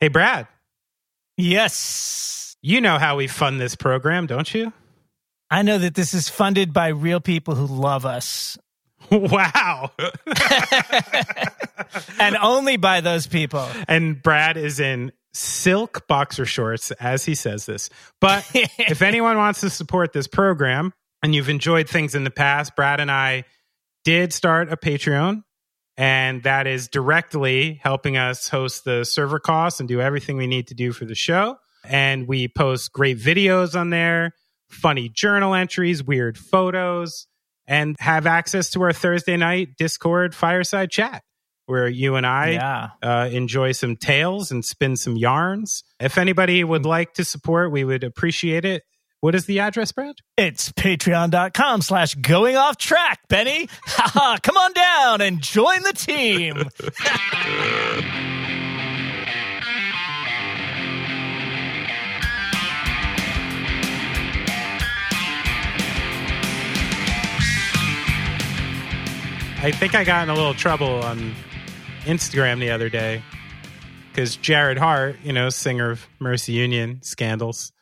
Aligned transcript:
Hey, 0.00 0.08
Brad, 0.08 0.46
Yes. 1.36 2.56
you 2.62 2.80
know 2.80 2.98
how 2.98 3.16
we 3.16 3.26
fund 3.26 3.60
this 3.60 3.74
program, 3.76 4.26
don't 4.26 4.52
you? 4.54 4.72
I 5.50 5.62
know 5.62 5.78
that 5.78 5.94
this 5.94 6.12
is 6.14 6.28
funded 6.28 6.72
by 6.72 6.88
real 6.88 7.20
people 7.20 7.54
who 7.54 7.66
love 7.66 8.04
us 8.04 8.58
wow. 9.10 9.92
and 12.18 12.36
only 12.36 12.76
by 12.76 13.00
those 13.00 13.26
people. 13.26 13.66
and 13.88 14.20
Brad 14.20 14.56
is 14.56 14.80
in 14.80 15.12
silk 15.34 16.06
boxer 16.08 16.46
shorts 16.46 16.90
as 16.92 17.24
he 17.24 17.34
says 17.34 17.66
this. 17.66 17.90
But 18.20 18.50
if 18.54 19.02
anyone 19.02 19.36
wants 19.36 19.60
to 19.60 19.70
support 19.70 20.12
this 20.12 20.26
program 20.26 20.92
and 21.22 21.34
you've 21.34 21.48
enjoyed 21.50 21.88
things 21.88 22.14
in 22.14 22.24
the 22.24 22.30
past, 22.30 22.74
Brad 22.74 23.00
and 23.00 23.10
I 23.10 23.44
did 24.04 24.32
start 24.32 24.72
a 24.72 24.76
Patreon, 24.76 25.44
and 25.96 26.42
that 26.42 26.66
is 26.66 26.88
directly 26.88 27.80
helping 27.82 28.16
us 28.16 28.48
host 28.48 28.84
the 28.84 29.04
server 29.04 29.38
costs 29.38 29.80
and 29.80 29.88
do 29.88 30.00
everything 30.00 30.36
we 30.36 30.46
need 30.46 30.68
to 30.68 30.74
do 30.74 30.92
for 30.92 31.04
the 31.04 31.14
show. 31.14 31.56
And 31.84 32.26
we 32.26 32.48
post 32.48 32.92
great 32.92 33.18
videos 33.18 33.78
on 33.78 33.90
there, 33.90 34.32
funny 34.68 35.08
journal 35.08 35.54
entries, 35.54 36.02
weird 36.02 36.36
photos, 36.36 37.26
and 37.66 37.96
have 37.98 38.26
access 38.26 38.70
to 38.70 38.82
our 38.82 38.92
Thursday 38.92 39.36
night 39.36 39.76
Discord 39.78 40.34
fireside 40.34 40.90
chat 40.90 41.22
where 41.66 41.88
you 41.88 42.14
and 42.14 42.24
I 42.24 42.50
Yeah. 42.50 42.88
uh, 43.02 43.28
enjoy 43.32 43.72
some 43.72 43.96
tales 43.96 44.52
and 44.52 44.64
spin 44.64 44.96
some 44.96 45.16
yarns. 45.16 45.82
If 45.98 46.16
anybody 46.16 46.62
would 46.62 46.86
like 46.86 47.14
to 47.14 47.24
support, 47.24 47.72
we 47.72 47.82
would 47.82 48.04
appreciate 48.04 48.64
it. 48.64 48.84
What 49.20 49.34
is 49.34 49.46
the 49.46 49.60
address, 49.60 49.92
Brad? 49.92 50.16
It's 50.36 50.70
patreon.com 50.72 51.82
slash 51.82 52.14
going 52.14 52.56
off 52.56 52.76
track, 52.76 53.20
Benny. 53.28 53.68
Come 53.86 54.56
on 54.56 54.72
down 54.72 55.20
and 55.22 55.40
join 55.40 55.82
the 55.82 55.92
team. 55.92 56.64
I 69.58 69.72
think 69.72 69.94
I 69.94 70.04
got 70.04 70.22
in 70.24 70.28
a 70.28 70.34
little 70.34 70.54
trouble 70.54 71.02
on 71.02 71.34
Instagram 72.04 72.60
the 72.60 72.70
other 72.70 72.90
day 72.90 73.22
because 74.10 74.36
Jared 74.36 74.78
Hart, 74.78 75.16
you 75.24 75.32
know, 75.32 75.48
singer 75.48 75.90
of 75.90 76.06
Mercy 76.20 76.52
Union 76.52 77.02
Scandals, 77.02 77.72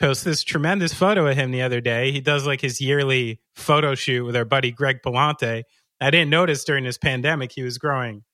posted 0.00 0.32
this 0.32 0.42
tremendous 0.44 0.92
photo 0.92 1.26
of 1.26 1.36
him 1.36 1.50
the 1.50 1.62
other 1.62 1.80
day. 1.80 2.10
He 2.12 2.20
does 2.20 2.46
like 2.46 2.60
his 2.60 2.80
yearly 2.80 3.40
photo 3.54 3.94
shoot 3.94 4.24
with 4.24 4.36
our 4.36 4.44
buddy 4.44 4.70
Greg 4.70 4.98
Palante. 5.04 5.62
I 6.00 6.10
didn't 6.10 6.30
notice 6.30 6.64
during 6.64 6.84
this 6.84 6.98
pandemic 6.98 7.52
he 7.52 7.62
was 7.62 7.78
growing 7.78 8.24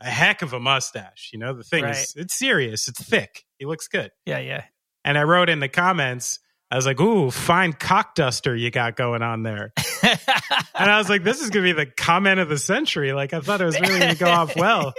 a 0.00 0.10
heck 0.10 0.42
of 0.42 0.52
a 0.52 0.60
mustache. 0.60 1.30
You 1.32 1.38
know, 1.38 1.54
the 1.54 1.62
thing 1.64 1.84
Right. 1.84 1.96
is, 1.96 2.14
it's 2.16 2.34
serious, 2.34 2.88
it's 2.88 3.02
thick. 3.02 3.44
He 3.58 3.64
looks 3.66 3.88
good. 3.88 4.10
Yeah, 4.26 4.38
yeah. 4.38 4.64
And 5.04 5.16
I 5.18 5.22
wrote 5.24 5.48
in 5.48 5.60
the 5.60 5.68
comments, 5.68 6.38
I 6.70 6.76
was 6.76 6.86
like, 6.86 7.00
ooh, 7.00 7.30
fine 7.30 7.72
cock 7.72 8.14
duster 8.14 8.56
you 8.56 8.70
got 8.70 8.96
going 8.96 9.22
on 9.22 9.42
there. 9.42 9.72
and 10.02 10.90
I 10.90 10.98
was 10.98 11.08
like, 11.08 11.22
this 11.22 11.40
is 11.40 11.50
going 11.50 11.64
to 11.64 11.74
be 11.74 11.84
the 11.84 11.90
comment 11.90 12.40
of 12.40 12.48
the 12.48 12.58
century. 12.58 13.12
Like, 13.12 13.32
I 13.32 13.40
thought 13.40 13.60
it 13.60 13.64
was 13.66 13.78
really 13.80 14.00
going 14.00 14.12
to 14.14 14.18
go 14.18 14.30
off 14.30 14.56
well. 14.56 14.92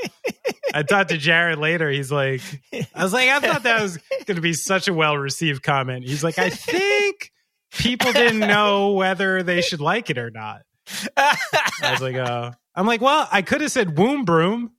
I 0.73 0.83
talked 0.83 1.09
to 1.09 1.17
Jared 1.17 1.59
later. 1.59 1.89
He's 1.89 2.11
like, 2.11 2.41
I 2.93 3.03
was 3.03 3.13
like, 3.13 3.29
I 3.29 3.39
thought 3.39 3.63
that 3.63 3.81
was 3.81 3.97
going 4.25 4.35
to 4.35 4.41
be 4.41 4.53
such 4.53 4.87
a 4.87 4.93
well 4.93 5.17
received 5.17 5.63
comment. 5.63 6.05
He's 6.05 6.23
like, 6.23 6.39
I 6.39 6.49
think 6.49 7.31
people 7.71 8.13
didn't 8.13 8.39
know 8.39 8.93
whether 8.93 9.43
they 9.43 9.61
should 9.61 9.81
like 9.81 10.09
it 10.09 10.17
or 10.17 10.31
not. 10.31 10.61
I 11.17 11.91
was 11.91 12.01
like, 12.01 12.15
oh. 12.15 12.51
I'm 12.75 12.85
like, 12.85 13.01
well, 13.01 13.27
I 13.31 13.41
could 13.41 13.61
have 13.61 13.71
said 13.71 13.97
womb 13.97 14.25
broom, 14.25 14.71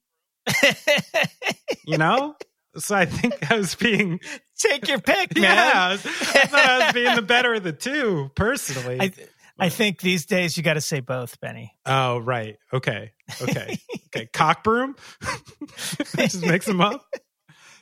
you 1.84 1.98
know? 1.98 2.36
So 2.76 2.94
I 2.94 3.06
think 3.06 3.50
I 3.50 3.56
was 3.56 3.74
being 3.74 4.20
Take 4.58 4.88
your 4.88 5.00
pick, 5.00 5.34
man. 5.36 5.42
yeah, 5.44 5.72
I, 5.74 5.92
was- 5.92 6.06
I 6.06 6.46
thought 6.46 6.64
I 6.64 6.84
was 6.86 6.92
being 6.92 7.14
the 7.14 7.22
better 7.22 7.54
of 7.54 7.62
the 7.62 7.72
two, 7.72 8.30
personally. 8.34 8.98
I, 9.00 9.12
I 9.58 9.68
think 9.70 10.00
these 10.00 10.26
days 10.26 10.56
you 10.56 10.62
got 10.62 10.74
to 10.74 10.80
say 10.80 11.00
both, 11.00 11.40
Benny. 11.40 11.74
oh, 11.86 12.18
right. 12.18 12.56
Okay. 12.72 13.12
Okay. 13.40 13.78
Okay. 14.14 14.26
Cock 14.32 14.64
broom. 14.64 14.96
Just 16.16 16.40
mix 16.46 16.64
them 16.64 16.80
up. 16.80 17.04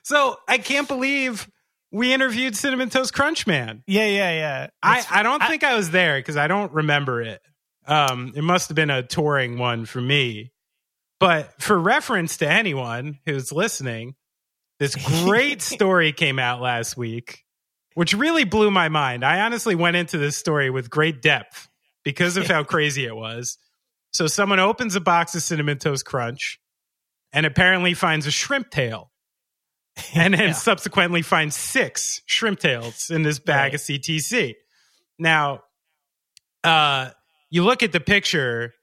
So 0.03 0.37
I 0.49 0.59
can't 0.59 0.88
believe 0.88 1.49
we 1.93 2.12
interviewed 2.12 2.56
Cinnamon 2.56 2.91
Toast 2.91 3.12
Crunch 3.15 3.47
Man. 3.47 3.84
Yeah, 3.87 4.06
yeah, 4.06 4.32
yeah. 4.32 4.66
I, 4.82 5.04
I 5.10 5.22
don't 5.22 5.41
think 5.44 5.62
I 5.62 5.76
was 5.76 5.91
there 5.93 6.19
because 6.19 6.37
I 6.37 6.49
don't 6.49 6.72
remember 6.72 7.22
it. 7.22 7.41
Um, 7.87 8.32
it 8.34 8.43
must 8.43 8.69
have 8.69 8.75
been 8.75 8.91
a 8.91 9.04
touring 9.04 9.59
one 9.59 9.84
for 9.84 10.00
me. 10.00 10.50
But 11.20 11.62
for 11.62 11.78
reference 11.78 12.38
to 12.38 12.49
anyone 12.50 13.20
who's 13.26 13.53
listening, 13.53 14.16
this 14.84 14.97
great 15.25 15.62
story 15.62 16.12
came 16.12 16.39
out 16.39 16.61
last 16.61 16.97
week, 16.97 17.45
which 17.95 18.12
really 18.15 18.45
blew 18.45 18.71
my 18.71 18.89
mind. 18.89 19.25
I 19.25 19.41
honestly 19.41 19.75
went 19.75 19.97
into 19.97 20.19
this 20.19 20.37
story 20.37 20.71
with 20.71 20.91
great 20.91 21.22
depth 21.22 21.69
because 22.05 22.37
of 22.37 22.47
how 22.49 22.65
crazy 22.65 23.05
it 23.06 23.17
was. 23.17 23.56
So 24.12 24.27
someone 24.27 24.61
opens 24.61 24.94
a 24.94 25.00
box 25.00 25.34
of 25.34 25.43
cinnamon 25.43 25.78
toast 25.78 26.05
crunch 26.05 26.61
and 27.33 27.47
apparently 27.47 27.94
finds 27.94 28.27
a 28.27 28.31
shrimp 28.31 28.71
tail. 28.71 29.11
And 30.15 30.34
then 30.34 30.49
Yeah. 30.49 30.53
subsequently 30.53 31.23
finds 31.23 31.56
six 31.56 32.21
shrimp 32.27 32.59
tails 32.61 33.11
in 33.11 33.23
this 33.23 33.39
bag 33.39 33.73
Right. 33.73 33.75
of 33.75 33.81
CTC. 33.81 34.55
Now, 35.21 35.62
uh, 36.65 37.11
you 37.50 37.62
look 37.65 37.83
at 37.84 37.93
the 37.93 38.00
picture, 38.00 38.75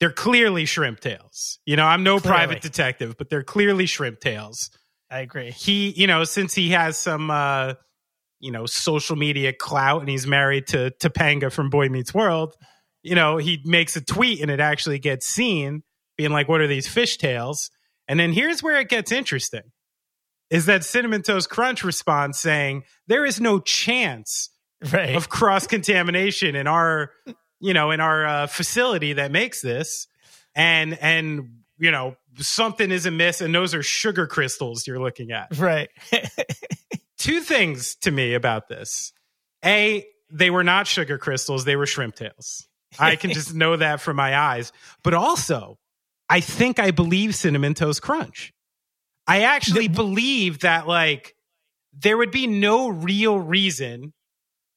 they're 0.00 0.10
clearly 0.12 0.64
shrimp 0.64 1.00
tails. 1.00 1.58
You 1.66 1.76
know, 1.76 1.84
I'm 1.86 2.02
no 2.02 2.18
Clearly. 2.18 2.36
private 2.38 2.62
detective, 2.62 3.16
but 3.18 3.28
they're 3.28 3.42
clearly 3.42 3.84
shrimp 3.86 4.20
tails. 4.20 4.70
I 5.14 5.20
agree. 5.20 5.52
He, 5.52 5.90
you 5.90 6.08
know, 6.08 6.24
since 6.24 6.54
he 6.54 6.70
has 6.70 6.98
some, 6.98 7.30
uh, 7.30 7.74
you 8.40 8.50
know, 8.50 8.66
social 8.66 9.14
media 9.14 9.52
clout 9.52 10.00
and 10.00 10.08
he's 10.08 10.26
married 10.26 10.66
to 10.68 10.92
Topanga 11.00 11.52
from 11.52 11.70
Boy 11.70 11.88
Meets 11.88 12.12
World, 12.12 12.54
you 13.04 13.14
know, 13.14 13.36
he 13.36 13.60
makes 13.64 13.94
a 13.94 14.00
tweet 14.00 14.40
and 14.40 14.50
it 14.50 14.58
actually 14.58 14.98
gets 14.98 15.26
seen 15.26 15.84
being 16.16 16.32
like, 16.32 16.48
what 16.48 16.60
are 16.60 16.66
these 16.66 16.88
fish 16.88 17.16
tails? 17.16 17.70
And 18.08 18.18
then 18.18 18.32
here's 18.32 18.60
where 18.60 18.80
it 18.80 18.88
gets 18.88 19.12
interesting 19.12 19.62
is 20.50 20.66
that 20.66 20.84
Cinnamon 20.84 21.22
Toast 21.22 21.48
Crunch 21.48 21.84
responds 21.84 22.38
saying, 22.40 22.82
there 23.06 23.24
is 23.24 23.40
no 23.40 23.60
chance 23.60 24.50
Right. 24.92 25.14
of 25.14 25.28
cross 25.28 25.66
contamination 25.66 26.56
in 26.56 26.66
our 26.66 27.10
you 27.60 27.72
know 27.72 27.90
in 27.92 28.00
our 28.00 28.26
uh, 28.26 28.46
facility 28.48 29.14
that 29.14 29.32
makes 29.32 29.62
this 29.62 30.06
and 30.54 30.98
and 31.00 31.60
you 31.78 31.90
know 31.90 32.16
something 32.38 32.90
is 32.90 33.06
amiss 33.06 33.40
and 33.40 33.54
those 33.54 33.74
are 33.74 33.82
sugar 33.82 34.26
crystals 34.26 34.86
you're 34.86 35.00
looking 35.00 35.32
at. 35.32 35.56
Right. 35.56 35.88
two 37.18 37.40
things 37.40 37.96
to 37.96 38.10
me 38.10 38.34
about 38.34 38.68
this. 38.68 39.12
A 39.64 40.06
they 40.30 40.50
were 40.50 40.64
not 40.64 40.86
sugar 40.86 41.18
crystals 41.18 41.64
they 41.64 41.76
were 41.76 41.86
shrimp 41.86 42.16
tails. 42.16 42.66
I 42.98 43.16
can 43.16 43.32
just 43.32 43.54
know 43.54 43.76
that 43.76 44.00
from 44.00 44.16
my 44.16 44.36
eyes. 44.36 44.72
But 45.02 45.14
also 45.14 45.78
i 46.30 46.40
think 46.40 46.78
i 46.78 46.90
believe 46.90 47.34
cinnamon 47.34 47.74
toast 47.74 48.02
crunch. 48.02 48.52
I 49.26 49.42
actually 49.42 49.88
believe 49.88 50.60
that 50.60 50.86
like 50.86 51.34
there 51.92 52.16
would 52.16 52.30
be 52.30 52.46
no 52.46 52.88
real 52.88 53.38
reason 53.38 54.12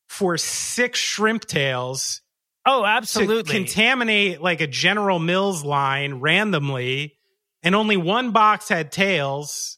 for 0.10 0.38
six 0.38 1.00
shrimp 1.00 1.46
tails 1.46 2.22
oh, 2.66 2.82
to 2.82 2.88
absolutely. 2.88 3.54
contaminate 3.54 4.42
like 4.42 4.62
a 4.62 4.68
General 4.68 5.20
Mills 5.20 5.64
line 5.64 6.16
randomly, 6.16 7.17
and 7.64 7.76
only 7.76 7.98
one 7.98 8.32
box 8.32 8.70
had 8.70 8.92
tails. 8.92 9.78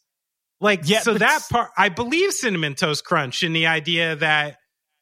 Like, 0.62 0.81
Yeah, 0.84 1.00
so 1.00 1.13
that 1.13 1.45
part, 1.50 1.72
I 1.78 1.90
believe 1.90 2.31
Cinnamon 2.34 2.75
Toast 2.75 3.06
Crunch 3.06 3.44
in 3.44 3.53
the 3.53 3.67
idea 3.67 4.16
that 4.17 4.57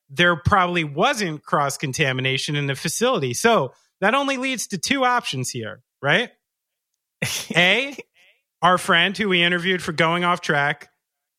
there 0.10 0.36
probably 0.36 0.84
wasn't 0.84 1.44
cross 1.44 1.78
contamination 1.78 2.56
in 2.56 2.68
the 2.68 2.76
facility. 2.76 3.34
So 3.34 3.74
that 4.00 4.14
only 4.14 4.38
leads 4.38 4.68
to 4.68 4.78
two 4.78 5.04
options 5.04 5.50
here, 5.50 5.82
right? 6.02 6.30
A, 7.56 7.98
our 8.62 8.78
friend 8.78 9.18
who 9.18 9.30
we 9.30 9.42
interviewed 9.42 9.82
for 9.82 9.92
going 9.92 10.24
off 10.24 10.42
track, 10.42 10.90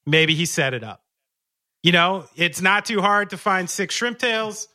maybe 0.05 0.34
he 0.34 0.44
set 0.47 0.75
it 0.75 0.82
up. 0.84 1.02
You 1.84 1.93
know, 1.93 2.26
it's 2.37 2.61
not 2.61 2.84
too 2.84 3.00
hard 3.00 3.31
to 3.31 3.37
find 3.37 3.70
six 3.70 3.94
shrimp 3.94 4.19
tails, 4.19 4.67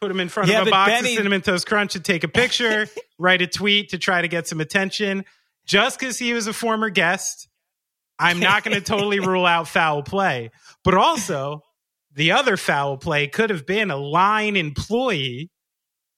put 0.00 0.08
them 0.08 0.20
in 0.20 0.28
front 0.28 0.48
Yeah, 0.48 0.62
of 0.62 0.68
a 0.68 0.70
box 0.70 0.92
Benny- 0.92 1.10
of 1.14 1.16
cinnamon 1.16 1.42
toast 1.42 1.66
crunch 1.66 1.96
and 1.96 2.04
take 2.04 2.22
a 2.22 2.28
picture, 2.28 2.86
write 3.18 3.42
a 3.42 3.48
tweet 3.48 3.90
to 3.90 3.98
try 3.98 4.22
to 4.22 4.28
get 4.28 4.46
some 4.46 4.60
attention. 4.60 5.24
Just 5.66 5.98
because 5.98 6.18
he 6.18 6.32
was 6.34 6.46
a 6.46 6.52
former 6.52 6.90
guest, 6.90 7.48
I'm 8.18 8.40
not 8.40 8.64
going 8.64 8.74
to 8.78 8.80
totally 8.82 9.20
rule 9.20 9.46
out 9.46 9.68
foul 9.68 10.02
play. 10.02 10.50
But 10.82 10.94
also, 10.94 11.60
the 12.12 12.32
other 12.32 12.56
foul 12.56 12.96
play 12.96 13.26
could 13.28 13.50
have 13.50 13.66
been 13.66 13.90
a 13.90 13.96
line 13.96 14.56
employee 14.56 15.50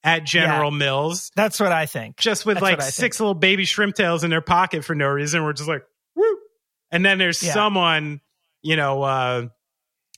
at 0.04 0.24
General 0.24 0.70
Mills 0.70 1.30
That's 1.34 1.58
what 1.58 1.72
I 1.72 1.86
think. 1.86 2.16
just 2.16 2.46
with 2.46 2.60
That's 2.60 2.62
like 2.62 2.82
six 2.82 3.18
little 3.18 3.34
baby 3.34 3.64
shrimp 3.64 3.96
tails 3.96 4.22
in 4.22 4.30
their 4.30 4.40
pocket 4.40 4.84
for 4.84 4.94
no 4.94 5.08
reason. 5.08 5.42
We're 5.42 5.52
just 5.52 5.68
like, 5.68 5.82
woo. 6.14 6.36
And 6.92 7.04
then 7.04 7.18
there's 7.18 7.42
Yeah. 7.42 7.52
someone, 7.54 8.20
you 8.62 8.76
know, 8.76 9.02
uh, 9.02 9.46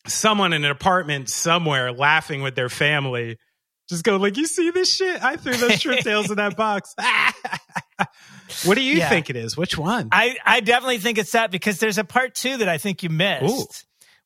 someone 0.07 0.53
in 0.53 0.65
an 0.65 0.71
apartment 0.71 1.31
somewhere 1.31 1.91
laughing 1.93 2.43
with 2.43 2.55
their 2.55 2.69
family, 2.69 3.39
just 3.89 4.05
go 4.05 4.17
like, 4.17 4.37
you 4.37 4.47
see 4.47 4.71
this 4.71 4.93
shit? 4.95 5.23
I 5.23 5.37
threw 5.37 5.57
those 5.57 5.81
shrimp 5.81 6.01
tails 6.05 6.31
in 6.31 6.37
that 6.37 6.57
box. 6.57 6.95
what 8.65 8.75
do 8.75 8.83
you 8.83 8.95
Yeah. 8.97 9.09
think 9.09 9.31
it 9.31 9.37
is? 9.37 9.57
Which 9.57 9.77
one? 9.77 10.09
I, 10.13 10.37
I 10.45 10.61
definitely 10.61 10.99
think 10.99 11.19
it's 11.19 11.33
that 11.33 11.51
because 11.51 11.79
there's 11.79 11.99
a 11.99 12.05
part 12.05 12.35
two 12.35 12.59
that 12.59 12.69
I 12.69 12.79
think 12.79 13.03
you 13.03 13.11
missed. 13.11 13.45
Ooh. 13.53 13.67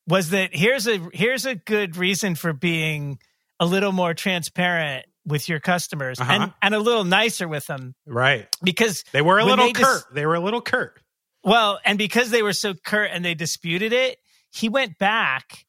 Was 0.09 0.31
that 0.31 0.51
here's 0.53 0.89
a 0.89 0.99
here's 1.13 1.47
a 1.47 1.55
good 1.55 1.97
reason 1.97 2.35
for 2.35 2.53
being 2.53 3.19
a 3.61 3.67
little 3.67 3.93
more 3.93 4.15
transparent 4.15 5.07
with 5.25 5.49
your 5.49 5.61
customers 5.61 6.19
Uh-huh. 6.19 6.33
and, 6.33 6.53
and 6.61 6.75
a 6.75 6.81
little 6.81 7.05
nicer 7.05 7.47
with 7.47 7.65
them 7.69 7.95
right. 8.07 8.49
because 8.65 9.05
They 9.13 9.23
were 9.23 9.39
a 9.39 9.45
little 9.45 9.67
they 9.67 9.73
curt. 9.73 10.03
dis- 10.03 10.05
they 10.13 10.27
were 10.27 10.35
a 10.35 10.41
little 10.41 10.61
curt. 10.61 11.01
well 11.45 11.79
and 11.85 11.97
because 11.97 12.31
they 12.31 12.43
were 12.43 12.53
so 12.53 12.75
curt 12.75 13.11
and 13.13 13.25
they 13.25 13.35
disputed 13.35 13.93
it 13.93 14.19
he 14.51 14.69
went 14.69 14.99
back 14.99 15.65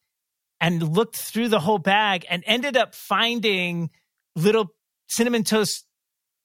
and 0.63 0.95
looked 0.95 1.18
through 1.18 1.50
the 1.50 1.60
whole 1.60 1.77
bag 1.77 2.25
and 2.30 2.42
ended 2.48 2.77
up 2.77 2.95
finding 2.95 3.89
little 4.33 4.69
cinnamon 5.10 5.44
toast 5.44 5.86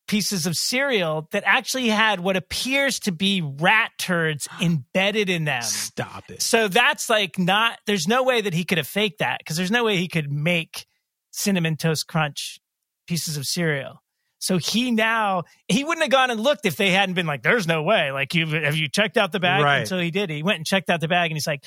pieces 0.09 0.45
of 0.45 0.57
cereal 0.57 1.29
that 1.31 1.45
actually 1.47 1.89
had 1.89 2.19
what 2.19 2.35
appears 2.35 2.99
to 2.99 3.13
be 3.13 3.41
rat 3.43 3.93
turds 3.97 4.49
embedded 4.61 5.31
in 5.31 5.45
them 5.45 5.63
Stop 5.63 6.31
it. 6.31 6.43
So 6.43 6.67
that's 6.67 7.09
like 7.09 7.39
not, 7.39 7.79
there's 7.87 8.09
no 8.09 8.25
way 8.25 8.41
that 8.41 8.55
he 8.55 8.65
could 8.65 8.79
have 8.79 8.89
faked 8.89 9.21
that 9.21 9.39
because 9.39 9.57
there's 9.57 9.71
no 9.71 9.85
way 9.85 9.97
he 9.97 10.09
could 10.09 10.33
make 10.33 10.87
cinnamon 11.31 11.77
toast 11.77 12.09
crunch 12.09 12.59
pieces 13.07 13.37
of 13.37 13.47
cereal. 13.47 14.03
So 14.41 14.59
he 14.59 14.91
now, 14.91 15.45
he 15.69 15.85
wouldn't 15.85 16.03
have 16.03 16.11
gone 16.11 16.31
and 16.31 16.41
looked 16.41 16.67
if 16.67 16.77
they 16.77 16.91
hadn't 16.91 17.15
been 17.15 17.27
like, 17.27 17.43
there's 17.43 17.67
no 17.67 17.83
way. 17.83 18.13
Like, 18.13 18.35
you 18.35 18.47
have 18.47 18.77
you 18.77 18.89
checked 18.89 19.17
out 19.17 19.33
the 19.33 19.41
bag? 19.41 19.63
Right. 19.63 19.79
Until 19.81 19.99
he 19.99 20.13
did. 20.13 20.31
He 20.31 20.45
went 20.45 20.59
and 20.59 20.67
checked 20.67 20.91
out 20.91 21.01
the 21.01 21.09
bag 21.09 21.31
and 21.31 21.37
he's 21.37 21.47
like, 21.47 21.65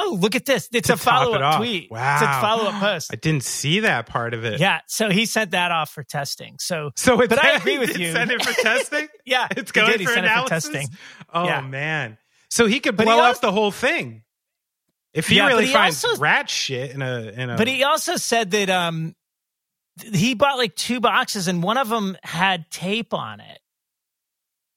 oh, 0.00 0.16
look 0.20 0.34
at 0.34 0.44
this. 0.46 0.68
It's 0.72 0.88
a 0.88 0.96
follow 0.96 1.34
up 1.34 1.58
tweet. 1.58 1.84
It's 1.90 2.22
a 2.22 2.40
follow 2.40 2.64
up 2.70 2.80
post. 2.80 3.10
I 3.12 3.16
didn't 3.16 3.44
see 3.44 3.80
that 3.80 4.06
part 4.06 4.34
of 4.34 4.44
it. 4.44 4.58
Yeah. 4.60 4.80
So 4.86 5.10
he 5.10 5.26
sent 5.26 5.50
that 5.52 5.70
off 5.70 5.90
for 5.90 6.02
testing. 6.02 6.56
So, 6.58 6.90
So 6.96 7.20
it's 7.20 7.28
But 7.28 7.44
I 7.44 7.50
agree 7.56 7.78
with 7.78 7.98
you. 7.98 8.12
Send 8.12 8.30
it 8.30 8.42
for 8.44 8.52
testing. 8.62 9.08
yeah, 9.24 9.48
It's 9.50 9.72
going 9.72 9.92
for 9.92 9.98
sent 10.04 10.18
it 10.26 10.30
analysis. 10.30 10.64
testing. 10.68 10.88
Oh 11.32 11.44
Yeah. 11.44 11.60
man. 11.60 12.18
So 12.50 12.66
he 12.66 12.80
could 12.80 12.96
But 12.96 13.06
he 13.06 13.12
blow 13.12 13.20
also- 13.22 13.36
up 13.36 13.40
the 13.42 13.52
whole 13.52 13.70
thing. 13.70 14.22
If 15.12 15.28
he 15.28 15.36
Yeah, 15.36 15.48
really 15.48 15.66
he 15.66 15.72
finds 15.72 16.04
also- 16.04 16.20
rat 16.20 16.48
shit 16.48 16.92
in 16.92 17.02
a 17.02 17.20
in 17.36 17.50
a 17.50 17.56
But 17.56 17.66
he 17.68 17.82
also 17.84 18.16
said 18.16 18.52
that 18.52 18.70
um 18.70 19.14
he 20.12 20.34
bought 20.34 20.56
like 20.56 20.74
two 20.76 21.00
boxes 21.00 21.48
and 21.48 21.62
one 21.62 21.76
of 21.76 21.88
them 21.88 22.16
had 22.22 22.70
tape 22.70 23.12
on 23.12 23.40
it. 23.40 23.58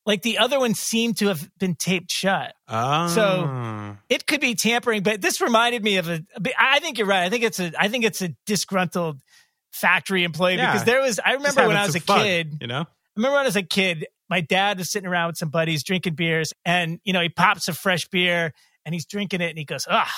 Like 0.05 0.21
the 0.21 0.37
other 0.39 0.59
one 0.59 0.73
seemed 0.73 1.17
to 1.17 1.27
have 1.27 1.49
been 1.59 1.75
taped 1.75 2.11
shut. 2.11 2.53
oh. 2.67 3.07
so- 3.07 3.95
It 4.09 4.27
could 4.27 4.41
be 4.41 4.53
tampering, 4.55 5.01
but 5.03 5.21
this 5.21 5.39
reminded 5.39 5.83
me 5.83 5.97
of 5.97 6.09
a. 6.09 6.21
I 6.59 6.79
think 6.79 6.97
you're 6.97 7.07
right. 7.07 7.23
I 7.23 7.29
think 7.29 7.43
it's 7.43 7.59
a. 7.59 7.71
I 7.79 7.87
think 7.87 8.03
it's 8.03 8.21
a 8.21 8.29
disgruntled 8.45 9.21
factory 9.71 10.23
employee 10.23 10.55
Yeah. 10.55 10.71
because 10.71 10.85
there 10.85 11.01
was. 11.01 11.19
I 11.23 11.33
remember 11.33 11.67
when 11.67 11.77
I 11.77 11.85
was 11.85 11.95
a 11.95 11.99
fun, 12.01 12.19
kid. 12.21 12.57
you 12.61 12.67
know. 12.67 12.81
I 12.81 12.85
remember 13.15 13.35
when 13.35 13.43
I 13.43 13.47
was 13.47 13.55
a 13.55 13.63
kid, 13.63 14.07
my 14.29 14.41
dad 14.41 14.77
was 14.79 14.91
sitting 14.91 15.07
around 15.07 15.27
with 15.27 15.37
some 15.37 15.49
buddies 15.49 15.83
drinking 15.83 16.15
beers, 16.15 16.53
and 16.65 16.99
you 17.03 17.13
know 17.13 17.21
he 17.21 17.29
pops 17.29 17.67
a 17.67 17.73
fresh 17.73 18.07
beer 18.09 18.53
and 18.85 18.93
he's 18.93 19.05
drinking 19.05 19.39
it, 19.41 19.49
and 19.49 19.57
he 19.57 19.63
goes, 19.65 19.85
"Ah, 19.89 20.11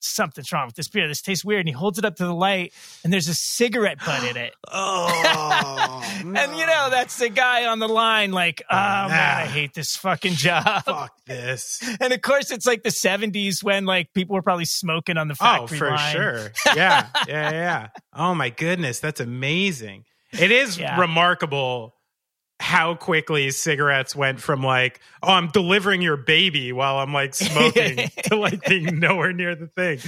something's 0.00 0.52
wrong 0.52 0.66
with 0.66 0.74
this 0.76 0.88
beer. 0.88 1.08
This 1.08 1.22
tastes 1.22 1.44
weird." 1.44 1.60
And 1.60 1.68
he 1.68 1.72
holds 1.72 1.98
it 1.98 2.04
up 2.04 2.16
to 2.16 2.24
the 2.26 2.34
light, 2.34 2.72
and 3.04 3.12
there's 3.12 3.28
a 3.28 3.34
cigarette 3.34 3.98
butt 4.04 4.24
in 4.24 4.36
it. 4.36 4.54
Oh, 4.70 5.98
And 6.24 6.56
you 6.58 6.66
know 6.66 6.88
that's 6.90 7.16
the 7.18 7.28
guy 7.28 7.66
on 7.66 7.78
the 7.78 7.88
line, 7.88 8.32
like, 8.32 8.62
"Oh 8.70 8.74
man, 8.74 9.10
I 9.38 9.46
hate 9.46 9.74
this 9.74 9.96
fucking 9.96 10.34
job." 10.34 10.84
fuck 10.84 11.12
this. 11.26 11.80
And 12.00 12.12
of 12.12 12.20
course, 12.22 12.50
it's 12.50 12.66
like 12.66 12.82
the 12.82 12.90
'70s 12.90 13.62
when 13.62 13.84
like 13.84 14.12
people 14.14 14.34
were 14.34 14.42
probably 14.42 14.64
smoking 14.64 15.16
on 15.16 15.28
the 15.28 15.36
Oh, 15.40 15.66
for 15.66 15.90
line. 15.90 16.12
sure. 16.12 16.52
Yeah, 16.76 17.08
yeah, 17.28 17.50
yeah. 17.50 17.88
Oh 18.14 18.34
my 18.34 18.50
goodness, 18.50 18.98
that's 19.00 19.20
amazing. 19.20 20.04
It 20.32 20.50
is 20.50 20.78
Yeah. 20.78 20.98
remarkable 21.00 21.94
how 22.62 22.94
quickly 22.94 23.50
cigarettes 23.50 24.14
went 24.14 24.40
from 24.40 24.62
like, 24.62 25.00
oh, 25.22 25.32
I'm 25.32 25.48
delivering 25.48 26.00
your 26.00 26.16
baby 26.16 26.72
while 26.72 26.98
I'm 26.98 27.12
like 27.12 27.34
smoking 27.34 28.08
to 28.26 28.36
like 28.36 28.64
being 28.64 29.00
nowhere 29.00 29.32
near 29.32 29.56
the 29.56 29.66
thing. 29.66 29.98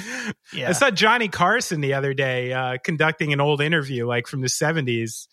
Yeah. 0.52 0.68
I 0.68 0.72
saw 0.72 0.90
Johnny 0.92 1.26
Carson 1.28 1.80
the 1.80 1.94
other 1.94 2.14
day 2.14 2.52
uh, 2.52 2.78
conducting 2.82 3.32
an 3.32 3.40
old 3.40 3.60
interview 3.60 4.06
like 4.06 4.28
from 4.28 4.40
the 4.40 4.46
70s. 4.46 5.26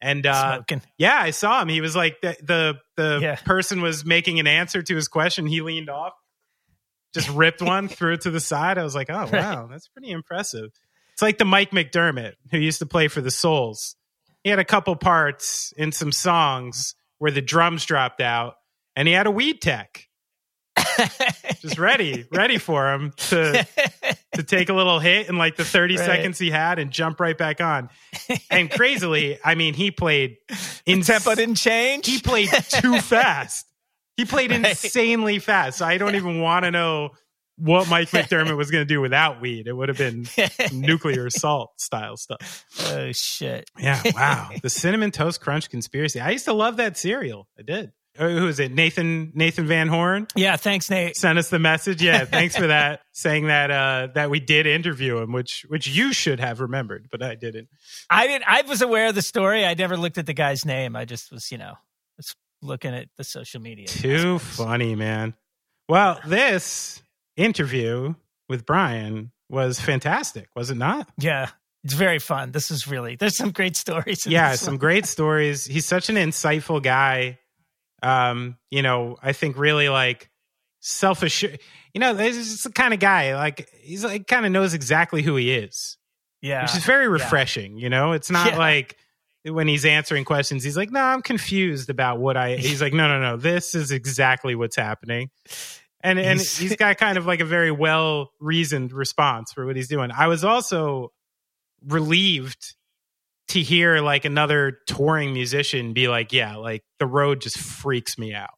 And 0.00 0.24
uh, 0.24 0.54
smoking. 0.58 0.80
yeah, 0.96 1.18
I 1.20 1.30
saw 1.30 1.60
him. 1.60 1.68
He 1.68 1.80
was 1.80 1.94
like 1.96 2.20
the 2.22 2.36
the, 2.42 2.74
the 2.96 3.18
Yeah. 3.20 3.34
person 3.34 3.82
was 3.82 4.04
making 4.04 4.38
an 4.40 4.46
answer 4.46 4.80
to 4.80 4.94
his 4.94 5.08
question. 5.08 5.46
He 5.46 5.60
leaned 5.60 5.90
off, 5.90 6.12
just 7.12 7.28
ripped 7.30 7.60
one, 7.60 7.88
threw 7.88 8.14
it 8.14 8.20
to 8.22 8.30
the 8.30 8.40
side. 8.40 8.78
I 8.78 8.82
was 8.84 8.94
like, 8.94 9.10
oh 9.10 9.28
wow, 9.30 9.66
that's 9.70 9.88
pretty 9.88 10.10
impressive. 10.12 10.70
It's 11.12 11.20
like 11.22 11.36
the 11.36 11.44
Mike 11.44 11.72
McDermott 11.72 12.34
who 12.50 12.58
used 12.58 12.78
to 12.78 12.86
play 12.86 13.08
for 13.08 13.20
the 13.20 13.30
Souls. 13.30 13.96
He 14.44 14.50
had 14.50 14.58
a 14.58 14.64
couple 14.64 14.96
parts 14.96 15.72
in 15.76 15.92
some 15.92 16.12
songs 16.12 16.94
where 17.18 17.30
the 17.30 17.42
drums 17.42 17.84
dropped 17.84 18.20
out, 18.20 18.54
and 18.96 19.06
he 19.06 19.12
had 19.14 19.26
a 19.26 19.30
weed 19.30 19.60
tech 19.60 20.06
just 21.60 21.78
ready, 21.78 22.24
ready 22.32 22.58
for 22.58 22.92
him 22.92 23.12
to 23.16 23.66
to 24.34 24.42
take 24.42 24.68
a 24.68 24.72
little 24.72 24.98
hit 24.98 25.28
in 25.28 25.36
like 25.36 25.56
the 25.56 25.64
30 25.64 25.96
Right. 25.96 26.06
seconds 26.06 26.38
he 26.38 26.50
had 26.50 26.78
and 26.78 26.90
jump 26.90 27.20
right 27.20 27.36
back 27.36 27.60
on. 27.60 27.90
And 28.50 28.70
crazily, 28.70 29.38
I 29.44 29.54
mean, 29.54 29.74
he 29.74 29.90
played 29.90 30.36
in 30.86 31.02
Tempo 31.02 31.34
didn't 31.34 31.56
change. 31.56 32.06
he 32.06 32.18
played 32.20 32.48
too 32.70 32.98
fast. 33.00 33.66
He 34.16 34.24
played 34.24 34.50
Right. 34.52 34.60
insanely 34.70 35.38
fast. 35.38 35.78
So 35.78 35.86
I 35.86 35.98
don't 35.98 36.14
even 36.14 36.40
want 36.40 36.64
to 36.64 36.70
know 36.70 37.10
what 37.60 37.88
Mike 37.88 38.08
McDermott 38.10 38.56
was 38.56 38.70
going 38.70 38.82
to 38.82 38.88
do 38.94 39.00
without 39.00 39.40
weed. 39.40 39.66
It 39.66 39.72
would 39.72 39.88
have 39.88 39.98
been 39.98 40.26
nuclear 40.72 41.26
assault 41.26 41.80
style 41.80 42.16
stuff. 42.16 42.64
oh 42.88 43.12
shit. 43.12 43.70
Yeah, 43.78 44.00
wow. 44.14 44.50
the 44.62 44.70
cinnamon 44.70 45.10
toast 45.10 45.40
crunch 45.40 45.70
conspiracy. 45.70 46.20
I 46.20 46.30
used 46.30 46.46
to 46.46 46.52
love 46.52 46.78
that 46.78 46.96
cereal. 46.96 47.48
I 47.58 47.62
did. 47.62 47.92
Uh, 48.18 48.28
Who 48.28 48.48
is 48.48 48.58
it? 48.58 48.72
Nathan 48.72 49.30
Nathan 49.36 49.66
Van 49.68 49.86
Horn 49.86 50.26
Yeah, 50.34 50.56
thanks, 50.56 50.90
Nate. 50.90 51.16
sent 51.16 51.38
us 51.38 51.48
the 51.48 51.60
message. 51.60 52.02
Yeah, 52.02 52.24
thanks 52.24 52.56
for 52.56 52.66
that. 52.66 53.02
Saying 53.12 53.46
that 53.46 53.70
uh 53.70 54.08
that 54.14 54.30
we 54.30 54.40
did 54.40 54.66
interview 54.66 55.18
him, 55.18 55.30
which 55.32 55.64
which 55.68 55.86
you 55.86 56.12
should 56.12 56.40
have 56.40 56.60
remembered, 56.60 57.06
but 57.10 57.22
I 57.22 57.36
didn't. 57.36 57.68
I 58.10 58.26
didn't. 58.26 58.44
I 58.48 58.62
was 58.62 58.82
aware 58.82 59.06
of 59.06 59.14
the 59.14 59.22
story. 59.22 59.64
I 59.64 59.74
never 59.74 59.96
looked 59.96 60.18
at 60.18 60.26
the 60.26 60.34
guy's 60.34 60.64
name. 60.64 60.96
I 60.96 61.04
just 61.04 61.30
was, 61.30 61.52
you 61.52 61.58
know, 61.58 61.74
was 62.16 62.34
looking 62.62 62.94
at 62.94 63.08
the 63.16 63.22
social 63.24 63.60
media. 63.60 63.86
Too 63.86 64.40
funny, 64.40 64.96
man. 64.96 65.34
Well, 65.88 66.20
this 66.26 67.00
interview 67.40 68.14
with 68.48 68.66
Brian 68.66 69.32
was 69.48 69.80
fantastic, 69.80 70.48
was 70.54 70.70
it 70.70 70.76
not? 70.76 71.08
Yeah, 71.18 71.48
it's 71.84 71.94
very 71.94 72.18
fun. 72.18 72.52
This 72.52 72.70
is 72.70 72.86
really. 72.86 73.16
There's 73.16 73.36
some 73.36 73.50
great 73.50 73.76
stories. 73.76 74.26
yeah, 74.26 74.54
some 74.54 74.76
great 74.76 75.06
stories. 75.06 75.64
He's 75.64 75.86
such 75.86 76.08
an 76.08 76.16
insightful 76.16 76.82
guy. 76.82 77.38
Um, 78.02 78.56
you 78.70 78.82
know, 78.82 79.16
I 79.22 79.32
think 79.32 79.58
really 79.58 79.88
like 79.88 80.30
selfish. 80.80 81.42
You 81.42 81.98
know, 82.00 82.14
this 82.14 82.36
is 82.36 82.62
the 82.62 82.70
kind 82.72 82.94
of 82.94 83.00
guy 83.00 83.34
like 83.34 83.68
he's 83.80 84.04
like 84.04 84.26
kind 84.26 84.46
of 84.46 84.52
knows 84.52 84.74
exactly 84.74 85.22
who 85.22 85.36
he 85.36 85.50
is, 85.52 85.98
Yeah, 86.40 86.62
which 86.62 86.76
is 86.76 86.84
very 86.84 87.08
refreshing. 87.08 87.76
You 87.78 87.88
know, 87.90 88.12
it's 88.12 88.30
not 88.30 88.52
Yeah. 88.52 88.58
like 88.58 88.96
when 89.44 89.66
he's 89.68 89.84
answering 89.84 90.24
questions, 90.24 90.62
he's 90.62 90.76
like, 90.76 90.90
"No, 90.90 91.00
I'm 91.00 91.22
confused 91.22 91.90
about 91.90 92.18
what 92.20 92.36
I." 92.36 92.56
He's 92.56 92.80
like, 92.82 92.92
"No, 92.92 93.08
no, 93.08 93.18
no, 93.20 93.36
this 93.38 93.74
is 93.74 93.90
exactly 93.90 94.54
what's 94.54 94.76
happening." 94.76 95.30
And 96.02 96.18
and 96.18 96.38
He's- 96.38 96.56
he's 96.56 96.76
got 96.76 96.96
kind 96.98 97.18
of 97.18 97.26
like 97.26 97.40
a 97.40 97.44
very 97.44 97.70
well 97.70 98.30
reasoned 98.40 98.92
response 98.92 99.52
for 99.52 99.66
what 99.66 99.76
he's 99.76 99.88
doing. 99.88 100.10
I 100.10 100.28
was 100.28 100.44
also 100.44 101.12
relieved 101.86 102.74
to 103.48 103.60
hear 103.60 104.00
like 104.00 104.24
another 104.24 104.78
touring 104.86 105.32
musician 105.32 105.92
be 105.92 106.08
like, 106.08 106.32
"Yeah, 106.32 106.56
like 106.56 106.82
the 106.98 107.06
road 107.06 107.40
just 107.40 107.58
freaks 107.58 108.18
me 108.18 108.34
out." 108.34 108.50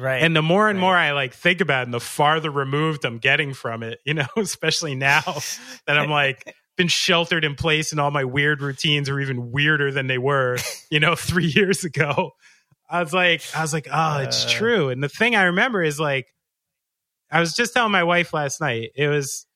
right. 0.00 0.22
And 0.22 0.34
the 0.36 0.42
more 0.42 0.68
and 0.68 0.78
Right. 0.78 0.82
more 0.82 0.96
I 0.96 1.12
like 1.12 1.34
think 1.34 1.60
about 1.60 1.80
it, 1.82 1.84
and 1.86 1.94
the 1.94 2.00
farther 2.00 2.50
removed 2.50 3.04
I'm 3.04 3.18
getting 3.18 3.52
from 3.54 3.82
it, 3.82 3.98
you 4.04 4.14
know, 4.14 4.26
especially 4.36 4.94
now 4.94 5.22
that 5.86 5.98
I'm 5.98 6.10
like 6.10 6.54
been 6.76 6.88
sheltered 6.88 7.44
in 7.44 7.54
place 7.56 7.90
and 7.90 8.00
all 8.00 8.10
my 8.12 8.22
weird 8.24 8.62
routines 8.62 9.08
are 9.08 9.18
even 9.18 9.50
weirder 9.50 9.90
than 9.90 10.06
they 10.06 10.18
were, 10.18 10.56
you 10.90 11.00
know, 11.00 11.14
three 11.16 11.46
years 11.46 11.82
ago. 11.84 12.30
I 12.88 13.02
was 13.02 13.12
like, 13.12 13.42
I 13.56 13.60
was 13.62 13.72
like, 13.72 13.88
oh, 13.92 14.18
it's 14.18 14.46
Uh. 14.46 14.48
true. 14.50 14.88
And 14.88 15.02
the 15.02 15.08
thing 15.08 15.34
I 15.34 15.44
remember 15.44 15.82
is 15.82 15.98
like, 15.98 16.26
I 17.30 17.40
was 17.40 17.54
just 17.54 17.74
telling 17.74 17.92
my 17.92 18.04
wife 18.04 18.32
last 18.32 18.60
night, 18.60 18.90
it 18.94 19.08
was, 19.08 19.46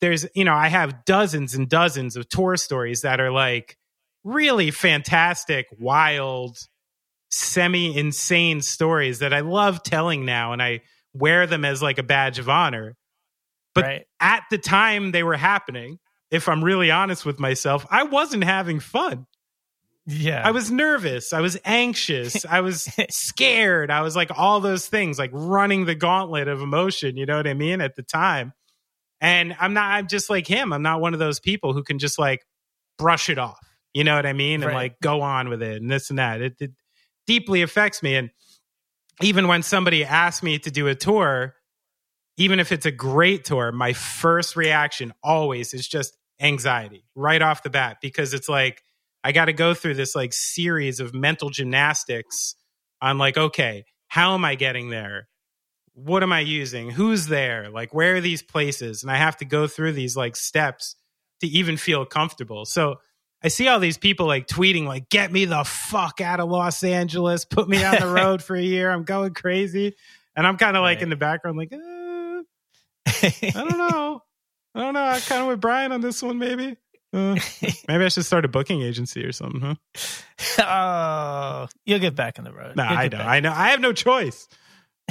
there's, 0.00 0.26
you 0.34 0.44
know, 0.44 0.54
I 0.54 0.68
have 0.68 1.04
dozens 1.04 1.54
and 1.54 1.68
dozens 1.68 2.16
of 2.16 2.28
tour 2.28 2.56
stories 2.56 3.02
that 3.02 3.20
are 3.20 3.30
like 3.30 3.76
really 4.24 4.70
fantastic, 4.70 5.66
wild, 5.78 6.58
semi 7.30 7.96
insane 7.96 8.62
stories 8.62 9.18
that 9.18 9.34
I 9.34 9.40
love 9.40 9.82
telling 9.82 10.24
now. 10.24 10.52
And 10.52 10.62
I 10.62 10.80
wear 11.12 11.46
them 11.46 11.64
as 11.64 11.82
like 11.82 11.98
a 11.98 12.02
badge 12.02 12.38
of 12.38 12.48
honor. 12.48 12.96
but- 13.74 13.84
right. 13.84 14.04
At 14.20 14.42
the 14.50 14.58
time 14.58 15.12
they 15.12 15.22
were 15.22 15.36
happening, 15.36 15.98
if 16.30 16.48
I'm 16.48 16.64
really 16.64 16.90
honest 16.90 17.24
with 17.24 17.38
myself, 17.38 17.86
I 17.90 18.02
wasn't 18.02 18.44
having 18.44 18.80
fun. 18.80 19.26
Yeah, 20.10 20.40
I 20.42 20.52
was 20.52 20.70
nervous. 20.70 21.34
I 21.34 21.42
was 21.42 21.58
anxious. 21.66 22.46
I 22.50 22.62
was 22.62 22.88
scared. 23.10 23.90
I 23.90 24.00
was 24.00 24.16
like 24.16 24.30
all 24.38 24.60
those 24.60 24.86
things, 24.86 25.18
like 25.18 25.30
running 25.34 25.84
the 25.84 25.94
gauntlet 25.94 26.48
of 26.48 26.62
emotion. 26.62 27.18
You 27.18 27.26
know 27.26 27.36
what 27.36 27.46
I 27.46 27.52
mean? 27.52 27.82
At 27.82 27.94
the 27.94 28.02
time. 28.02 28.54
And 29.20 29.54
I'm 29.60 29.74
not, 29.74 29.84
I'm 29.84 30.08
just 30.08 30.30
like 30.30 30.46
him. 30.46 30.72
I'm 30.72 30.80
not 30.80 31.02
one 31.02 31.12
of 31.12 31.20
those 31.20 31.40
people 31.40 31.74
who 31.74 31.82
can 31.82 31.98
just 31.98 32.18
like 32.18 32.40
brush 32.96 33.28
it 33.28 33.36
off. 33.38 33.58
You 33.92 34.02
know 34.02 34.16
what 34.16 34.24
I 34.24 34.32
mean? 34.32 34.62
And 34.62 34.72
like 34.72 34.98
go 35.02 35.20
on 35.20 35.50
with 35.50 35.62
it 35.62 35.82
and 35.82 35.90
this 35.90 36.08
and 36.08 36.18
that. 36.18 36.40
It, 36.40 36.54
it 36.58 36.70
deeply 37.26 37.60
affects 37.60 38.02
me. 38.02 38.14
And 38.14 38.30
even 39.20 39.46
when 39.46 39.62
somebody 39.62 40.06
asks 40.06 40.42
me 40.42 40.58
to 40.60 40.70
do 40.70 40.86
a 40.86 40.94
tour, 40.94 41.54
even 42.38 42.60
if 42.60 42.72
it's 42.72 42.86
a 42.86 42.90
great 42.90 43.44
tour, 43.44 43.72
my 43.72 43.92
first 43.92 44.56
reaction 44.56 45.12
always 45.22 45.74
is 45.74 45.86
just 45.86 46.16
anxiety 46.40 47.04
right 47.14 47.42
off 47.42 47.62
the 47.62 47.70
bat 47.70 47.98
because 48.00 48.32
it's 48.32 48.48
like 48.48 48.82
I 49.24 49.32
got 49.32 49.46
to 49.46 49.52
go 49.52 49.74
through 49.74 49.94
this 49.94 50.14
like 50.14 50.32
series 50.32 51.00
of 51.00 51.14
mental 51.14 51.50
gymnastics 51.50 52.54
on 53.00 53.18
like, 53.18 53.36
okay, 53.36 53.84
how 54.08 54.34
am 54.34 54.44
I 54.44 54.54
getting 54.54 54.90
there? 54.90 55.28
What 55.94 56.22
am 56.22 56.32
I 56.32 56.40
using? 56.40 56.90
Who's 56.90 57.26
there? 57.26 57.70
Like, 57.70 57.92
where 57.92 58.16
are 58.16 58.20
these 58.20 58.42
places? 58.42 59.02
And 59.02 59.10
I 59.10 59.16
have 59.16 59.36
to 59.38 59.44
go 59.44 59.66
through 59.66 59.92
these 59.92 60.16
like 60.16 60.36
steps 60.36 60.96
to 61.40 61.46
even 61.46 61.76
feel 61.76 62.04
comfortable. 62.04 62.64
So 62.64 62.96
I 63.42 63.48
see 63.48 63.68
all 63.68 63.80
these 63.80 63.98
people 63.98 64.26
like 64.26 64.46
tweeting, 64.46 64.86
like, 64.86 65.08
get 65.08 65.32
me 65.32 65.44
the 65.44 65.64
fuck 65.64 66.20
out 66.20 66.40
of 66.40 66.48
Los 66.48 66.82
Angeles, 66.82 67.44
put 67.44 67.68
me 67.68 67.84
on 67.84 67.96
the 68.00 68.06
road 68.12 68.42
for 68.42 68.56
a 68.56 68.62
year. 68.62 68.90
I'm 68.90 69.04
going 69.04 69.34
crazy. 69.34 69.94
And 70.36 70.46
I'm 70.46 70.56
kind 70.56 70.76
of 70.76 70.82
like 70.82 70.98
right. 70.98 71.02
in 71.02 71.10
the 71.10 71.16
background, 71.16 71.58
like, 71.58 71.72
uh, 71.72 71.76
I 73.06 73.50
don't 73.54 73.78
know. 73.78 74.22
I 74.74 74.80
don't 74.80 74.94
know. 74.94 75.04
I 75.04 75.20
kind 75.20 75.42
of 75.42 75.48
with 75.48 75.60
Brian 75.60 75.92
on 75.92 76.00
this 76.00 76.22
one, 76.22 76.38
maybe. 76.38 76.76
Uh, 77.12 77.36
maybe 77.88 78.04
I 78.04 78.08
should 78.08 78.26
start 78.26 78.44
a 78.44 78.48
booking 78.48 78.82
agency 78.82 79.24
or 79.24 79.32
something, 79.32 79.60
huh? 79.60 79.74
Oh, 80.58 81.68
you'll 81.86 81.98
get 81.98 82.14
back 82.14 82.38
on 82.38 82.44
the 82.44 82.52
road. 82.52 82.76
No, 82.76 82.84
nah, 82.84 82.90
I 82.90 83.08
know. 83.08 83.18
I 83.18 83.40
know. 83.40 83.52
I 83.52 83.70
have 83.70 83.80
no 83.80 83.92
choice. 83.92 84.48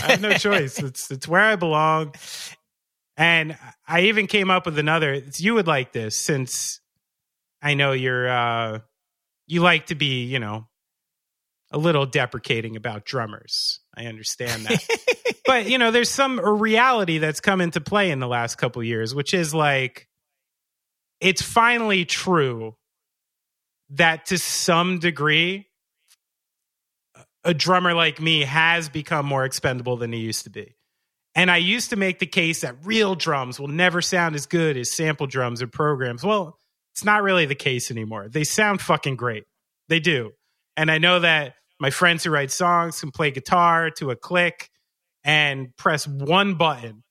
I 0.01 0.11
have 0.11 0.21
no 0.21 0.33
choice. 0.37 0.79
It's 0.79 1.09
it's 1.09 1.27
where 1.27 1.41
I 1.41 1.55
belong. 1.55 2.13
And 3.15 3.57
I 3.87 4.01
even 4.01 4.27
came 4.27 4.51
up 4.51 4.65
with 4.65 4.77
another. 4.77 5.21
You 5.37 5.55
would 5.55 5.67
like 5.67 5.91
this 5.91 6.15
since 6.15 6.81
I 7.61 7.73
know 7.73 7.93
you're 7.93 8.29
uh 8.29 8.79
you 9.47 9.61
like 9.61 9.87
to 9.87 9.95
be, 9.95 10.25
you 10.25 10.39
know, 10.39 10.67
a 11.71 11.77
little 11.77 12.05
deprecating 12.05 12.75
about 12.75 13.05
drummers. 13.05 13.79
I 13.95 14.05
understand 14.05 14.65
that. 14.65 14.85
but, 15.45 15.69
you 15.69 15.77
know, 15.77 15.91
there's 15.91 16.09
some 16.09 16.39
reality 16.39 17.17
that's 17.17 17.39
come 17.39 17.61
into 17.61 17.81
play 17.81 18.11
in 18.11 18.19
the 18.19 18.27
last 18.27 18.57
couple 18.57 18.83
years, 18.83 19.15
which 19.15 19.33
is 19.33 19.53
like 19.53 20.07
it's 21.19 21.41
finally 21.41 22.05
true 22.05 22.75
that 23.89 24.25
to 24.27 24.37
some 24.37 24.99
degree 24.99 25.67
a 27.43 27.53
drummer 27.53 27.93
like 27.93 28.19
me 28.19 28.41
has 28.41 28.89
become 28.89 29.25
more 29.25 29.45
expendable 29.45 29.95
than 29.95 30.11
he 30.11 30.19
used 30.19 30.43
to 30.43 30.49
be. 30.49 30.75
And 31.33 31.49
I 31.49 31.57
used 31.57 31.91
to 31.91 31.95
make 31.95 32.19
the 32.19 32.25
case 32.25 32.61
that 32.61 32.75
real 32.83 33.15
drums 33.15 33.59
will 33.59 33.69
never 33.69 34.01
sound 34.01 34.35
as 34.35 34.47
good 34.47 34.75
as 34.75 34.91
sample 34.91 35.27
drums 35.27 35.61
or 35.61 35.67
programs. 35.67 36.23
Well, 36.23 36.57
it's 36.93 37.05
not 37.05 37.23
really 37.23 37.45
the 37.45 37.55
case 37.55 37.89
anymore. 37.89 38.27
They 38.27 38.43
sound 38.43 38.81
fucking 38.81 39.15
great. 39.15 39.45
They 39.87 39.99
do. 39.99 40.31
And 40.75 40.91
I 40.91 40.97
know 40.97 41.19
that 41.19 41.53
my 41.79 41.89
friends 41.89 42.23
who 42.23 42.31
write 42.31 42.51
songs 42.51 42.99
can 42.99 43.11
play 43.11 43.31
guitar 43.31 43.91
to 43.91 44.11
a 44.11 44.15
click 44.15 44.69
and 45.23 45.75
press 45.77 46.07
one 46.07 46.55
button 46.55 47.03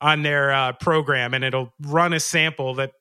on 0.00 0.22
their 0.22 0.50
uh, 0.50 0.72
program 0.72 1.34
and 1.34 1.44
it'll 1.44 1.72
run 1.80 2.12
a 2.12 2.20
sample 2.20 2.74
that 2.76 2.92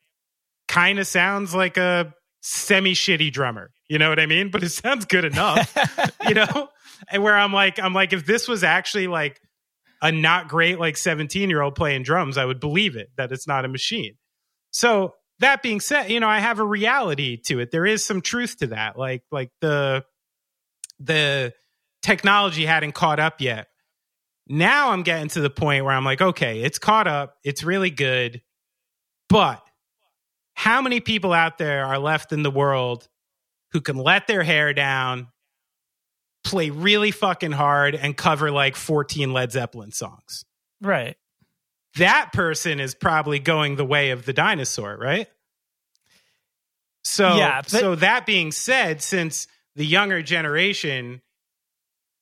kind 0.72 1.00
of 1.00 1.08
sounds 1.08 1.54
like 1.54 1.76
a 1.76 2.14
semi 2.42 2.94
shitty 2.94 3.32
drummer. 3.32 3.72
You 3.90 4.00
know 4.00 4.08
what 4.08 4.22
I 4.22 4.26
mean? 4.26 4.50
But 4.50 4.64
it 4.64 4.70
sounds 4.70 5.06
good 5.06 5.26
enough, 5.26 5.76
you 6.28 6.34
know? 6.34 6.70
And 7.10 7.22
where 7.22 7.36
I'm 7.36 7.52
like, 7.52 7.78
I'm 7.78 7.94
like, 7.94 8.14
if 8.14 8.26
this 8.26 8.48
was 8.48 8.64
actually 8.64 9.08
like 9.08 9.42
a 10.02 10.14
not 10.14 10.48
great, 10.48 10.80
like 10.80 10.96
17 10.96 11.50
year 11.50 11.62
old 11.62 11.76
playing 11.76 12.04
drums, 12.04 12.38
I 12.38 12.46
would 12.46 12.62
believe 12.62 12.96
it 12.96 13.10
that 13.18 13.34
it's 13.34 13.48
not 13.48 13.66
a 13.66 13.68
machine. 13.68 14.16
So 14.72 15.16
that 15.40 15.62
being 15.62 15.82
said, 15.82 16.10
you 16.10 16.22
know, 16.22 16.30
I 16.30 16.40
have 16.40 16.60
a 16.60 16.64
reality 16.64 17.36
to 17.48 17.60
it. 17.60 17.72
There 17.72 17.86
is 17.86 18.06
some 18.06 18.22
truth 18.22 18.60
to 18.60 18.68
that. 18.68 18.98
Like, 18.98 19.24
like 19.30 19.52
the, 19.60 20.06
the 21.02 21.54
technology 22.02 22.66
hadn't 22.66 22.94
caught 22.94 23.20
up 23.20 23.42
yet. 23.42 23.68
Now 24.48 24.92
I'm 24.92 25.04
getting 25.04 25.28
to 25.30 25.42
the 25.42 25.50
point 25.50 25.84
where 25.84 25.94
I'm 25.94 26.06
like, 26.06 26.22
okay, 26.22 26.62
it's 26.62 26.80
caught 26.80 27.08
up. 27.08 27.36
It's 27.44 27.64
really 27.64 27.90
good. 27.90 28.42
But 29.28 29.62
how 30.56 30.82
many 30.82 31.00
people 31.00 31.34
out 31.34 31.58
there 31.58 31.86
are 31.86 31.98
left 31.98 32.32
in 32.32 32.44
the 32.44 32.52
world 32.52 33.08
who 33.72 33.82
can 33.82 33.98
let 33.98 34.28
their 34.28 34.44
hair 34.44 34.74
down, 34.74 35.28
play 36.44 36.70
really 36.70 37.12
fucking 37.12 37.52
hard, 37.52 37.96
and 37.96 38.16
cover 38.16 38.52
like 38.52 38.76
14 38.76 39.32
Led 39.34 39.52
Zeppelin 39.52 39.92
songs? 39.92 40.46
Right. 40.82 41.16
That 41.98 42.32
person 42.34 42.80
is 42.80 42.96
probably 42.96 43.40
going 43.40 43.76
the 43.76 43.86
way 43.86 44.12
of 44.12 44.26
the 44.26 44.34
dinosaur, 44.34 44.98
right? 44.98 45.28
So, 47.04 47.36
yeah, 47.38 47.62
but- 47.62 47.70
so 47.70 47.96
that 47.96 48.26
being 48.26 48.52
said, 48.52 49.02
since 49.02 49.48
the 49.76 49.86
younger 49.86 50.22
generation 50.22 51.22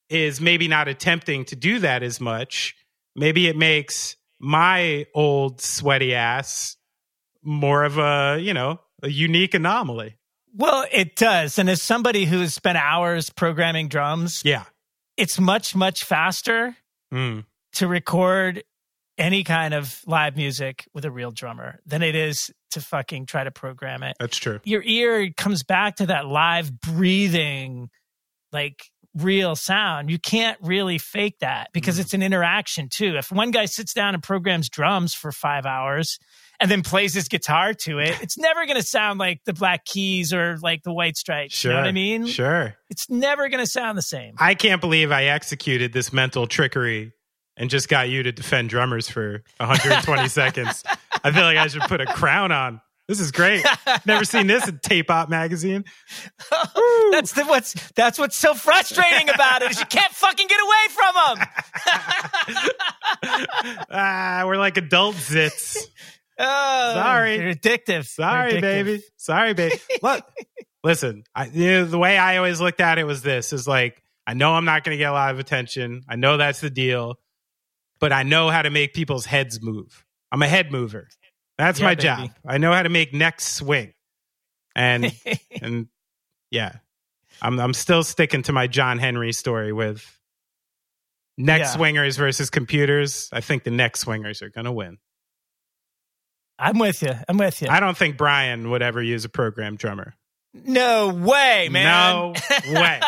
is 0.09 0.41
maybe 0.41 0.67
not 0.67 0.88
attempting 0.88 1.45
to 1.45 1.55
do 1.55 1.79
that 1.79 2.01
as 2.03 2.19
much, 2.19 2.75
maybe 3.15 3.48
it 3.48 3.57
makes 3.57 4.15
my 4.39 5.05
old 5.13 5.62
sweaty 5.62 6.15
ass 6.15 6.77
more 7.43 7.84
of 7.84 7.98
a, 7.98 8.38
you 8.39 8.53
know, 8.53 8.79
a 9.01 9.10
unique 9.10 9.53
anomaly. 9.53 10.15
Well, 10.55 10.86
it 10.91 11.15
does. 11.15 11.60
And 11.60 11.69
as 11.69 11.81
somebody 11.81 12.25
who's 12.25 12.53
spent 12.53 12.77
hours 12.77 13.29
programming 13.29 13.88
drums, 13.88 14.41
yeah, 14.43 14.65
it's 15.17 15.39
much, 15.39 15.75
much 15.75 16.03
faster 16.03 16.75
mm. 17.13 17.46
to 17.74 17.88
record 17.88 18.63
any 19.17 19.43
kind 19.43 19.74
of 19.74 20.01
live 20.08 20.38
music 20.38 20.88
with 20.93 21.05
a 21.05 21.12
real 21.12 21.29
drummer 21.29 21.79
than 21.86 22.01
it 22.01 22.15
is 22.15 22.50
to 22.72 22.81
fucking 22.81 23.25
try 23.25 23.43
to 23.43 23.51
program 23.51 24.01
it. 24.01 24.15
That's 24.19 24.38
true. 24.38 24.60
Your 24.63 24.81
ear 24.84 25.29
comes 25.36 25.63
back 25.63 25.98
to 25.98 26.08
that 26.08 26.25
live 26.25 26.79
breathing, 26.79 27.89
like 28.51 28.86
real 29.15 29.55
sound. 29.55 30.10
You 30.10 30.19
can't 30.19 30.58
really 30.62 30.98
fake 30.98 31.39
that 31.41 31.69
because 31.74 31.98
mm. 31.98 32.01
it's 32.01 32.13
an 32.13 32.24
interaction 32.24 32.89
too. 32.91 33.15
If 33.17 33.31
one 33.31 33.51
guy 33.51 33.65
sits 33.65 33.93
down 33.93 34.13
and 34.13 34.24
programs 34.24 34.69
drums 34.69 35.13
for 35.13 35.31
five 35.31 35.65
hours, 35.65 36.17
and 36.59 36.69
then 36.69 36.81
plays 36.81 37.13
his 37.13 37.27
guitar 37.27 37.73
to 37.73 37.99
it, 37.99 38.21
it's 38.21 38.37
never 38.37 38.65
going 38.65 38.77
to 38.77 38.83
sound 38.83 39.19
like 39.19 39.41
the 39.45 39.53
Black 39.53 39.85
Keys 39.85 40.33
or 40.33 40.57
like 40.61 40.83
the 40.83 40.93
White 40.93 41.17
Stripes. 41.17 41.55
Sure, 41.55 41.71
you 41.71 41.75
know 41.77 41.81
what 41.81 41.87
I 41.87 41.91
mean? 41.91 42.25
Sure. 42.25 42.75
It's 42.89 43.09
never 43.09 43.49
going 43.49 43.63
to 43.63 43.69
sound 43.69 43.97
the 43.97 44.03
same. 44.03 44.35
I 44.37 44.55
can't 44.55 44.81
believe 44.81 45.11
I 45.11 45.25
executed 45.25 45.93
this 45.93 46.11
mental 46.11 46.47
trickery 46.47 47.13
and 47.57 47.69
just 47.69 47.89
got 47.89 48.09
you 48.09 48.23
to 48.23 48.31
defend 48.31 48.69
drummers 48.69 49.09
for 49.09 49.43
120 49.57 50.27
seconds. 50.29 50.83
I 51.23 51.31
feel 51.31 51.43
like 51.43 51.57
I 51.57 51.67
should 51.67 51.81
put 51.83 52.01
a 52.01 52.05
crown 52.05 52.51
on. 52.51 52.81
This 53.09 53.19
is 53.19 53.31
great. 53.31 53.65
Never 54.05 54.23
seen 54.23 54.45
this 54.45 54.67
in 54.67 54.77
Tape 54.77 55.09
Op 55.09 55.29
magazine. 55.29 55.83
that's 57.11 57.33
the 57.33 57.43
what's 57.43 57.73
that's 57.93 58.19
what's 58.19 58.35
so 58.35 58.53
frustrating 58.53 59.29
about 59.29 59.63
it 59.63 59.71
is 59.71 59.79
you 59.79 59.87
can't 59.87 60.13
fucking 60.13 60.45
get 60.47 60.59
away 60.61 60.87
from 60.91 61.37
them. 61.37 61.47
ah, 63.89 64.43
we're 64.45 64.57
like 64.57 64.77
adult 64.77 65.15
zits. 65.15 65.87
Oh, 66.39 66.93
sorry, 66.93 67.36
you're 67.36 67.53
addictive. 67.53 68.08
Sorry, 68.08 68.53
addictive. 68.53 68.62
baby. 68.62 69.03
Sorry, 69.17 69.53
baby. 69.53 69.75
Look, 70.01 70.24
listen. 70.84 71.25
I, 71.36 71.48
you 71.48 71.72
know, 71.72 71.86
the 71.86 71.98
way 71.98 72.17
I 72.17 72.38
always 72.38 72.62
looked 72.62 72.79
at 72.79 72.98
it 72.98 73.03
was 73.03 73.22
this: 73.22 73.51
is 73.51 73.67
like 73.67 74.01
I 74.25 74.34
know 74.34 74.53
I'm 74.53 74.65
not 74.65 74.84
going 74.84 74.96
to 74.96 74.98
get 74.98 75.10
a 75.10 75.13
lot 75.13 75.31
of 75.31 75.39
attention. 75.39 76.03
I 76.08 76.15
know 76.15 76.38
that's 76.38 76.62
the 76.62 76.69
deal, 76.69 77.15
but 78.00 78.13
I 78.13 78.24
know 78.24 78.50
how 78.50 78.62
to 78.62 78.69
make 78.69 78.93
people's 78.93 79.25
heads 79.25 79.62
move. 79.62 80.05
I'm 80.31 80.41
a 80.41 80.48
head 80.48 80.72
mover. 80.72 81.10
That's 81.58 81.79
yeah, 81.79 81.86
my 81.86 81.96
baby. 81.96 82.03
job. 82.03 82.29
I 82.46 82.58
know 82.58 82.72
how 82.72 82.84
to 82.84 82.89
make 82.89 83.13
necks 83.13 83.46
swing, 83.46 83.93
and 84.75 85.13
and 85.62 85.88
yeah, 86.51 86.77
I'm 87.41 87.60
I'm 87.60 87.74
still 87.74 88.03
sticking 88.03 88.43
to 88.43 88.53
my 88.53 88.67
John 88.67 88.98
Henry 88.98 89.34
story 89.34 89.74
with 89.74 90.05
neck 91.38 91.62
yeah. 91.62 91.67
swingers 91.67 92.15
versus 92.15 92.50
computers. 92.50 93.29
I 93.34 93.41
think 93.41 93.63
the 93.63 93.72
neck 93.72 93.98
swingers 93.98 94.41
are 94.41 94.50
going 94.50 94.65
to 94.65 94.72
win. 94.72 95.00
I'm 96.59 96.77
with 96.77 97.01
you. 97.01 97.13
I'm 97.27 97.37
with 97.37 97.61
you. 97.61 97.69
I 97.69 97.79
don't 97.79 97.97
think 97.97 98.17
Brian 98.17 98.69
would 98.69 98.81
ever 98.81 99.01
use 99.01 99.25
a 99.25 99.29
program 99.29 99.75
drummer. 99.75 100.13
No 100.53 101.09
way, 101.09 101.69
man. 101.71 101.85
No 101.85 102.33
way. 102.73 102.99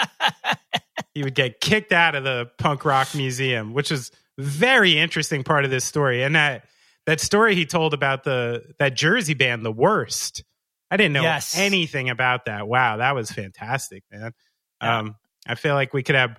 he 1.14 1.24
would 1.24 1.36
get 1.36 1.60
kicked 1.60 1.92
out 1.92 2.16
of 2.16 2.24
the 2.24 2.50
punk 2.58 2.86
rock 2.86 3.14
museum, 3.16 3.74
which 3.74 3.92
is 3.92 4.12
very 4.38 4.98
interesting 4.98 5.44
part 5.44 5.66
of 5.66 5.72
this 5.72 5.84
story. 5.84 6.24
And 6.24 6.36
that 6.36 6.66
that 7.06 7.20
story 7.20 7.56
he 7.56 7.66
told 7.66 7.94
about 7.94 8.24
the 8.24 8.64
that 8.80 8.96
Jersey 8.96 9.34
band, 9.34 9.66
the 9.66 9.72
worst. 9.72 10.44
I 10.90 10.98
didn't 10.98 11.14
know 11.14 11.22
yes. 11.22 11.58
anything 11.58 12.10
about 12.10 12.46
that. 12.46 12.68
Wow, 12.68 12.98
that 12.98 13.16
was 13.16 13.32
fantastic, 13.32 14.04
man. 14.12 14.34
Yeah. 14.82 15.00
Um, 15.00 15.16
I 15.48 15.56
feel 15.56 15.74
like 15.74 15.94
we 15.94 16.04
could 16.04 16.16
have 16.16 16.38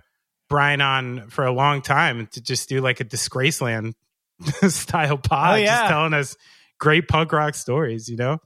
Brian 0.49 0.83
on 0.83 1.31
for 1.31 1.47
a 1.47 1.53
long 1.53 1.81
time 1.81 2.29
to 2.33 2.43
just 2.43 2.69
do 2.69 2.81
like 2.81 3.01
a 3.01 3.05
Disgraceland 3.05 3.95
style 4.69 5.17
pod, 5.17 5.55
oh, 5.55 5.57
yeah. 5.57 5.79
just 5.79 5.89
telling 5.89 6.15
us 6.15 6.37
great 6.83 7.07
punk 7.07 7.31
rock 7.33 7.55
stories, 7.55 8.09
you 8.09 8.17
know? 8.17 8.39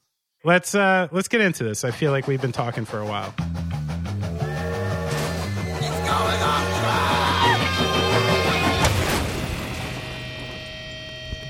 Let's 0.45 0.75
uh 0.75 1.09
let's 1.11 1.26
get 1.26 1.40
into 1.40 1.64
this. 1.64 1.85
I 1.85 1.90
feel 1.90 2.12
like 2.12 2.26
we've 2.26 2.40
been 2.43 2.52
talking 2.52 2.85
for 2.85 3.00
a 3.00 3.07
while. 3.07 3.35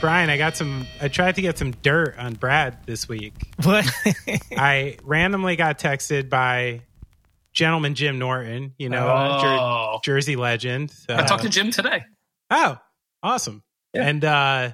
Brian, 0.00 0.28
I 0.28 0.37
got 0.37 0.57
some 0.57 0.87
I 1.00 1.09
tried 1.09 1.37
to 1.37 1.43
get 1.43 1.57
some 1.59 1.71
dirt 1.73 2.16
on 2.19 2.35
Brad 2.35 2.85
this 2.87 3.09
week. 3.09 3.33
What? 3.62 3.90
I 4.57 4.99
randomly 5.02 5.57
got 5.57 5.78
texted 5.78 6.28
by 6.28 6.83
gentleman 7.55 7.95
Jim 7.95 8.19
Norton, 8.19 8.75
you 8.78 8.90
know, 8.90 9.09
uh, 9.09 9.40
Jer- 9.40 9.47
Oh, 9.49 10.00
Jersey 10.05 10.37
legend. 10.37 10.93
I 11.09 11.14
Uh, 11.14 11.26
talked 11.26 11.45
to 11.45 11.49
Jim 11.49 11.71
today. 11.71 12.05
Oh, 12.50 12.76
awesome. 13.23 13.62
Yeah. 13.95 14.07
And 14.07 14.25
uh 14.25 14.73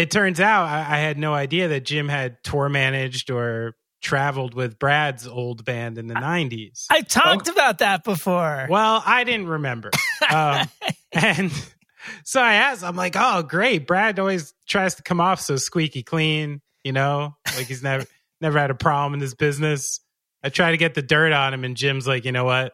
it 0.00 0.10
turns 0.10 0.40
out 0.40 0.66
I, 0.66 0.78
I 0.78 0.98
had 0.98 1.18
no 1.18 1.34
idea 1.34 1.68
that 1.68 1.84
Jim 1.84 2.08
had 2.08 2.42
tour 2.42 2.68
managed 2.68 3.30
or 3.30 3.76
traveled 4.00 4.54
with 4.54 4.78
Brad's 4.78 5.26
old 5.26 5.64
band 5.64 5.98
in 5.98 6.06
the 6.06 6.14
90s. 6.14 6.86
I 6.88 7.02
talked 7.02 7.48
about 7.48 7.78
that 7.78 8.02
before. 8.02 8.66
Well, 8.70 9.02
I 9.04 9.24
didn't 9.24 9.48
remember. 9.48 9.90
Um, 10.32 10.66
and 11.12 11.52
so 12.24 12.40
I 12.40 12.54
asked, 12.54 12.82
I'm 12.82 12.96
like, 12.96 13.14
oh, 13.18 13.42
great. 13.42 13.86
Brad 13.86 14.18
always 14.18 14.54
tries 14.66 14.94
to 14.94 15.02
come 15.02 15.20
off 15.20 15.38
so 15.40 15.56
squeaky 15.56 16.02
clean, 16.02 16.62
you 16.82 16.92
know, 16.92 17.36
like 17.56 17.66
he's 17.66 17.82
never 17.82 18.06
never 18.40 18.58
had 18.58 18.70
a 18.70 18.74
problem 18.74 19.12
in 19.12 19.20
this 19.20 19.34
business. 19.34 20.00
I 20.42 20.48
try 20.48 20.70
to 20.70 20.78
get 20.78 20.94
the 20.94 21.02
dirt 21.02 21.32
on 21.32 21.52
him, 21.52 21.64
and 21.64 21.76
Jim's 21.76 22.06
like, 22.06 22.24
you 22.24 22.32
know 22.32 22.44
what? 22.44 22.72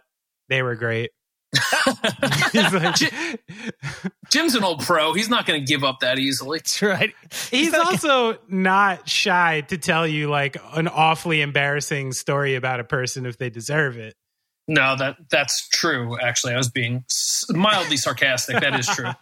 They 0.49 0.63
were 0.63 0.77
great. 0.77 1.11
he's 2.53 2.73
like, 2.73 2.95
Ji- 2.97 3.11
Jim's 4.31 4.55
an 4.55 4.65
old 4.65 4.81
pro. 4.85 5.15
He's 5.15 5.29
not 5.29 5.47
going 5.47 5.61
to 5.61 5.67
give 5.67 5.85
up 5.85 6.01
that 6.01 6.19
easily. 6.19 6.59
That's 6.59 6.83
right. 6.83 7.13
he's 7.51 7.73
like- 7.73 7.87
also 7.87 8.39
not 8.49 9.09
shy 9.09 9.63
to 9.63 9.79
tell 9.79 10.07
you 10.07 10.29
like 10.29 10.57
an 10.75 10.89
awfully 10.89 11.41
embarrassing 11.41 12.13
story 12.13 12.55
about 12.55 12.81
a 12.81 12.85
person 12.85 13.27
if 13.27 13.39
they 13.39 13.51
deserve 13.51 13.97
it. 13.97 14.15
No, 14.69 14.97
that 14.97 15.17
that's 15.31 15.69
true. 15.69 16.19
Actually, 16.21 16.55
I 16.55 16.57
was 16.57 16.69
being 16.71 17.05
mildly 17.51 17.97
sarcastic. 17.97 18.61
That 18.61 18.79
is 18.79 18.87
true. 18.89 19.11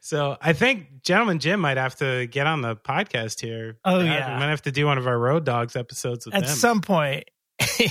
So 0.00 0.36
I 0.40 0.54
think 0.54 1.02
gentleman 1.02 1.38
Jim 1.38 1.60
might 1.60 1.76
have 1.76 1.94
to 1.96 2.26
get 2.26 2.46
on 2.46 2.62
the 2.62 2.74
podcast 2.74 3.40
here. 3.40 3.76
Oh, 3.84 4.00
Uh, 4.00 4.02
yeah. 4.02 4.32
we 4.34 4.40
might 4.40 4.48
have 4.48 4.62
to 4.62 4.72
do 4.72 4.86
one 4.86 4.96
of 4.98 5.06
our 5.06 5.16
Road 5.18 5.44
Dogs 5.44 5.76
episodes 5.76 6.24
with 6.26 6.34
At 6.34 6.46
them. 6.46 6.56
some 6.56 6.80
point. 6.80 7.24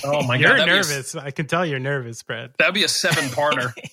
Oh 0.03 0.23
my 0.23 0.37
god. 0.37 0.39
you're 0.39 0.49
god, 0.49 0.59
that'd 0.59 0.65
be 0.65 0.71
a- 0.71 0.75
nervous. 0.75 1.15
I 1.15 1.31
can 1.31 1.47
tell 1.47 1.65
you're 1.65 1.79
nervous, 1.79 2.21
Brad. 2.23 2.53
That'd 2.57 2.73
be 2.73 2.83
a 2.83 2.87
seven-parter. 2.89 3.73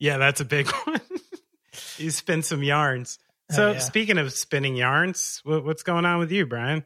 Yeah, 0.00 0.18
that's 0.18 0.40
a 0.40 0.44
big 0.44 0.68
one. 0.84 1.00
you 1.96 2.10
spin 2.10 2.42
some 2.42 2.62
yarns. 2.62 3.18
Oh, 3.50 3.54
So 3.54 3.72
yeah. 3.72 3.78
speaking 3.78 4.18
of 4.18 4.32
spinning 4.34 4.76
yarns, 4.76 5.40
what, 5.44 5.64
what's 5.64 5.82
going 5.82 6.04
on 6.04 6.18
with 6.18 6.30
you, 6.30 6.44
Brian? 6.44 6.84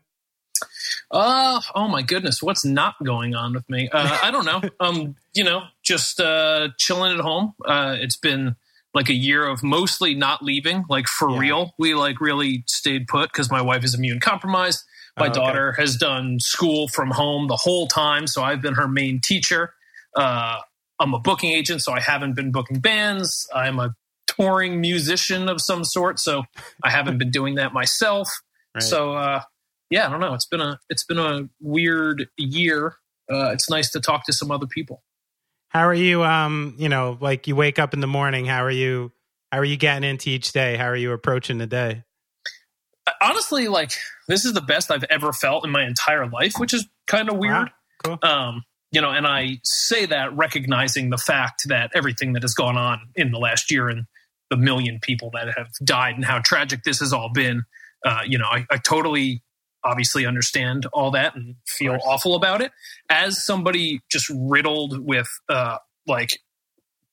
Uh 1.11 1.61
oh 1.75 1.89
my 1.89 2.03
goodness, 2.03 2.43
what's 2.43 2.65
not 2.65 2.95
going 3.03 3.35
on 3.35 3.55
with 3.55 3.69
me? 3.69 3.89
Uh, 3.91 4.19
I 4.23 4.31
don't 4.31 4.45
know. 4.45 4.61
Um, 4.81 5.17
you 5.35 5.43
know, 5.43 5.63
just 5.83 6.21
uh, 6.21 6.69
chilling 6.79 7.13
at 7.17 7.21
home. 7.21 7.55
Uh, 7.65 7.97
it's 7.99 8.17
been 8.17 8.55
like 8.95 9.09
a 9.09 9.15
year 9.15 9.47
of 9.47 9.63
mostly 9.65 10.15
not 10.15 10.43
leaving, 10.43 10.85
like 10.89 11.07
for 11.07 11.31
Yeah. 11.31 11.39
real. 11.39 11.75
We 11.79 11.95
like 11.95 12.21
really 12.21 12.63
stayed 12.67 13.09
put 13.09 13.33
because 13.33 13.51
my 13.51 13.63
wife 13.63 13.85
is 13.85 13.95
immune 13.95 14.21
compromised. 14.21 14.85
My 15.19 15.27
Oh, 15.27 15.31
okay. 15.31 15.41
daughter 15.41 15.73
has 15.73 15.97
done 15.97 16.39
school 16.41 16.89
from 16.89 17.11
home 17.11 17.49
the 17.49 17.57
whole 17.57 17.87
time, 17.87 18.27
so 18.27 18.43
I've 18.43 18.61
been 18.63 18.75
her 18.75 18.89
main 18.89 19.21
teacher. 19.23 19.75
Uh, 20.17 20.59
I'm 21.01 21.15
a 21.15 21.19
booking 21.19 21.53
agent, 21.53 21.83
so 21.83 21.93
I 21.93 22.01
haven't 22.01 22.35
been 22.35 22.51
booking 22.53 22.81
bands. 22.81 23.47
I'm 23.55 23.79
a 23.79 23.95
touring 24.27 24.81
musician 24.81 25.49
of 25.49 25.61
some 25.61 25.85
sort, 25.85 26.19
so 26.19 26.45
I 26.83 26.91
haven't 26.91 27.19
been 27.19 27.31
doing 27.31 27.57
that 27.57 27.73
myself. 27.73 28.29
Right. 28.75 28.83
So 28.83 29.13
uh, 29.13 29.43
yeah, 29.91 30.07
I 30.07 30.11
don't 30.11 30.21
know. 30.21 30.35
It's 30.35 30.47
been 30.47 30.61
a 30.61 30.79
it's 30.89 31.05
been 31.05 31.19
a 31.19 31.49
weird 31.61 32.29
year. 32.37 32.95
Uh, 33.31 33.51
it's 33.53 33.69
nice 33.71 33.91
to 33.93 34.01
talk 34.01 34.25
to 34.27 34.33
some 34.33 34.51
other 34.51 34.67
people. 34.67 35.03
How 35.69 35.87
are 35.87 35.95
you? 35.95 36.25
Um, 36.25 36.75
you 36.79 36.89
know, 36.89 37.19
like 37.21 37.47
you 37.47 37.55
wake 37.57 37.79
up 37.79 37.93
in 37.95 38.01
the 38.01 38.07
morning. 38.07 38.47
How 38.47 38.65
are 38.65 38.71
you? 38.71 39.13
How 39.53 39.59
are 39.59 39.65
you 39.65 39.77
getting 39.77 40.09
into 40.09 40.31
each 40.31 40.53
day? 40.53 40.77
How 40.77 40.87
are 40.87 40.97
you 40.97 41.13
approaching 41.13 41.59
the 41.59 41.67
day? 41.67 42.05
Honestly, 43.21 43.69
like 43.69 43.93
this 44.27 44.45
is 44.45 44.53
the 44.53 44.61
best 44.61 44.91
I've 44.91 45.05
ever 45.05 45.33
felt 45.33 45.65
in 45.65 45.71
my 45.71 45.85
entire 45.85 46.29
life, 46.29 46.55
which 46.59 46.75
is 46.75 46.87
kind 47.07 47.29
of 47.29 47.37
weird. 47.37 47.71
Wow, 48.05 48.19
cool. 48.23 48.31
Um, 48.31 48.65
you 48.91 49.01
know, 49.01 49.11
and 49.11 49.27
I 49.27 49.61
say 49.65 50.07
that 50.07 50.37
recognizing 50.37 51.11
the 51.11 51.19
fact 51.19 51.69
that 51.69 51.91
everything 51.95 52.33
that 52.33 52.43
has 52.43 52.55
gone 52.55 52.77
on 52.77 53.01
in 53.15 53.31
the 53.31 53.39
last 53.39 53.71
year 53.71 53.89
and 53.89 54.07
the 54.51 54.57
million 54.57 54.99
people 55.01 55.31
that 55.35 55.49
have 55.57 55.69
died 55.85 56.15
and 56.15 56.25
how 56.25 56.41
tragic 56.43 56.83
this 56.85 57.01
has 57.01 57.13
all 57.13 57.31
been. 57.33 57.65
Uh, 58.05 58.21
you 58.27 58.39
know, 58.39 58.47
I, 58.47 58.67
I 58.71 58.79
totally 58.79 59.43
obviously 59.85 60.27
understand 60.27 60.87
all 60.93 61.11
that 61.11 61.37
and 61.37 61.57
feel 61.67 61.99
awful 62.05 62.35
about 62.35 62.63
it. 62.63 62.73
As 63.11 63.45
somebody 63.45 64.01
just 64.11 64.31
riddled 64.35 64.99
with 65.07 65.29
uh, 65.49 65.79
like 66.07 66.31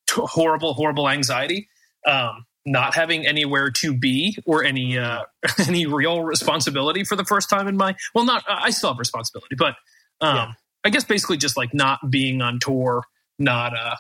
t- 0.07 0.21
horrible, 0.23 0.73
horrible 0.73 1.09
anxiety, 1.09 1.67
um, 2.07 2.45
not 2.65 2.95
having 2.95 3.27
anywhere 3.27 3.69
to 3.69 3.97
be 3.97 4.37
or 4.45 4.63
any 4.63 4.97
uh, 4.97 5.23
any 5.67 5.85
real 5.85 6.23
responsibility 6.23 7.03
for 7.03 7.15
the 7.15 7.25
first 7.25 7.49
time 7.49 7.67
in 7.67 7.77
my 7.77 7.95
well, 8.13 8.25
not 8.25 8.43
I 8.47 8.71
still 8.71 8.89
have 8.89 8.99
responsibility, 8.99 9.55
but 9.57 9.75
um, 10.21 10.35
Yeah. 10.35 10.51
I 10.83 10.89
guess 10.89 11.03
basically 11.03 11.37
just 11.37 11.57
like 11.57 11.73
not 11.73 11.99
being 12.09 12.41
on 12.41 12.59
tour, 12.59 13.03
not 13.39 13.75
uh, 13.77 13.95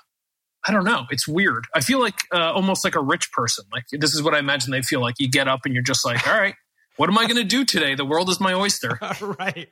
I 0.67 0.71
don't 0.71 0.85
know. 0.85 1.05
It's 1.11 1.27
weird. 1.27 1.65
I 1.75 1.81
feel 1.81 1.99
like 1.99 2.15
uh, 2.33 2.51
almost 2.53 2.83
like 2.83 2.95
a 2.95 3.01
rich 3.01 3.31
person. 3.31 3.65
Like 3.71 3.83
this 3.91 4.13
is 4.15 4.23
what 4.23 4.33
I 4.33 4.39
imagine 4.39 4.71
they 4.71 4.81
feel 4.81 5.01
like. 5.01 5.15
You 5.19 5.29
get 5.29 5.47
up 5.47 5.61
and 5.65 5.73
you're 5.73 5.83
just 5.83 6.03
like, 6.05 6.27
all 6.27 6.33
right, 6.37 6.55
what 6.97 7.09
am 7.09 7.17
I 7.17 7.23
going 7.25 7.37
to 7.37 7.43
do 7.43 7.65
today? 7.65 7.93
The 7.95 8.05
world 8.05 8.29
is 8.29 8.39
my 8.39 8.53
oyster. 8.53 8.97
right. 9.39 9.71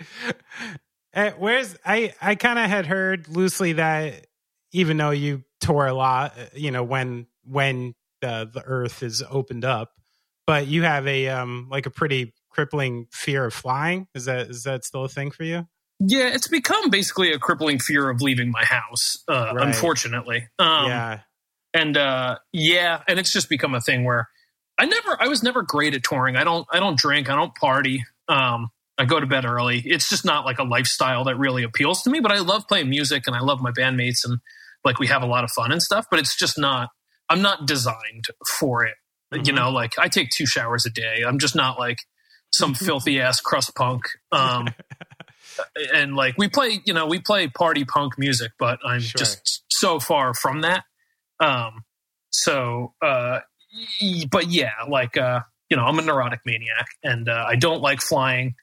Uh, 1.15 1.31
where's 1.37 1.75
I? 1.85 2.13
I 2.21 2.35
kind 2.35 2.59
of 2.59 2.69
had 2.69 2.85
heard 2.85 3.27
loosely 3.27 3.73
that 3.73 4.27
even 4.71 4.97
though 4.97 5.11
you 5.11 5.43
tour 5.61 5.85
a 5.85 5.93
lot, 5.93 6.33
uh, 6.37 6.45
you 6.55 6.71
know, 6.71 6.83
when 6.83 7.27
when 7.45 7.93
the 8.23 8.49
the 8.51 8.63
Earth 8.63 9.03
is 9.03 9.23
opened 9.29 9.65
up, 9.65 9.91
but 10.47 10.67
you 10.67 10.83
have 10.83 11.07
a 11.07 11.29
um 11.29 11.67
like 11.69 11.85
a 11.85 11.91
pretty 11.91 12.33
crippling 12.49 13.07
fear 13.11 13.45
of 13.45 13.53
flying. 13.53 14.07
Is 14.15 14.25
that 14.25 14.49
is 14.49 14.63
that 14.63 14.85
still 14.85 15.03
a 15.03 15.09
thing 15.09 15.31
for 15.31 15.43
you? 15.43 15.67
Yeah, 15.99 16.27
it's 16.27 16.47
become 16.47 16.89
basically 16.89 17.31
a 17.31 17.39
crippling 17.39 17.79
fear 17.79 18.09
of 18.09 18.21
leaving 18.21 18.51
my 18.51 18.65
house. 18.65 19.23
Uh, 19.27 19.53
Right. 19.53 19.67
Unfortunately, 19.67 20.47
um, 20.59 20.87
yeah. 20.87 21.19
and 21.73 21.95
uh, 21.95 22.39
yeah, 22.51 23.03
and 23.07 23.19
it's 23.19 23.31
just 23.31 23.47
become 23.47 23.75
a 23.75 23.81
thing 23.81 24.03
where 24.03 24.27
I 24.77 24.85
never, 24.85 25.15
I 25.19 25.27
was 25.27 25.43
never 25.43 25.61
great 25.61 25.93
at 25.93 26.03
touring. 26.03 26.35
I 26.35 26.43
don't, 26.43 26.67
I 26.71 26.79
don't 26.79 26.97
drink, 26.97 27.29
I 27.29 27.35
don't 27.35 27.53
party. 27.55 28.03
Um, 28.27 28.69
I 28.97 29.05
go 29.05 29.19
to 29.19 29.25
bed 29.25 29.45
early. 29.45 29.79
It's 29.85 30.09
just 30.09 30.25
not 30.25 30.45
like 30.45 30.59
a 30.59 30.63
lifestyle 30.63 31.23
that 31.25 31.37
really 31.37 31.63
appeals 31.63 32.01
to 32.03 32.09
me. 32.09 32.19
But 32.19 32.31
I 32.31 32.39
love 32.39 32.67
playing 32.67 32.89
music 32.89 33.23
and 33.27 33.35
I 33.35 33.39
love 33.39 33.61
my 33.61 33.71
bandmates 33.71 34.25
and 34.25 34.39
like 34.83 34.99
we 34.99 35.07
have 35.07 35.23
a 35.23 35.25
lot 35.25 35.43
of 35.43 35.51
fun 35.51 35.71
and 35.71 35.81
stuff. 35.81 36.05
But 36.09 36.19
it's 36.19 36.37
just 36.37 36.57
not. 36.57 36.89
I'm 37.33 37.41
not 37.41 37.65
designed 37.67 38.25
for 38.59 38.85
it. 38.85 38.95
You 39.33 39.51
Mhm. 39.51 39.55
know, 39.55 39.69
like 39.71 39.97
I 39.97 40.07
take 40.07 40.29
two 40.29 40.45
showers 40.45 40.85
a 40.85 40.91
day. 40.91 41.23
I'm 41.25 41.39
just 41.39 41.55
not 41.55 41.79
like 41.79 41.97
some 42.51 42.75
filthy 42.75 43.19
ass 43.19 43.41
crust 43.41 43.73
punk. 43.75 44.03
Um, 44.31 44.67
and 45.93 46.15
like 46.15 46.37
we 46.37 46.47
play, 46.47 46.81
you 46.85 46.93
know, 46.93 47.07
we 47.07 47.19
play 47.19 47.47
party 47.47 47.83
punk 47.85 48.13
music, 48.17 48.51
but 48.59 48.79
I'm 48.85 48.99
Sure. 49.01 49.19
just 49.19 49.63
so 49.69 49.99
far 49.99 50.33
from 50.33 50.61
that. 50.61 50.83
Um, 51.39 51.83
so, 52.29 52.93
uh, 53.01 53.39
but 54.31 54.49
yeah, 54.49 54.71
like, 54.87 55.17
uh, 55.17 55.41
you 55.69 55.77
know, 55.77 55.83
I'm 55.85 55.97
a 55.99 56.03
neurotic 56.03 56.41
maniac 56.45 56.87
and, 57.03 57.27
uh, 57.29 57.45
I 57.47 57.55
don't 57.55 57.81
like 57.81 58.01
flying. 58.01 58.55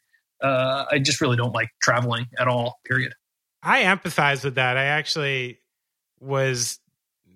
Uh, 0.42 0.84
I 0.90 0.98
just 1.00 1.20
really 1.20 1.36
don't 1.36 1.52
like 1.52 1.68
traveling 1.82 2.26
at 2.38 2.48
all, 2.48 2.78
period. 2.86 3.12
I 3.62 3.82
empathize 3.82 4.44
with 4.44 4.54
that. 4.54 4.76
I 4.76 4.84
actually 4.84 5.60
was 6.20 6.79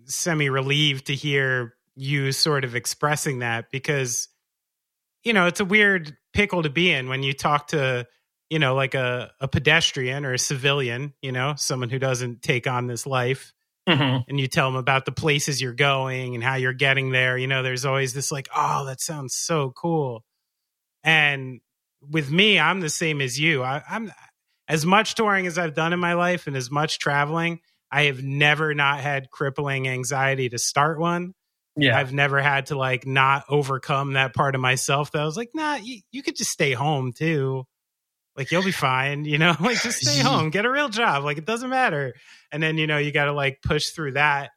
semi 0.07 0.49
relieved 0.49 1.07
to 1.07 1.15
hear 1.15 1.75
you 1.95 2.33
sort 2.33 2.65
of 2.65 2.75
expressing 2.75 3.41
that 3.41 3.71
because, 3.71 4.29
you 5.23 5.33
know, 5.33 5.47
it's 5.47 5.61
a 5.61 5.65
weird 5.65 6.17
pickle 6.33 6.63
to 6.63 6.71
be 6.71 6.91
in 6.91 7.09
when 7.09 7.23
you 7.23 7.33
talk 7.33 7.69
to, 7.69 8.07
you 8.51 8.59
know, 8.59 8.75
like 8.75 8.95
a, 8.95 9.31
a 9.41 9.49
pedestrian 9.49 10.25
or 10.25 10.35
a 10.35 10.39
civilian, 10.39 11.15
you 11.23 11.33
know, 11.33 11.55
someone 11.57 11.89
who 11.89 11.99
doesn't 11.99 12.43
take 12.43 12.67
on 12.67 12.87
this 12.87 13.07
life 13.07 13.53
hmm 13.89 14.19
and 14.29 14.41
you 14.41 14.47
tell 14.47 14.67
them 14.71 14.77
about 14.77 15.05
the 15.05 15.13
places 15.13 15.61
you're 15.61 15.75
going 15.75 16.35
and 16.35 16.43
how 16.43 16.55
you're 16.55 16.73
getting 16.73 17.11
there. 17.11 17.37
You 17.37 17.47
know, 17.47 17.63
there's 17.63 17.85
always 17.85 18.15
this 18.15 18.33
like, 18.33 18.49
oh, 18.55 18.87
that 18.87 19.01
sounds 19.01 19.35
so 19.35 19.73
cool. 19.77 20.25
And 21.03 21.61
with 22.11 22.31
me, 22.31 22.59
I'm 22.59 22.81
the 22.81 22.89
same 22.89 23.21
as 23.21 23.39
you. 23.39 23.63
I, 23.63 23.83
I'm 23.89 24.11
as 24.69 24.87
much 24.87 25.15
touring 25.15 25.47
as 25.47 25.59
I've 25.59 25.75
done 25.75 25.93
in 25.93 26.01
my 26.01 26.15
life 26.15 26.47
and 26.47 26.57
as 26.57 26.71
much 26.71 26.99
traveling. 26.99 27.61
I 27.95 28.05
have 28.05 28.23
never 28.23 28.75
not 28.75 29.01
had 29.01 29.31
crippling 29.31 29.87
anxiety 29.89 30.49
to 30.49 30.59
start 30.59 30.99
one. 30.99 31.33
Yeah. 31.77 31.99
I've 31.99 32.13
never 32.13 32.41
had 32.41 32.67
to 32.67 32.77
like 32.79 33.07
not 33.07 33.45
overcome 33.49 34.15
that 34.15 34.35
part 34.35 34.55
of 34.55 34.61
myself 34.61 35.13
that 35.13 35.23
I 35.23 35.25
was 35.25 35.37
like, 35.37 35.51
nah, 35.55 35.77
you, 35.77 36.01
you 36.13 36.23
could 36.23 36.37
just 36.37 36.51
stay 36.51 36.73
home 36.73 37.13
too. 37.13 37.65
Like 38.37 38.51
you'll 38.51 38.65
be 38.65 38.73
fine, 38.73 39.25
you 39.25 39.39
know, 39.39 39.55
like 39.61 39.81
just 39.81 40.01
stay 40.05 40.21
home, 40.21 40.51
get 40.51 40.65
a 40.65 40.71
real 40.71 40.89
job. 40.89 41.23
Like 41.25 41.39
it 41.39 41.47
doesn't 41.47 41.71
matter. 41.71 42.15
And 42.51 42.63
then, 42.63 42.79
you 42.79 42.87
know, 42.87 42.99
you 42.99 43.13
got 43.13 43.27
to 43.27 43.33
like 43.33 43.59
push 43.65 43.91
through 43.91 44.13
that. 44.13 44.51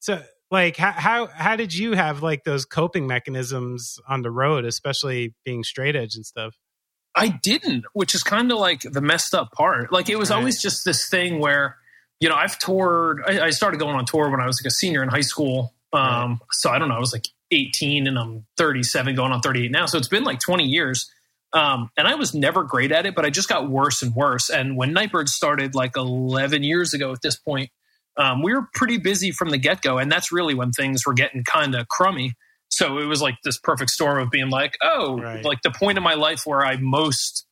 So 0.00 0.22
like 0.50 0.76
how, 0.76 0.92
how, 0.92 1.26
how 1.26 1.56
did 1.56 1.74
you 1.74 1.92
have 1.92 2.22
like 2.22 2.44
those 2.44 2.64
coping 2.64 3.06
mechanisms 3.06 3.98
on 4.08 4.22
the 4.22 4.30
road, 4.30 4.64
especially 4.64 5.34
being 5.44 5.62
straight 5.62 5.94
edge 5.96 6.14
and 6.16 6.24
stuff? 6.24 6.54
I 7.14 7.28
didn't, 7.28 7.84
which 7.94 8.14
is 8.14 8.22
kind 8.22 8.52
of 8.52 8.58
like 8.58 8.80
the 8.82 9.00
messed 9.00 9.34
up 9.34 9.52
part. 9.52 9.92
Like 9.92 10.08
it 10.08 10.16
was 10.18 10.30
Right. 10.30 10.36
always 10.38 10.60
just 10.62 10.84
this 10.84 11.08
thing 11.08 11.38
where, 11.38 11.76
you 12.20 12.28
know, 12.28 12.34
I've 12.34 12.58
toured. 12.58 13.22
I, 13.26 13.40
I 13.46 13.50
started 13.50 13.78
going 13.78 13.96
on 13.96 14.04
tour 14.04 14.30
when 14.30 14.40
I 14.40 14.46
was 14.46 14.60
like 14.62 14.68
a 14.68 14.74
senior 14.74 15.02
in 15.02 15.08
high 15.08 15.20
school. 15.20 15.74
Um, 15.92 16.40
so 16.52 16.70
I 16.70 16.78
don't 16.78 16.88
know. 16.88 16.96
I 16.96 17.00
was 17.00 17.12
like 17.12 17.26
18 17.50 18.06
and 18.06 18.18
I'm 18.18 18.44
37, 18.56 19.14
going 19.14 19.32
on 19.32 19.40
38 19.40 19.70
now. 19.70 19.86
So 19.86 19.96
it's 19.98 20.08
been 20.08 20.24
like 20.24 20.40
20 20.40 20.64
years. 20.64 21.10
Um, 21.54 21.90
and 21.96 22.06
I 22.06 22.14
was 22.14 22.34
never 22.34 22.62
great 22.62 22.92
at 22.92 23.06
it, 23.06 23.14
but 23.14 23.24
I 23.24 23.30
just 23.30 23.48
got 23.48 23.70
worse 23.70 24.02
and 24.02 24.14
worse. 24.14 24.50
And 24.50 24.76
when 24.76 24.92
Night 24.92 25.10
Birds 25.10 25.32
started 25.32 25.74
like 25.74 25.96
11 25.96 26.62
years 26.62 26.92
ago 26.92 27.10
at 27.12 27.22
this 27.22 27.36
point, 27.36 27.70
um, 28.18 28.42
we 28.42 28.52
were 28.52 28.66
pretty 28.74 28.98
busy 28.98 29.30
from 29.30 29.48
the 29.48 29.56
get 29.56 29.80
go. 29.80 29.96
And 29.96 30.12
that's 30.12 30.30
really 30.30 30.54
when 30.54 30.72
things 30.72 31.06
were 31.06 31.14
getting 31.14 31.44
kind 31.44 31.74
of 31.74 31.88
crummy. 31.88 32.34
So 32.68 32.98
it 32.98 33.06
was 33.06 33.22
like 33.22 33.36
this 33.44 33.56
perfect 33.58 33.90
storm 33.90 34.18
of 34.18 34.30
being 34.30 34.50
like, 34.50 34.76
oh, 34.82 35.18
Right. 35.18 35.42
like 35.42 35.62
the 35.62 35.70
point 35.70 35.96
in 35.96 36.04
my 36.04 36.14
life 36.14 36.42
where 36.44 36.66
I 36.66 36.76
most 36.76 37.46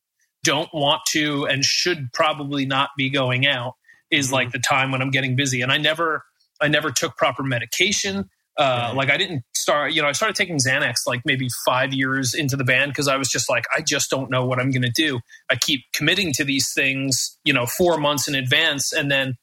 don't 0.45 0.69
want 0.75 1.01
to 1.13 1.47
and 1.47 1.65
should 1.65 2.13
probably 2.13 2.67
not 2.67 2.91
be 2.99 3.09
going 3.09 3.47
out 3.47 3.75
is 4.11 4.29
Mhm. 4.29 4.33
like 4.33 4.53
the 4.53 4.59
time 4.59 4.91
when 4.93 5.03
I'm 5.03 5.11
getting 5.11 5.37
busy. 5.37 5.61
And 5.63 5.73
I 5.73 5.79
never, 5.79 6.25
I 6.61 6.69
never 6.69 6.91
took 6.91 7.17
proper 7.17 7.43
medication. 7.43 8.25
Uh. 8.59 8.93
Like 8.97 9.11
I 9.11 9.19
didn't 9.19 9.43
start, 9.55 9.93
you 9.93 10.01
know, 10.01 10.09
I 10.09 10.13
started 10.13 10.35
taking 10.35 10.57
Xanax 10.57 10.95
like 11.07 11.21
maybe 11.27 11.47
five 11.67 11.93
years 11.93 12.33
into 12.35 12.57
the 12.57 12.65
band 12.65 12.91
because 12.93 13.07
I 13.09 13.17
was 13.17 13.29
just 13.29 13.51
like, 13.51 13.65
I 13.77 13.83
just 13.83 14.09
don't 14.09 14.31
know 14.31 14.47
what 14.47 14.59
I'm 14.59 14.71
going 14.71 14.83
to 14.83 14.93
do. 14.95 15.21
I 15.51 15.57
keep 15.57 15.83
committing 15.93 16.33
to 16.35 16.45
these 16.45 16.73
things, 16.73 17.37
you 17.45 17.53
know, 17.53 17.67
four 17.67 17.99
months 17.99 18.29
in 18.29 18.35
advance, 18.35 18.93
and 18.95 19.11
then 19.11 19.35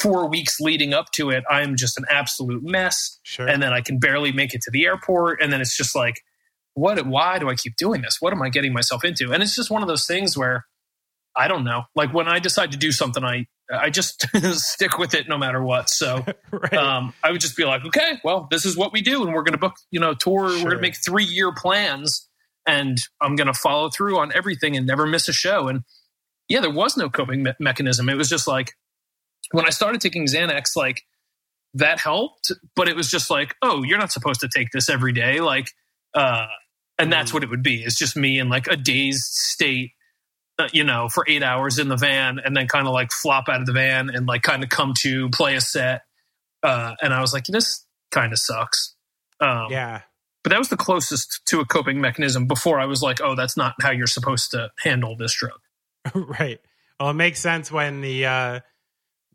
four 0.00 0.28
weeks 0.28 0.58
leading 0.60 0.94
up 0.94 1.06
to 1.12 1.30
it, 1.30 1.44
I'm 1.50 1.76
just 1.76 1.98
an 1.98 2.04
absolute 2.10 2.62
mess, 2.64 3.18
Sure. 3.22 3.46
and 3.46 3.62
then 3.62 3.72
I 3.72 3.80
can 3.82 3.98
barely 3.98 4.32
make 4.32 4.54
it 4.54 4.62
to 4.62 4.70
the 4.70 4.84
airport, 4.86 5.40
and 5.42 5.52
then 5.52 5.60
it's 5.60 5.76
just 5.76 5.94
like, 5.94 6.14
what? 6.74 7.06
Why 7.06 7.38
do 7.38 7.48
I 7.48 7.54
keep 7.54 7.76
doing 7.76 8.02
this? 8.02 8.16
What 8.20 8.32
am 8.32 8.42
I 8.42 8.48
getting 8.48 8.72
myself 8.72 9.04
into? 9.04 9.32
And 9.32 9.42
it's 9.44 9.54
just 9.54 9.70
one 9.70 9.82
of 9.82 9.88
those 9.88 10.06
things 10.06 10.36
where 10.36 10.64
I 11.36 11.46
don't 11.48 11.62
know. 11.64 11.84
Like 11.94 12.12
when 12.12 12.26
I 12.28 12.40
decide 12.40 12.72
to 12.72 12.78
do 12.78 12.90
something, 12.90 13.22
I 13.24 13.46
I 13.72 13.90
just 13.90 14.26
stick 14.54 14.98
with 14.98 15.14
it 15.14 15.28
no 15.28 15.38
matter 15.38 15.62
what. 15.62 15.88
So 15.90 16.24
right. 16.52 16.74
um, 16.74 17.14
I 17.22 17.30
would 17.32 17.40
just 17.40 17.56
be 17.56 17.64
like, 17.64 17.84
okay, 17.86 18.18
well, 18.24 18.46
this 18.50 18.64
is 18.66 18.76
what 18.76 18.92
we 18.92 19.00
do, 19.00 19.24
and 19.24 19.32
we're 19.34 19.42
going 19.42 19.52
to 19.54 19.58
book, 19.58 19.74
you 19.90 20.00
know, 20.00 20.14
tour. 20.14 20.44
We're 20.44 20.58
going 20.62 20.70
to 20.76 20.80
make 20.82 20.96
three 21.04 21.24
year 21.24 21.52
plans, 21.52 22.28
and 22.66 22.98
I'm 23.22 23.36
going 23.36 23.46
to 23.46 23.54
follow 23.54 23.88
through 23.90 24.18
on 24.18 24.32
everything 24.34 24.76
and 24.76 24.86
never 24.86 25.06
miss 25.06 25.28
a 25.28 25.32
show. 25.32 25.68
And 25.68 25.80
yeah, 26.48 26.60
there 26.60 26.70
was 26.70 26.96
no 26.96 27.08
coping 27.08 27.42
me- 27.42 27.52
mechanism. 27.58 28.08
It 28.08 28.14
was 28.16 28.28
just 28.28 28.46
like 28.46 28.72
when 29.52 29.66
I 29.66 29.70
started 29.70 30.00
taking 30.00 30.26
Xanax, 30.26 30.76
like 30.76 31.02
that 31.74 31.98
helped, 31.98 32.52
but 32.76 32.88
it 32.88 32.96
was 32.96 33.10
just 33.10 33.30
like, 33.30 33.54
oh, 33.62 33.82
you're 33.82 33.98
not 33.98 34.12
supposed 34.12 34.40
to 34.40 34.48
take 34.54 34.68
this 34.72 34.88
every 34.88 35.12
day, 35.12 35.40
like, 35.40 35.68
uh, 36.14 36.46
and 36.98 37.12
that's 37.12 37.30
Mm. 37.30 37.34
what 37.34 37.42
it 37.44 37.50
would 37.50 37.62
be. 37.62 37.82
It's 37.82 37.98
just 37.98 38.16
me 38.16 38.38
in 38.38 38.48
like 38.48 38.68
a 38.68 38.76
dazed 38.76 39.22
state. 39.24 39.90
Uh, 40.56 40.68
you 40.72 40.84
know, 40.84 41.08
for 41.08 41.24
eight 41.26 41.42
hours 41.42 41.80
in 41.80 41.88
the 41.88 41.96
van, 41.96 42.38
and 42.38 42.56
then 42.56 42.68
kind 42.68 42.86
of 42.86 42.92
like 42.92 43.10
flop 43.10 43.48
out 43.48 43.60
of 43.60 43.66
the 43.66 43.72
van 43.72 44.08
and 44.08 44.26
like 44.26 44.42
kind 44.42 44.62
of 44.62 44.70
come 44.70 44.94
to 45.02 45.28
play 45.30 45.56
a 45.56 45.60
set 45.60 46.02
uh, 46.64 46.94
and 47.02 47.12
I 47.12 47.20
was 47.20 47.32
like, 47.32 47.44
this 47.44 47.84
kind 48.10 48.32
of 48.32 48.38
sucks. 48.38 48.96
Um, 49.38 49.66
yeah. 49.70 50.00
But 50.42 50.50
that 50.50 50.58
was 50.58 50.70
the 50.70 50.76
closest 50.76 51.42
to 51.46 51.60
a 51.60 51.66
coping 51.66 52.00
mechanism 52.00 52.46
before 52.46 52.80
I 52.80 52.86
was 52.86 53.02
like, 53.02 53.20
oh, 53.22 53.34
that's 53.34 53.56
not 53.56 53.74
how 53.80 53.90
you're 53.90 54.06
supposed 54.06 54.50
to 54.52 54.70
handle 54.82 55.16
this 55.16 55.34
drug. 55.34 55.58
right. 56.14 56.58
Well, 56.98 57.10
it 57.10 57.14
makes 57.14 57.40
sense 57.40 57.70
when 57.70 58.00
the 58.00 58.26
uh, 58.26 58.60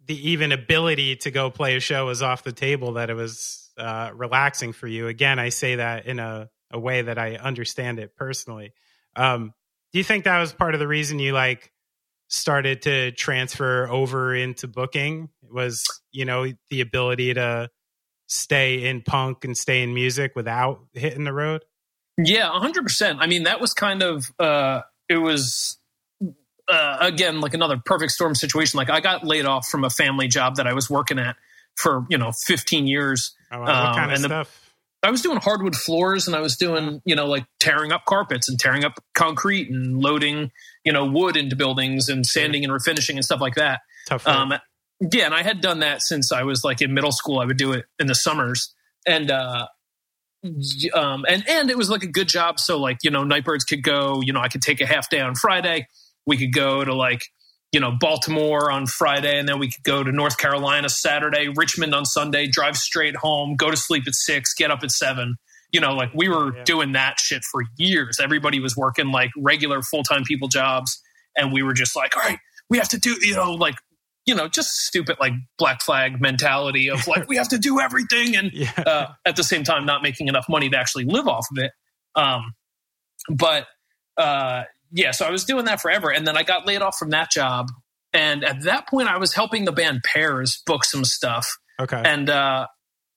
the 0.06 0.30
even 0.30 0.52
ability 0.52 1.18
to 1.18 1.32
go 1.32 1.50
play 1.50 1.76
a 1.76 1.80
show 1.80 2.08
was 2.08 2.22
off 2.22 2.44
the 2.44 2.52
table 2.52 2.94
that 2.94 3.10
it 3.10 3.16
was 3.16 3.70
uh, 3.78 4.12
relaxing 4.14 4.72
for 4.72 4.88
you. 4.88 5.08
Again, 5.08 5.40
I 5.40 5.50
say 5.50 5.76
that 5.76 6.06
in 6.06 6.20
a, 6.20 6.50
a 6.72 6.80
way 6.80 7.02
that 7.02 7.18
I 7.18 7.36
understand 7.36 8.00
it 8.00 8.16
personally. 8.16 8.74
Um, 9.16 9.54
do 9.92 10.00
you 10.00 10.04
think 10.04 10.26
that 10.26 10.40
was 10.40 10.54
part 10.54 10.74
of 10.74 10.80
the 10.80 10.88
reason 10.88 11.20
you 11.20 11.34
like 11.34 11.72
started 12.28 12.82
to 12.84 13.12
transfer 13.14 13.88
over 13.90 14.36
into 14.36 14.68
booking? 14.68 15.30
Was 15.52 15.84
you 16.12 16.26
know 16.26 16.46
the 16.70 16.82
ability 16.82 17.34
to 17.34 17.70
stay 18.28 18.86
in 18.88 19.02
punk 19.02 19.44
and 19.46 19.58
stay 19.58 19.82
in 19.82 19.94
music 19.94 20.34
without 20.36 20.80
hitting 20.94 21.24
the 21.24 21.34
road? 21.34 21.64
Yeah, 22.18 22.50
100%. 22.50 23.18
I 23.20 23.28
mean, 23.28 23.44
that 23.44 23.60
was 23.62 23.74
kind 23.74 24.04
of, 24.04 24.26
uh, 24.38 24.82
it 25.08 25.16
was, 25.18 25.80
uh, 26.68 26.98
again, 27.00 27.40
like 27.42 27.54
another 27.54 27.82
perfect 27.84 28.12
storm 28.12 28.36
situation. 28.36 28.78
Like 28.78 28.90
I 28.90 29.00
got 29.00 29.24
laid 29.26 29.46
off 29.46 29.66
from 29.68 29.84
a 29.84 29.90
family 29.90 30.28
job 30.28 30.58
that 30.58 30.68
I 30.68 30.74
was 30.74 30.90
working 30.90 31.18
at 31.18 31.38
for, 31.76 32.06
you 32.10 32.18
know, 32.18 32.32
15 32.46 32.86
years. 32.88 33.36
Oh, 33.52 33.60
wow, 33.60 33.66
what 33.66 33.76
Um, 33.76 33.96
kind 33.96 34.12
of 34.12 34.22
the- 34.22 34.28
stuff? 34.28 34.69
I 35.02 35.12
was 35.12 35.22
doing 35.22 35.38
hardwood 35.38 35.76
floors 35.76 36.28
and 36.28 36.36
I 36.36 36.42
was 36.42 36.58
doing, 36.58 37.02
you 37.06 37.16
know, 37.16 37.26
like 37.26 37.46
tearing 37.60 37.92
up 37.92 38.06
carpets 38.06 38.50
and 38.50 38.60
tearing 38.60 38.84
up 38.84 38.94
concrete 39.14 39.70
and 39.70 39.98
loading, 39.98 40.52
you 40.84 40.92
know, 40.92 41.06
wood 41.06 41.38
into 41.38 41.56
buildings 41.56 42.10
and 42.10 42.26
sanding 42.26 42.66
and 42.66 42.74
refinishing 42.74 43.16
and 43.16 43.24
stuff 43.24 43.40
like 43.40 43.56
that. 43.56 43.80
Tough. 44.08 44.28
Um, 44.28 44.54
yeah, 45.00 45.26
and 45.26 45.34
I 45.34 45.44
had 45.44 45.62
done 45.62 45.80
that 45.80 46.02
since 46.02 46.32
I 46.32 46.44
was 46.44 46.64
like 46.64 46.82
in 46.82 46.94
middle 46.94 47.14
school. 47.14 47.40
I 47.40 47.46
would 47.46 47.58
do 47.58 47.72
it 47.72 47.86
in 48.00 48.08
the 48.08 48.16
summers, 48.16 48.74
and 49.08 49.32
uh, 49.32 49.68
um, 50.94 51.26
and 51.28 51.48
and 51.48 51.70
it 51.70 51.78
was 51.78 51.90
like 51.90 52.04
a 52.04 52.08
good 52.08 52.28
job. 52.28 52.60
So 52.60 52.78
like 52.78 52.98
you 53.04 53.10
know, 53.10 53.24
Night 53.24 53.46
Birds 53.46 53.64
could 53.64 53.82
go. 53.82 54.22
You 54.22 54.34
know, 54.34 54.42
I 54.42 54.50
could 54.50 54.62
take 54.62 54.82
a 54.82 54.86
half 54.86 55.10
day 55.10 55.22
on 55.22 55.36
Friday. 55.36 55.88
We 56.26 56.38
could 56.38 56.54
go 56.54 56.84
to 56.84 56.94
like 56.94 57.24
you 57.72 57.80
know 57.80 57.92
Baltimore 58.00 58.72
on 58.72 58.88
Friday, 58.88 59.38
and 59.38 59.48
then 59.48 59.60
we 59.60 59.68
could 59.72 59.84
go 59.84 60.04
to 60.04 60.12
North 60.12 60.38
Carolina 60.38 60.90
Saturday, 60.90 61.48
Richmond 61.56 61.94
on 61.94 62.06
Sunday. 62.06 62.48
Drive 62.48 62.78
straight 62.78 63.16
home, 63.16 63.56
go 63.56 63.70
to 63.72 63.78
sleep 63.78 64.04
at 64.08 64.16
six, 64.16 64.54
get 64.54 64.72
up 64.72 64.80
at 64.84 64.92
seven. 64.92 65.36
You 65.72 65.80
know, 65.82 65.94
like 65.94 66.12
we 66.16 66.30
were 66.30 66.56
Yeah. 66.56 66.64
doing 66.64 66.94
that 66.94 67.20
shit 67.20 67.44
for 67.52 67.64
years. 67.78 68.20
Everybody 68.20 68.60
was 68.60 68.76
working 68.76 69.12
like 69.12 69.30
regular 69.38 69.82
full 69.84 70.04
time 70.04 70.24
people 70.24 70.48
jobs, 70.48 71.00
and 71.38 71.54
we 71.54 71.62
were 71.64 71.74
just 71.74 71.96
like, 71.96 72.16
all 72.18 72.24
right, 72.24 72.40
we 72.70 72.78
have 72.80 72.90
to 72.90 72.98
do 73.00 73.16
you 73.22 73.36
know 73.36 73.54
like 73.54 73.76
you 74.26 74.36
know, 74.36 74.48
just 74.48 74.70
stupid 74.72 75.18
like 75.20 75.34
black 75.58 75.82
flag 75.82 76.22
mentality 76.22 76.88
of 76.90 77.08
like 77.08 77.28
we 77.30 77.38
have 77.38 77.48
to 77.48 77.58
do 77.58 77.80
everything 77.80 78.36
and 78.36 78.52
yeah. 78.54 78.72
uh, 78.78 79.08
at 79.26 79.36
the 79.36 79.44
same 79.44 79.64
time 79.64 79.86
not 79.88 80.04
making 80.04 80.28
enough 80.28 80.46
money 80.48 80.70
to 80.70 80.78
actually 80.78 81.06
live 81.06 81.28
off 81.28 81.48
of 81.52 81.64
it. 81.64 81.72
Um, 82.16 82.54
but 83.28 83.66
uh, 84.18 84.64
yeah, 84.92 85.12
so 85.12 85.26
I 85.26 85.32
was 85.32 85.46
doing 85.46 85.66
that 85.66 85.82
forever, 85.82 86.10
and 86.12 86.28
then 86.28 86.38
I 86.38 86.44
got 86.44 86.66
laid 86.68 86.82
off 86.82 86.96
from 86.98 87.10
that 87.12 87.32
job, 87.32 87.68
and 88.14 88.44
at 88.44 88.64
that 88.64 88.88
point 88.88 89.08
I 89.08 89.18
was 89.18 89.34
helping 89.34 89.66
the 89.66 89.72
band 89.72 90.02
Pears 90.04 90.62
book 90.66 90.84
some 90.84 91.06
stuff, 91.06 91.48
okay. 91.80 92.02
and 92.04 92.30
uh, 92.30 92.68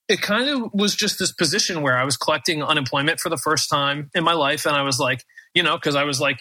it 0.08 0.20
kind 0.20 0.48
of 0.48 0.70
was 0.74 0.94
just 0.94 1.18
this 1.18 1.32
position 1.32 1.82
where 1.82 1.96
I 1.96 2.04
was 2.04 2.16
collecting 2.16 2.62
unemployment 2.62 3.20
for 3.20 3.28
the 3.28 3.36
first 3.36 3.70
time 3.70 4.10
in 4.14 4.24
my 4.24 4.34
life, 4.34 4.66
and 4.66 4.76
I 4.76 4.82
was 4.82 4.98
like, 4.98 5.24
you 5.54 5.62
know, 5.62 5.76
because 5.76 5.94
I 5.94 6.04
was 6.04 6.20
like 6.20 6.38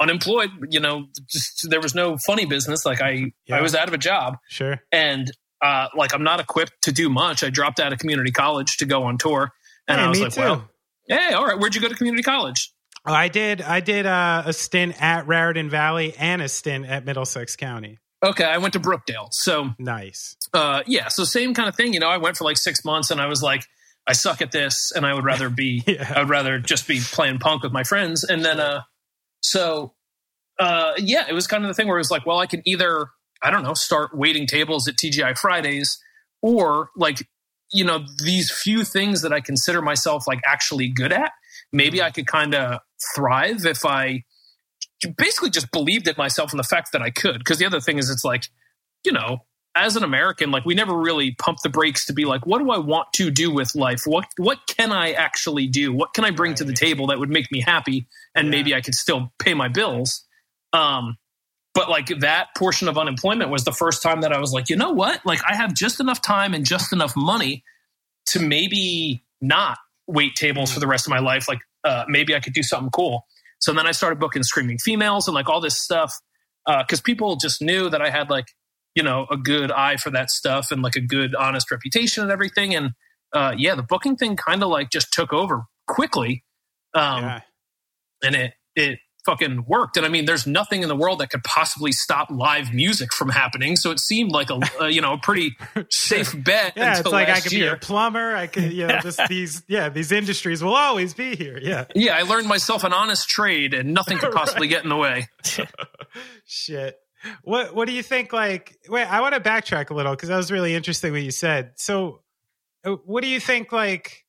unemployed, 0.00 0.50
you 0.70 0.80
know, 0.80 1.06
just 1.28 1.68
there 1.70 1.80
was 1.80 1.94
no 1.94 2.16
funny 2.26 2.46
business, 2.46 2.84
like 2.84 3.00
I 3.00 3.32
Yeah. 3.46 3.56
I 3.56 3.62
was 3.62 3.74
out 3.74 3.88
of 3.88 3.94
a 3.94 3.98
job 3.98 4.36
sure. 4.48 4.80
and 4.90 5.30
uh, 5.60 5.88
like 5.96 6.12
I'm 6.12 6.24
not 6.24 6.40
equipped 6.40 6.72
to 6.82 6.92
do 6.92 7.08
much. 7.08 7.44
I 7.44 7.50
dropped 7.50 7.78
out 7.78 7.92
of 7.92 7.98
community 8.00 8.32
college 8.32 8.78
to 8.78 8.84
go 8.84 9.04
on 9.04 9.18
tour, 9.18 9.50
and 9.86 10.00
Hey, 10.00 10.04
I 10.04 10.08
was 10.08 10.20
like, 10.20 10.32
too. 10.32 10.40
well, 10.40 10.68
hey, 11.08 11.32
all 11.32 11.46
right, 11.46 11.58
where'd 11.58 11.74
you 11.74 11.80
go 11.80 11.88
to 11.88 11.94
community 11.94 12.22
college? 12.22 12.72
Oh, 13.06 13.12
I 13.12 13.28
did. 13.28 13.60
I 13.60 13.80
did 13.80 14.06
uh, 14.06 14.44
a 14.46 14.52
stint 14.52 15.00
at 15.02 15.26
Raritan 15.26 15.68
Valley 15.70 16.14
and 16.16 16.40
a 16.40 16.48
stint 16.48 16.86
at 16.86 17.04
Middlesex 17.04 17.56
County. 17.56 17.98
Okay, 18.24 18.44
I 18.44 18.58
went 18.58 18.74
to 18.74 18.80
Brookdale. 18.80 19.28
So 19.32 19.70
Nice. 19.78 20.36
uh, 20.54 20.82
yeah, 20.86 21.08
so 21.08 21.24
same 21.24 21.54
kind 21.54 21.68
of 21.68 21.74
thing. 21.74 21.92
You 21.92 21.98
know, 22.00 22.08
I 22.08 22.18
went 22.18 22.36
for 22.36 22.44
like 22.44 22.56
six 22.56 22.84
months, 22.84 23.10
and 23.10 23.20
I 23.20 23.26
was 23.26 23.42
like, 23.42 23.64
I 24.06 24.12
suck 24.12 24.40
at 24.40 24.52
this, 24.52 24.92
and 24.94 25.04
I 25.04 25.14
would 25.14 25.24
rather 25.24 25.48
be, 25.50 25.82
Yeah. 25.88 26.12
I 26.14 26.20
would 26.20 26.28
rather 26.28 26.58
just 26.60 26.86
be 26.86 27.00
playing 27.00 27.38
punk 27.40 27.64
with 27.64 27.72
my 27.72 27.82
friends. 27.82 28.22
And 28.22 28.44
then, 28.44 28.60
uh, 28.60 28.82
so 29.40 29.94
uh, 30.60 30.92
yeah, 30.98 31.24
it 31.28 31.32
was 31.32 31.48
kind 31.48 31.64
of 31.64 31.68
the 31.68 31.74
thing 31.74 31.88
where 31.88 31.96
it 31.96 32.00
was 32.00 32.10
like, 32.12 32.24
well, 32.24 32.38
I 32.38 32.46
can 32.46 32.62
either, 32.64 33.08
I 33.42 33.50
don't 33.50 33.64
know, 33.64 33.74
start 33.74 34.16
waiting 34.16 34.46
tables 34.46 34.86
at 34.86 34.94
TGI 34.94 35.36
Fridays, 35.36 35.98
or 36.40 36.90
like, 36.96 37.26
you 37.72 37.84
know, 37.84 38.04
these 38.22 38.52
few 38.52 38.84
things 38.84 39.22
that 39.22 39.32
I 39.32 39.40
consider 39.40 39.82
myself 39.82 40.28
like 40.28 40.40
actually 40.46 40.88
good 40.88 41.12
at. 41.12 41.32
Maybe 41.72 42.02
I 42.02 42.10
could 42.10 42.26
kind 42.26 42.54
of 42.54 42.80
thrive 43.14 43.64
if 43.66 43.84
I 43.84 44.24
basically 45.16 45.50
just 45.50 45.70
believed 45.72 46.08
it 46.08 46.16
myself 46.18 46.52
and 46.52 46.58
the 46.58 46.64
fact 46.64 46.92
that 46.92 47.02
I 47.02 47.10
could. 47.10 47.38
Because 47.38 47.58
the 47.58 47.66
other 47.66 47.80
thing 47.80 47.98
is, 47.98 48.10
it's 48.10 48.24
like, 48.24 48.44
you 49.04 49.12
know, 49.12 49.38
as 49.74 49.96
an 49.96 50.04
American, 50.04 50.50
like 50.50 50.64
we 50.64 50.74
never 50.74 50.94
really 50.96 51.34
pump 51.38 51.58
the 51.62 51.68
brakes 51.70 52.06
to 52.06 52.12
be 52.12 52.24
like, 52.24 52.44
what 52.46 52.58
do 52.58 52.70
I 52.70 52.78
want 52.78 53.08
to 53.14 53.30
do 53.30 53.52
with 53.52 53.74
life? 53.74 54.02
What 54.04 54.26
what 54.36 54.58
can 54.66 54.92
I 54.92 55.12
actually 55.12 55.66
do? 55.66 55.92
What 55.92 56.12
can 56.14 56.24
I 56.24 56.30
bring 56.30 56.54
to 56.56 56.64
the 56.64 56.74
table 56.74 57.06
that 57.08 57.18
would 57.18 57.30
make 57.30 57.50
me 57.50 57.60
happy 57.60 58.06
and 58.34 58.46
Yeah. 58.46 58.50
maybe 58.50 58.74
I 58.74 58.80
could 58.82 58.94
still 58.94 59.32
pay 59.38 59.54
my 59.54 59.68
bills? 59.68 60.24
Um, 60.72 61.16
but 61.74 61.88
like 61.88 62.08
that 62.20 62.48
portion 62.56 62.86
of 62.88 62.98
unemployment 62.98 63.50
was 63.50 63.64
the 63.64 63.72
first 63.72 64.02
time 64.02 64.20
that 64.20 64.32
I 64.32 64.38
was 64.38 64.52
like, 64.52 64.68
you 64.68 64.76
know 64.76 64.90
what? 64.92 65.24
Like 65.24 65.40
I 65.48 65.54
have 65.56 65.72
just 65.74 66.00
enough 66.00 66.20
time 66.20 66.52
and 66.52 66.66
just 66.66 66.92
enough 66.92 67.14
money 67.16 67.64
to 68.26 68.40
maybe 68.40 69.24
not 69.40 69.78
wait 70.06 70.34
tables 70.34 70.70
for 70.72 70.80
the 70.80 70.86
rest 70.86 71.06
of 71.06 71.10
my 71.10 71.20
life. 71.20 71.48
Like 71.48 71.60
uh, 71.84 72.04
maybe 72.08 72.34
I 72.34 72.40
could 72.40 72.52
do 72.52 72.62
something 72.62 72.90
cool. 72.90 73.26
So 73.58 73.72
then 73.72 73.86
I 73.86 73.92
started 73.92 74.18
booking 74.18 74.42
screaming 74.42 74.78
females 74.78 75.28
and 75.28 75.34
like 75.34 75.48
all 75.48 75.60
this 75.60 75.80
stuff 75.80 76.12
because 76.66 77.00
people 77.00 77.36
just 77.36 77.62
knew 77.62 77.88
that 77.90 78.02
I 78.02 78.10
had 78.10 78.30
like 78.30 78.46
you 78.94 79.02
know 79.02 79.26
a 79.30 79.36
good 79.36 79.70
eye 79.70 79.96
for 79.96 80.10
that 80.10 80.30
stuff 80.30 80.70
and 80.70 80.82
like 80.82 80.96
a 80.96 81.00
good 81.00 81.34
honest 81.34 81.70
reputation 81.70 82.22
and 82.22 82.32
everything. 82.32 82.74
And 82.74 82.90
uh, 83.32 83.54
yeah, 83.56 83.74
the 83.74 83.82
booking 83.82 84.16
thing 84.16 84.36
kind 84.36 84.62
of 84.62 84.68
like 84.68 84.90
just 84.90 85.12
took 85.12 85.32
over 85.32 85.64
quickly. 85.86 86.44
Um, 86.94 87.22
yeah. 87.22 87.40
and 88.22 88.34
it 88.34 88.54
it 88.76 88.98
fucking 89.24 89.64
worked. 89.66 89.96
And 89.96 90.04
I 90.04 90.08
mean, 90.08 90.24
there's 90.24 90.46
nothing 90.46 90.82
in 90.82 90.88
the 90.88 90.96
world 90.96 91.20
that 91.20 91.30
could 91.30 91.44
possibly 91.44 91.92
stop 91.92 92.30
live 92.30 92.72
music 92.72 93.12
from 93.12 93.28
happening. 93.28 93.76
So 93.76 93.90
it 93.90 94.00
seemed 94.00 94.32
like 94.32 94.50
a, 94.50 94.60
a 94.80 94.88
you 94.90 95.00
know 95.00 95.14
a 95.14 95.18
pretty 95.18 95.56
safe 95.90 96.34
bet. 96.44 96.74
Yeah, 96.76 96.98
it's 96.98 97.08
like 97.08 97.28
I 97.28 97.40
could 97.40 97.52
year. 97.52 97.72
be 97.72 97.76
a 97.76 97.78
plumber. 97.78 98.34
I 98.34 98.46
could, 98.46 98.72
you 98.72 98.86
know, 98.86 99.00
this, 99.02 99.18
these 99.28 99.62
yeah 99.68 99.88
these 99.88 100.12
industries 100.12 100.62
will 100.62 100.74
always 100.74 101.14
be 101.14 101.36
here. 101.36 101.58
Yeah, 101.60 101.84
yeah. 101.94 102.16
I 102.16 102.22
learned 102.22 102.48
myself 102.48 102.84
an 102.84 102.92
honest 102.92 103.28
trade, 103.28 103.74
and 103.74 103.94
nothing 103.94 104.18
could 104.18 104.32
possibly 104.34 104.68
get 104.68 104.82
in 104.82 104.88
the 104.88 104.96
way. 104.96 105.28
Shit. 106.44 106.98
What 107.42 107.74
What 107.74 107.86
do 107.86 107.94
you 107.94 108.02
think? 108.02 108.32
Like, 108.32 108.76
wait, 108.88 109.04
I 109.04 109.20
want 109.20 109.34
to 109.34 109.40
backtrack 109.40 109.90
a 109.90 109.94
little 109.94 110.12
because 110.12 110.28
that 110.28 110.36
was 110.36 110.50
really 110.50 110.74
interesting 110.74 111.12
what 111.12 111.22
you 111.22 111.30
said. 111.30 111.72
So, 111.76 112.22
uh, 112.84 112.96
what 113.04 113.22
do 113.22 113.28
you 113.28 113.38
think? 113.38 113.70
Like, 113.70 114.24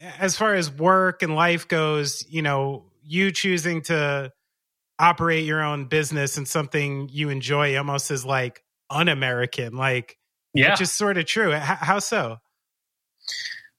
as 0.00 0.36
far 0.36 0.54
as 0.54 0.70
work 0.70 1.22
and 1.22 1.34
life 1.34 1.66
goes, 1.66 2.24
you 2.28 2.42
know, 2.42 2.84
you 3.08 3.32
choosing 3.32 3.82
to 3.82 4.32
operate 4.98 5.44
your 5.44 5.62
own 5.62 5.86
business 5.86 6.36
and 6.36 6.46
something 6.46 7.08
you 7.10 7.30
enjoy 7.30 7.76
almost 7.76 8.10
is 8.10 8.24
like 8.24 8.62
un-American, 8.90 9.76
like, 9.76 10.18
yeah, 10.54 10.70
which 10.70 10.80
is 10.80 10.92
sort 10.92 11.16
of 11.18 11.26
true. 11.26 11.54
H- 11.54 11.62
how 11.62 11.98
so? 11.98 12.38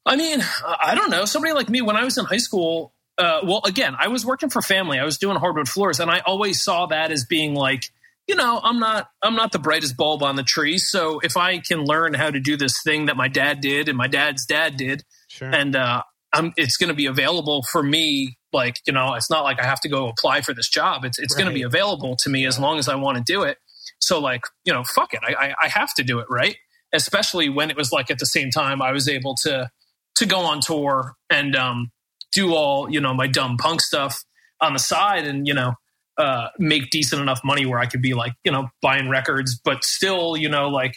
I 0.05 0.15
mean, 0.15 0.41
I 0.65 0.95
don't 0.95 1.09
know. 1.09 1.25
Somebody 1.25 1.53
like 1.53 1.69
me, 1.69 1.81
when 1.81 1.95
I 1.95 2.03
was 2.03 2.17
in 2.17 2.25
high 2.25 2.37
school, 2.37 2.93
uh, 3.17 3.41
well, 3.43 3.61
again, 3.65 3.95
I 3.99 4.07
was 4.07 4.25
working 4.25 4.49
for 4.49 4.61
family. 4.61 4.97
I 4.97 5.03
was 5.05 5.17
doing 5.17 5.37
hardwood 5.37 5.67
floors, 5.67 5.99
and 5.99 6.09
I 6.09 6.19
always 6.19 6.63
saw 6.63 6.85
that 6.87 7.11
as 7.11 7.25
being 7.25 7.53
like, 7.53 7.83
you 8.27 8.35
know, 8.35 8.59
I'm 8.63 8.79
not, 8.79 9.09
I'm 9.21 9.35
not 9.35 9.51
the 9.51 9.59
brightest 9.59 9.97
bulb 9.97 10.23
on 10.23 10.35
the 10.35 10.43
tree. 10.43 10.77
So 10.77 11.19
if 11.19 11.35
I 11.35 11.59
can 11.59 11.83
learn 11.83 12.13
how 12.13 12.29
to 12.29 12.39
do 12.39 12.55
this 12.55 12.81
thing 12.83 13.07
that 13.07 13.17
my 13.17 13.27
dad 13.27 13.59
did 13.59 13.89
and 13.89 13.97
my 13.97 14.07
dad's 14.07 14.45
dad 14.45 14.77
did, 14.77 15.03
Sure. 15.27 15.49
and 15.49 15.75
uh, 15.75 16.03
I'm, 16.31 16.53
it's 16.55 16.77
going 16.77 16.89
to 16.89 16.95
be 16.95 17.07
available 17.07 17.63
for 17.71 17.83
me. 17.83 18.37
Like, 18.51 18.77
you 18.87 18.93
know, 18.93 19.13
it's 19.13 19.29
not 19.29 19.43
like 19.43 19.61
I 19.61 19.65
have 19.65 19.79
to 19.81 19.89
go 19.89 20.07
apply 20.07 20.41
for 20.41 20.53
this 20.53 20.69
job. 20.69 21.05
It's, 21.05 21.19
it's 21.19 21.35
going 21.35 21.47
to 21.47 21.53
be 21.53 21.61
available 21.61 22.15
to 22.17 22.29
me 22.29 22.45
as 22.45 22.59
long 22.59 22.79
as 22.79 22.87
I 22.87 22.95
want 22.95 23.17
to 23.17 23.23
do 23.23 23.43
it. 23.43 23.57
So, 23.99 24.19
like, 24.19 24.41
you 24.65 24.73
know, 24.73 24.83
fuck 24.83 25.13
it, 25.13 25.19
I, 25.23 25.47
I, 25.47 25.53
I 25.63 25.67
have 25.67 25.93
to 25.95 26.03
do 26.03 26.19
it, 26.19 26.27
right? 26.29 26.55
Especially 26.93 27.49
when 27.49 27.69
it 27.69 27.77
was 27.77 27.91
like 27.91 28.09
at 28.09 28.19
the 28.19 28.25
same 28.25 28.49
time 28.49 28.81
I 28.81 28.91
was 28.91 29.07
able 29.07 29.35
to 29.43 29.69
to 30.15 30.25
go 30.25 30.39
on 30.39 30.59
tour 30.59 31.13
and 31.29 31.55
um, 31.55 31.91
do 32.31 32.53
all 32.53 32.89
you 32.89 32.99
know 32.99 33.13
my 33.13 33.27
dumb 33.27 33.57
punk 33.57 33.81
stuff 33.81 34.23
on 34.61 34.73
the 34.73 34.79
side, 34.79 35.25
and 35.25 35.47
you 35.47 35.53
know, 35.53 35.73
uh, 36.17 36.47
make 36.57 36.89
decent 36.89 37.21
enough 37.21 37.41
money 37.43 37.65
where 37.65 37.79
I 37.79 37.85
could 37.85 38.01
be 38.01 38.13
like, 38.13 38.33
you 38.43 38.51
know, 38.51 38.67
buying 38.81 39.09
records, 39.09 39.59
but 39.63 39.83
still, 39.83 40.35
you 40.35 40.49
know, 40.49 40.67
like 40.67 40.95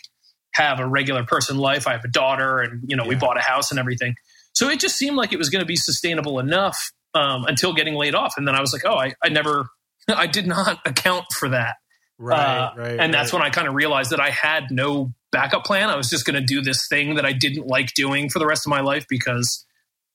have 0.54 0.80
a 0.80 0.86
regular 0.86 1.24
person 1.24 1.56
life. 1.56 1.86
I 1.86 1.92
have 1.92 2.04
a 2.04 2.10
daughter, 2.10 2.60
and 2.60 2.82
you 2.86 2.96
know, 2.96 3.04
we 3.06 3.14
bought 3.14 3.38
a 3.38 3.42
house 3.42 3.70
and 3.70 3.78
everything. 3.78 4.14
So 4.54 4.68
it 4.68 4.80
just 4.80 4.96
seemed 4.96 5.16
like 5.16 5.32
it 5.32 5.38
was 5.38 5.48
going 5.48 5.62
to 5.62 5.66
be 5.66 5.76
sustainable 5.76 6.38
enough 6.38 6.78
um, 7.14 7.44
until 7.44 7.74
getting 7.74 7.94
laid 7.94 8.14
off, 8.14 8.34
and 8.36 8.46
then 8.46 8.54
I 8.54 8.60
was 8.60 8.72
like, 8.72 8.84
oh, 8.84 8.96
I, 8.96 9.14
I 9.22 9.28
never, 9.28 9.66
I 10.08 10.26
did 10.26 10.46
not 10.46 10.78
account 10.86 11.26
for 11.38 11.48
that, 11.50 11.76
right, 12.18 12.38
uh, 12.38 12.72
right. 12.76 13.00
and 13.00 13.12
that's 13.12 13.32
when 13.32 13.42
I 13.42 13.50
kind 13.50 13.68
of 13.68 13.74
realized 13.74 14.10
that 14.10 14.20
I 14.20 14.30
had 14.30 14.70
no 14.70 15.12
backup 15.32 15.64
plan. 15.64 15.88
I 15.88 15.96
was 15.96 16.08
just 16.08 16.24
going 16.24 16.40
to 16.40 16.46
do 16.46 16.60
this 16.60 16.86
thing 16.88 17.16
that 17.16 17.24
I 17.24 17.32
didn't 17.32 17.66
like 17.66 17.94
doing 17.94 18.28
for 18.28 18.38
the 18.38 18.46
rest 18.46 18.66
of 18.66 18.70
my 18.70 18.80
life 18.80 19.06
because, 19.08 19.64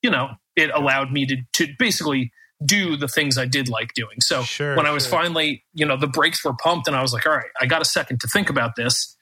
you 0.02 0.10
know, 0.10 0.30
it 0.56 0.70
allowed 0.74 1.12
me 1.12 1.26
to 1.26 1.36
to 1.54 1.72
basically 1.78 2.32
do 2.64 2.96
the 2.96 3.08
things 3.08 3.38
I 3.38 3.46
did 3.46 3.68
like 3.68 3.92
doing. 3.94 4.20
So 4.20 4.42
Sure, 4.42 4.76
when 4.76 4.86
I 4.86 4.90
was 4.90 5.04
sure. 5.04 5.12
finally, 5.12 5.64
you 5.74 5.86
know, 5.86 5.96
the 5.96 6.08
brakes 6.08 6.44
were 6.44 6.54
pumped 6.54 6.88
and 6.88 6.96
I 6.96 7.02
was 7.02 7.12
like, 7.12 7.26
all 7.26 7.32
right, 7.32 7.50
I 7.60 7.66
got 7.66 7.82
a 7.82 7.84
second 7.84 8.20
to 8.20 8.28
think 8.28 8.50
about 8.50 8.74
this. 8.76 9.16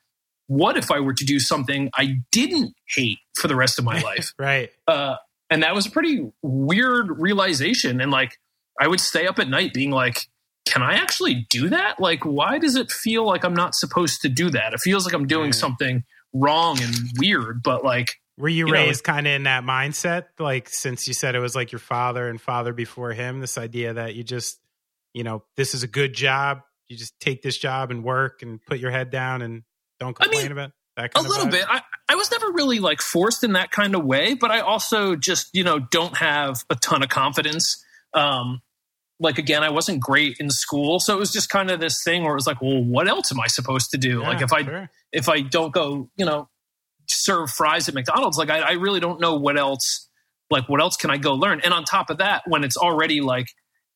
What 0.47 0.77
if 0.77 0.91
I 0.91 1.01
were 1.01 1.12
to 1.12 1.25
do 1.25 1.41
something 1.41 1.91
I 1.95 2.19
didn't 2.31 2.75
hate 2.89 3.19
for 3.35 3.49
the 3.49 3.57
rest 3.57 3.79
of 3.79 3.85
my 3.85 4.01
life? 4.03 4.33
right. 4.39 4.71
uh, 4.87 5.17
and 5.50 5.62
that 5.62 5.74
was 5.74 5.87
a 5.87 5.90
pretty 5.90 6.30
weird 6.42 7.20
realization. 7.20 8.00
And 8.00 8.11
like, 8.11 8.38
I 8.80 8.88
would 8.88 9.00
stay 9.00 9.26
up 9.26 9.38
at 9.38 9.48
night 9.48 9.72
being 9.72 9.90
like, 9.90 10.28
can 10.66 10.82
I 10.82 10.94
actually 10.94 11.46
do 11.48 11.68
that? 11.70 12.00
Like, 12.00 12.24
why 12.24 12.59
does 12.59 12.74
it 12.76 12.90
feel 12.90 13.24
like 13.24 13.44
I'm 13.44 13.54
not 13.54 13.74
supposed 13.74 14.20
to 14.22 14.28
do 14.28 14.50
that? 14.50 14.72
It 14.74 14.80
feels 14.80 15.04
like 15.04 15.14
I'm 15.14 15.26
doing 15.26 15.46
Yeah. 15.46 15.52
something 15.52 16.04
wrong 16.32 16.80
and 16.82 16.94
weird, 17.18 17.62
but 17.62 17.85
like, 17.85 18.16
Were 18.37 18.48
you, 18.48 18.66
you 18.66 18.72
raised 18.72 19.04
kind 19.04 19.26
of 19.26 19.32
in 19.32 19.44
that 19.44 19.62
mindset? 19.64 20.24
Like, 20.38 20.68
since 20.68 21.06
you 21.09 21.14
said 21.14 21.35
it 21.35 21.38
was 21.40 21.54
like 21.54 21.72
your 21.72 21.78
father 21.78 22.28
and 22.28 22.40
father 22.40 22.72
before 22.72 23.12
him, 23.12 23.40
this 23.40 23.56
idea 23.56 23.94
that 23.94 24.14
you 24.16 24.24
just, 24.24 24.59
you 25.14 25.22
know, 25.24 25.44
this 25.56 25.72
is 25.72 25.82
a 25.85 25.88
good 25.88 26.12
job. 26.12 26.61
You 26.88 26.96
just 26.96 27.18
take 27.20 27.42
this 27.42 27.56
job 27.56 27.90
and 27.90 28.04
work 28.04 28.42
and 28.42 28.61
put 28.66 28.78
your 28.78 28.90
head 28.90 29.11
down 29.11 29.42
and 29.42 29.62
don't 29.98 30.16
I 30.20 30.24
complain 30.24 30.42
mean, 30.44 30.52
about 30.52 30.68
that 30.70 30.74
a 30.96 31.22
little 31.22 31.46
vibe? 31.46 31.50
bit. 31.50 31.64
I, 31.68 31.82
I 32.09 32.14
was 32.14 32.30
never 32.30 32.50
really 32.52 32.78
like 32.78 33.00
forced 33.00 33.44
in 33.44 33.52
that 33.52 33.70
kind 33.70 33.94
of 33.94 34.04
way, 34.04 34.35
but 34.35 34.50
I 34.50 34.61
also 34.61 35.16
just, 35.16 35.48
you 35.52 35.64
know, 35.64 35.78
don't 35.78 36.16
have 36.16 36.64
a 36.70 36.74
ton 36.74 37.02
of 37.02 37.09
confidence. 37.09 37.85
Um, 38.14 38.62
like 39.18 39.38
again, 39.38 39.62
I 39.62 39.70
wasn't 39.70 40.00
great 40.00 40.37
in 40.38 40.50
school, 40.50 41.00
so 41.00 41.14
it 41.14 41.18
was 41.18 41.32
just 41.32 41.48
kind 41.48 41.70
of 41.70 41.80
this 41.80 42.02
thing 42.04 42.22
where 42.22 42.32
it 42.32 42.37
was 42.37 42.46
like, 42.46 42.61
well, 42.61 42.82
what 42.82 43.09
else 43.09 43.32
am 43.32 43.40
I 43.40 43.46
supposed 43.46 43.90
to 43.90 43.98
do? 43.98 44.22
like 44.22 44.42
if 44.42 44.52
I 44.52 44.64
sure. 44.64 44.90
if 45.12 45.28
I 45.28 45.40
don't 45.40 45.72
go, 45.72 46.11
you 46.16 46.26
know, 46.26 46.48
serve 47.06 47.50
fries 47.50 47.88
at 47.88 47.94
McDonald's, 47.94 48.38
like 48.38 48.50
I, 48.50 48.61
I 48.61 48.72
really 48.72 49.00
don't 49.00 49.20
know 49.20 49.37
what 49.37 49.59
else, 49.59 50.09
like 50.50 50.68
what 50.68 50.80
else 50.80 50.96
can 50.96 51.11
I 51.11 51.16
go 51.16 51.35
learn? 51.35 51.61
And 51.64 51.72
on 51.72 51.85
top 51.85 52.11
of 52.11 52.18
that, 52.18 52.42
when 52.46 52.62
it's 52.62 52.76
already 52.76 53.20
like, 53.20 53.46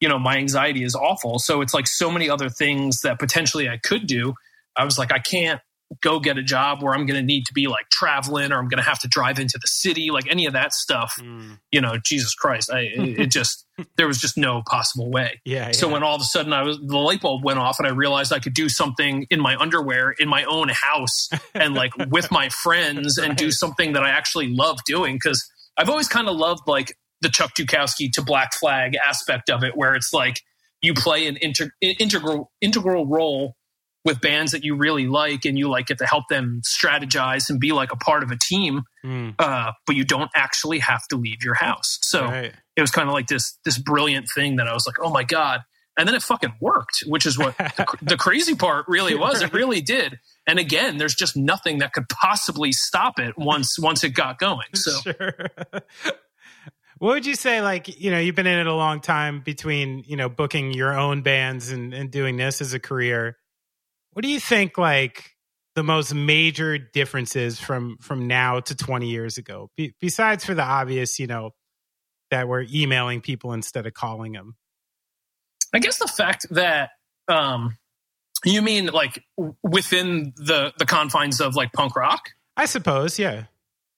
you 0.00 0.08
know, 0.08 0.18
my 0.18 0.38
anxiety 0.38 0.84
is 0.84 0.94
awful, 0.94 1.38
so 1.38 1.60
it's 1.60 1.74
like 1.74 1.86
so 1.86 2.10
many 2.10 2.30
other 2.30 2.48
things 2.48 3.00
that 3.02 3.18
potentially 3.18 3.68
I 3.68 3.76
could 3.76 4.06
do. 4.06 4.34
I 4.76 4.84
was 4.84 4.96
like, 4.96 5.12
I 5.12 5.18
can't 5.18 5.60
go 6.02 6.20
get 6.20 6.38
a 6.38 6.42
job 6.42 6.82
where 6.82 6.94
I'm 6.94 7.04
going 7.04 7.18
to 7.20 7.26
need 7.26 7.44
to 7.46 7.52
be 7.52 7.66
like 7.66 7.88
traveling 7.90 8.52
or 8.52 8.58
I'm 8.58 8.68
going 8.68 8.82
to 8.82 8.88
have 8.88 9.00
to 9.00 9.08
drive 9.08 9.38
into 9.38 9.58
the 9.60 9.66
city, 9.66 10.10
like 10.10 10.30
any 10.30 10.46
of 10.46 10.52
that 10.52 10.72
stuff. 10.72 11.14
Mm, 11.20 11.58
You 11.72 11.80
know, 11.80 11.94
Jesus 12.04 12.34
Christ, 12.34 12.70
I, 12.72 12.88
it, 12.94 13.26
just 13.30 13.66
there 13.96 14.06
was 14.06 14.18
just 14.18 14.36
no 14.36 14.62
possible 14.68 15.10
way. 15.10 15.40
yeah. 15.44 15.72
So 15.72 15.86
yeah. 15.88 15.94
when 15.94 16.02
all 16.02 16.14
of 16.14 16.20
a 16.20 16.24
sudden 16.24 16.52
I 16.52 16.62
was 16.62 16.78
the 16.78 16.96
light 16.98 17.20
bulb 17.20 17.44
went 17.44 17.58
off 17.58 17.78
and 17.78 17.88
I 17.88 17.90
realized 17.90 18.32
I 18.32 18.38
could 18.38 18.54
do 18.54 18.68
something 18.68 19.26
in 19.30 19.40
my 19.40 19.56
underwear 19.56 20.12
in 20.18 20.28
my 20.28 20.44
own 20.44 20.68
house 20.68 21.28
and 21.54 21.74
like 21.74 21.92
with 22.08 22.30
my 22.30 22.48
friends 22.62 23.18
and 23.18 23.36
do 23.36 23.50
something 23.50 23.92
that 23.94 24.02
I 24.02 24.10
actually 24.10 24.48
love 24.54 24.78
doing 24.86 25.16
because 25.16 25.44
I've 25.76 25.88
always 25.90 26.08
kind 26.08 26.28
of 26.28 26.36
loved 26.36 26.62
like 26.66 26.94
the 27.20 27.28
Chuck 27.30 27.52
Dukowski 27.58 28.10
to 28.12 28.22
Black 28.22 28.52
Flag 28.54 28.96
aspect 28.96 29.50
of 29.50 29.62
it 29.64 29.72
where 29.76 29.94
it's 29.94 30.12
like 30.12 30.40
you 30.82 30.94
play 30.94 31.26
an 31.26 31.36
inter- 31.40 31.70
integral 31.80 32.50
integral 32.60 33.06
role 33.06 33.56
with 34.04 34.20
bands 34.20 34.52
that 34.52 34.64
you 34.64 34.74
really 34.76 35.06
like 35.06 35.44
and 35.44 35.58
you 35.58 35.68
like 35.68 35.86
get 35.86 35.98
to 35.98 36.06
help 36.06 36.24
them 36.28 36.62
strategize 36.64 37.50
and 37.50 37.60
be 37.60 37.72
like 37.72 37.92
a 37.92 37.96
part 37.96 38.22
of 38.22 38.30
a 38.30 38.36
team 38.40 38.82
Mm, 39.02 39.34
uh, 39.38 39.72
but 39.86 39.96
you 39.96 40.04
don't 40.04 40.30
actually 40.34 40.78
have 40.80 41.00
to 41.08 41.16
leave 41.16 41.42
your 41.42 41.54
house 41.54 41.98
so 42.02 42.26
right. 42.26 42.52
it 42.76 42.80
was 42.82 42.90
kind 42.90 43.08
of 43.08 43.14
like 43.14 43.28
this 43.28 43.58
this 43.64 43.78
brilliant 43.78 44.26
thing 44.34 44.56
that 44.56 44.68
I 44.68 44.74
was 44.74 44.86
like, 44.86 44.96
oh 45.00 45.08
my 45.08 45.24
god, 45.24 45.62
and 46.00 46.08
then 46.08 46.14
it 46.14 46.22
fucking 46.22 46.54
worked, 46.60 47.04
which 47.06 47.26
is 47.26 47.38
what 47.38 47.56
the, 47.58 47.86
the 48.00 48.16
crazy 48.16 48.54
part 48.54 48.86
really 48.88 49.14
was. 49.14 49.42
It 49.42 49.52
really 49.52 49.80
did. 49.80 50.18
And 50.46 50.58
again, 50.58 50.96
there's 50.96 51.14
just 51.14 51.36
nothing 51.36 51.78
that 51.78 51.92
could 51.92 52.08
possibly 52.08 52.72
stop 52.72 53.18
it 53.18 53.36
once 53.36 53.78
once 53.78 54.02
it 54.04 54.10
got 54.10 54.38
going. 54.38 54.68
So 54.74 54.92
Sure. 55.00 55.48
what 56.98 57.14
would 57.14 57.26
you 57.26 57.34
say? 57.34 57.60
Like, 57.60 58.00
you 58.00 58.10
know, 58.10 58.18
you've 58.18 58.34
been 58.34 58.46
in 58.46 58.58
it 58.58 58.66
a 58.66 58.74
long 58.74 59.00
time 59.00 59.40
between, 59.40 60.04
you 60.06 60.16
know, 60.16 60.28
booking 60.28 60.72
your 60.72 60.98
own 60.98 61.22
bands 61.22 61.70
and, 61.70 61.92
and 61.92 62.10
doing 62.10 62.36
this 62.36 62.60
as 62.60 62.72
a 62.72 62.80
career. 62.80 63.36
What 64.20 64.26
do 64.26 64.32
you 64.32 64.38
think, 64.38 64.76
like, 64.76 65.34
the 65.76 65.82
most 65.82 66.12
major 66.12 66.76
differences 66.76 67.58
from 67.58 67.96
from 68.02 68.26
now 68.26 68.60
to 68.60 68.76
20 68.76 69.08
years 69.08 69.38
ago? 69.38 69.70
Be, 69.78 69.94
besides 69.98 70.44
for 70.44 70.52
the 70.52 70.62
obvious, 70.62 71.18
you 71.18 71.26
know, 71.26 71.52
that 72.30 72.46
we're 72.46 72.66
emailing 72.70 73.22
people 73.22 73.54
instead 73.54 73.86
of 73.86 73.94
calling 73.94 74.32
them. 74.32 74.56
I 75.72 75.78
guess 75.78 75.96
the 75.96 76.06
fact 76.06 76.44
that 76.50 76.90
um, 77.28 77.78
you 78.44 78.60
mean 78.60 78.88
like 78.88 79.24
within 79.62 80.34
the 80.36 80.74
the 80.78 80.84
confines 80.84 81.40
of 81.40 81.56
like 81.56 81.72
punk 81.72 81.96
rock. 81.96 82.28
I 82.58 82.66
suppose, 82.66 83.18
yeah. 83.18 83.44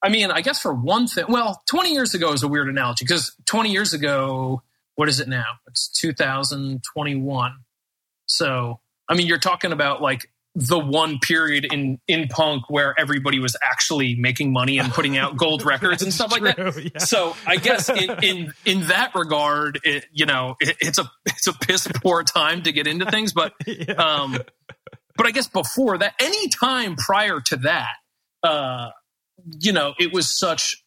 I 0.04 0.08
mean, 0.08 0.30
I 0.30 0.40
guess 0.40 0.60
for 0.60 0.72
one 0.72 1.08
thing, 1.08 1.24
well, 1.28 1.64
20 1.68 1.92
years 1.92 2.14
ago 2.14 2.32
is 2.32 2.44
a 2.44 2.48
weird 2.48 2.68
analogy 2.68 3.04
because 3.04 3.34
20 3.46 3.72
years 3.72 3.92
ago, 3.92 4.62
what 4.94 5.08
is 5.08 5.18
it 5.18 5.26
now? 5.26 5.46
It's 5.66 5.88
2021. 5.98 7.54
So, 8.26 8.78
I 9.12 9.14
mean, 9.14 9.26
you're 9.26 9.38
talking 9.38 9.72
about 9.72 10.00
like 10.00 10.26
the 10.54 10.78
one 10.78 11.18
period 11.18 11.66
in 11.72 11.98
in 12.08 12.28
punk 12.28 12.68
where 12.68 12.94
everybody 12.98 13.38
was 13.38 13.56
actually 13.62 14.14
making 14.16 14.52
money 14.52 14.78
and 14.78 14.92
putting 14.92 15.16
out 15.16 15.36
gold 15.36 15.62
records 15.66 16.02
and 16.02 16.12
stuff 16.12 16.32
like 16.32 16.42
that. 16.42 16.82
yeah. 16.82 16.98
So, 16.98 17.36
I 17.46 17.56
guess 17.56 17.88
in 17.88 18.10
in, 18.22 18.52
in 18.64 18.80
that 18.88 19.14
regard, 19.14 19.80
it, 19.84 20.06
you 20.12 20.26
know, 20.26 20.56
it, 20.60 20.76
it's 20.80 20.98
a 20.98 21.10
it's 21.26 21.46
a 21.46 21.52
piss 21.52 21.86
poor 22.02 22.22
time 22.22 22.62
to 22.62 22.72
get 22.72 22.86
into 22.86 23.04
things, 23.10 23.32
but 23.32 23.52
Yeah. 23.66 23.92
um, 23.94 24.38
but 25.16 25.26
I 25.26 25.30
guess 25.30 25.46
before 25.48 25.98
that, 25.98 26.14
any 26.18 26.48
time 26.48 26.96
prior 26.96 27.40
to 27.40 27.56
that, 27.58 27.92
uh, 28.42 28.90
you 29.60 29.72
know, 29.72 29.92
it 29.98 30.12
was 30.12 30.36
such, 30.38 30.82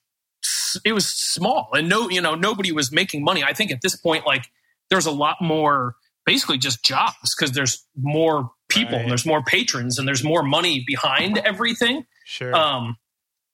it 0.83 0.93
was 0.93 1.07
small, 1.07 1.69
and 1.73 1.87
no, 1.87 2.09
you 2.09 2.21
know, 2.21 2.33
nobody 2.35 2.71
was 2.71 2.91
making 2.91 3.23
money. 3.23 3.43
I 3.43 3.53
think 3.53 3.71
at 3.71 3.81
this 3.83 3.95
point, 3.95 4.25
like, 4.25 4.45
there's 4.89 5.05
a 5.05 5.11
lot 5.11 5.37
more, 5.41 5.95
basically, 6.25 6.57
just 6.57 6.83
jobs 6.83 7.35
because 7.37 7.53
there's 7.53 7.85
more 7.95 8.51
people, 8.69 8.97
Right. 8.99 9.07
there's 9.07 9.25
more 9.25 9.43
patrons, 9.43 9.97
and 9.99 10.07
there's 10.07 10.23
more 10.23 10.43
money 10.43 10.83
behind 10.85 11.37
everything. 11.39 12.05
sure. 12.25 12.53
Um, 12.55 12.97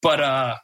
but 0.02 0.20
uh, 0.20 0.56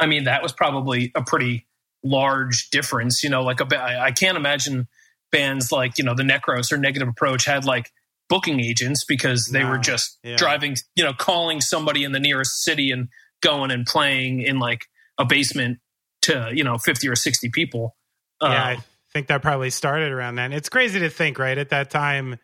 I 0.00 0.06
mean, 0.06 0.24
that 0.24 0.42
was 0.42 0.52
probably 0.52 1.12
a 1.14 1.22
pretty 1.22 1.66
large 2.04 2.68
difference. 2.70 3.22
You 3.22 3.30
know, 3.30 3.42
like 3.42 3.60
a, 3.60 3.76
I 3.80 4.06
I 4.06 4.10
can't 4.12 4.36
imagine 4.36 4.88
bands 5.30 5.72
like 5.72 5.98
you 5.98 6.04
know 6.04 6.14
the 6.14 6.22
Necros 6.24 6.72
or 6.72 6.76
Negative 6.78 7.08
Approach 7.08 7.44
had 7.44 7.64
like 7.64 7.90
booking 8.28 8.60
agents 8.60 9.04
because 9.04 9.46
they 9.52 9.64
were 9.64 9.76
just 9.78 10.18
Yeah. 10.22 10.36
driving, 10.36 10.76
you 10.94 11.04
know, 11.04 11.12
calling 11.12 11.60
somebody 11.60 12.02
in 12.04 12.12
the 12.12 12.20
nearest 12.20 12.62
city 12.64 12.90
and 12.90 13.08
going 13.42 13.70
and 13.70 13.84
playing 13.84 14.40
in 14.40 14.58
like 14.58 14.86
a 15.18 15.24
basement 15.24 15.78
to 16.22 16.50
you 16.54 16.64
know 16.64 16.78
fifty 16.78 17.08
or 17.08 17.16
sixty 17.16 17.48
people. 17.50 17.96
yeah, 18.42 18.70
Um, 18.72 18.84
think 19.12 19.28
that 19.28 19.42
probably 19.42 19.70
started 19.70 20.12
around 20.12 20.36
then. 20.36 20.52
It's 20.52 20.68
crazy 20.68 21.00
to 21.00 21.10
think, 21.10 21.38
right? 21.38 21.56
At 21.56 21.70
that 21.70 21.90
time, 21.90 22.38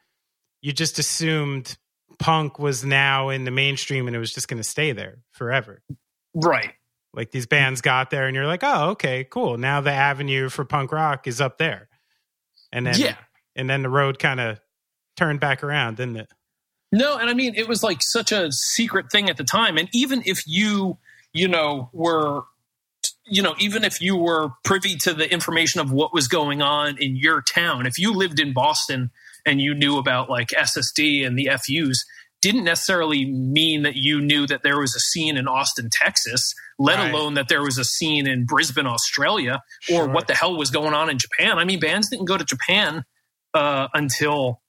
you 0.61 0.72
just 0.72 0.98
assumed 0.98 1.76
punk 2.18 2.59
was 2.59 2.85
now 2.85 3.28
in 3.28 3.44
the 3.44 3.50
mainstream 3.50 4.07
and 4.07 4.16
it 4.16 4.18
was 4.18 4.33
just 4.33 4.48
going 4.48 4.59
to 4.59 4.68
stay 4.68 4.92
there 4.92 5.18
forever. 5.31 5.83
right. 6.35 6.72
Like 7.14 7.31
these 7.31 7.46
bands 7.46 7.81
got 7.81 8.11
there, 8.11 8.26
and 8.26 8.37
you're 8.37 8.46
like, 8.46 8.62
oh, 8.62 8.90
okay, 8.90 9.24
cool. 9.24 9.57
Now 9.57 9.81
the 9.81 9.90
avenue 9.90 10.50
for 10.50 10.64
punk 10.66 10.92
rock 10.92 11.26
is 11.26 11.40
up 11.40 11.57
there, 11.57 11.88
and 12.70 12.87
then 12.87 13.00
yeah. 13.00 13.16
and 13.57 13.68
then 13.68 13.83
the 13.83 13.88
road 13.88 14.18
kind 14.18 14.38
of 14.38 14.61
turned 15.16 15.40
back 15.40 15.64
around, 15.64 15.96
didn't 15.96 16.18
it? 16.18 16.28
No, 16.92 17.16
and 17.16 17.31
I 17.31 17.35
mean 17.35 17.54
it 17.57 17.66
was 17.66 17.83
like 17.83 18.02
such 18.02 18.31
a 18.31 18.52
secret 18.52 19.11
thing 19.11 19.31
at 19.31 19.38
the 19.38 19.42
time. 19.42 19.78
And 19.78 19.88
even 19.94 20.22
if 20.26 20.42
you, 20.46 20.98
you 21.33 21.48
know, 21.48 21.88
were 21.94 22.42
you 23.31 23.43
know, 23.43 23.55
even 23.59 23.85
if 23.85 24.01
you 24.01 24.17
were 24.17 24.51
privy 24.64 24.97
to 25.03 25.14
the 25.14 25.31
information 25.31 25.81
of 25.81 25.91
what 25.93 26.12
was 26.14 26.29
going 26.29 26.62
on 26.62 26.97
in 26.99 27.17
your 27.17 27.43
town, 27.43 27.87
if 27.87 27.99
you 27.99 28.12
lived 28.12 28.41
in 28.41 28.53
Boston 28.53 29.11
and 29.47 29.61
you 29.61 29.75
knew 29.75 29.99
about 29.99 30.29
like 30.31 30.49
SSD 30.49 31.27
and 31.27 31.38
the 31.38 31.49
FUs, 31.51 32.05
didn't 32.41 32.64
necessarily 32.64 33.25
mean 33.25 33.83
that 33.83 33.97
you 33.97 34.21
knew 34.21 34.47
that 34.47 34.62
there 34.62 34.79
was 34.79 34.95
a 34.95 35.01
scene 35.01 35.37
in 35.37 35.49
Austin, 35.49 35.88
Texas, 35.91 36.55
let 36.79 36.99
Right. 36.99 37.12
alone 37.12 37.35
that 37.35 37.49
there 37.49 37.62
was 37.62 37.79
a 37.79 37.85
scene 37.85 38.29
in 38.29 38.47
Brisbane, 38.47 38.87
Australia, 38.87 39.61
or 39.91 40.05
Sure. 40.05 40.09
what 40.09 40.29
the 40.29 40.35
hell 40.35 40.57
was 40.57 40.71
going 40.71 40.95
on 40.95 41.11
in 41.11 41.19
Japan. 41.19 41.59
I 41.59 41.64
mean, 41.64 41.81
bands 41.81 42.09
didn't 42.11 42.27
go 42.27 42.37
to 42.37 42.45
Japan 42.45 43.05
uh, 43.55 43.88
until, 43.95 44.61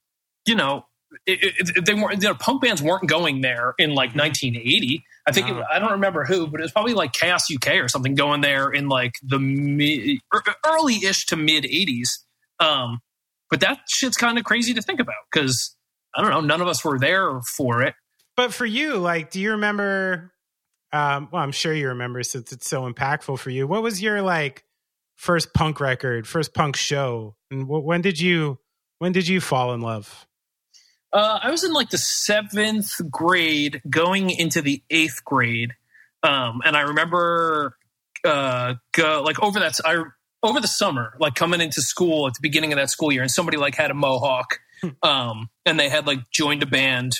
you 0.47 0.55
know, 0.55 0.85
it, 1.27 1.43
it, 1.43 1.77
it- 1.77 1.85
they 1.85 1.93
weren't, 1.93 2.21
you 2.23 2.29
know, 2.29 2.33
punk 2.35 2.61
bands 2.63 2.81
weren't 2.81 3.07
going 3.07 3.41
there 3.41 3.75
in 3.77 3.91
like 3.91 4.15
1980. 4.15 5.03
I 5.29 5.31
think, 5.31 5.49
it, 5.49 5.63
I 5.71 5.79
don't 5.79 5.91
remember 5.91 6.25
who, 6.25 6.47
but 6.47 6.59
it 6.59 6.63
was 6.63 6.71
probably 6.71 6.93
like 6.93 7.13
Chaos 7.13 7.43
UK 7.53 7.75
or 7.75 7.87
something 7.87 8.15
going 8.15 8.41
there 8.41 8.69
in 8.71 8.89
like 8.89 9.13
the 9.21 9.39
mid, 9.39 10.19
early 10.65 10.95
ish 11.03 11.25
to 11.27 11.35
mid 11.35 11.63
80s. 11.63 12.09
Um, 12.59 12.99
but 13.49 13.61
that 13.61 13.79
shit's 13.87 14.17
kind 14.17 14.37
of 14.37 14.43
crazy 14.43 14.73
to 14.73 14.81
think 14.81 14.99
about 14.99 15.15
because 15.31 15.75
I 16.15 16.21
don't 16.21 16.31
know, 16.31 16.41
none 16.41 16.61
of 16.61 16.67
us 16.67 16.83
were 16.83 16.99
there 16.99 17.39
for 17.55 17.81
it. 17.81 17.95
But 18.35 18.53
for 18.53 18.65
you, 18.65 18.97
like, 18.97 19.31
do 19.31 19.39
you 19.39 19.51
remember? 19.51 20.31
Um, 20.91 21.29
well, 21.31 21.43
I'm 21.43 21.51
sure 21.51 21.73
you 21.73 21.89
remember 21.89 22.23
since 22.23 22.51
it's 22.51 22.67
so 22.67 22.91
impactful 22.91 23.37
for 23.39 23.49
you. 23.49 23.67
What 23.67 23.83
was 23.83 24.01
your 24.01 24.21
like 24.21 24.63
first 25.15 25.53
punk 25.53 25.79
record, 25.79 26.27
first 26.27 26.53
punk 26.53 26.75
show, 26.75 27.35
and 27.51 27.63
wh- 27.63 27.83
when 27.83 28.01
did 28.01 28.19
you 28.19 28.59
when 28.99 29.11
did 29.11 29.27
you 29.27 29.41
fall 29.41 29.73
in 29.73 29.81
love? 29.81 30.25
Uh, 31.11 31.39
I 31.41 31.49
was 31.51 31.63
in 31.63 31.73
like 31.73 31.89
the 31.89 31.97
seventh 31.97 32.91
grade, 33.09 33.81
going 33.89 34.29
into 34.29 34.61
the 34.61 34.83
eighth 34.89 35.23
grade, 35.25 35.73
um, 36.23 36.61
and 36.63 36.77
I 36.77 36.81
remember 36.81 37.75
uh, 38.23 38.75
go, 38.93 39.23
like 39.25 39.41
over 39.41 39.59
that 39.59 39.73
I 39.83 40.03
over 40.43 40.59
the 40.59 40.67
summer, 40.67 41.13
like 41.19 41.35
coming 41.35 41.61
into 41.61 41.81
school 41.81 42.27
at 42.27 42.33
the 42.33 42.39
beginning 42.41 42.73
of 42.73 42.77
that 42.77 42.89
school 42.89 43.11
year, 43.11 43.21
and 43.21 43.31
somebody 43.31 43.57
like 43.57 43.75
had 43.75 43.89
a 43.89 43.95
mohawk, 43.95 44.59
um, 45.01 45.49
and 45.65 45.79
they 45.79 45.89
had 45.89 46.05
like 46.05 46.19
joined 46.31 46.61
a 46.63 46.67
band. 46.67 47.13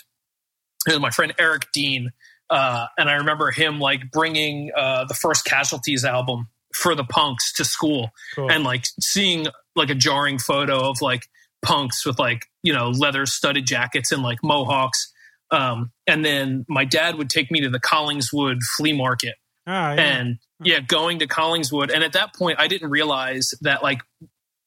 It 0.88 0.92
was 0.92 1.00
my 1.00 1.10
friend 1.10 1.34
Eric 1.40 1.68
Dean, 1.74 2.12
uh, 2.50 2.86
and 2.98 3.10
I 3.10 3.14
remember 3.16 3.50
him 3.52 3.80
like 3.80 4.12
bringing 4.12 4.72
uh, 4.76 5.06
the 5.06 5.14
first 5.16 5.46
Casualties 5.46 6.06
album 6.06 6.48
for 6.76 6.94
the 6.94 7.04
punks 7.04 7.54
to 7.54 7.66
school, 7.66 8.12
Cool. 8.36 8.52
and 8.52 8.64
like 8.64 8.86
seeing 9.02 9.48
like 9.76 9.90
a 9.90 9.96
jarring 9.96 10.38
photo 10.38 10.88
of 10.90 11.02
like 11.02 11.28
punks 11.62 12.06
with 12.06 12.20
like 12.20 12.46
you 12.64 12.74
know 12.74 12.90
leather 12.90 13.26
studded 13.26 13.66
jackets 13.66 14.12
and 14.12 14.24
like 14.24 14.40
mohawks. 14.44 15.12
Um 15.52 15.92
and 16.08 16.24
then 16.24 16.66
my 16.68 16.86
dad 16.86 17.16
would 17.16 17.30
take 17.30 17.52
me 17.52 17.62
to 17.62 17.70
the 17.70 17.80
collingswood 17.80 18.58
flea 18.78 18.94
market. 18.94 19.36
Oh, 19.68 19.72
yeah. 19.72 19.94
and 19.94 20.40
yeah 20.64 20.80
going 20.80 21.20
to 21.20 21.28
collingswood. 21.28 21.94
And 21.94 22.04
at 22.04 22.14
that 22.14 22.34
point 22.36 22.60
i 22.60 22.68
didn't 22.68 22.90
realize 22.90 23.50
that 23.62 23.84
like 23.84 24.02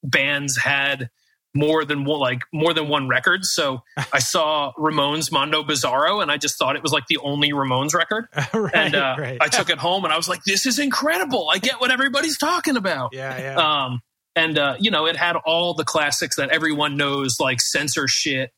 bands 0.03 0.59
had 0.59 1.09
more 1.55 1.85
than 1.85 2.05
one 2.05 2.19
like 2.19 2.41
more 2.53 2.73
than 2.73 2.89
one 2.89 3.09
record. 3.09 3.45
So 3.45 3.83
i 4.13 4.19
saw 4.19 4.73
ramones 4.79 5.31
mondo 5.31 5.63
bizarro 5.63 6.23
and 6.23 6.31
i 6.31 6.37
just 6.37 6.59
thought 6.59 6.77
it 6.77 6.83
was 6.83 6.93
like 6.93 7.07
the 7.09 7.19
only 7.19 7.53
ramones 7.53 7.95
record. 7.95 8.27
Right, 8.55 8.75
and 8.75 8.95
uh, 8.95 9.17
right. 9.19 9.39
i 9.41 9.49
took 9.49 9.71
it 9.71 9.79
home 9.79 10.05
and 10.05 10.13
i 10.13 10.17
was 10.17 10.29
like 10.29 10.45
this 10.45 10.67
is 10.67 10.79
incredible. 10.79 11.49
I 11.51 11.59
get 11.59 11.81
what 11.81 11.91
everybody's 11.91 12.39
talking 12.39 12.77
about. 12.77 13.11
Yeah, 13.15 13.39
yeah. 13.39 13.85
um, 13.85 14.01
and 14.35 14.59
uh, 14.59 14.77
you 14.79 14.91
know, 14.91 15.07
it 15.07 15.17
had 15.17 15.37
all 15.37 15.75
the 15.75 15.85
classics 15.85 16.37
that 16.37 16.51
everyone 16.51 16.97
knows, 16.97 17.37
like 17.39 17.59
Censorshit, 17.59 18.49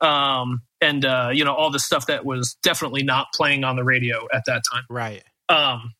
um, 0.00 0.62
and 0.80 1.04
uh, 1.04 1.30
you 1.32 1.44
know, 1.44 1.54
all 1.54 1.70
the 1.70 1.78
stuff 1.78 2.06
that 2.06 2.24
was 2.24 2.56
definitely 2.62 3.02
not 3.02 3.28
playing 3.34 3.64
on 3.64 3.76
the 3.76 3.84
radio 3.84 4.26
at 4.32 4.44
that 4.46 4.62
time. 4.72 4.84
right. 4.88 5.22
Um, 5.48 5.94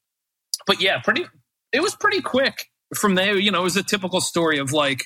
but 0.67 0.81
yeah, 0.81 1.01
pretty. 1.01 1.27
It 1.73 1.83
was 1.83 1.95
pretty 1.95 2.21
quick 2.21 2.67
from 2.95 3.15
there. 3.17 3.37
You 3.37 3.51
know, 3.51 3.61
it 3.61 3.65
was 3.65 3.77
a 3.77 3.83
typical 3.83 4.21
story 4.21 4.59
of 4.59 4.73
like 4.73 5.05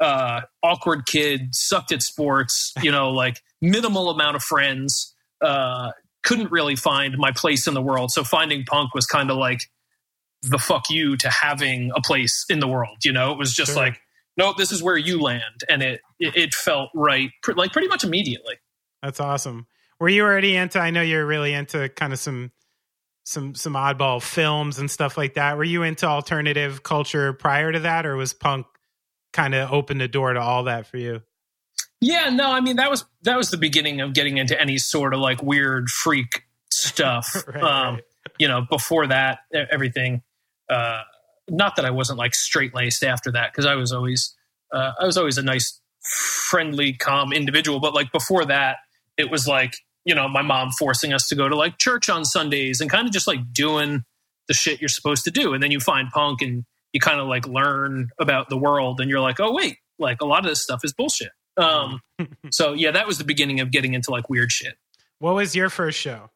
uh, 0.00 0.42
awkward 0.62 1.06
kid, 1.06 1.54
sucked 1.54 1.92
at 1.92 2.02
sports. 2.02 2.72
You 2.82 2.92
know, 2.92 3.10
like 3.10 3.42
minimal 3.60 4.10
amount 4.10 4.36
of 4.36 4.42
friends. 4.42 5.14
Uh, 5.42 5.90
couldn't 6.24 6.50
really 6.50 6.74
find 6.74 7.16
my 7.18 7.30
place 7.30 7.68
in 7.68 7.74
the 7.74 7.80
world. 7.80 8.10
So 8.10 8.24
finding 8.24 8.64
punk 8.64 8.94
was 8.94 9.06
kind 9.06 9.30
of 9.30 9.36
like 9.36 9.60
the 10.42 10.58
fuck 10.58 10.84
you 10.90 11.16
to 11.18 11.30
having 11.30 11.90
a 11.96 12.00
place 12.00 12.44
in 12.48 12.60
the 12.60 12.68
world. 12.68 12.98
You 13.04 13.12
know, 13.12 13.32
it 13.32 13.38
was 13.38 13.52
just 13.52 13.72
Sure. 13.72 13.82
like, 13.82 14.00
nope, 14.36 14.56
this 14.56 14.72
is 14.72 14.82
where 14.82 14.96
you 14.96 15.20
land, 15.20 15.62
and 15.68 15.82
it 15.82 16.00
it, 16.18 16.54
felt 16.54 16.90
right, 16.94 17.30
pr- 17.42 17.52
like 17.54 17.72
pretty 17.72 17.88
much 17.88 18.04
immediately. 18.04 18.54
That's 19.02 19.20
awesome. 19.20 19.66
Were 20.00 20.08
you 20.08 20.22
already 20.24 20.56
into? 20.56 20.78
I 20.78 20.90
know 20.90 21.02
you're 21.02 21.26
really 21.26 21.52
into 21.52 21.88
kind 21.88 22.12
of 22.12 22.18
some 22.18 22.52
some 23.24 23.54
some 23.54 23.74
oddball 23.74 24.22
films 24.22 24.78
and 24.78 24.90
stuff 24.90 25.16
like 25.16 25.34
that. 25.34 25.56
Were 25.56 25.64
you 25.64 25.82
into 25.82 26.06
alternative 26.06 26.82
culture 26.82 27.32
prior 27.32 27.72
to 27.72 27.80
that, 27.80 28.06
or 28.06 28.16
was 28.16 28.32
punk 28.32 28.66
kind 29.32 29.54
of 29.54 29.72
opened 29.72 30.00
the 30.00 30.08
door 30.08 30.32
to 30.32 30.40
all 30.40 30.64
that 30.64 30.86
for 30.86 30.96
you? 30.96 31.22
Yeah, 32.00 32.28
no, 32.30 32.50
I 32.52 32.60
mean 32.60 32.76
that 32.76 32.90
was 32.90 33.04
that 33.22 33.36
was 33.36 33.50
the 33.50 33.56
beginning 33.56 34.00
of 34.00 34.12
getting 34.12 34.36
into 34.36 34.58
any 34.60 34.76
sort 34.78 35.14
of 35.14 35.20
like 35.20 35.42
weird 35.42 35.88
freak 35.88 36.42
stuff. 36.70 37.34
Right, 37.46 37.62
um, 37.62 37.94
right. 37.94 38.04
You 38.38 38.48
know, 38.48 38.66
before 38.68 39.06
that, 39.06 39.38
everything. 39.52 40.22
Uh, 40.68 41.02
not 41.48 41.76
that 41.76 41.84
I 41.84 41.90
wasn't 41.90 42.18
like 42.18 42.34
straight 42.34 42.74
laced 42.74 43.04
after 43.04 43.30
that, 43.32 43.52
because 43.52 43.66
I 43.66 43.74
was 43.74 43.92
always 43.92 44.34
uh, 44.72 44.92
I 45.00 45.04
was 45.04 45.16
always 45.16 45.38
a 45.38 45.42
nice, 45.42 45.80
friendly, 46.48 46.92
calm 46.92 47.32
individual. 47.32 47.80
But 47.80 47.94
like 47.94 48.10
before 48.12 48.44
that, 48.46 48.78
it 49.16 49.30
was 49.30 49.46
like 49.46 49.74
you 50.04 50.14
know 50.14 50.28
my 50.28 50.42
mom 50.42 50.70
forcing 50.72 51.12
us 51.12 51.28
to 51.28 51.34
go 51.34 51.48
to 51.48 51.56
like 51.56 51.78
church 51.78 52.08
on 52.08 52.24
Sundays 52.24 52.80
and 52.80 52.90
kind 52.90 53.06
of 53.06 53.12
just 53.12 53.26
like 53.26 53.52
doing 53.52 54.04
the 54.48 54.54
shit 54.54 54.80
you're 54.80 54.88
supposed 54.88 55.24
to 55.24 55.30
do, 55.30 55.54
and 55.54 55.62
then 55.62 55.70
you 55.70 55.80
find 55.80 56.10
punk 56.10 56.42
and 56.42 56.64
you 56.92 57.00
kind 57.00 57.20
of 57.20 57.28
like 57.28 57.46
learn 57.46 58.08
about 58.18 58.48
the 58.48 58.56
world, 58.56 59.00
and 59.00 59.10
you're 59.10 59.20
like, 59.20 59.40
oh 59.40 59.52
wait, 59.52 59.76
like 59.98 60.20
a 60.20 60.26
lot 60.26 60.40
of 60.40 60.50
this 60.50 60.62
stuff 60.62 60.80
is 60.84 60.92
bullshit. 60.92 61.30
Um, 61.56 62.00
so 62.50 62.72
yeah, 62.72 62.90
that 62.90 63.06
was 63.06 63.18
the 63.18 63.24
beginning 63.24 63.60
of 63.60 63.70
getting 63.70 63.94
into 63.94 64.10
like 64.10 64.28
weird 64.28 64.52
shit. 64.52 64.74
What 65.18 65.34
was 65.34 65.56
your 65.56 65.70
first 65.70 65.98
show? 65.98 66.30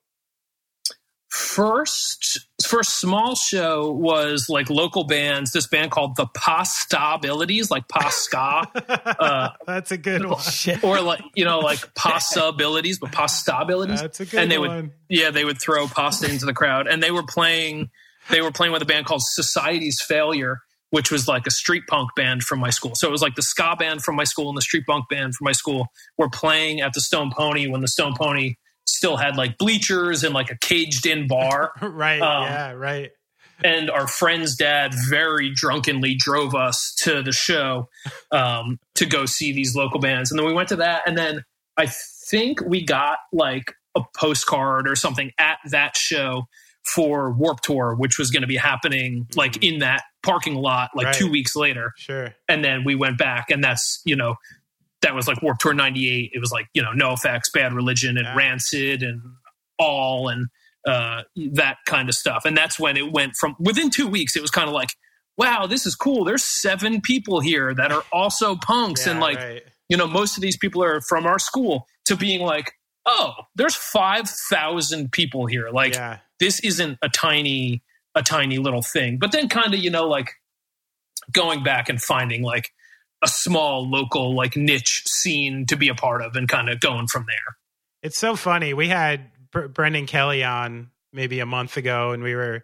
First, 1.30 2.40
first 2.66 2.98
small 3.00 3.36
show 3.36 3.92
was 3.92 4.46
like 4.48 4.68
local 4.68 5.04
bands. 5.04 5.52
This 5.52 5.68
band 5.68 5.92
called 5.92 6.16
the 6.16 6.26
Pastabilities, 6.26 7.70
like 7.70 7.86
Pasca, 7.86 8.66
Uh, 9.20 9.50
That's 9.64 9.92
a 9.92 9.96
good 9.96 10.26
one. 10.26 10.40
Shit. 10.40 10.82
or 10.84 11.00
like 11.00 11.22
you 11.36 11.44
know 11.44 11.60
like 11.60 11.94
Possibilities, 11.94 12.98
but 12.98 13.12
Pastabilities. 13.12 14.00
That's 14.00 14.20
a 14.20 14.26
good 14.26 14.40
and 14.40 14.50
they 14.50 14.58
one. 14.58 14.68
would 14.68 14.90
yeah 15.08 15.30
they 15.30 15.44
would 15.44 15.60
throw 15.60 15.86
pasta 15.86 16.28
into 16.28 16.46
the 16.46 16.52
crowd, 16.52 16.88
and 16.88 17.00
they 17.00 17.12
were 17.12 17.24
playing 17.24 17.90
they 18.30 18.40
were 18.40 18.50
playing 18.52 18.72
with 18.72 18.82
a 18.82 18.86
band 18.86 19.06
called 19.06 19.22
Society's 19.22 20.00
Failure, 20.02 20.60
which 20.90 21.12
was 21.12 21.28
like 21.28 21.46
a 21.46 21.50
street 21.52 21.84
punk 21.88 22.10
band 22.16 22.42
from 22.42 22.58
my 22.58 22.70
school. 22.70 22.96
So 22.96 23.06
it 23.06 23.12
was 23.12 23.22
like 23.22 23.36
the 23.36 23.42
ska 23.42 23.76
band 23.78 24.02
from 24.02 24.16
my 24.16 24.24
school 24.24 24.48
and 24.48 24.56
the 24.56 24.62
street 24.62 24.84
punk 24.84 25.08
band 25.08 25.36
from 25.36 25.44
my 25.44 25.52
school 25.52 25.86
were 26.18 26.28
playing 26.30 26.80
at 26.80 26.92
the 26.92 27.00
Stone 27.00 27.30
Pony 27.36 27.68
when 27.68 27.82
the 27.82 27.88
Stone 27.88 28.14
Pony 28.18 28.56
still 28.86 29.16
had 29.16 29.36
like 29.36 29.56
bleachers 29.58 30.24
and 30.24 30.34
like 30.34 30.50
a 30.50 30.56
caged 30.60 31.06
in 31.06 31.26
bar. 31.26 31.72
right. 31.82 32.20
um, 32.20 32.44
yeah. 32.44 32.72
Right. 32.72 33.10
and 33.62 33.90
our 33.90 34.06
friend's 34.06 34.56
dad 34.56 34.92
very 35.08 35.52
drunkenly 35.54 36.14
drove 36.18 36.54
us 36.54 36.94
to 37.02 37.22
the 37.22 37.32
show 37.32 37.88
um, 38.32 38.78
to 38.96 39.06
go 39.06 39.26
see 39.26 39.52
these 39.52 39.74
local 39.76 40.00
bands. 40.00 40.30
And 40.30 40.38
then 40.38 40.46
we 40.46 40.52
went 40.52 40.68
to 40.70 40.76
that. 40.76 41.02
And 41.06 41.16
then 41.16 41.42
I 41.76 41.86
think 42.30 42.60
we 42.66 42.84
got 42.84 43.18
like 43.32 43.72
a 43.96 44.00
postcard 44.16 44.88
or 44.88 44.96
something 44.96 45.30
at 45.38 45.58
that 45.70 45.96
show 45.96 46.44
for 46.94 47.32
Warped 47.32 47.64
Tour, 47.64 47.94
which 47.98 48.18
was 48.18 48.30
going 48.30 48.40
to 48.42 48.46
be 48.48 48.56
happening 48.56 49.26
like 49.36 49.62
in 49.62 49.80
that 49.80 50.02
parking 50.22 50.54
lot 50.54 50.90
like 50.94 51.06
Right. 51.06 51.14
two 51.14 51.30
weeks 51.30 51.54
later. 51.54 51.92
Sure. 51.96 52.34
And 52.48 52.64
then 52.64 52.84
we 52.84 52.94
went 52.94 53.18
back, 53.18 53.50
and 53.50 53.62
that's, 53.62 54.00
you 54.04 54.16
know, 54.16 54.36
that 55.02 55.14
was 55.14 55.26
like 55.28 55.42
Warped 55.42 55.60
Tour 55.60 55.74
98. 55.74 56.30
It 56.34 56.38
was 56.38 56.52
like, 56.52 56.66
you 56.74 56.82
know, 56.82 56.90
NOFX, 56.92 57.42
Bad 57.54 57.72
Religion, 57.72 58.16
and 58.16 58.26
Yeah. 58.26 58.34
Rancid, 58.36 59.02
and 59.02 59.22
All, 59.78 60.28
and 60.28 60.48
uh, 60.86 61.22
that 61.54 61.76
kind 61.86 62.08
of 62.08 62.14
stuff. 62.14 62.44
And 62.44 62.56
that's 62.56 62.78
when 62.78 62.96
it 62.96 63.12
went 63.12 63.34
from 63.38 63.56
within 63.58 63.90
two 63.90 64.06
weeks, 64.08 64.36
it 64.36 64.42
was 64.42 64.50
kind 64.50 64.68
of 64.68 64.74
like, 64.74 64.90
wow, 65.36 65.66
this 65.66 65.86
is 65.86 65.94
cool. 65.94 66.24
There's 66.24 66.42
seven 66.44 67.00
people 67.00 67.40
here 67.40 67.74
that 67.74 67.92
are 67.92 68.04
also 68.12 68.56
punks, 68.56 69.06
Yeah, 69.06 69.12
and 69.12 69.20
like 69.20 69.38
right. 69.38 69.62
you 69.88 69.96
know, 69.96 70.06
most 70.06 70.36
of 70.36 70.42
these 70.42 70.56
people 70.56 70.82
are 70.82 71.00
from 71.02 71.26
our 71.26 71.38
school. 71.38 71.86
To 72.06 72.16
being 72.16 72.40
like, 72.40 72.72
oh, 73.06 73.32
there's 73.54 73.76
five 73.76 74.28
thousand 74.50 75.12
people 75.12 75.46
here. 75.46 75.70
Like 75.70 75.94
yeah, 75.94 76.18
this 76.40 76.58
isn't 76.60 76.98
a 77.02 77.08
tiny 77.08 77.82
a 78.16 78.22
tiny 78.22 78.58
little 78.58 78.82
thing. 78.82 79.18
But 79.20 79.30
then 79.32 79.48
kind 79.48 79.72
of 79.74 79.80
you 79.80 79.90
know 79.90 80.08
like 80.08 80.32
going 81.32 81.62
back 81.62 81.88
and 81.88 82.02
finding 82.02 82.42
like 82.42 82.70
a 83.22 83.28
small 83.28 83.88
local 83.88 84.34
like 84.34 84.56
niche 84.56 85.02
scene 85.06 85.66
to 85.66 85.76
be 85.76 85.88
a 85.88 85.94
part 85.94 86.22
of 86.22 86.36
and 86.36 86.48
kind 86.48 86.68
of 86.70 86.80
going 86.80 87.06
from 87.06 87.26
there. 87.26 87.56
it's 88.02 88.18
so 88.18 88.36
funny. 88.36 88.72
We 88.74 88.88
had 88.88 89.30
Br- 89.52 89.66
Brendan 89.66 90.06
Kelly 90.06 90.42
on 90.44 90.90
maybe 91.12 91.40
a 91.40 91.46
month 91.46 91.76
ago, 91.76 92.12
and 92.12 92.22
we 92.22 92.34
were 92.34 92.62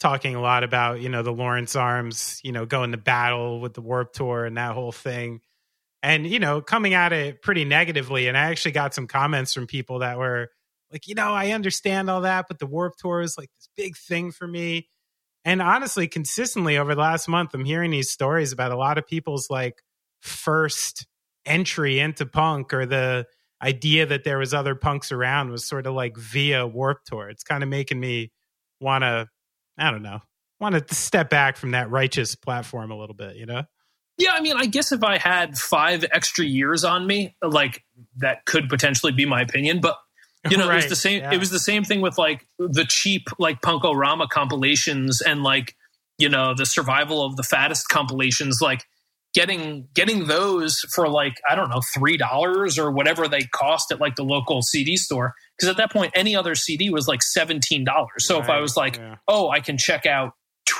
talking 0.00 0.34
a 0.34 0.40
lot 0.40 0.64
about 0.64 1.00
you 1.00 1.08
know 1.08 1.22
the 1.22 1.32
Lawrence 1.32 1.76
Arms, 1.76 2.40
you 2.42 2.52
know, 2.52 2.66
going 2.66 2.92
to 2.92 2.98
battle 2.98 3.60
with 3.60 3.74
the 3.74 3.80
Warped 3.80 4.16
Tour 4.16 4.44
and 4.44 4.56
that 4.56 4.74
whole 4.74 4.92
thing, 4.92 5.40
and 6.02 6.26
you 6.26 6.38
know 6.38 6.60
coming 6.60 6.94
at 6.94 7.12
it 7.12 7.42
pretty 7.42 7.64
negatively. 7.64 8.28
And 8.28 8.36
I 8.36 8.50
actually 8.50 8.72
got 8.72 8.94
some 8.94 9.06
comments 9.06 9.54
from 9.54 9.66
people 9.66 10.00
that 10.00 10.18
were 10.18 10.50
like, 10.92 11.08
you 11.08 11.14
know, 11.14 11.32
I 11.32 11.50
understand 11.52 12.10
all 12.10 12.20
that, 12.22 12.46
but 12.46 12.58
the 12.58 12.66
Warped 12.66 13.00
Tour 13.00 13.20
is 13.20 13.36
like 13.38 13.50
this 13.56 13.68
big 13.76 13.96
thing 13.96 14.30
for 14.30 14.46
me. 14.46 14.88
And 15.44 15.60
honestly, 15.60 16.08
consistently 16.08 16.78
over 16.78 16.94
the 16.94 17.00
last 17.00 17.28
month, 17.28 17.52
I'm 17.52 17.64
hearing 17.64 17.90
these 17.90 18.10
stories 18.10 18.52
about 18.52 18.72
a 18.72 18.76
lot 18.76 18.96
of 18.96 19.06
people's 19.06 19.48
like 19.50 19.82
first 20.24 21.06
entry 21.46 22.00
into 22.00 22.26
punk 22.26 22.72
or 22.72 22.86
the 22.86 23.26
idea 23.62 24.06
that 24.06 24.24
there 24.24 24.38
was 24.38 24.54
other 24.54 24.74
punks 24.74 25.12
around 25.12 25.50
was 25.50 25.64
sort 25.64 25.86
of 25.86 25.94
like 25.94 26.16
via 26.16 26.66
Warped 26.66 27.06
Tour. 27.06 27.28
It's 27.28 27.44
kind 27.44 27.62
of 27.62 27.68
making 27.68 28.00
me 28.00 28.32
want 28.80 29.02
to, 29.02 29.28
I 29.78 29.90
don't 29.90 30.02
know, 30.02 30.20
want 30.60 30.74
to 30.74 30.94
step 30.94 31.30
back 31.30 31.56
from 31.56 31.72
that 31.72 31.90
righteous 31.90 32.34
platform 32.34 32.90
a 32.90 32.98
little 32.98 33.14
bit, 33.14 33.36
you 33.36 33.46
know? 33.46 33.64
Yeah, 34.16 34.32
I 34.32 34.40
mean, 34.40 34.56
I 34.56 34.66
guess 34.66 34.92
if 34.92 35.02
I 35.02 35.18
had 35.18 35.58
five 35.58 36.04
extra 36.12 36.44
years 36.44 36.84
on 36.84 37.06
me, 37.06 37.36
like 37.42 37.84
that 38.18 38.44
could 38.46 38.68
potentially 38.68 39.12
be 39.12 39.26
my 39.26 39.40
opinion. 39.40 39.80
But 39.80 39.98
you 40.48 40.56
know, 40.56 40.70
it 40.70 40.76
was 40.76 40.88
the 40.88 40.96
same. 40.96 41.20
yeah. 41.20 41.32
It 41.32 41.40
was 41.40 41.50
the 41.50 41.58
same 41.58 41.84
thing 41.84 42.00
with 42.00 42.16
like 42.16 42.46
the 42.58 42.84
cheap 42.88 43.26
like 43.38 43.60
Punk-O-Rama 43.62 44.28
compilations 44.28 45.20
and 45.20 45.42
like 45.42 45.74
you 46.18 46.28
know 46.28 46.54
the 46.54 46.66
survival 46.66 47.24
of 47.24 47.36
the 47.36 47.42
fattest 47.42 47.88
compilations. 47.88 48.60
Like 48.60 48.84
getting 49.34 49.88
getting 49.94 50.26
those 50.26 50.78
for 50.94 51.08
like 51.08 51.34
I 51.48 51.54
don't 51.54 51.68
know 51.68 51.82
three 51.94 52.16
dollars 52.16 52.78
or 52.78 52.90
whatever 52.90 53.28
they 53.28 53.42
cost 53.42 53.92
at 53.92 54.00
like 54.00 54.16
the 54.16 54.24
local 54.24 54.62
CD 54.62 54.96
store. 54.96 55.34
Because 55.58 55.68
at 55.68 55.76
that 55.76 55.92
point, 55.92 56.12
any 56.14 56.34
other 56.34 56.54
CD 56.54 56.90
was 56.90 57.06
like 57.06 57.22
seventeen 57.22 57.84
dollars. 57.84 58.26
So 58.26 58.40
if 58.40 58.48
I 58.48 58.60
was 58.60 58.76
like, 58.76 58.96
yeah. 58.96 59.16
oh, 59.28 59.50
I 59.50 59.60
can 59.60 59.76
check 59.76 60.06
out 60.06 60.32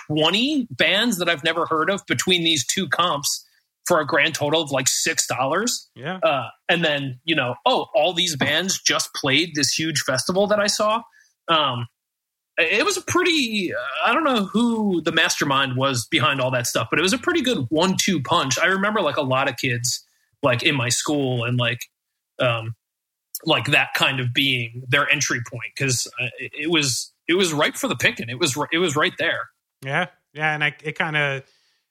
20 0.09 0.69
bands 0.71 1.19
that 1.19 1.29
I've 1.29 1.45
never 1.45 1.67
heard 1.67 1.91
of 1.91 2.03
between 2.07 2.43
these 2.43 2.67
two 2.67 2.89
comps 2.89 3.45
for 3.87 4.01
a 4.01 4.07
grand 4.07 4.35
total 4.35 4.63
of 4.63 4.71
like 4.71 4.89
six 4.89 5.27
dollars. 5.27 5.91
Yeah. 5.95 6.19
Uh, 6.23 6.49
and 6.69 6.85
then, 6.85 7.21
you 7.25 7.35
know, 7.35 7.55
oh, 7.67 7.87
all 7.95 8.15
these 8.15 8.37
bands 8.37 8.81
just 8.81 9.13
played 9.15 9.51
this 9.55 9.73
huge 9.73 10.01
festival 10.01 10.47
that 10.47 10.59
I 10.59 10.69
saw. 10.69 11.03
Um, 11.49 11.87
it 12.59 12.85
was 12.85 12.97
a 12.97 13.03
pretty, 13.03 13.73
I 14.05 14.13
don't 14.13 14.25
know 14.25 14.45
who 14.45 15.03
the 15.03 15.13
mastermind 15.13 15.77
was 15.77 16.07
behind 16.07 16.41
all 16.41 16.51
that 16.53 16.67
stuff, 16.67 16.89
but 16.91 16.99
it 16.99 17.03
was 17.03 17.13
a 17.13 17.19
pretty 17.19 17.43
good 17.43 17.67
one 17.69 17.97
two 18.01 18.23
punch. 18.23 18.59
I 18.59 18.67
remember 18.67 19.01
like 19.01 19.17
a 19.17 19.23
lot 19.23 19.49
of 19.49 19.57
kids 19.57 20.05
like 20.43 20.63
in 20.63 20.75
my 20.75 20.89
school 20.89 21.45
and 21.45 21.59
like, 21.59 21.81
um, 22.39 22.75
like 23.45 23.67
that 23.67 23.93
kind 23.95 24.21
of 24.21 24.33
being 24.33 24.85
their 24.89 25.11
entry 25.11 25.41
point 25.51 25.73
because 25.77 26.11
it 26.39 26.53
it 26.55 26.71
was 26.71 27.13
it 27.29 27.35
was 27.35 27.53
ripe 27.53 27.75
for 27.75 27.89
the 27.89 27.97
picking. 27.97 28.29
It 28.31 28.39
was 28.39 28.57
it 28.73 28.79
was 28.79 28.97
right 28.97 29.13
there. 29.19 29.49
Yeah. 29.85 30.07
Yeah. 30.33 30.55
And 30.55 30.65
I, 30.65 30.75
it 30.83 30.97
kind 30.99 31.17
of 31.17 31.43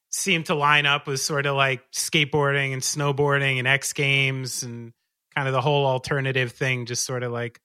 seemed 0.09 0.47
to 0.47 0.55
line 0.55 0.86
up 0.86 1.05
with 1.05 1.20
sort 1.20 1.45
of 1.45 1.55
like 1.55 1.82
skateboarding 1.91 2.74
and 2.74 2.82
snowboarding 2.82 3.59
and 3.59 3.68
X 3.68 3.93
Games 3.93 4.64
and 4.64 4.93
kind 5.36 5.47
of 5.47 5.53
the 5.53 5.61
whole 5.61 5.86
alternative 5.86 6.53
thing 6.53 6.86
just 6.86 7.05
sort 7.05 7.22
of 7.22 7.32
like 7.32 7.59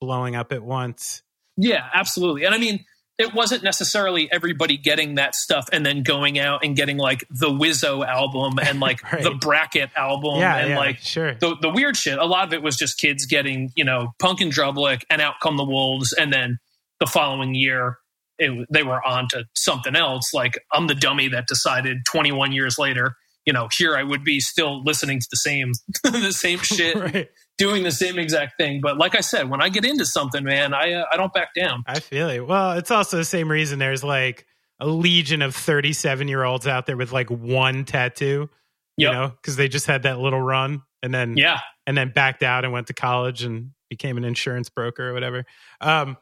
blowing 0.00 0.36
up 0.36 0.52
at 0.52 0.62
once. 0.62 1.22
Yeah, 1.56 1.86
absolutely. 1.92 2.44
And 2.44 2.54
I 2.54 2.58
mean, 2.58 2.84
it 3.16 3.32
wasn't 3.32 3.62
necessarily 3.62 4.30
everybody 4.32 4.76
getting 4.76 5.14
that 5.14 5.36
stuff 5.36 5.68
and 5.72 5.86
then 5.86 6.02
going 6.02 6.38
out 6.38 6.64
and 6.64 6.74
getting 6.74 6.96
like 6.96 7.24
the 7.30 7.48
Wizo 7.48 8.04
album 8.04 8.58
and 8.60 8.80
like 8.80 9.00
Right. 9.12 9.22
the 9.22 9.30
Bracket 9.30 9.90
album 9.96 10.40
yeah. 10.40 10.56
and 10.56 10.70
yeah, 10.70 10.78
like 10.78 10.98
sure. 10.98 11.34
the 11.34 11.56
the 11.60 11.70
weird 11.70 11.96
shit. 11.96 12.18
A 12.18 12.24
lot 12.24 12.46
of 12.46 12.52
it 12.52 12.62
was 12.62 12.76
just 12.76 12.98
kids 12.98 13.26
getting, 13.26 13.70
you 13.76 13.84
know, 13.84 14.12
Punk 14.18 14.40
in 14.40 14.50
Drublic 14.50 15.02
and 15.10 15.22
Out 15.22 15.34
Come 15.40 15.56
the 15.56 15.64
Wolves, 15.64 16.12
and 16.12 16.32
then 16.32 16.58
the 16.98 17.06
following 17.06 17.54
year 17.54 17.98
it, 18.38 18.66
they 18.70 18.82
were 18.82 19.06
on 19.06 19.28
to 19.28 19.44
something 19.54 19.94
else. 19.94 20.34
Like 20.34 20.58
I'm 20.72 20.86
the 20.88 20.94
dummy 20.94 21.28
that 21.28 21.46
decided 21.46 21.98
21 22.06 22.52
years 22.52 22.78
later, 22.78 23.16
you 23.46 23.52
know, 23.52 23.68
here 23.76 23.96
I 23.96 24.02
would 24.02 24.24
be 24.24 24.40
still 24.40 24.82
listening 24.82 25.20
to 25.20 25.26
the 25.30 25.36
same 25.36 25.72
the 26.02 26.32
same 26.32 26.58
shit, 26.58 26.96
right. 27.14 27.28
Doing 27.58 27.82
the 27.82 27.92
same 27.92 28.18
exact 28.18 28.56
thing. 28.58 28.80
But 28.82 28.98
like 28.98 29.14
I 29.16 29.20
said, 29.20 29.48
when 29.48 29.62
I 29.62 29.68
get 29.68 29.84
into 29.84 30.04
something, 30.06 30.42
man, 30.44 30.74
I 30.74 30.92
uh, 30.92 31.04
I 31.12 31.16
don't 31.16 31.32
back 31.32 31.54
down. 31.54 31.82
I 31.86 32.00
feel 32.00 32.28
it. 32.30 32.40
Well, 32.46 32.72
it's 32.72 32.90
also 32.90 33.16
the 33.16 33.24
same 33.24 33.50
reason 33.50 33.78
there's 33.78 34.04
like 34.04 34.46
a 34.80 34.86
legion 34.86 35.40
of 35.42 35.54
37 35.54 36.26
year 36.28 36.42
olds 36.44 36.66
out 36.66 36.86
there 36.86 36.96
with 36.96 37.12
like 37.12 37.30
one 37.30 37.84
tattoo, 37.84 38.50
you 38.96 39.06
Yep. 39.06 39.12
know, 39.12 39.28
because 39.28 39.56
they 39.56 39.68
just 39.68 39.86
had 39.86 40.02
that 40.02 40.18
little 40.18 40.40
run 40.40 40.82
and 41.02 41.14
then 41.14 41.36
Yeah. 41.36 41.60
and 41.86 41.96
then 41.96 42.10
backed 42.14 42.42
out 42.42 42.64
and 42.64 42.72
went 42.72 42.88
to 42.88 42.92
college 42.94 43.44
and 43.44 43.70
became 43.88 44.16
an 44.16 44.24
insurance 44.24 44.68
broker 44.68 45.10
or 45.10 45.12
whatever. 45.12 45.44
Um, 45.80 46.16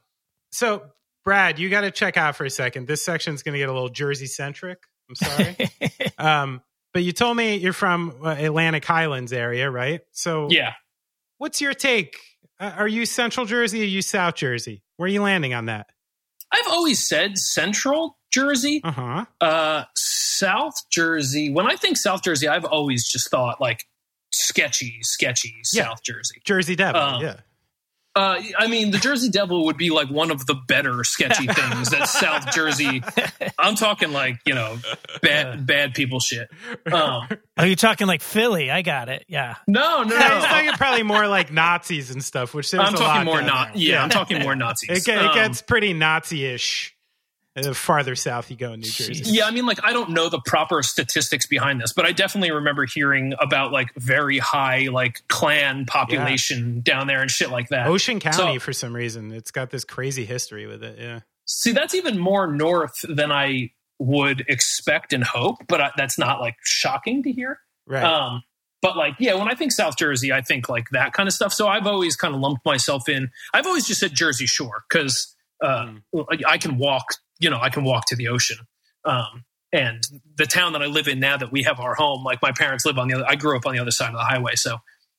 so, 0.53 0.83
Brad, 1.25 1.59
you 1.59 1.71
got 1.71 1.83
to 1.83 1.91
check 1.91 2.17
out 2.19 2.37
for 2.37 2.45
a 2.45 2.51
second. 2.51 2.87
This 2.89 3.03
section's 3.03 3.43
going 3.43 3.55
to 3.55 3.59
get 3.59 3.69
a 3.69 3.73
little 3.73 3.89
Jersey 3.89 4.27
centric. 4.27 4.79
I'm 5.09 5.15
sorry. 5.15 5.57
um, 6.19 6.63
but 6.93 7.03
you 7.05 7.13
told 7.13 7.37
me 7.37 7.57
you're 7.57 7.73
from 7.73 8.17
uh, 8.23 8.31
Atlantic 8.39 8.85
Highlands 8.85 9.33
area, 9.33 9.71
right? 9.71 10.01
So, 10.11 10.49
Yeah. 10.51 10.73
What's 11.43 11.61
your 11.61 11.75
take? 11.75 12.17
Uh, 12.61 12.71
are 12.77 12.87
you 12.87 13.05
Central 13.05 13.45
Jersey 13.47 13.81
or 13.81 13.83
are 13.83 13.87
you 13.89 14.01
South 14.01 14.37
Jersey? 14.37 14.81
Where 14.97 15.07
are 15.07 15.11
you 15.11 15.23
landing 15.23 15.55
on 15.55 15.67
that? 15.67 15.89
I've 16.53 16.69
always 16.69 17.05
said 17.05 17.37
Central 17.37 18.17
Jersey, 18.33 18.81
Uh 18.85 18.93
huh. 18.93 19.25
uh, 19.41 19.85
South 19.97 20.75
Jersey. 20.93 21.51
When 21.51 21.67
I 21.69 21.75
think 21.75 21.97
South 21.97 22.23
Jersey, 22.23 22.47
I've 22.47 22.65
always 22.65 23.11
just 23.11 23.29
thought 23.29 23.61
like 23.61 23.85
sketchy, 24.33 24.99
sketchy 25.03 25.53
Yeah. 25.73 25.85
South 25.87 26.05
Jersey. 26.05 26.41
Jersey 26.45 26.77
Devil. 26.77 27.01
Um, 27.01 27.23
yeah. 27.23 27.37
Uh, 28.15 28.43
I 28.59 28.67
mean, 28.67 28.91
the 28.91 28.99
Jersey 28.99 29.31
Devil 29.31 29.65
would 29.65 29.79
be 29.79 29.89
like 29.91 30.09
one 30.11 30.31
of 30.31 30.45
the 30.45 30.55
better 30.55 31.03
sketchy 31.03 31.47
things 31.51 31.91
that 31.91 32.09
South 32.09 32.53
Jersey. 32.55 33.03
I'm 33.59 33.75
talking 33.75 34.13
like 34.13 34.39
you 34.45 34.55
know 34.55 34.77
bad 35.23 35.67
bad 35.67 35.95
people 35.95 36.21
shit. 36.21 36.51
Um, 36.93 37.27
oh, 37.57 37.65
you're 37.65 37.75
talking 37.75 38.07
like 38.07 38.21
Philly. 38.21 38.71
I 38.71 38.83
got 38.83 39.09
it. 39.09 39.25
Yeah. 39.29 39.57
no, 39.67 40.03
no, 40.03 40.15
I 40.19 40.35
was 40.35 40.43
no. 40.45 40.49
talking 40.49 40.73
probably 40.73 41.03
more 41.05 41.27
like 41.27 41.51
Nazis 41.53 42.11
and 42.11 42.23
stuff, 42.23 42.53
which 42.53 42.71
there's 42.71 42.87
I'm 42.87 42.95
a 42.95 42.99
talking 42.99 43.07
lot 43.07 43.25
more 43.25 43.39
down 43.39 43.47
not. 43.47 43.69
there. 43.75 43.83
Yeah, 43.83 44.03
I'm 44.03 44.11
talking 44.11 44.41
more 44.43 44.55
Nazis. 44.57 44.91
It, 44.99 45.05
get, 45.05 45.19
it 45.19 45.31
Um, 45.31 45.35
gets 45.35 45.63
pretty 45.63 45.95
Nazi-ish 45.95 46.95
the 47.55 47.75
farther 47.75 48.15
south 48.15 48.51
you 48.51 48.57
go 48.57 48.73
in 48.73 48.81
New 48.81 48.91
Jersey. 48.91 49.25
Yeah, 49.27 49.47
I 49.47 49.51
mean, 49.51 49.67
like 49.67 49.79
I 49.85 49.93
don't 49.93 50.11
know 50.11 50.29
the 50.29 50.41
proper 50.47 50.83
statistics 50.83 51.47
behind 51.47 51.81
this, 51.81 51.93
but 51.93 52.07
I 52.07 52.13
definitely 52.13 52.51
remember 52.51 52.87
hearing 52.87 53.35
about 53.41 53.73
like 53.73 53.95
very 53.97 54.39
high 54.39 54.89
like 54.91 55.27
clan 55.29 55.85
population 55.85 56.81
down 56.81 57.07
there 57.07 57.21
and 57.21 57.31
shit 57.31 57.51
like 57.51 57.69
that. 57.69 57.87
Ocean 57.87 58.21
County, 58.21 58.55
So- 58.55 58.61
for 58.61 58.73
some 58.73 58.95
reason, 58.95 59.33
it's 59.33 59.51
got 59.51 59.71
this 59.71 59.85
crazy 59.85 60.25
history 60.25 60.67
with 60.67 60.83
it. 60.83 60.99
Yeah. 60.99 61.21
See, 61.45 61.73
that's 61.73 61.95
even 61.95 62.19
more 62.19 62.47
north 62.47 63.05
than 63.07 63.31
I 63.31 63.73
would 63.99 64.45
expect 64.49 65.13
and 65.13 65.23
hope, 65.23 65.59
but 65.69 65.81
I, 65.81 65.91
that's 65.97 66.19
not 66.19 66.41
like 66.41 66.55
shocking 66.65 67.23
to 67.25 67.33
hear. 67.33 67.59
Right. 67.87 68.03
Um, 68.03 68.43
but 68.81 68.97
like, 68.97 69.15
yeah, 69.19 69.35
when 69.35 69.49
I 69.49 69.55
think 69.55 69.73
South 69.73 69.97
Jersey, 69.97 70.33
I 70.33 70.41
think 70.41 70.69
like 70.69 70.87
that 70.91 71.13
kind 71.13 71.29
of 71.29 71.35
stuff. 71.35 71.53
So 71.53 71.69
I've 71.69 71.87
always 71.87 72.17
kind 72.17 72.35
of 72.35 72.41
lumped 72.41 72.65
myself 72.65 73.09
in. 73.09 73.31
I've 73.53 73.67
always 73.67 73.87
just 73.87 74.01
said 74.01 74.15
Jersey 74.15 74.47
Shore 74.47 74.83
because 74.89 75.37
uh, 75.63 75.93
like, 76.13 76.41
I 76.49 76.59
can 76.59 76.79
walk. 76.79 77.05
You 77.43 77.51
know, 77.51 77.59
I 77.61 77.69
can 77.71 77.85
walk 77.85 78.07
to 78.07 78.17
the 78.17 78.29
ocean. 78.29 78.59
Um, 79.05 79.45
and 79.73 80.03
the 80.37 80.47
town 80.47 80.75
that 80.75 80.83
I 80.83 80.87
live 80.87 81.09
in 81.09 81.19
now 81.19 81.37
that 81.37 81.51
we 81.51 81.63
have 81.63 81.81
our 81.81 81.95
home, 81.95 82.23
like 82.25 82.41
my 82.43 82.53
parents 82.53 82.85
live 82.85 82.99
on 82.99 83.09
the 83.09 83.15
other. 83.15 83.25
I 83.29 83.35
grew 83.37 83.57
up 83.57 83.67
on 83.67 83.75
the 83.75 83.81
other 83.81 83.91
side 83.91 84.09
of 84.11 84.15
the 84.15 84.25
highway, 84.25 84.55
so 84.55 84.79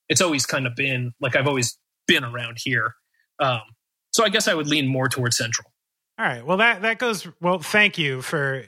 it's 0.09 0.21
always 0.21 0.45
kind 0.45 0.67
of 0.67 0.76
been 0.76 1.13
like 1.19 1.36
I've 1.36 1.47
always 1.47 1.78
been 2.07 2.24
around 2.24 2.57
here. 2.63 2.93
Um, 3.39 3.61
so 4.11 4.24
I 4.24 4.30
guess 4.30 4.47
I 4.47 4.53
would 4.53 4.67
lean 4.67 4.88
more 4.88 5.09
towards 5.09 5.38
Central. 5.38 5.71
All 6.19 6.26
right. 6.26 6.45
Well, 6.45 6.57
that 6.57 6.84
that 6.84 6.99
goes. 6.99 7.28
Well, 7.41 7.59
thank 7.59 7.97
you 7.97 8.21
for 8.21 8.63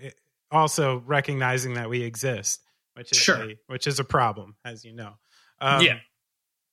also 0.51 1.03
recognizing 1.05 1.75
that 1.75 1.89
we 1.89 2.01
exist, 2.01 2.61
which 2.95 3.11
is 3.11 3.17
Sure. 3.19 3.51
a, 3.51 3.55
which 3.67 3.85
is 3.87 3.99
a 3.99 4.03
problem, 4.03 4.55
as 4.65 4.83
you 4.83 4.93
know. 4.93 5.13
Um, 5.61 5.81
Yeah. 5.81 5.99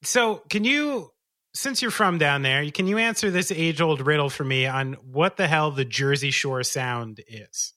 So, 0.05 0.43
can 0.49 0.65
you, 0.65 1.13
since 1.55 1.83
you're 1.83 1.91
from 1.91 2.19
down 2.19 2.43
there, 2.43 2.69
can 2.71 2.87
you 2.87 2.99
answer 2.99 3.31
this 3.31 3.53
age 3.53 3.81
old 3.81 4.07
riddle 4.07 4.31
for 4.31 4.45
me 4.45 4.67
on 4.67 4.95
what 4.95 5.37
the 5.37 5.47
hell 5.47 5.71
the 5.71 5.85
Jersey 5.85 6.31
Shore 6.31 6.63
sound 6.63 7.21
is? 7.29 7.75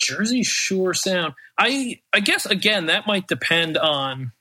Jersey 0.00 0.42
Shore 0.42 0.94
sound. 0.94 1.34
I 1.58 2.00
I 2.12 2.20
guess 2.20 2.46
again 2.46 2.86
that 2.86 3.06
might 3.06 3.26
depend 3.26 3.76
on 3.76 4.32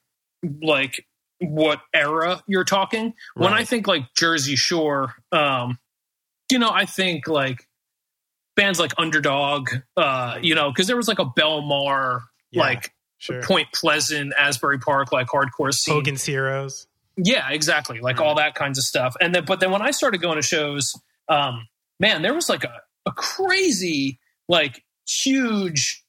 like 0.61 1.05
what 1.39 1.81
era 1.93 2.41
you're 2.47 2.63
talking. 2.63 3.13
When 3.35 3.53
I 3.53 3.65
think 3.65 3.87
like 3.87 4.13
Jersey 4.15 4.55
Shore, 4.55 5.13
um, 5.33 5.77
you 6.49 6.59
know, 6.59 6.71
I 6.71 6.85
think 6.85 7.27
like 7.27 7.67
bands 8.55 8.79
like 8.79 8.93
Underdog, 8.97 9.69
uh, 9.97 10.37
you 10.41 10.55
know, 10.55 10.71
because 10.71 10.87
there 10.87 10.97
was 10.97 11.09
like 11.09 11.19
a 11.19 11.25
Belmar, 11.25 12.21
Yeah, 12.51 12.61
like 12.61 12.93
Sure. 13.17 13.41
Point 13.41 13.69
Pleasant, 13.73 14.33
Asbury 14.37 14.79
Park, 14.79 15.13
like 15.13 15.27
hardcore 15.27 15.73
scene. 15.73 15.95
Hogan's 15.95 16.25
Heroes. 16.25 16.87
Yeah, 17.17 17.49
exactly. 17.51 17.99
Like 17.99 18.19
all 18.19 18.35
that 18.35 18.55
kinds 18.55 18.77
of 18.77 18.83
stuff. 18.83 19.15
And 19.21 19.33
then, 19.35 19.45
but 19.45 19.59
then 19.59 19.71
when 19.71 19.81
I 19.81 19.91
started 19.91 20.21
going 20.21 20.37
to 20.37 20.41
shows, 20.41 20.93
um, 21.29 21.67
man, 21.99 22.21
there 22.21 22.33
was 22.33 22.49
like 22.49 22.63
a, 22.63 22.81
a 23.05 23.11
crazy, 23.11 24.19
like 24.49 24.83
huge 25.07 26.03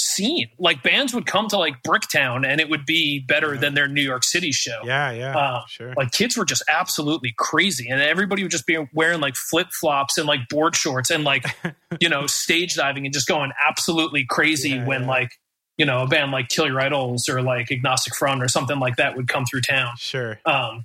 scene. 0.00 0.48
Like 0.58 0.82
bands 0.82 1.12
would 1.12 1.26
come 1.26 1.48
to 1.48 1.58
like 1.58 1.82
Bricktown 1.86 2.46
and 2.46 2.60
it 2.60 2.70
would 2.70 2.86
be 2.86 3.18
better 3.26 3.54
Yeah. 3.54 3.60
than 3.60 3.74
their 3.74 3.88
New 3.88 4.02
York 4.02 4.22
City 4.24 4.52
show. 4.52 4.80
Yeah, 4.84 5.10
yeah, 5.10 5.36
Uh, 5.36 5.62
sure. 5.68 5.92
Like 5.96 6.12
kids 6.12 6.36
were 6.36 6.44
just 6.44 6.62
absolutely 6.70 7.34
crazy, 7.36 7.88
and 7.88 8.00
everybody 8.00 8.42
would 8.42 8.52
just 8.52 8.66
be 8.66 8.78
wearing 8.94 9.20
like 9.20 9.34
flip 9.34 9.68
flops 9.80 10.16
and 10.16 10.26
like 10.26 10.40
board 10.48 10.76
shorts 10.76 11.10
and 11.10 11.24
like 11.24 11.44
you 12.00 12.08
know 12.08 12.26
stage 12.26 12.74
diving 12.76 13.04
and 13.06 13.12
just 13.12 13.26
going 13.28 13.50
absolutely 13.68 14.24
crazy 14.28 14.70
Yeah, 14.70 14.86
when 14.86 15.02
yeah. 15.02 15.08
like 15.08 15.30
you 15.78 15.86
know 15.86 16.02
a 16.02 16.06
band 16.06 16.32
like 16.32 16.48
Kill 16.48 16.66
Your 16.66 16.80
Idols 16.80 17.28
or 17.28 17.40
like 17.40 17.70
Agnostic 17.72 18.14
Front 18.16 18.42
or 18.42 18.48
something 18.48 18.78
like 18.78 18.96
that 18.96 19.16
would 19.16 19.28
come 19.28 19.44
through 19.46 19.62
town. 19.62 19.92
sure. 19.96 20.38
Um, 20.44 20.84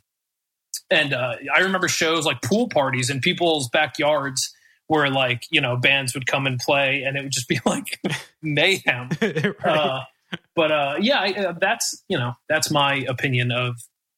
and 0.90 1.14
uh, 1.14 1.36
I 1.56 1.62
remember 1.62 1.88
shows 1.88 2.26
like 2.26 2.42
pool 2.42 2.70
parties 2.70 3.10
in 3.10 3.20
people's 3.20 3.70
backyards 3.70 4.54
where 4.88 5.10
like 5.10 5.46
you 5.52 5.60
know 5.62 5.76
bands 5.78 6.14
would 6.14 6.28
come 6.28 6.46
and 6.46 6.60
play, 6.60 7.04
and 7.04 7.18
it 7.18 7.24
would 7.24 7.32
just 7.32 7.48
be 7.48 7.60
like 7.66 8.00
mayhem. 8.42 9.10
right. 9.22 9.56
Uh, 9.66 10.02
but 10.56 10.72
uh, 10.72 10.96
yeah, 11.00 11.20
I, 11.20 11.30
uh, 11.34 11.54
that's 11.60 12.04
you 12.08 12.18
know 12.18 12.34
that's 12.50 12.70
my 12.72 13.06
opinion 13.08 13.52
of 13.52 13.76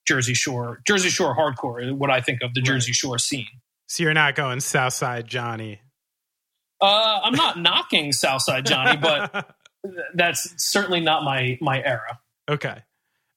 Jersey 0.08 0.34
Shore, 0.34 0.82
Jersey 0.88 1.10
Shore 1.10 1.36
hardcore. 1.36 1.92
What 1.94 2.10
I 2.12 2.22
think 2.22 2.42
of 2.42 2.54
the 2.54 2.62
Right. 2.62 2.68
Jersey 2.68 2.92
Shore 2.94 3.18
scene. 3.18 3.48
so 3.88 4.04
you're 4.04 4.14
not 4.14 4.36
going 4.36 4.60
Southside 4.60 5.28
Johnny. 5.28 5.80
Uh, 6.82 7.20
I'm 7.24 7.34
not 7.36 7.58
knocking 7.58 8.12
Southside 8.12 8.66
Johnny, 8.66 8.98
but 8.98 9.55
that's 10.14 10.54
certainly 10.58 11.00
not 11.02 11.24
my 11.24 11.58
my 11.62 11.82
era. 11.82 12.20
Okay. 12.50 12.76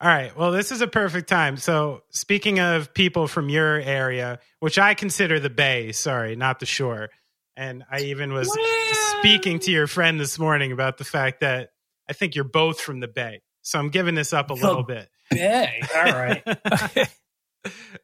All 0.00 0.08
right. 0.08 0.36
Well, 0.36 0.52
this 0.52 0.70
is 0.70 0.80
a 0.80 0.86
perfect 0.86 1.28
time. 1.28 1.56
So, 1.56 2.02
speaking 2.10 2.60
of 2.60 2.94
people 2.94 3.26
from 3.26 3.48
your 3.48 3.74
area, 3.80 4.38
which 4.60 4.78
I 4.78 4.94
consider 4.94 5.40
the 5.40 5.50
Bay, 5.50 5.90
sorry, 5.92 6.36
not 6.36 6.60
the 6.60 6.66
shore. 6.66 7.08
And 7.56 7.82
I 7.90 8.02
even 8.02 8.32
was 8.32 8.48
Well- 8.48 8.94
speaking 9.18 9.58
to 9.60 9.72
your 9.72 9.88
friend 9.88 10.20
this 10.20 10.38
morning 10.38 10.70
about 10.70 10.98
the 10.98 11.04
fact 11.04 11.40
that 11.40 11.70
I 12.08 12.12
think 12.12 12.36
you're 12.36 12.44
both 12.44 12.80
from 12.80 13.00
the 13.00 13.08
Bay. 13.08 13.42
So, 13.62 13.78
I'm 13.80 13.90
giving 13.90 14.14
this 14.14 14.32
up 14.32 14.52
a 14.52 14.54
The 14.54 14.66
little 14.66 14.84
bit. 14.84 15.08
Bay, 15.30 15.82
all 15.96 16.02
right. 16.12 16.44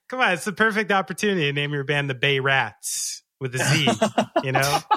Come 0.08 0.20
on. 0.20 0.32
It's 0.32 0.44
the 0.44 0.52
perfect 0.52 0.90
opportunity 0.90 1.42
to 1.46 1.52
name 1.52 1.72
your 1.72 1.84
band 1.84 2.10
the 2.10 2.14
Bay 2.14 2.40
Rats 2.40 3.22
with 3.40 3.54
a 3.54 3.58
Z, 3.58 3.88
you 4.42 4.52
know? 4.52 4.78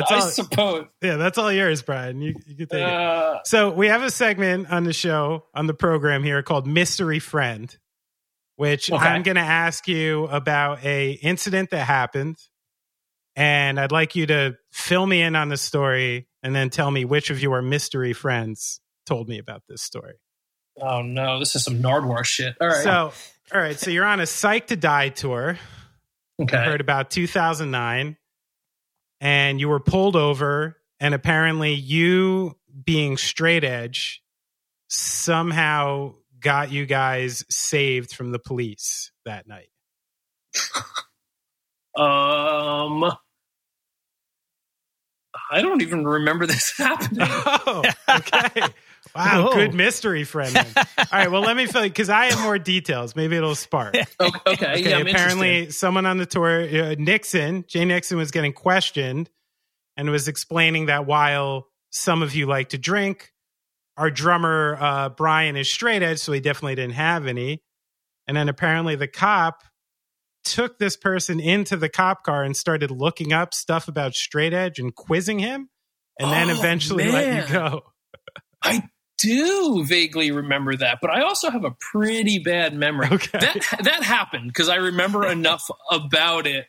That's 0.00 0.12
I 0.12 0.14
all. 0.16 0.30
suppose. 0.30 0.86
Yeah, 1.02 1.16
that's 1.16 1.38
all 1.38 1.52
yours, 1.52 1.82
Brian. 1.82 2.20
You, 2.20 2.34
you 2.46 2.56
can 2.56 2.66
take 2.68 2.80
it. 2.80 2.82
Uh, 2.82 3.40
So 3.44 3.70
we 3.70 3.88
have 3.88 4.02
a 4.02 4.10
segment 4.10 4.70
on 4.70 4.84
the 4.84 4.92
show 4.92 5.44
on 5.54 5.66
the 5.66 5.74
program 5.74 6.22
here 6.24 6.42
called 6.42 6.66
Mystery 6.66 7.18
Friend, 7.18 7.76
which 8.56 8.90
Okay. 8.90 9.04
I'm 9.04 9.22
going 9.22 9.36
to 9.36 9.40
ask 9.40 9.86
you 9.88 10.24
about 10.24 10.84
a 10.84 11.12
incident 11.12 11.70
that 11.70 11.84
happened, 11.84 12.36
and 13.36 13.78
I'd 13.80 13.92
like 13.92 14.16
you 14.16 14.26
to 14.26 14.56
fill 14.72 15.06
me 15.06 15.22
in 15.22 15.36
on 15.36 15.48
the 15.48 15.56
story 15.56 16.28
and 16.42 16.54
then 16.54 16.70
tell 16.70 16.90
me 16.90 17.04
which 17.04 17.30
of 17.30 17.40
your 17.40 17.62
mystery 17.62 18.12
friends 18.12 18.80
told 19.06 19.28
me 19.28 19.38
about 19.38 19.62
this 19.68 19.82
story. 19.82 20.14
oh 20.80 21.02
no, 21.02 21.38
this 21.38 21.56
is 21.56 21.64
some 21.64 21.80
Nardwuar 21.82 22.24
shit. 22.24 22.56
All 22.60 22.68
right. 22.68 22.82
So, 22.84 23.12
all 23.54 23.60
right, 23.60 23.78
so 23.78 23.90
you're 23.90 24.04
on 24.04 24.20
a 24.20 24.24
Psyched 24.24 24.66
to 24.66 24.76
Die 24.76 25.08
tour. 25.08 25.58
I 26.38 26.42
okay. 26.42 26.56
heard 26.64 26.80
about 26.82 27.10
2009, 27.10 28.17
and 29.20 29.60
you 29.60 29.68
were 29.68 29.80
pulled 29.80 30.16
over, 30.16 30.76
and 31.00 31.14
apparently 31.14 31.74
you 31.74 32.56
being 32.84 33.16
straight 33.16 33.64
edge 33.64 34.22
somehow 34.88 36.14
got 36.40 36.70
you 36.70 36.86
guys 36.86 37.44
saved 37.50 38.12
from 38.12 38.30
the 38.32 38.38
police 38.38 39.10
that 39.24 39.46
night. 39.46 39.68
Um, 41.98 43.02
I 45.50 45.60
don't 45.62 45.82
even 45.82 46.06
remember 46.06 46.46
this 46.46 46.74
happening. 46.78 47.26
Oh, 47.28 47.82
okay. 48.08 48.62
Wow, 49.14 49.46
Whoa. 49.46 49.54
good 49.54 49.74
mystery 49.74 50.24
friend. 50.24 50.56
All 50.76 50.84
right, 51.12 51.30
well, 51.30 51.42
let 51.42 51.56
me 51.56 51.66
fill 51.66 51.84
you 51.84 51.90
because 51.90 52.10
I 52.10 52.26
have 52.26 52.40
more 52.42 52.58
details. 52.58 53.16
Maybe 53.16 53.36
it'll 53.36 53.54
spark. 53.54 53.94
okay, 54.20 54.38
okay, 54.46 54.72
Okay, 54.72 54.90
yeah, 54.90 54.98
apparently, 54.98 55.70
someone 55.70 56.06
on 56.06 56.18
the 56.18 56.26
tour, 56.26 56.62
uh, 56.62 56.94
Nixon, 56.98 57.64
Jay 57.66 57.84
Nixon, 57.84 58.16
was 58.18 58.30
getting 58.30 58.52
questioned 58.52 59.30
and 59.96 60.10
was 60.10 60.28
explaining 60.28 60.86
that 60.86 61.06
while 61.06 61.68
some 61.90 62.22
of 62.22 62.34
you 62.34 62.46
like 62.46 62.70
to 62.70 62.78
drink, 62.78 63.32
our 63.96 64.10
drummer 64.10 64.76
uh, 64.80 65.08
Brian 65.08 65.56
is 65.56 65.68
straight 65.70 66.02
edge, 66.02 66.18
so 66.18 66.32
he 66.32 66.40
definitely 66.40 66.76
didn't 66.76 66.94
have 66.94 67.26
any. 67.26 67.62
And 68.26 68.36
then 68.36 68.48
apparently, 68.48 68.94
the 68.94 69.08
cop 69.08 69.62
took 70.44 70.78
this 70.78 70.96
person 70.96 71.40
into 71.40 71.76
the 71.76 71.88
cop 71.88 72.22
car 72.24 72.42
and 72.42 72.56
started 72.56 72.90
looking 72.90 73.32
up 73.32 73.52
stuff 73.52 73.88
about 73.88 74.14
straight 74.14 74.54
edge 74.54 74.78
and 74.78 74.94
quizzing 74.94 75.38
him, 75.38 75.68
and 76.18 76.30
then 76.30 76.48
Oh, 76.50 76.58
eventually 76.58 77.10
let 77.10 77.48
you 77.48 77.52
go. 77.52 77.82
I 78.62 78.82
do 79.18 79.84
vaguely 79.84 80.30
remember 80.30 80.76
that, 80.76 80.98
but 81.00 81.10
I 81.10 81.22
also 81.22 81.50
have 81.50 81.64
a 81.64 81.72
pretty 81.72 82.38
bad 82.38 82.74
memory. 82.74 83.08
Okay. 83.18 83.38
That 83.38 83.78
that 83.82 84.02
happened 84.02 84.48
because 84.48 84.68
I 84.68 84.76
remember 84.76 85.26
enough 85.30 85.68
about 85.90 86.46
it 86.46 86.66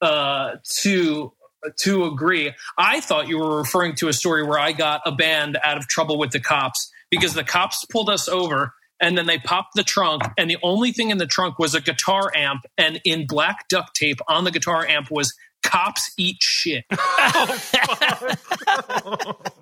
uh, 0.00 0.56
to 0.80 1.32
to 1.80 2.04
agree. 2.04 2.52
I 2.76 3.00
thought 3.00 3.28
you 3.28 3.38
were 3.38 3.58
referring 3.58 3.94
to 3.96 4.08
a 4.08 4.12
story 4.12 4.42
where 4.42 4.58
I 4.58 4.72
got 4.72 5.02
a 5.06 5.12
band 5.12 5.58
out 5.62 5.76
of 5.76 5.86
trouble 5.86 6.18
with 6.18 6.30
the 6.32 6.40
cops 6.40 6.90
because 7.10 7.34
the 7.34 7.44
cops 7.44 7.84
pulled 7.86 8.10
us 8.10 8.28
over 8.28 8.74
and 9.00 9.16
then 9.16 9.26
they 9.26 9.38
popped 9.38 9.74
the 9.74 9.82
trunk 9.82 10.22
and 10.38 10.50
the 10.50 10.58
only 10.62 10.92
thing 10.92 11.10
in 11.10 11.18
the 11.18 11.26
trunk 11.26 11.58
was 11.58 11.74
a 11.74 11.80
guitar 11.80 12.32
amp 12.34 12.62
and 12.78 13.00
in 13.04 13.26
black 13.26 13.68
duct 13.68 13.94
tape 13.94 14.18
on 14.28 14.44
the 14.44 14.50
guitar 14.50 14.86
amp 14.86 15.10
was 15.10 15.34
cops 15.64 16.12
eat 16.16 16.36
shit. 16.40 16.84
oh, 16.92 17.58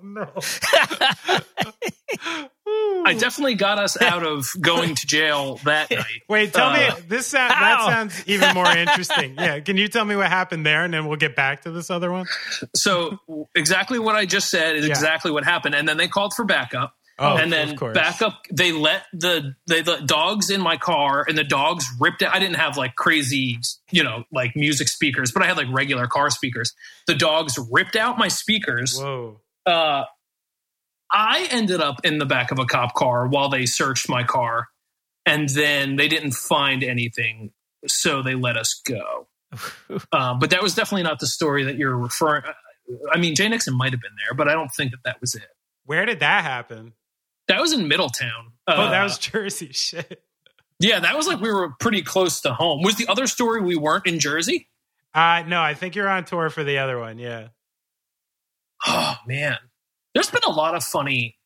no. 0.01 0.27
I 3.05 3.13
definitely 3.17 3.55
got 3.55 3.79
us 3.79 4.01
out 4.01 4.23
of 4.23 4.47
going 4.61 4.95
to 4.95 5.07
jail 5.07 5.59
that 5.65 5.89
night. 5.91 6.05
Wait, 6.29 6.53
tell 6.53 6.69
Uh, 6.69 6.77
me 6.77 6.89
this 7.07 7.27
sound, 7.27 7.51
that 7.51 7.81
sounds 7.85 8.23
even 8.27 8.53
more 8.53 8.69
interesting. 8.69 9.35
Yeah, 9.37 9.59
can 9.59 9.77
you 9.77 9.87
tell 9.87 10.05
me 10.05 10.15
what 10.15 10.29
happened 10.29 10.65
there, 10.65 10.83
and 10.85 10.93
then 10.93 11.07
we'll 11.07 11.17
get 11.17 11.35
back 11.35 11.63
to 11.63 11.71
this 11.71 11.89
other 11.89 12.11
one? 12.11 12.25
So 12.75 13.17
exactly 13.55 13.99
what 13.99 14.15
I 14.15 14.25
just 14.25 14.49
said 14.49 14.75
is 14.75 14.85
Yeah. 14.85 14.91
exactly 14.91 15.31
what 15.31 15.43
happened, 15.43 15.75
and 15.75 15.87
then 15.87 15.97
they 15.97 16.07
called 16.07 16.33
for 16.35 16.45
backup, 16.45 16.93
Oh, 17.23 17.37
and 17.37 17.51
then 17.51 17.77
course. 17.77 17.93
backup. 17.93 18.41
They 18.51 18.71
let 18.71 19.03
the 19.13 19.55
they 19.67 19.81
let 19.81 20.05
dogs 20.05 20.49
in 20.49 20.61
my 20.61 20.77
car, 20.77 21.25
and 21.27 21.37
the 21.37 21.43
dogs 21.43 21.85
ripped 21.99 22.21
it. 22.21 22.29
I 22.33 22.39
didn't 22.39 22.57
have 22.57 22.77
like 22.77 22.95
crazy, 22.95 23.59
you 23.91 24.03
know, 24.03 24.25
like 24.31 24.55
music 24.55 24.89
speakers, 24.89 25.31
but 25.31 25.41
I 25.41 25.47
had 25.47 25.57
like 25.57 25.67
regular 25.71 26.07
car 26.07 26.29
speakers. 26.29 26.73
The 27.07 27.15
dogs 27.15 27.57
ripped 27.71 27.95
out 27.95 28.17
my 28.17 28.27
speakers. 28.27 28.97
Whoa. 28.99 29.39
Uh, 29.65 30.03
I 31.11 31.47
ended 31.51 31.79
up 31.79 32.01
in 32.03 32.17
the 32.17 32.25
back 32.25 32.51
of 32.51 32.59
a 32.59 32.65
cop 32.65 32.93
car 32.93 33.27
while 33.27 33.49
they 33.49 33.65
searched 33.65 34.09
my 34.09 34.23
car, 34.23 34.67
and 35.25 35.47
then 35.49 35.95
they 35.95 36.07
didn't 36.07 36.33
find 36.33 36.83
anything, 36.83 37.51
so 37.87 38.21
they 38.21 38.35
let 38.35 38.57
us 38.57 38.81
go. 38.85 39.27
Uh, 40.11 40.33
but 40.33 40.49
that 40.49 40.63
was 40.63 40.73
definitely 40.73 41.03
not 41.03 41.19
the 41.19 41.27
story 41.27 41.63
that 41.63 41.75
you're 41.75 41.95
referring. 41.95 42.41
I 43.11 43.19
mean, 43.19 43.35
Jay 43.35 43.47
Nixon 43.47 43.77
might 43.77 43.91
have 43.91 44.01
been 44.01 44.15
there, 44.25 44.33
but 44.33 44.47
I 44.47 44.53
don't 44.53 44.69
think 44.69 44.91
that 44.91 45.01
that 45.05 45.21
was 45.21 45.35
it. 45.35 45.45
Where 45.85 46.05
did 46.05 46.19
that 46.21 46.43
happen? 46.43 46.93
That 47.47 47.59
was 47.61 47.73
in 47.73 47.87
Middletown. 47.87 48.53
Oh, 48.67 48.73
Uh, 48.73 48.89
that 48.91 49.03
was 49.03 49.17
Jersey. 49.17 49.69
Shit. 49.73 50.23
yeah. 50.79 50.99
That 50.99 51.15
was 51.17 51.27
like 51.27 51.39
we 51.41 51.51
were 51.51 51.73
pretty 51.79 52.01
close 52.01 52.41
to 52.41 52.53
home. 52.53 52.81
Was 52.83 52.95
the 52.95 53.07
other 53.07 53.27
story 53.27 53.61
we 53.61 53.75
weren't 53.75 54.07
in 54.07 54.19
Jersey? 54.19 54.69
Uh, 55.13 55.43
no, 55.47 55.61
I 55.61 55.73
think 55.75 55.95
you're 55.95 56.09
on 56.09 56.25
tour 56.25 56.49
for 56.49 56.63
the 56.63 56.77
other 56.79 56.99
one. 56.99 57.19
Yeah. 57.19 57.47
Oh 58.85 59.15
man, 59.25 59.57
there's 60.13 60.29
been 60.29 60.41
a 60.45 60.51
lot 60.51 60.75
of 60.75 60.83
funny. 60.83 61.37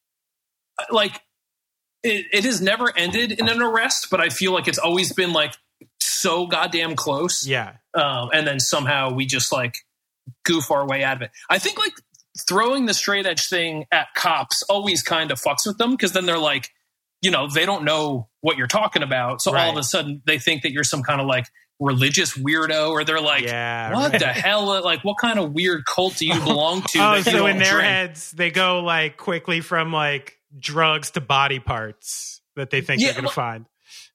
Like, 0.90 1.22
it, 2.04 2.26
it 2.34 2.46
has 2.46 2.62
never 2.62 2.92
ended 2.98 3.32
in 3.32 3.48
an 3.48 3.62
arrest, 3.62 4.08
but 4.10 4.20
I 4.20 4.30
feel 4.30 4.54
like 4.54 4.68
it's 4.68 4.80
always 4.80 5.14
been 5.14 5.34
like 5.34 5.54
so 6.00 6.48
goddamn 6.48 6.96
close. 6.96 7.46
Yeah. 7.46 7.74
um, 7.94 8.30
and 8.34 8.48
then 8.48 8.60
somehow 8.60 9.12
we 9.14 9.26
just 9.28 9.52
like 9.52 9.76
goof 10.46 10.72
our 10.72 10.88
way 10.88 11.04
out 11.04 11.18
of 11.18 11.22
it. 11.22 11.32
I 11.50 11.60
think 11.60 11.78
like 11.78 11.94
throwing 12.48 12.86
the 12.86 12.94
straight 12.94 13.26
edge 13.26 13.48
thing 13.48 13.86
at 13.92 14.08
cops 14.16 14.64
always 14.64 15.02
kind 15.02 15.32
of 15.32 15.42
fucks 15.42 15.66
with 15.66 15.78
them 15.78 15.92
because 15.92 16.12
then 16.14 16.26
they're 16.26 16.38
like, 16.38 16.70
you 17.22 17.32
know, 17.32 17.48
they 17.48 17.66
don't 17.66 17.84
know 17.84 18.28
what 18.42 18.58
you're 18.58 18.68
talking 18.68 19.04
about, 19.04 19.42
so 19.42 19.56
all 19.56 19.72
of 19.72 19.78
a 19.78 19.84
sudden 19.84 20.22
they 20.26 20.38
think 20.38 20.62
that 20.64 20.72
you're 20.72 20.84
some 20.84 21.02
kind 21.02 21.20
of 21.20 21.28
like 21.28 21.46
religious 21.80 22.36
weirdo, 22.38 22.90
or 22.90 23.04
they're 23.04 23.22
like, 23.22 23.44
yeah. 23.44 23.94
what 23.94 24.12
right. 24.12 24.20
the 24.20 24.28
hell? 24.28 24.70
Uh, 24.72 24.82
like, 24.82 25.04
what 25.04 25.18
kind 25.20 25.38
of 25.40 25.54
weird 25.54 25.86
cult 25.86 26.18
do 26.18 26.26
you 26.26 26.40
belong 26.40 26.82
to? 26.82 27.00
Oh, 27.02 27.22
so 27.22 27.46
in 27.46 27.60
their 27.60 27.74
drink? 27.74 27.86
heads, 27.86 28.32
they 28.32 28.50
go 28.50 28.80
like 28.80 29.18
quickly 29.18 29.62
from 29.62 29.92
like 29.92 30.38
drugs 30.60 31.12
to 31.12 31.22
body 31.22 31.60
parts 31.60 32.42
that 32.56 32.70
they 32.72 32.82
think 32.82 33.02
Yeah, 33.02 33.08
they're 33.08 33.22
going 33.22 33.24
to 33.24 33.28
well- 33.28 33.34
find. 33.34 33.66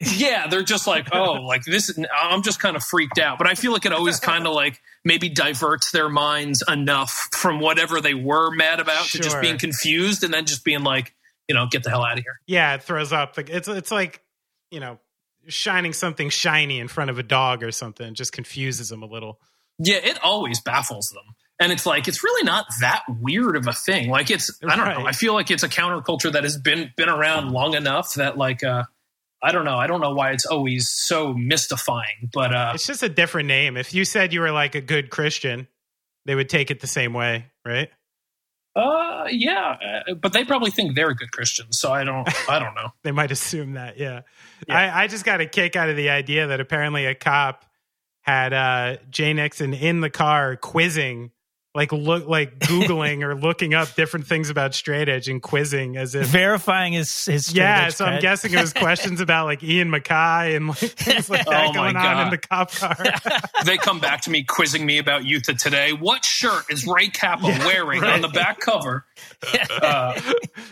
yeah, 0.01 0.49
they're 0.49 0.65
just 0.65 0.87
like, 0.87 1.09
oh, 1.15 1.35
like 1.35 1.63
this. 1.65 1.97
I'm 2.17 2.43
just 2.43 2.61
kind 2.61 2.77
of 2.77 2.83
freaked 2.83 3.19
out. 3.19 3.39
But 3.39 3.47
I 3.49 3.55
feel 3.55 3.73
like 3.73 3.87
it 3.87 3.93
always 3.93 4.19
kind 4.33 4.47
of 4.47 4.55
like 4.55 4.81
maybe 5.05 5.29
diverts 5.29 5.91
their 5.91 6.09
minds 6.09 6.63
enough 6.69 7.29
from 7.33 7.61
whatever 7.61 8.01
they 8.01 8.15
were 8.15 8.51
mad 8.51 8.81
about 8.81 9.05
Sure. 9.05 9.21
to 9.21 9.25
just 9.25 9.41
being 9.41 9.59
confused 9.59 10.23
and 10.25 10.33
then 10.33 10.45
just 10.47 10.65
being 10.65 10.83
like, 10.85 11.15
you 11.49 11.55
know, 11.55 11.67
get 11.71 11.83
the 11.83 11.91
hell 11.91 12.05
out 12.05 12.19
of 12.19 12.25
here. 12.25 12.39
Yeah, 12.47 12.75
it 12.75 12.83
throws 12.83 13.13
up. 13.13 13.35
The, 13.35 13.45
it's 13.57 13.69
it's 13.69 13.91
like 13.91 14.23
you 14.71 14.81
know 14.81 14.99
shining 15.49 15.93
something 15.93 16.31
shiny 16.31 16.79
in 16.79 16.87
front 16.89 17.11
of 17.11 17.19
a 17.19 17.23
dog 17.23 17.63
or 17.63 17.73
something. 17.73 18.07
It 18.09 18.15
just 18.15 18.33
confuses 18.33 18.89
them 18.89 19.03
a 19.03 19.07
little. 19.07 19.41
Yeah, 19.79 19.97
it 19.97 20.19
always 20.23 20.61
baffles 20.61 21.09
them. 21.09 21.35
And 21.59 21.73
it's 21.73 21.87
like 21.87 22.07
it's 22.09 22.23
really 22.25 22.45
not 22.45 22.67
that 22.81 23.03
weird 23.09 23.57
of 23.57 23.67
a 23.67 23.73
thing. 23.73 24.09
Like 24.09 24.31
it's 24.31 24.51
I 24.69 24.77
don't 24.77 24.87
know. 24.89 25.07
I 25.07 25.13
feel 25.13 25.33
like 25.35 25.51
it's 25.51 25.63
a 25.63 25.69
counterculture 25.69 26.33
that 26.33 26.45
has 26.45 26.57
been 26.59 26.93
been 26.97 27.09
around 27.09 27.51
long 27.51 27.75
enough 27.75 28.15
that 28.15 28.37
like 28.39 28.63
uh 28.65 28.85
I 29.43 29.51
don't 29.53 29.65
know. 29.65 29.77
I 29.77 29.87
don't 29.89 30.01
know 30.01 30.15
why 30.15 30.31
it's 30.31 30.47
always 30.47 30.89
so 30.89 31.35
mystifying, 31.35 32.31
but 32.33 32.55
uh 32.55 32.73
It's 32.75 32.87
just 32.87 33.03
a 33.03 33.09
different 33.09 33.49
name. 33.49 33.77
If 33.77 33.93
you 33.95 34.05
said 34.05 34.33
you 34.33 34.41
were 34.41 34.53
like 34.53 34.75
a 34.75 34.81
good 34.81 35.11
Christian, 35.11 35.67
they 36.27 36.35
would 36.35 36.49
take 36.49 36.71
it 36.71 36.81
the 36.81 36.87
same 36.87 37.13
way, 37.13 37.47
right? 37.65 37.91
uh 38.75 39.27
yeah, 39.31 39.77
uh, 40.09 40.15
but 40.15 40.33
they 40.33 40.45
probably 40.45 40.71
think 40.71 40.97
they're 40.97 41.13
good 41.13 41.31
Christians, 41.33 41.79
so 41.79 41.93
I 41.93 42.05
don't 42.05 42.27
I 42.49 42.59
don't 42.59 42.75
know. 42.75 42.89
They 43.03 43.13
might 43.13 43.31
assume 43.31 43.75
that. 43.75 43.99
Yeah. 43.99 44.23
Yeah. 44.67 44.79
I, 44.79 45.03
I 45.05 45.07
just 45.09 45.25
got 45.25 45.41
a 45.41 45.47
kick 45.47 45.77
out 45.77 45.89
of 45.91 45.97
the 45.97 46.09
idea 46.11 46.47
that 46.47 46.61
apparently 46.61 47.05
a 47.07 47.15
cop 47.15 47.65
had 48.23 48.53
uh, 48.53 48.97
Jay 49.11 49.33
Nixon 49.35 49.75
in 49.75 50.01
the 50.01 50.09
car 50.09 50.57
quizzing, 50.57 51.33
like 51.75 51.91
look 51.91 52.27
like 52.29 52.59
googling 52.59 53.23
or 53.23 53.35
looking 53.35 53.73
up 53.73 53.95
different 53.95 54.27
things 54.27 54.51
about 54.51 54.75
straight 54.75 55.09
edge 55.09 55.29
and 55.29 55.41
quizzing 55.41 55.97
as 55.97 56.15
if. 56.15 56.27
Verifying 56.27 56.93
his 56.93 57.25
his 57.25 57.47
straight 57.47 57.63
Yeah, 57.63 57.87
edge 57.87 57.95
so 57.95 58.05
I'm 58.05 58.21
guessing 58.21 58.53
it 58.53 58.61
was 58.61 58.75
questions 58.75 59.21
about 59.23 59.47
like 59.47 59.63
Ian 59.63 59.89
MacKaye 59.91 60.55
and 60.55 60.69
like 60.69 60.77
things 60.79 61.31
like 61.31 61.47
that 61.47 61.65
Oh 61.65 61.73
my 61.73 61.93
going 61.93 61.97
on 61.97 62.25
in 62.27 62.31
the 62.31 62.37
cop 62.39 62.71
car. 62.73 62.97
they 63.65 63.79
come 63.79 64.01
back 64.01 64.21
to 64.23 64.31
me 64.31 64.45
quizzing 64.45 64.85
me 64.85 64.99
about 64.99 65.25
youth 65.25 65.49
of 65.49 65.57
today. 65.57 65.93
What 65.95 66.25
shirt 66.27 66.65
is 66.69 66.87
Ray 66.87 67.09
Cappo 67.09 67.49
Yeah, 67.49 67.65
wearing 67.65 68.03
right. 68.03 68.15
on 68.15 68.21
the 68.21 68.29
back 68.29 68.61
cover? 68.61 69.07
Uh, 69.83 70.21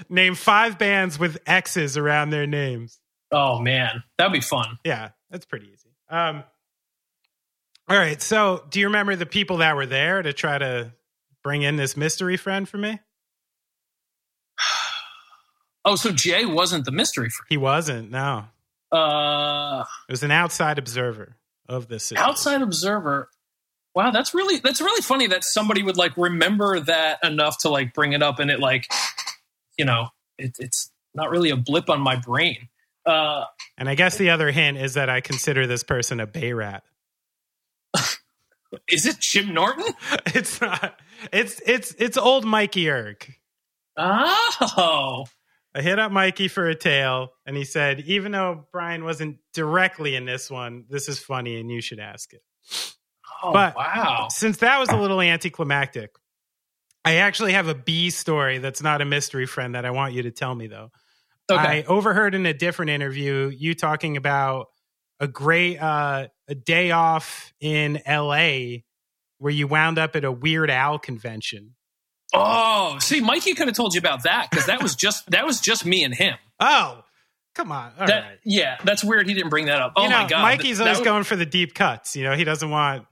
Name 0.09 0.34
five 0.34 0.78
bands 0.78 1.18
with 1.18 1.38
X's 1.46 1.96
around 1.96 2.30
their 2.30 2.46
names. 2.46 2.98
oh 3.32 3.59
man, 3.59 4.03
that'd 4.18 4.32
be 4.32 4.40
fun. 4.40 4.78
Yeah, 4.84 5.11
that's 5.30 5.46
pretty 5.46 5.66
easy. 5.72 5.88
Um, 6.09 6.44
all 7.91 7.97
right. 7.99 8.22
So, 8.22 8.64
do 8.70 8.80
you 8.80 8.86
remember 8.86 9.16
the 9.16 9.26
people 9.26 9.59
that 9.59 9.76
were 9.76 9.86
there 9.86 10.22
to 10.22 10.32
try 10.32 10.57
to 10.57 10.93
bring 11.43 11.62
in 11.62 11.76
this 11.76 11.97
mystery 11.97 12.36
friend 12.36 12.68
for 12.68 12.78
me? 12.78 12.99
Oh, 15.82 15.97
so 15.97 16.12
Jay 16.12 16.45
wasn't 16.45 16.84
the 16.84 16.93
mystery 16.93 17.30
friend. 17.30 17.47
He 17.49 17.57
wasn't. 17.57 18.11
No, 18.11 18.45
Uh, 18.93 19.84
it 20.09 20.12
was 20.12 20.22
an 20.22 20.30
outside 20.30 20.78
observer 20.78 21.36
of 21.70 21.88
this. 21.88 22.05
situation. 22.05 22.28
outside 22.28 22.61
observer. 22.61 23.30
Wow, 23.95 24.11
that's 24.11 24.34
really 24.34 24.59
that's 24.59 24.82
really 24.82 25.01
funny 25.01 25.26
that 25.28 25.43
somebody 25.43 25.82
would 25.82 25.97
like 25.97 26.14
remember 26.18 26.80
that 26.80 27.18
enough 27.24 27.57
to 27.62 27.70
like 27.70 27.95
bring 27.95 28.12
it 28.12 28.22
up, 28.22 28.38
and 28.41 28.51
it 28.51 28.61
like, 28.61 28.93
you 29.78 29.86
know, 29.86 30.09
it, 30.36 30.55
it's 30.59 30.91
not 31.14 31.30
really 31.30 31.49
a 31.49 31.57
blip 31.57 31.88
on 31.88 32.03
my 32.03 32.16
brain. 32.16 32.68
Uh, 33.07 33.45
And 33.78 33.88
I 33.88 33.95
guess 33.95 34.18
the 34.18 34.28
other 34.30 34.51
hint 34.51 34.76
is 34.76 34.95
that 34.95 35.09
I 35.09 35.22
consider 35.22 35.66
this 35.66 35.82
person 35.82 36.20
a 36.20 36.26
bay 36.26 36.53
rat. 36.53 36.84
Is 38.88 39.07
it 39.07 39.18
Jim 39.20 39.53
Norton? 39.55 39.84
It's 40.34 40.61
not. 40.61 40.99
It's 41.32 41.61
it's 41.66 41.93
it's 41.99 42.16
old 42.16 42.45
Mikey 42.45 42.88
Erg. 42.91 43.34
Oh, 43.97 45.26
I 45.74 45.82
hit 45.82 45.99
up 45.99 46.11
Mikey 46.12 46.49
for 46.49 46.66
a 46.68 46.74
tale, 46.74 47.30
and 47.47 47.57
he 47.57 47.64
said, 47.64 48.01
even 48.01 48.32
though 48.32 48.66
Brian 48.72 49.05
wasn't 49.05 49.38
directly 49.55 50.16
in 50.16 50.24
this 50.24 50.51
one, 50.51 50.84
this 50.88 51.09
is 51.09 51.18
funny, 51.18 51.61
and 51.61 51.70
you 51.70 51.80
should 51.80 52.01
ask 52.01 52.32
it. 52.32 52.43
oh 53.43 53.53
But- 53.53 53.76
wow. 53.76 54.28
Since 54.30 54.59
that 54.59 54.78
was 54.80 54.88
a 54.91 54.97
little 54.97 55.20
anticlimactic, 55.20 56.11
I 57.05 57.16
actually 57.16 57.53
have 57.53 57.68
a 57.68 57.74
B 57.74 58.11
story 58.11 58.59
that's 58.59 58.82
not 58.82 59.01
a 59.01 59.05
mystery 59.05 59.47
friend 59.47 59.74
that 59.74 59.84
I 59.84 59.91
want 59.91 60.14
you 60.14 60.22
to 60.22 60.30
tell 60.30 60.55
me 60.55 60.66
though. 60.66 60.91
Okay. 61.51 61.61
I 61.80 61.82
overheard 61.84 62.34
in 62.34 62.47
a 62.47 62.55
different 62.55 62.91
interview 62.91 63.49
you 63.55 63.74
talking 63.74 64.16
about 64.16 64.68
a 65.18 65.26
great 65.28 65.78
uh, 65.78 66.28
a 66.51 66.55
day 66.55 66.90
off 66.90 67.53
in 67.61 68.01
LA 68.07 68.80
where 69.38 69.53
you 69.53 69.66
wound 69.66 69.98
up 69.98 70.16
at 70.16 70.24
a 70.24 70.32
Weird 70.32 70.70
Al 70.70 70.98
convention. 70.98 71.74
oh, 72.34 72.98
see, 73.01 73.20
Mikey 73.20 73.55
could 73.55 73.68
have 73.68 73.76
told 73.76 73.94
you 73.94 73.98
about 73.98 74.24
that 74.24 74.48
because 74.51 74.66
that 74.66 74.82
was 74.82 74.94
just 74.96 75.30
that 75.30 75.46
was 75.46 75.61
just 75.61 75.86
me 75.86 76.05
and 76.05 76.14
him. 76.14 76.36
Oh, 76.61 77.03
come 77.55 77.72
on. 77.72 77.92
All 77.94 78.01
right. 78.01 78.09
that 78.09 78.24
yeah, 78.44 78.76
that's 78.84 79.03
weird. 79.03 79.26
He 79.28 79.34
didn't 79.34 79.51
bring 79.51 79.66
that 79.66 79.80
up. 79.80 79.94
Oh 79.96 80.03
you 80.05 80.11
know, 80.11 80.18
my 80.22 80.28
god, 80.28 80.42
Mikey's 80.42 80.78
That- 80.78 80.84
always 80.88 80.98
that- 80.98 81.05
going 81.05 81.24
for 81.24 81.36
the 81.36 81.46
deep 81.46 81.74
cuts. 81.74 82.14
You 82.16 82.24
know, 82.24 82.34
he 82.36 82.44
doesn't 82.44 82.68
want. 82.70 83.07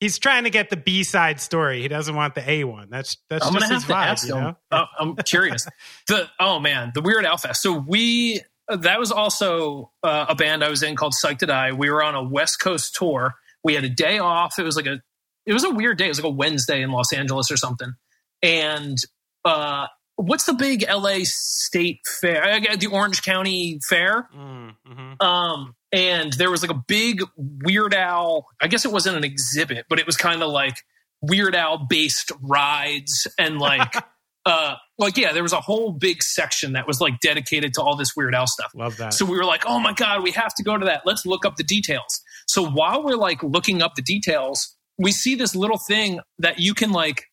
He's 0.00 0.18
trying 0.18 0.44
to 0.44 0.50
get 0.50 0.68
the 0.68 0.76
B 0.76 1.04
side 1.04 1.40
story. 1.40 1.80
He 1.80 1.88
doesn't 1.88 2.14
want 2.14 2.34
the 2.34 2.48
A 2.50 2.64
one. 2.64 2.88
That's 2.90 3.16
that's 3.30 3.46
I'm 3.46 3.54
just 3.54 3.64
gonna 3.64 3.74
his 3.74 3.82
have 3.84 3.88
to 3.88 3.94
vibe. 3.94 4.06
ask 4.12 4.28
You 4.28 4.34
know? 4.34 4.56
Uh, 4.70 4.84
I'm 4.98 5.16
curious. 5.16 5.66
the 6.08 6.28
oh 6.38 6.58
man, 6.60 6.92
the 6.94 7.00
Weird 7.00 7.24
Al 7.24 7.38
Fest. 7.38 7.62
So 7.62 7.72
we 7.78 8.40
that 8.68 8.98
was 8.98 9.12
also 9.12 9.92
uh, 10.02 10.26
a 10.28 10.34
band 10.34 10.64
I 10.64 10.68
was 10.70 10.82
in 10.82 10.96
called 10.96 11.14
Psyched 11.14 11.38
to 11.38 11.46
Die. 11.46 11.72
We 11.72 11.90
were 11.90 12.02
on 12.02 12.14
a 12.14 12.22
West 12.22 12.60
Coast 12.60 12.94
tour. 12.94 13.34
We 13.62 13.74
had 13.74 13.84
a 13.84 13.88
day 13.88 14.18
off. 14.18 14.58
It 14.58 14.64
was 14.64 14.76
like 14.76 14.86
a 14.86 15.00
it 15.46 15.52
was 15.52 15.64
a 15.64 15.70
weird 15.70 15.98
day. 15.98 16.06
It 16.06 16.08
was 16.08 16.18
like 16.18 16.32
a 16.32 16.34
Wednesday 16.34 16.82
in 16.82 16.90
Los 16.90 17.12
Angeles 17.12 17.50
or 17.50 17.56
something. 17.56 17.94
And 18.42 18.98
uh, 19.44 19.86
what's 20.16 20.44
the 20.44 20.54
big 20.54 20.84
LA 20.88 21.18
State 21.22 22.00
Fair? 22.20 22.60
The 22.76 22.88
Orange 22.88 23.22
County 23.22 23.78
Fair. 23.88 24.28
Mm, 24.36 24.74
mhm. 24.86 25.22
Um, 25.22 25.76
and 25.92 26.32
there 26.32 26.50
was 26.50 26.62
like 26.62 26.70
a 26.70 26.82
big 26.86 27.22
Weird 27.36 27.94
Al. 27.94 28.46
I 28.60 28.66
guess 28.66 28.84
it 28.84 28.92
wasn't 28.92 29.16
an 29.16 29.24
exhibit, 29.24 29.86
but 29.88 29.98
it 29.98 30.06
was 30.06 30.16
kind 30.16 30.42
of 30.42 30.50
like 30.50 30.74
Weird 31.22 31.54
Al 31.54 31.86
based 31.88 32.32
rides 32.42 33.28
and 33.38 33.58
like, 33.58 33.94
uh, 34.46 34.76
like 34.96 35.16
yeah, 35.16 35.32
there 35.32 35.42
was 35.42 35.52
a 35.52 35.60
whole 35.60 35.92
big 35.92 36.22
section 36.22 36.72
that 36.72 36.86
was 36.86 37.00
like 37.00 37.18
dedicated 37.20 37.74
to 37.74 37.82
all 37.82 37.96
this 37.96 38.14
Weird 38.16 38.34
Al 38.34 38.46
stuff. 38.46 38.70
Love 38.74 38.96
that. 38.98 39.12
So 39.12 39.26
we 39.26 39.36
were 39.36 39.44
like, 39.44 39.64
oh 39.66 39.80
my 39.80 39.92
god, 39.92 40.22
we 40.22 40.30
have 40.30 40.54
to 40.54 40.62
go 40.62 40.78
to 40.78 40.86
that. 40.86 41.02
Let's 41.04 41.26
look 41.26 41.44
up 41.44 41.56
the 41.56 41.64
details. 41.64 42.22
So 42.46 42.64
while 42.64 43.04
we're 43.04 43.16
like 43.16 43.42
looking 43.42 43.82
up 43.82 43.96
the 43.96 44.02
details, 44.02 44.76
we 44.98 45.10
see 45.10 45.34
this 45.34 45.54
little 45.54 45.78
thing 45.78 46.20
that 46.38 46.60
you 46.60 46.72
can 46.72 46.92
like. 46.92 47.24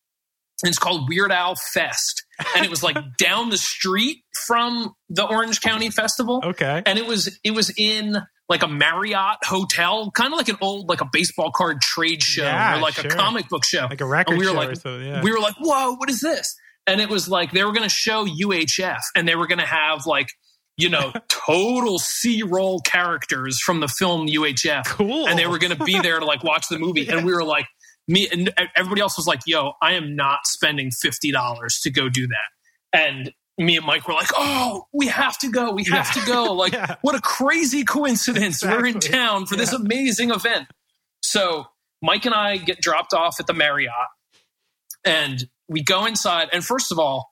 It's 0.62 0.78
called 0.78 1.08
Weird 1.08 1.30
Al 1.32 1.56
Fest, 1.56 2.24
and 2.56 2.64
it 2.64 2.70
was 2.70 2.82
like 2.82 2.96
down 3.18 3.50
the 3.50 3.58
street 3.58 4.18
from 4.46 4.94
the 5.08 5.24
Orange 5.24 5.60
County 5.60 5.90
Festival 5.90 6.40
okay. 6.44 6.82
and 6.86 6.98
it 6.98 7.06
was 7.06 7.38
it 7.44 7.50
was 7.50 7.72
in 7.76 8.16
like 8.48 8.62
a 8.62 8.68
Marriott 8.68 9.38
hotel, 9.44 10.10
kind 10.10 10.32
of 10.32 10.36
like 10.36 10.48
an 10.48 10.56
old 10.60 10.88
like 10.88 11.00
a 11.00 11.08
baseball 11.12 11.50
card 11.50 11.80
trade 11.80 12.22
show 12.22 12.44
Yeah, 12.44 12.78
or 12.78 12.80
like 12.80 12.94
sure. 12.94 13.06
a 13.06 13.14
comic 13.14 13.48
book 13.48 13.64
show. 13.64 13.86
Like 13.90 14.00
a 14.00 14.06
record 14.06 14.32
and 14.32 14.40
we 14.40 14.46
were 14.46 14.52
show 14.52 14.58
like. 14.58 15.04
Yeah. 15.04 15.22
We 15.22 15.32
were 15.32 15.40
like, 15.40 15.54
"Whoa, 15.58 15.94
what 15.96 16.08
is 16.10 16.20
this?" 16.20 16.54
And 16.86 17.00
it 17.00 17.08
was 17.08 17.28
like 17.28 17.52
they 17.52 17.64
were 17.64 17.72
going 17.72 17.88
to 17.88 17.94
show 17.94 18.26
UHF, 18.26 19.00
and 19.16 19.26
they 19.26 19.36
were 19.36 19.46
going 19.46 19.58
to 19.60 19.66
have 19.66 20.06
like 20.06 20.28
you 20.76 20.88
know 20.88 21.12
total 21.28 21.98
C 21.98 22.42
roll 22.42 22.80
characters 22.80 23.58
from 23.64 23.80
the 23.80 23.88
film 23.88 24.26
UHF, 24.28 24.86
cool. 24.86 25.26
and 25.28 25.38
they 25.38 25.46
were 25.46 25.58
going 25.58 25.76
to 25.76 25.84
be 25.84 25.98
there 26.00 26.18
to 26.20 26.24
like 26.26 26.44
watch 26.44 26.66
the 26.68 26.78
movie. 26.78 27.08
And 27.10 27.24
we 27.24 27.32
were 27.32 27.44
like, 27.44 27.66
me 28.08 28.28
and 28.30 28.52
everybody 28.76 29.00
else 29.00 29.16
was 29.16 29.26
like, 29.26 29.40
"Yo, 29.46 29.72
I 29.80 29.94
am 29.94 30.14
not 30.14 30.40
spending 30.46 30.90
fifty 31.00 31.30
dollars 31.32 31.78
to 31.84 31.90
go 31.90 32.08
do 32.10 32.26
that." 32.26 32.98
And 32.98 33.32
me 33.56 33.76
and 33.78 33.86
Mike 33.86 34.06
were 34.06 34.12
like, 34.14 34.28
"Oh, 34.36 34.84
we 34.92 35.06
have 35.06 35.38
to 35.38 35.50
go. 35.50 35.72
We 35.72 35.84
have 35.84 36.10
Yeah. 36.14 36.22
to 36.22 36.26
go!" 36.26 36.52
Like, 36.52 36.74
Yeah. 36.74 36.96
what 37.00 37.14
a 37.14 37.20
crazy 37.20 37.82
coincidence! 37.84 38.62
We're 38.62 38.84
in 38.86 39.00
town 39.00 39.46
for 39.46 39.56
this 39.56 39.72
amazing 39.72 40.32
event. 40.32 40.66
So 41.22 41.64
Mike 42.02 42.26
and 42.26 42.34
I 42.34 42.58
get 42.58 42.82
dropped 42.82 43.14
off 43.14 43.36
at 43.40 43.46
the 43.46 43.54
Marriott, 43.54 43.92
and 45.04 45.44
we 45.68 45.82
go 45.82 46.06
inside. 46.06 46.48
And 46.52 46.64
first 46.64 46.92
of 46.92 46.98
all, 46.98 47.30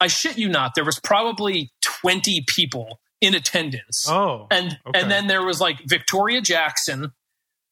I 0.00 0.08
shit 0.08 0.38
you 0.38 0.48
not, 0.48 0.74
there 0.74 0.84
was 0.84 1.00
probably 1.00 1.72
twenty 1.82 2.44
people 2.46 3.00
in 3.20 3.34
attendance 3.34 4.06
oh. 4.08 4.46
and 4.50 4.78
Okay. 4.86 5.00
and 5.00 5.10
then 5.10 5.26
there 5.26 5.42
was 5.42 5.60
like 5.60 5.80
Victoria 5.86 6.40
Jackson. 6.40 7.12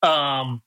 Um, 0.03 0.63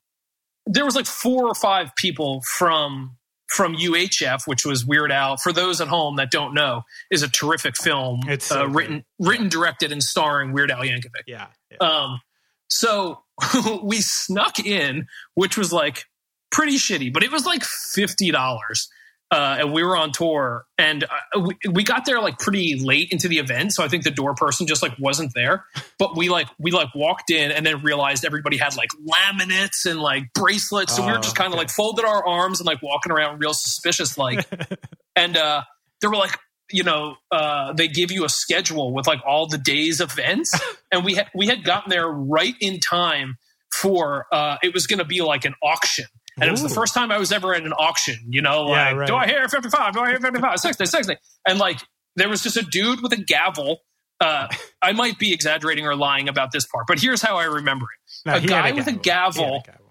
there 0.67 0.85
was 0.85 0.95
like 0.95 1.05
four 1.05 1.47
or 1.47 1.55
five 1.55 1.95
people 1.95 2.41
from 2.57 3.17
from 3.49 3.75
UHF, 3.75 4.41
which 4.45 4.65
was 4.65 4.85
Weird 4.85 5.11
Al. 5.11 5.37
For 5.37 5.53
those 5.53 5.79
at 5.79 5.87
home 5.87 6.17
that 6.17 6.31
don't 6.31 6.53
know, 6.53 6.83
is 7.09 7.23
a 7.23 7.29
terrific 7.29 7.77
film. 7.77 8.21
It's 8.27 8.45
so 8.45 8.63
uh, 8.63 8.65
good. 8.65 8.75
written, 8.75 9.05
written, 9.19 9.49
directed, 9.49 9.91
and 9.91 10.03
starring 10.03 10.51
Weird 10.51 10.69
Al 10.69 10.81
Yankovic. 10.81 11.23
yeah. 11.27 11.47
yeah. 11.71 11.77
Um, 11.77 12.21
so 12.69 13.23
we 13.83 14.01
snuck 14.01 14.59
in, 14.59 15.07
which 15.35 15.57
was 15.57 15.71
like 15.71 16.03
pretty 16.51 16.77
shitty, 16.77 17.13
but 17.13 17.23
it 17.23 17.31
was 17.31 17.45
like 17.45 17.63
fifty 17.63 18.31
dollars. 18.31 18.89
Uh, 19.29 19.57
and 19.59 19.73
we 19.73 19.83
were 19.83 19.97
on 19.97 20.11
tour, 20.13 20.65
and 20.77 21.03
uh, 21.03 21.39
we, 21.41 21.57
we 21.69 21.83
got 21.83 22.05
there 22.05 22.21
like 22.21 22.39
pretty 22.39 22.79
late 22.79 23.11
into 23.11 23.27
the 23.27 23.39
event, 23.39 23.73
so 23.73 23.83
I 23.83 23.89
think 23.89 24.05
the 24.05 24.11
door 24.11 24.33
person 24.35 24.67
just 24.67 24.81
like 24.81 24.93
wasn't 24.99 25.33
there. 25.35 25.65
But 25.99 26.15
we 26.15 26.29
like 26.29 26.47
we 26.57 26.71
like 26.71 26.95
walked 26.95 27.29
in 27.29 27.51
and 27.51 27.65
then 27.65 27.81
realized 27.83 28.23
everybody 28.23 28.55
had 28.55 28.77
like 28.77 28.87
laminates 29.05 29.85
and 29.85 29.99
like 29.99 30.31
bracelets, 30.33 30.95
so 30.95 31.05
we 31.05 31.11
were 31.11 31.17
Oh, 31.17 31.21
just 31.21 31.35
kind 31.35 31.47
of 31.47 31.53
okay. 31.53 31.59
like 31.59 31.69
folded 31.69 32.05
our 32.05 32.25
arms 32.25 32.61
and 32.61 32.67
like 32.67 32.81
walking 32.81 33.11
around 33.11 33.39
real 33.39 33.53
suspicious 33.53 34.17
like. 34.17 34.47
and 35.17 35.35
uh, 35.35 35.61
they 36.01 36.07
were 36.07 36.15
like, 36.15 36.37
you 36.71 36.83
know, 36.83 37.15
uh, 37.29 37.73
they 37.73 37.89
give 37.89 38.11
you 38.11 38.23
a 38.23 38.29
schedule 38.29 38.93
with 38.93 39.07
like 39.07 39.19
all 39.27 39.45
the 39.47 39.57
days 39.57 39.99
events, 39.99 40.51
and 40.91 41.03
we 41.03 41.15
had 41.15 41.27
we 41.35 41.47
had 41.47 41.65
gotten 41.65 41.89
there 41.89 42.07
right 42.07 42.55
in 42.61 42.79
time 42.79 43.35
for 43.73 44.25
uh, 44.31 44.55
it 44.63 44.73
was 44.73 44.87
going 44.87 44.99
to 44.99 45.05
be 45.05 45.21
like 45.21 45.43
an 45.43 45.53
auction. 45.61 46.05
And 46.39 46.47
it 46.47 46.51
was 46.51 46.61
the 46.61 46.69
first 46.69 46.93
time 46.93 47.11
I 47.11 47.17
was 47.17 47.31
ever 47.31 47.53
at 47.55 47.63
an 47.65 47.73
auction, 47.73 48.15
you 48.29 48.41
know, 48.41 48.67
Yeah, 48.69 48.89
like, 48.89 48.95
right. 48.97 49.07
do 49.07 49.15
I 49.15 49.25
hear 49.27 49.47
55? 49.49 49.93
Do 49.93 49.99
I 50.01 50.09
hear 50.09 50.19
55? 50.19 50.59
60, 50.59 50.85
60. 50.85 51.15
And 51.47 51.59
like, 51.59 51.79
there 52.15 52.29
was 52.29 52.41
just 52.43 52.57
a 52.57 52.61
dude 52.63 53.01
with 53.01 53.11
a 53.13 53.17
gavel. 53.17 53.79
Uh, 54.19 54.47
I 54.81 54.93
might 54.93 55.19
be 55.19 55.33
exaggerating 55.33 55.85
or 55.85 55.95
lying 55.95 56.27
about 56.29 56.51
this 56.51 56.65
part, 56.65 56.85
but 56.87 56.99
here's 56.99 57.21
how 57.21 57.37
I 57.37 57.45
remember 57.45 57.85
it. 57.85 58.29
No, 58.29 58.35
a 58.35 58.39
he 58.39 58.41
had 58.41 58.49
guy 58.49 58.71
with 58.71 58.87
a 58.87 58.91
He 58.91 58.95
had 58.97 59.03
gavel. 59.03 59.63
gavel. 59.65 59.83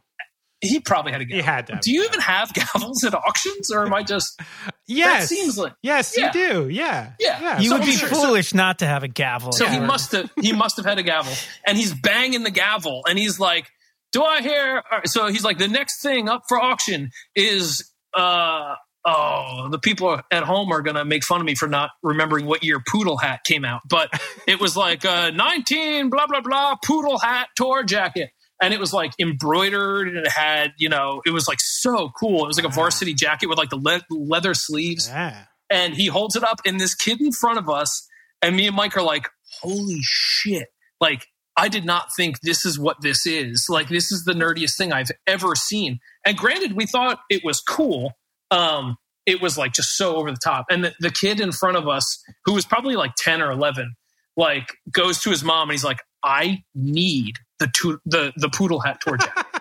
He 0.62 0.80
probably 0.80 1.12
had 1.12 1.20
a 1.20 1.24
He 1.24 1.30
gavel. 1.30 1.44
had 1.44 1.66
to. 1.68 1.78
Do 1.82 1.92
you 1.92 2.04
even 2.04 2.18
have 2.20 2.48
gavels 2.48 3.04
at 3.06 3.14
auctions, 3.14 3.70
or 3.70 3.84
am 3.86 3.92
I 3.94 4.02
just? 4.02 4.40
Yes. 4.88 5.28
seems 5.28 5.58
like- 5.58 5.72
Yes, 5.82 6.14
Yeah. 6.16 6.26
you 6.26 6.32
do. 6.32 6.68
Yeah. 6.68 7.12
Yeah. 7.18 7.58
You 7.58 7.70
So 7.70 7.76
would 7.78 7.84
be 7.86 7.90
I'm 7.92 7.98
sure- 7.98 8.08
foolish 8.08 8.54
not 8.54 8.78
to 8.78 8.86
have 8.86 9.02
a 9.02 9.08
gavel. 9.08 9.50
So 9.50 9.66
he 9.66 9.80
must 9.80 10.12
have 10.12 10.30
he 10.40 10.52
must 10.52 10.76
have 10.76 10.86
had 10.86 10.98
a 10.98 11.02
gavel, 11.02 11.32
and 11.66 11.76
he's 11.76 11.92
banging 11.92 12.44
the 12.44 12.52
gavel, 12.52 13.02
and 13.08 13.18
he's 13.18 13.40
like, 13.40 13.68
"Do 14.12 14.22
I 14.24 14.42
hear?" 14.42 14.82
all 14.90 14.98
right, 14.98 15.08
So 15.08 15.26
he's 15.28 15.44
like, 15.44 15.58
"The 15.58 15.68
next 15.68 16.02
thing 16.02 16.28
up 16.28 16.42
for 16.48 16.58
auction 16.60 17.10
is." 17.34 17.90
uh 18.14 18.74
Oh, 19.08 19.68
the 19.70 19.78
people 19.78 20.20
at 20.32 20.42
home 20.42 20.72
are 20.72 20.82
gonna 20.82 21.04
make 21.04 21.22
fun 21.22 21.40
of 21.40 21.46
me 21.46 21.54
for 21.54 21.68
not 21.68 21.90
remembering 22.02 22.44
what 22.44 22.64
year 22.64 22.82
Poodle 22.90 23.16
Hat 23.16 23.38
came 23.46 23.64
out, 23.64 23.82
but 23.88 24.10
it 24.48 24.58
was 24.58 24.76
like 24.76 25.04
uh, 25.04 25.30
nineteen 25.30 26.10
blah 26.10 26.26
blah 26.26 26.40
blah 26.40 26.74
Poodle 26.84 27.16
Hat 27.18 27.46
tour 27.54 27.84
jacket, 27.84 28.30
and 28.60 28.74
it 28.74 28.80
was 28.80 28.92
like 28.92 29.12
embroidered 29.20 30.08
and 30.08 30.16
it 30.16 30.28
had 30.28 30.72
you 30.76 30.88
know 30.88 31.22
it 31.24 31.30
was 31.30 31.46
like 31.46 31.58
so 31.60 32.10
cool. 32.18 32.42
It 32.42 32.48
was 32.48 32.56
like 32.56 32.66
a 32.66 32.74
varsity 32.74 33.14
jacket 33.14 33.46
with 33.46 33.58
like 33.58 33.70
the 33.70 33.76
le- 33.76 34.02
leather 34.10 34.54
sleeves, 34.54 35.06
Yeah. 35.08 35.44
and 35.70 35.94
he 35.94 36.06
holds 36.06 36.34
it 36.34 36.42
up 36.42 36.60
and 36.66 36.80
this 36.80 36.96
kid 36.96 37.20
in 37.20 37.30
front 37.30 37.58
of 37.58 37.68
us 37.70 38.08
and 38.42 38.56
me 38.56 38.66
and 38.66 38.74
mike 38.74 38.96
are 38.96 39.04
like 39.04 39.28
holy 39.62 40.00
shit 40.02 40.66
like 41.00 41.28
i 41.56 41.68
did 41.68 41.84
not 41.84 42.08
think 42.16 42.40
this 42.40 42.64
is 42.66 42.78
what 42.78 43.00
this 43.02 43.26
is. 43.26 43.66
Like 43.68 43.88
this 43.88 44.12
is 44.12 44.24
the 44.24 44.32
nerdiest 44.34 44.76
thing 44.76 44.92
i've 44.92 45.10
ever 45.26 45.54
seen. 45.54 46.00
And 46.24 46.36
granted 46.36 46.74
we 46.74 46.86
thought 46.86 47.20
it 47.30 47.42
was 47.44 47.60
cool. 47.60 48.12
Um 48.50 48.96
it 49.26 49.40
was 49.42 49.58
like 49.58 49.72
just 49.72 49.96
so 49.96 50.16
over 50.16 50.30
the 50.30 50.38
top. 50.42 50.66
And 50.70 50.84
the, 50.84 50.94
the 51.00 51.10
kid 51.10 51.40
in 51.40 51.52
front 51.52 51.76
of 51.76 51.88
us 51.88 52.22
who 52.44 52.54
was 52.54 52.64
probably 52.64 52.94
like 52.96 53.12
10 53.16 53.42
or 53.42 53.50
11 53.50 53.94
like 54.36 54.68
goes 54.92 55.20
to 55.22 55.30
his 55.30 55.42
mom 55.44 55.68
and 55.68 55.72
he's 55.72 55.84
like 55.84 55.98
i 56.22 56.62
need 56.74 57.36
the 57.58 57.68
to- 57.74 58.00
the 58.06 58.32
the 58.36 58.48
poodle 58.48 58.80
hat 58.80 58.98
tour 59.00 59.16
jacket. 59.16 59.46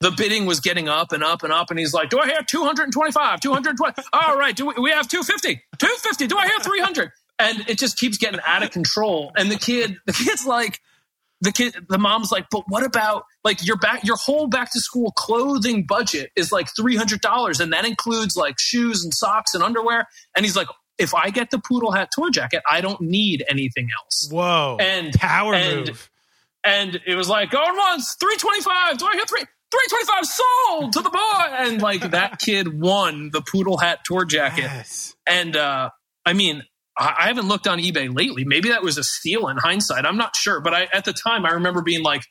The 0.00 0.12
bidding 0.12 0.46
was 0.46 0.60
getting 0.60 0.88
up 0.88 1.10
and 1.12 1.24
up 1.24 1.42
and 1.42 1.52
up 1.52 1.70
and 1.70 1.78
he's 1.78 1.92
like 1.92 2.08
do 2.10 2.20
i 2.20 2.26
hear 2.26 2.40
225 2.46 3.40
220 3.40 4.02
all 4.12 4.36
right 4.38 4.54
do 4.56 4.66
we, 4.66 4.74
we 4.80 4.90
have 4.90 5.08
250 5.08 5.60
250 5.78 6.26
do 6.28 6.38
i 6.38 6.46
hear 6.46 6.58
300 6.60 7.10
and 7.38 7.68
it 7.68 7.78
just 7.78 7.96
keeps 7.98 8.18
getting 8.18 8.40
out 8.46 8.62
of 8.62 8.70
control 8.70 9.32
and 9.36 9.50
the 9.50 9.56
kid 9.56 9.96
the 10.06 10.12
kid's 10.12 10.46
like 10.46 10.80
the 11.40 11.52
kid 11.52 11.74
the 11.88 11.98
mom's 11.98 12.32
like 12.32 12.46
but 12.50 12.64
what 12.68 12.84
about 12.84 13.24
like 13.44 13.64
your 13.66 13.76
back 13.76 14.04
your 14.04 14.16
whole 14.16 14.46
back 14.48 14.72
to 14.72 14.80
school 14.80 15.12
clothing 15.12 15.84
budget 15.86 16.30
is 16.36 16.50
like 16.50 16.66
$300 16.78 17.60
and 17.60 17.72
that 17.72 17.84
includes 17.84 18.36
like 18.36 18.56
shoes 18.58 19.04
and 19.04 19.14
socks 19.14 19.54
and 19.54 19.62
underwear 19.62 20.06
and 20.36 20.44
he's 20.44 20.56
like 20.56 20.66
if 20.98 21.14
i 21.14 21.30
get 21.30 21.50
the 21.52 21.58
poodle 21.60 21.92
hat 21.92 22.08
tour 22.12 22.30
jacket 22.30 22.62
i 22.68 22.80
don't 22.80 23.00
need 23.00 23.44
anything 23.48 23.88
else 24.02 24.28
Whoa. 24.32 24.76
And- 24.80 25.12
power 25.14 25.54
and- 25.54 25.86
move. 25.86 26.10
and 26.64 27.00
it 27.06 27.14
was 27.14 27.28
like 27.28 27.50
going 27.52 27.76
once 27.76 28.16
325 28.18 28.98
do 28.98 29.06
i 29.06 29.12
hear 29.14 29.24
three 29.26 29.44
325 29.70 30.26
sold 30.26 30.92
to 30.94 31.02
the 31.02 31.10
boy 31.10 31.56
and 31.66 31.80
like 31.82 32.10
that 32.10 32.38
kid 32.40 32.80
won 32.80 33.30
the 33.32 33.42
poodle 33.42 33.76
hat 33.78 34.00
tour 34.04 34.24
jacket 34.24 34.62
Yes. 34.62 35.14
and 35.26 35.56
uh 35.56 35.90
i 36.26 36.32
mean 36.32 36.64
I 36.98 37.14
I 37.18 37.26
haven't 37.28 37.48
looked 37.48 37.66
on 37.68 37.78
eBay 37.78 38.14
lately. 38.14 38.44
Maybe 38.44 38.70
that 38.70 38.82
was 38.82 38.98
a 38.98 39.04
steal 39.04 39.48
in 39.48 39.56
hindsight. 39.56 40.04
I'm 40.04 40.16
not 40.16 40.34
sure, 40.36 40.60
but 40.60 40.74
I, 40.74 40.88
at 40.92 41.04
the 41.04 41.12
time, 41.12 41.46
I 41.46 41.50
remember 41.52 41.82
being 41.82 42.02
like, 42.02 42.22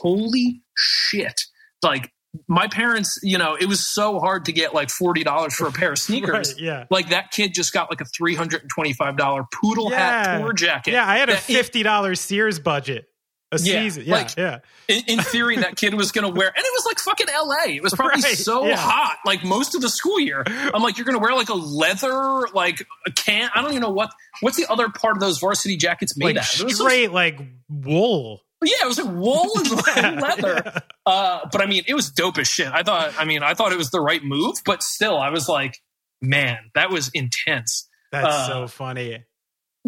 "Holy 0.00 0.62
shit!" 0.76 1.34
Like 1.82 2.10
my 2.48 2.66
parents, 2.68 3.18
you 3.22 3.38
know, 3.38 3.54
it 3.54 3.66
was 3.66 3.86
so 3.92 4.18
hard 4.18 4.44
to 4.46 4.52
get 4.52 4.74
like 4.74 4.90
forty 4.90 5.24
dollars 5.24 5.54
for 5.54 5.66
a 5.66 5.72
pair 5.72 5.92
of 5.92 5.98
sneakers. 6.08 6.52
Right, 6.54 6.60
yeah. 6.62 6.84
Like 6.90 7.10
that 7.10 7.30
kid 7.30 7.52
just 7.54 7.72
got 7.72 7.90
like 7.90 8.00
a 8.00 8.06
three 8.16 8.34
hundred 8.34 8.62
and 8.62 8.70
twenty-five 8.74 9.16
dollar 9.16 9.44
poodle 9.62 9.90
Yeah. 9.90 9.98
hat 9.98 10.38
tour 10.40 10.52
jacket. 10.52 10.92
Yeah, 10.92 11.06
I 11.08 11.18
had 11.18 11.28
a 11.28 11.36
fifty 11.36 11.82
dollars 11.82 12.20
Sears 12.20 12.58
budget 12.58 13.06
a 13.52 13.58
Yeah, 13.60 13.82
season. 13.82 14.04
Yeah, 14.06 14.12
like- 14.14 14.36
yeah. 14.36 14.58
in, 14.88 15.02
in 15.06 15.18
theory 15.20 15.56
that 15.58 15.76
kid 15.76 15.94
was 15.94 16.10
going 16.12 16.24
to 16.26 16.36
wear 16.36 16.48
and 16.48 16.56
it 16.58 16.72
was 16.72 16.84
like 16.86 16.98
fucking 16.98 17.26
la 17.28 17.54
it 17.66 17.82
was 17.82 17.94
probably 17.94 18.20
Right, 18.24 18.36
so 18.36 18.66
yeah. 18.66 18.76
hot 18.76 19.18
like 19.24 19.44
most 19.44 19.74
of 19.76 19.82
the 19.82 19.88
school 19.88 20.18
year 20.18 20.42
i'm 20.46 20.82
like 20.82 20.98
you're 20.98 21.04
going 21.04 21.16
to 21.16 21.22
wear 21.22 21.34
like 21.34 21.48
a 21.48 21.54
leather 21.54 22.46
like 22.54 22.84
a 23.06 23.10
can 23.12 23.48
i 23.54 23.60
don't 23.62 23.70
even 23.70 23.82
know 23.82 23.90
what 23.90 24.10
what's 24.40 24.56
the 24.56 24.66
other 24.70 24.88
part 24.88 25.16
of 25.16 25.20
those 25.20 25.38
varsity 25.38 25.76
jackets 25.76 26.16
made 26.16 26.36
Like 26.36 26.38
out 26.38 26.58
of? 26.60 26.64
Was 26.64 26.76
straight 26.78 27.12
like 27.12 27.38
wool. 27.68 28.40
yeah 28.64 28.74
it 28.82 28.86
was 28.88 28.98
like 28.98 29.14
wool 29.14 29.50
and 29.96 30.20
leather 30.20 30.62
Yeah. 30.64 30.78
uh, 31.06 31.38
but 31.52 31.60
i 31.60 31.66
mean 31.66 31.84
it 31.86 31.94
was 31.94 32.10
dope 32.10 32.38
as 32.38 32.48
shit 32.48 32.68
i 32.72 32.82
thought 32.82 33.14
i 33.18 33.24
mean 33.24 33.42
i 33.44 33.54
thought 33.54 33.70
it 33.72 33.78
was 33.78 33.90
the 33.90 34.00
right 34.00 34.24
move 34.24 34.56
but 34.64 34.82
still 34.82 35.18
i 35.18 35.30
was 35.30 35.48
like 35.48 35.78
man 36.20 36.58
that 36.74 36.90
was 36.90 37.10
intense 37.14 37.88
That's 38.12 38.26
Uh, 38.26 38.46
so 38.48 38.66
funny. 38.68 39.24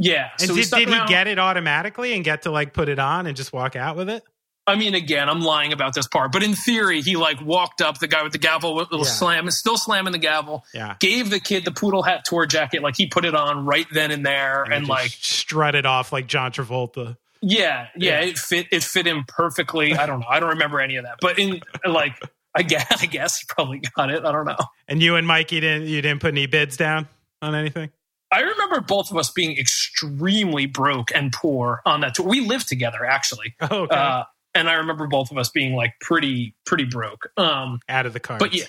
Yeah 0.01 0.31
And 0.41 0.49
so 0.49 0.55
did, 0.55 0.65
stuck 0.67 0.79
did 0.81 0.89
he 0.89 1.07
get 1.07 1.27
it 1.27 1.39
automatically 1.39 2.15
and 2.15 2.25
get 2.25 2.43
to 2.43 2.51
like 2.51 2.73
put 2.73 2.89
it 2.89 2.99
on 2.99 3.27
and 3.27 3.37
just 3.37 3.53
walk 3.53 3.77
out 3.77 3.97
with 3.97 4.09
it? 4.09 4.23
I 4.67 4.75
mean, 4.77 4.95
again, 4.95 5.31
I'm 5.31 5.41
lying 5.41 5.73
about 5.73 5.95
this 5.95 6.07
part, 6.07 6.31
but 6.31 6.43
in 6.43 6.55
theory, 6.55 7.01
he 7.01 7.17
like 7.17 7.41
walked 7.41 7.81
up 7.81 8.01
the 8.01 8.07
guy 8.07 8.23
with 8.23 8.33
the 8.33 8.39
gavel, 8.39 8.75
was 8.75 8.87
Yeah. 8.93 9.03
slam, 9.05 9.51
still 9.51 9.79
slamming 9.79 10.13
the 10.13 10.19
gavel, 10.19 10.63
Yeah. 10.75 10.95
gave 11.01 11.31
the 11.31 11.41
kid 11.41 11.65
the 11.65 11.71
poodle 11.71 12.03
hat 12.03 12.27
tour 12.27 12.45
jacket, 12.45 12.83
like 12.83 12.95
he 12.99 13.07
put 13.07 13.25
it 13.25 13.35
on 13.35 13.65
right 13.65 13.87
then 13.93 14.11
and 14.11 14.27
there, 14.27 14.65
and, 14.65 14.75
he 14.75 14.81
just 14.81 14.91
like, 14.91 15.11
strutted 15.11 15.87
off 15.87 16.13
like 16.13 16.27
John 16.27 16.53
Travolta. 16.53 17.17
yeah, 17.41 17.87
yeah, 17.97 18.21
Yeah. 18.21 18.27
it 18.27 18.37
fit, 18.37 18.67
it 18.71 18.85
fit 18.85 19.07
him 19.07 19.25
perfectly. 19.27 19.95
I 19.95 20.05
don't 20.05 20.21
know, 20.21 20.27
I 20.29 20.39
don't 20.39 20.51
remember 20.51 20.81
any 20.81 20.97
of 20.97 21.05
that, 21.07 21.17
but 21.23 21.39
in 21.39 21.63
like, 21.87 22.21
I 22.55 22.61
guess, 22.63 22.85
I 23.03 23.07
guess 23.07 23.39
he 23.39 23.47
probably 23.49 23.81
got 23.97 24.11
it. 24.11 24.23
I 24.23 24.33
don't 24.33 24.45
know. 24.45 24.57
And 24.87 25.03
you 25.03 25.17
and 25.17 25.27
Mikey 25.27 25.61
didn't 25.61 25.87
you 25.89 26.03
didn't 26.03 26.21
put 26.21 26.35
any 26.35 26.45
bids 26.45 26.77
down 26.77 27.09
on 27.41 27.55
anything? 27.55 27.91
I 28.31 28.41
remember 28.41 28.81
both 28.81 29.11
of 29.11 29.17
us 29.17 29.31
being 29.31 29.57
extremely 29.59 30.67
broke 30.67 31.09
and 31.15 31.33
poor 31.33 31.81
on 31.87 32.01
that 32.03 32.15
tour. 32.15 32.27
We 32.27 32.41
lived 32.41 32.69
together 32.69 33.05
actually, 33.05 33.55
Oh, 33.61 33.67
okay. 33.85 33.97
uh, 33.97 34.25
and 34.55 34.69
I 34.69 34.75
remember 34.75 35.07
both 35.07 35.31
of 35.31 35.39
us 35.39 35.51
being 35.51 35.75
like 35.75 35.95
pretty, 36.01 36.55
pretty 36.67 36.85
broke. 36.85 37.31
Um, 37.37 37.81
Out 37.89 38.07
of 38.07 38.13
the 38.13 38.21
car. 38.21 38.39
But 38.39 38.55
yeah, 38.55 38.65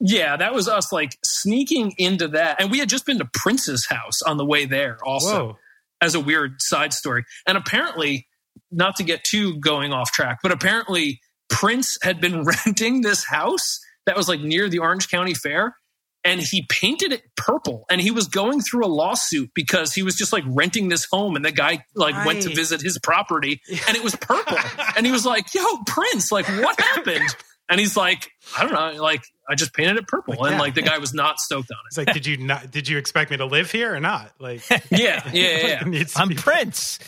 yeah, 0.00 0.36
that 0.36 0.54
was 0.54 0.66
us 0.68 0.92
like 0.92 1.18
sneaking 1.24 1.94
into 1.98 2.28
that, 2.28 2.60
and 2.60 2.70
we 2.70 2.78
had 2.78 2.88
just 2.88 3.06
been 3.06 3.18
to 3.18 3.28
Prince's 3.34 3.86
house 3.86 4.22
on 4.22 4.36
the 4.36 4.44
way 4.44 4.64
there, 4.64 4.98
also 5.04 5.46
Whoa. 5.46 5.58
as 6.00 6.14
a 6.14 6.20
weird 6.20 6.60
side 6.60 6.92
story. 6.92 7.24
And 7.46 7.56
apparently, 7.58 8.26
not 8.70 8.96
to 8.96 9.04
get 9.04 9.24
too 9.24 9.58
going 9.60 9.92
off 9.92 10.10
track, 10.12 10.38
but 10.42 10.52
apparently 10.52 11.20
Prince 11.48 11.98
had 12.02 12.20
been 12.20 12.44
renting 12.66 13.02
this 13.02 13.24
house 13.24 13.78
that 14.06 14.16
was 14.16 14.28
like 14.28 14.40
near 14.40 14.68
the 14.68 14.78
Orange 14.80 15.08
County 15.08 15.34
Fair. 15.34 15.76
And 16.24 16.40
he 16.40 16.66
painted 16.68 17.12
it 17.12 17.22
purple, 17.36 17.84
and 17.90 18.00
he 18.00 18.12
was 18.12 18.28
going 18.28 18.60
through 18.60 18.84
a 18.84 18.86
lawsuit 18.86 19.50
because 19.54 19.92
he 19.92 20.04
was 20.04 20.14
just 20.14 20.32
like 20.32 20.44
renting 20.46 20.88
this 20.88 21.04
home, 21.10 21.34
and 21.34 21.44
the 21.44 21.50
guy 21.50 21.84
like 21.96 22.24
went 22.24 22.42
to 22.42 22.54
visit 22.54 22.80
his 22.80 22.96
property, 23.00 23.60
and 23.88 23.96
it 23.96 24.04
was 24.04 24.14
purple, 24.14 24.56
and 24.96 25.04
he 25.04 25.10
was 25.10 25.26
like, 25.26 25.52
"Yo, 25.52 25.64
Prince, 25.84 26.30
like, 26.30 26.46
what 26.46 26.80
happened?" 26.80 27.28
And 27.68 27.80
he's 27.80 27.96
like, 27.96 28.30
"I 28.56 28.62
don't 28.64 28.72
know, 28.72 29.02
like, 29.02 29.22
I 29.48 29.54
just 29.56 29.72
painted 29.72 29.96
it 29.96 30.06
purple," 30.06 30.34
Like, 30.34 30.50
and 30.50 30.56
yeah. 30.56 30.60
like 30.60 30.74
the 30.74 30.82
guy 30.82 30.98
was 30.98 31.12
not 31.14 31.38
stoked 31.40 31.70
on 31.72 31.78
it 31.78 31.88
It's 31.88 31.98
like, 31.98 32.12
did 32.12 32.26
you 32.26 32.36
not? 32.36 32.70
Did 32.70 32.86
you 32.86 32.98
expect 32.98 33.30
me 33.32 33.38
to 33.38 33.46
live 33.46 33.70
here 33.72 33.92
or 33.94 33.98
not? 34.00 34.32
Like, 34.38 34.62
it. 34.70 34.82
Yeah, 34.92 35.28
yeah, 35.32 35.32
yeah. 35.32 35.80
it 35.80 35.86
needs 35.88 36.14
to 36.14 36.20
I'm 36.20 36.28
be- 36.28 36.34
Prince. 36.36 36.98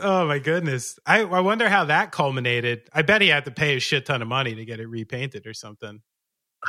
oh 0.00 0.26
my 0.26 0.38
goodness! 0.38 0.98
I 1.04 1.20
I 1.22 1.40
wonder 1.40 1.68
how 1.68 1.86
that 1.86 2.12
culminated. 2.12 2.88
I 2.92 3.02
bet 3.02 3.20
he 3.20 3.28
had 3.28 3.44
to 3.46 3.50
pay 3.50 3.76
a 3.76 3.80
shit 3.80 4.06
ton 4.06 4.22
of 4.22 4.28
money 4.28 4.54
to 4.54 4.64
get 4.64 4.80
it 4.80 4.86
repainted 4.88 5.46
or 5.46 5.54
something. 5.54 6.00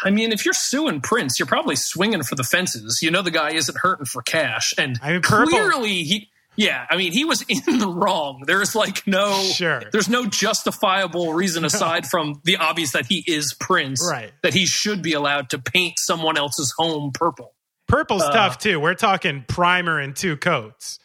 I 0.03 0.09
mean, 0.09 0.31
if 0.31 0.45
you're 0.45 0.53
suing 0.53 1.01
Prince, 1.01 1.37
you're 1.39 1.45
probably 1.45 1.75
swinging 1.75 2.23
for 2.23 2.35
the 2.35 2.43
fences. 2.43 2.99
You 3.01 3.11
know, 3.11 3.21
the 3.21 3.31
guy 3.31 3.51
isn't 3.53 3.77
hurting 3.77 4.05
for 4.05 4.21
cash, 4.21 4.73
and 4.77 4.97
I 5.03 5.13
mean, 5.13 5.21
clearly 5.21 6.03
he. 6.03 6.29
Yeah, 6.55 6.85
I 6.89 6.97
mean, 6.97 7.11
he 7.11 7.25
was 7.25 7.41
in 7.49 7.79
the 7.79 7.87
wrong. 7.87 8.43
There's 8.45 8.75
like 8.75 9.07
no, 9.07 9.41
Sure. 9.55 9.81
there's 9.91 10.07
no 10.09 10.25
justifiable 10.27 11.33
reason 11.33 11.65
aside 11.65 12.05
from 12.05 12.41
the 12.43 12.57
obvious 12.57 12.91
that 12.91 13.07
he 13.07 13.23
is 13.25 13.55
Prince, 13.59 14.07
Right. 14.07 14.31
That 14.43 14.53
he 14.53 14.65
should 14.67 15.01
be 15.01 15.13
allowed 15.13 15.49
to 15.49 15.57
paint 15.59 15.95
someone 15.97 16.37
else's 16.37 16.71
home 16.77 17.11
purple. 17.11 17.53
Purple's 17.87 18.21
Uh, 18.21 18.31
tough 18.31 18.59
too. 18.59 18.79
We're 18.79 18.93
talking 18.93 19.45
primer 19.47 19.99
and 19.99 20.15
two 20.15 20.37
coats. 20.37 20.99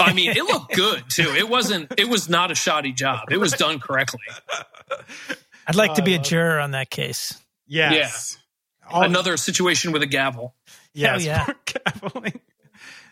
I 0.00 0.12
mean, 0.14 0.30
it 0.30 0.42
looked 0.44 0.74
good 0.74 1.04
too. 1.10 1.34
It 1.34 1.48
wasn't. 1.48 1.92
It 1.98 2.08
was 2.08 2.28
not 2.30 2.50
a 2.50 2.54
shoddy 2.54 2.92
job. 2.92 3.30
It 3.30 3.36
was 3.38 3.52
done 3.52 3.80
correctly. 3.80 4.20
I'd 5.66 5.74
like 5.74 5.94
to 5.94 6.02
be 6.02 6.14
a 6.14 6.18
Uh, 6.18 6.22
juror 6.22 6.58
on 6.60 6.70
that 6.72 6.90
case. 6.90 7.34
Yes. 7.66 8.38
All- 8.88 9.02
Another 9.02 9.36
situation 9.36 9.92
with 9.92 10.02
a 10.02 10.06
gavel. 10.06 10.54
Yes, 10.94 11.26
yeah. 11.26 11.44
gaveling. 11.66 12.40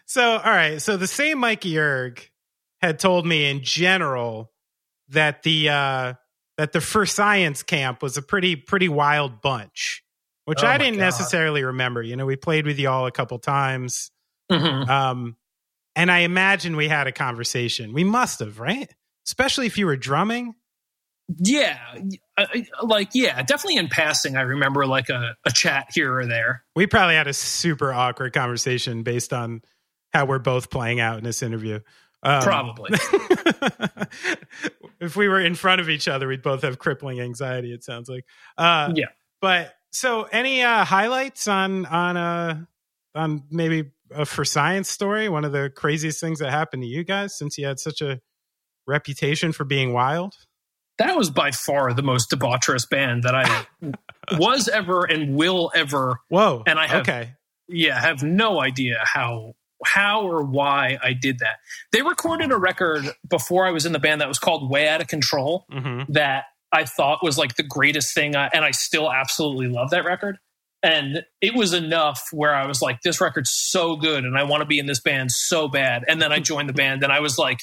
So, 0.07 0.23
all 0.39 0.39
right. 0.51 0.81
So 0.81 0.97
the 0.97 1.07
same 1.07 1.39
Mikey 1.39 1.79
Erg 1.79 2.31
had 2.81 2.99
told 2.99 3.27
me 3.27 3.51
in 3.51 3.63
general 3.63 4.51
that 5.11 5.43
the 5.43 5.69
uh 5.69 6.15
that 6.57 6.73
the 6.73 6.81
for 6.81 7.05
science 7.05 7.63
camp 7.63 8.03
was 8.03 8.17
a 8.17 8.23
pretty 8.23 8.57
pretty 8.57 8.89
wild 8.89 9.43
bunch. 9.43 10.03
which 10.47 10.63
Oh 10.63 10.67
I 10.67 10.79
didn't 10.79 10.95
God. 10.95 11.05
necessarily 11.05 11.63
remember. 11.63 12.03
You 12.03 12.17
know, 12.17 12.25
we 12.25 12.37
played 12.37 12.65
with 12.67 12.79
y'all 12.79 13.05
a 13.07 13.13
couple 13.13 13.39
times. 13.39 14.11
Mhm. 14.51 14.89
Um, 14.89 15.37
and 15.95 16.11
I 16.11 16.21
imagine 16.21 16.77
we 16.77 16.89
had 16.89 17.07
a 17.07 17.13
conversation. 17.13 17.93
We 17.93 18.05
must 18.05 18.41
have, 18.41 18.59
right? 18.61 18.91
Especially 19.27 19.67
if 19.67 19.77
you 19.77 19.85
were 19.85 19.97
drumming. 19.97 20.55
Yeah, 21.39 21.79
I- 22.37 22.47
I- 22.53 22.85
like 22.85 23.11
yeah, 23.15 23.43
definitely 23.43 23.77
in 23.77 23.89
passing. 23.89 24.37
I 24.37 24.43
remember 24.43 24.87
like 24.87 25.09
a, 25.09 25.37
a 25.45 25.51
chat 25.51 25.89
here 25.93 26.17
or 26.17 26.27
there. 26.27 26.65
We 26.75 26.87
probably 26.87 27.15
had 27.15 27.27
a 27.29 27.33
super 27.33 27.93
awkward 27.93 28.33
conversation 28.33 29.03
based 29.03 29.33
on 29.33 29.63
how 30.13 30.27
we're 30.27 30.39
both 30.39 30.71
playing 30.71 31.01
out 31.01 31.19
in 31.19 31.25
this 31.25 31.43
interview. 31.43 31.81
Um, 32.23 32.43
Probably. 32.43 32.91
if 35.01 35.17
we 35.17 35.29
were 35.29 35.41
in 35.41 35.55
front 35.55 35.81
of 35.81 35.89
each 35.89 36.09
other, 36.09 36.27
we'd 36.29 36.43
both 36.43 36.63
have 36.63 36.79
crippling 36.79 37.21
anxiety. 37.21 37.73
It 37.73 37.85
sounds 37.85 38.09
like. 38.09 38.25
Uh, 38.57 38.93
Yeah. 38.95 39.07
But 39.41 39.75
so, 39.91 40.23
any 40.25 40.63
uh, 40.63 40.85
highlights 40.85 41.47
on 41.49 41.85
on 41.87 42.17
uh, 42.17 42.65
on 43.15 43.43
maybe 43.51 43.91
a 44.11 44.25
for 44.25 44.45
science 44.45 44.89
story? 44.89 45.29
One 45.29 45.45
of 45.45 45.53
the 45.53 45.71
craziest 45.75 46.19
things 46.21 46.39
that 46.39 46.51
happened 46.51 46.83
to 46.83 46.89
you 46.89 47.05
guys 47.05 47.37
since 47.37 47.59
you 47.59 47.67
had 47.67 47.79
such 47.79 48.01
a 48.01 48.21
reputation 48.87 49.53
for 49.53 49.65
being 49.65 49.93
wild. 49.93 50.35
That 50.99 51.17
was 51.17 51.31
by 51.31 51.51
far 51.51 51.93
the 51.93 52.03
most 52.03 52.31
debaucherous 52.31 52.89
band 52.89 53.23
that 53.25 53.35
I 53.35 53.67
was 54.39 54.69
ever 54.69 55.05
and 55.05 55.37
will 55.37 55.71
ever. 55.75 56.21
Whoa! 56.29 56.63
And 56.67 56.79
I 56.79 56.87
have- 56.87 57.01
okay. 57.03 57.33
Yeah, 57.69 57.99
have 57.99 58.23
no 58.23 58.61
idea 58.61 58.99
how 59.05 59.55
how 59.85 60.23
or 60.23 60.43
why 60.45 60.99
I 61.03 61.13
did 61.15 61.39
that. 61.41 61.57
They 61.93 62.03
recorded 62.03 62.51
a 62.53 62.57
record 62.57 63.05
before 63.29 63.67
I 63.67 63.71
was 63.71 63.85
in 63.87 63.93
the 63.93 63.99
band 63.99 64.21
that 64.21 64.29
was 64.29 64.39
called 64.39 64.71
Way 64.71 64.89
Out 64.89 65.01
of 65.01 65.09
Control. 65.09 65.67
hmm 65.71 66.03
that 66.09 66.45
I 66.73 66.85
thought 66.85 67.23
was 67.23 67.39
like 67.39 67.55
the 67.57 67.63
greatest 67.63 68.15
thing, 68.15 68.35
I, 68.35 68.49
and 68.53 68.65
I 68.65 68.73
still 68.73 69.11
absolutely 69.11 69.69
love 69.69 69.91
that 69.91 70.05
record. 70.05 70.39
And 70.83 71.25
it 71.41 71.55
was 71.55 71.73
enough 71.73 72.21
where 72.33 72.53
I 72.55 72.67
was 72.67 72.83
like, 72.83 73.01
this 73.03 73.21
record's 73.21 73.53
so 73.53 73.95
good, 73.97 74.25
and 74.25 74.37
I 74.37 74.43
want 74.43 74.61
to 74.63 74.67
be 74.67 74.79
in 74.79 74.87
this 74.87 75.01
band 75.01 75.31
so 75.31 75.69
bad. 75.69 76.03
And 76.09 76.21
then 76.21 76.33
I 76.33 76.41
joined 76.41 76.69
the 76.69 76.73
band, 76.75 77.03
and 77.05 77.13
I 77.13 77.21
was 77.21 77.39
like, 77.39 77.61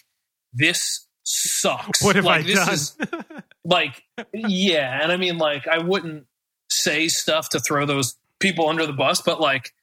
this 0.53 1.05
sucks. 1.23 2.03
What 2.03 2.15
have 2.15 2.25
like, 2.25 2.45
I 2.45 2.47
this 2.47 2.55
done? 2.55 2.73
Is, 2.73 2.97
like, 3.65 4.03
yeah. 4.33 5.01
And 5.01 5.11
I 5.11 5.17
mean, 5.17 5.37
like, 5.37 5.67
I 5.67 5.79
wouldn't 5.79 6.25
say 6.69 7.07
stuff 7.07 7.49
to 7.49 7.59
throw 7.59 7.85
those 7.85 8.15
people 8.39 8.69
under 8.69 8.85
the 8.85 8.93
bus, 8.93 9.21
but 9.21 9.39
like, 9.39 9.73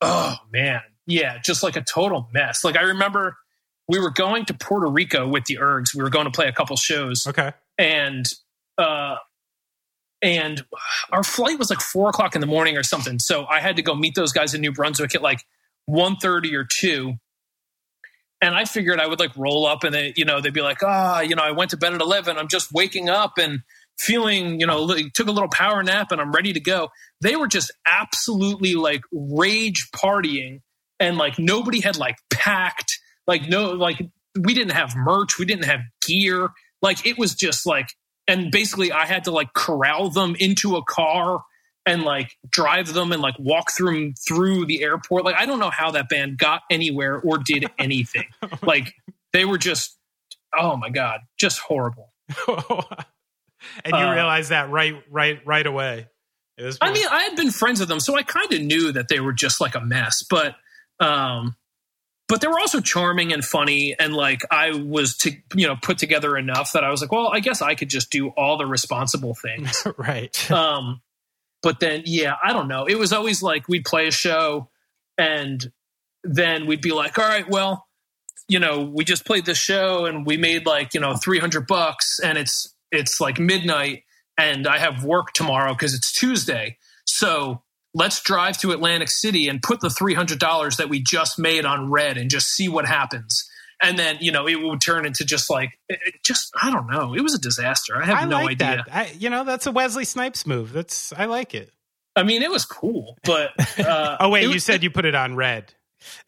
oh 0.00 0.36
man, 0.52 0.80
yeah, 1.06 1.38
just 1.44 1.62
like 1.62 1.76
a 1.76 1.82
total 1.82 2.28
mess. 2.32 2.64
Like, 2.64 2.76
I 2.76 2.82
remember 2.82 3.36
we 3.88 3.98
were 3.98 4.10
going 4.10 4.44
to 4.46 4.54
Puerto 4.54 4.88
Rico 4.88 5.28
with 5.28 5.44
the 5.44 5.56
Ergs. 5.56 5.94
We 5.94 6.02
were 6.02 6.10
going 6.10 6.26
to 6.26 6.30
play 6.30 6.48
a 6.48 6.52
couple 6.52 6.76
shows 6.76 7.26
okay. 7.26 7.52
and 7.78 8.26
uh 8.78 9.16
and 10.22 10.64
our 11.10 11.22
flight 11.22 11.58
was 11.58 11.68
like 11.68 11.80
four 11.80 12.08
o'clock 12.08 12.34
in 12.34 12.40
the 12.40 12.46
morning 12.46 12.76
or 12.76 12.82
something 12.82 13.18
so 13.18 13.44
i 13.46 13.60
had 13.60 13.76
to 13.76 13.82
go 13.82 13.94
meet 13.94 14.14
those 14.14 14.32
guys 14.32 14.54
in 14.54 14.60
new 14.60 14.72
brunswick 14.72 15.14
at 15.14 15.20
like 15.20 15.44
1.30 15.90 16.52
or 16.54 16.64
2 16.64 17.14
and 18.42 18.54
i 18.54 18.66
figured 18.66 19.00
i 19.00 19.06
would 19.06 19.20
like 19.20 19.34
roll 19.36 19.64
up 19.64 19.84
and 19.84 19.94
they 19.94 20.12
you 20.16 20.26
know 20.26 20.40
they'd 20.40 20.52
be 20.52 20.60
like 20.60 20.82
ah 20.82 21.20
you 21.20 21.34
know 21.34 21.42
i 21.42 21.52
went 21.52 21.70
to 21.70 21.76
bed 21.78 21.94
at 21.94 22.00
11 22.02 22.36
i'm 22.36 22.48
just 22.48 22.70
waking 22.72 23.08
up 23.08 23.38
and 23.38 23.62
feeling 23.98 24.60
you 24.60 24.66
know 24.66 24.86
took 25.14 25.28
a 25.28 25.32
little 25.32 25.48
power 25.48 25.82
nap 25.82 26.10
and 26.12 26.20
i'm 26.20 26.32
ready 26.32 26.52
to 26.52 26.60
go. 26.60 26.88
They 27.20 27.36
were 27.36 27.48
just 27.48 27.72
absolutely 27.86 28.74
like 28.74 29.02
rage 29.12 29.88
partying 29.94 30.60
and 30.98 31.18
like 31.18 31.38
nobody 31.38 31.80
had 31.80 31.96
like 31.96 32.16
packed 32.30 32.98
like 33.26 33.48
no 33.48 33.72
like 33.72 34.02
we 34.38 34.54
didn't 34.54 34.72
have 34.72 34.96
merch 34.96 35.38
we 35.38 35.44
didn't 35.44 35.66
have 35.66 35.80
gear. 36.06 36.50
Like 36.80 37.06
it 37.06 37.18
was 37.18 37.34
just 37.34 37.64
like 37.66 37.90
and 38.26 38.50
basically 38.50 38.92
i 38.92 39.06
had 39.06 39.24
to 39.24 39.30
like 39.30 39.52
corral 39.54 40.10
them 40.10 40.34
into 40.38 40.76
a 40.76 40.84
car 40.84 41.42
and 41.86 42.02
like 42.02 42.36
drive 42.50 42.92
them 42.92 43.12
and 43.12 43.20
like 43.22 43.34
walk 43.38 43.70
through 43.72 44.12
through 44.26 44.66
the 44.66 44.82
airport 44.82 45.24
like 45.24 45.36
i 45.36 45.44
don't 45.46 45.58
know 45.58 45.70
how 45.70 45.90
that 45.90 46.08
band 46.08 46.38
got 46.38 46.62
anywhere 46.70 47.20
or 47.20 47.38
did 47.38 47.66
anything 47.78 48.26
like 48.62 48.94
they 49.32 49.44
were 49.44 49.58
just 49.58 49.98
oh 50.56 50.76
my 50.76 50.90
god 50.90 51.20
just 51.38 51.58
horrible 51.58 52.12
and 53.84 53.94
you 53.94 53.94
Uh, 53.94 54.14
realized 54.14 54.50
that 54.50 54.70
right, 54.70 54.94
right, 55.10 55.40
right 55.44 55.66
away. 55.66 56.06
I 56.80 56.92
mean, 56.92 57.06
I 57.10 57.22
had 57.22 57.36
been 57.36 57.50
friends 57.50 57.80
with 57.80 57.88
them, 57.88 58.00
so 58.00 58.14
I 58.16 58.22
kind 58.22 58.52
of 58.52 58.60
knew 58.60 58.92
that 58.92 59.08
they 59.08 59.20
were 59.20 59.32
just 59.32 59.60
like 59.60 59.74
a 59.74 59.80
mess. 59.80 60.22
But, 60.28 60.54
um, 61.00 61.56
but 62.28 62.40
they 62.40 62.46
were 62.46 62.58
also 62.58 62.80
charming 62.80 63.32
and 63.32 63.44
funny, 63.44 63.96
and 63.98 64.14
like 64.14 64.42
I 64.50 64.72
was 64.72 65.16
to 65.18 65.32
you 65.54 65.66
know 65.66 65.76
put 65.82 65.98
together 65.98 66.36
enough 66.36 66.72
that 66.72 66.84
I 66.84 66.90
was 66.90 67.00
like, 67.00 67.10
well, 67.12 67.28
I 67.32 67.40
guess 67.40 67.62
I 67.62 67.74
could 67.74 67.88
just 67.88 68.10
do 68.10 68.28
all 68.28 68.58
the 68.58 68.66
responsible 68.66 69.34
things. 69.34 69.86
right. 69.98 70.50
um, 70.50 71.00
but 71.62 71.80
then, 71.80 72.02
yeah, 72.06 72.34
I 72.42 72.52
don't 72.52 72.68
know. 72.68 72.86
It 72.86 72.98
was 72.98 73.12
always 73.12 73.42
like 73.42 73.68
we'd 73.68 73.84
play 73.84 74.06
a 74.08 74.10
show, 74.10 74.68
and 75.16 75.72
then 76.24 76.66
we'd 76.66 76.80
be 76.82 76.92
like, 76.92 77.18
all 77.18 77.28
right, 77.28 77.48
well, 77.48 77.86
you 78.48 78.58
know, 78.58 78.80
we 78.80 79.04
just 79.04 79.24
played 79.24 79.46
this 79.46 79.58
show 79.58 80.04
and 80.04 80.26
we 80.26 80.36
made 80.36 80.66
like 80.66 80.94
you 80.94 81.00
know 81.00 81.14
three 81.16 81.38
hundred 81.38 81.66
bucks, 81.66 82.18
and 82.20 82.36
it's 82.38 82.74
it's 82.90 83.20
like 83.20 83.38
midnight, 83.38 84.02
and 84.36 84.66
I 84.66 84.78
have 84.78 85.04
work 85.04 85.32
tomorrow 85.32 85.72
because 85.72 85.94
it's 85.94 86.12
Tuesday, 86.12 86.78
so. 87.04 87.62
Let's 87.94 88.22
drive 88.22 88.56
to 88.60 88.70
Atlantic 88.70 89.10
City 89.10 89.48
and 89.48 89.60
put 89.60 89.80
the 89.80 89.90
three 89.90 90.14
hundred 90.14 90.38
dollars 90.38 90.78
that 90.78 90.88
we 90.88 90.98
just 90.98 91.38
made 91.38 91.66
on 91.66 91.90
red 91.90 92.16
and 92.16 92.30
just 92.30 92.48
see 92.48 92.66
what 92.66 92.86
happens. 92.86 93.46
And 93.82 93.98
then 93.98 94.18
you 94.20 94.30
know 94.32 94.46
it 94.46 94.54
would 94.62 94.80
turn 94.80 95.04
into 95.06 95.24
just 95.24 95.50
like 95.50 95.78
it, 95.88 95.98
it 96.06 96.14
just 96.24 96.52
I 96.62 96.70
don't 96.70 96.88
know. 96.88 97.14
It 97.14 97.20
was 97.20 97.34
a 97.34 97.38
disaster. 97.40 97.96
I 97.96 98.04
have 98.06 98.18
I 98.18 98.24
no 98.26 98.36
like 98.44 98.62
idea. 98.62 98.84
that. 98.86 98.94
I, 98.94 99.12
you 99.18 99.28
know, 99.30 99.44
that's 99.44 99.66
a 99.66 99.72
Wesley 99.72 100.04
Snipes 100.04 100.46
move. 100.46 100.72
That's 100.72 101.12
I 101.12 101.24
like 101.24 101.54
it. 101.54 101.70
I 102.14 102.22
mean, 102.22 102.42
it 102.42 102.50
was 102.50 102.64
cool, 102.64 103.16
but 103.24 103.50
uh, 103.78 104.16
Oh 104.20 104.28
wait, 104.28 104.44
it 104.44 104.48
you 104.48 104.54
was- 104.54 104.64
said 104.64 104.82
you 104.82 104.90
put 104.90 105.04
it 105.04 105.14
on 105.14 105.34
red. 105.34 105.72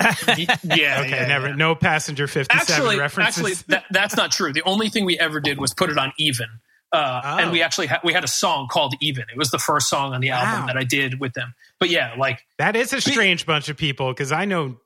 yeah, 0.01 0.15
Okay, 0.31 0.47
yeah, 0.65 1.27
never. 1.27 1.49
yeah. 1.49 1.55
No 1.57 1.75
passenger 1.75 2.27
fifty-seven 2.27 2.75
Actually, 2.75 2.99
references. 2.99 3.39
actually, 3.45 3.55
that, 3.69 3.85
that's 3.91 4.17
not 4.17 4.31
true. 4.33 4.53
The 4.53 4.63
only 4.63 4.89
thing 4.89 5.05
we 5.05 5.19
ever 5.19 5.41
did 5.41 5.59
was 5.59 5.75
put 5.75 5.91
it 5.91 5.99
on 5.99 6.13
even, 6.19 6.47
uh, 6.95 7.21
Oh. 7.25 7.39
and 7.39 7.51
we 7.53 7.63
actually 7.63 7.87
ha- 7.89 8.01
we 8.05 8.13
had 8.13 8.25
a 8.25 8.29
song 8.29 8.69
called 8.71 8.95
"Even." 9.01 9.25
It 9.31 9.37
was 9.37 9.51
the 9.51 9.59
first 9.59 9.89
song 9.89 10.15
on 10.15 10.21
the 10.21 10.31
Wow. 10.31 10.43
album 10.45 10.67
that 10.69 10.77
I 10.77 10.85
did 10.85 11.21
with 11.21 11.35
them. 11.35 11.55
But 11.81 11.91
yeah, 11.91 12.15
like 12.17 12.41
that 12.59 12.77
is 12.77 12.93
a 12.93 13.01
strange 13.01 13.45
bunch 13.47 13.69
of 13.69 13.77
people 13.77 14.09
because 14.13 14.33
I 14.33 14.45
know 14.45 14.77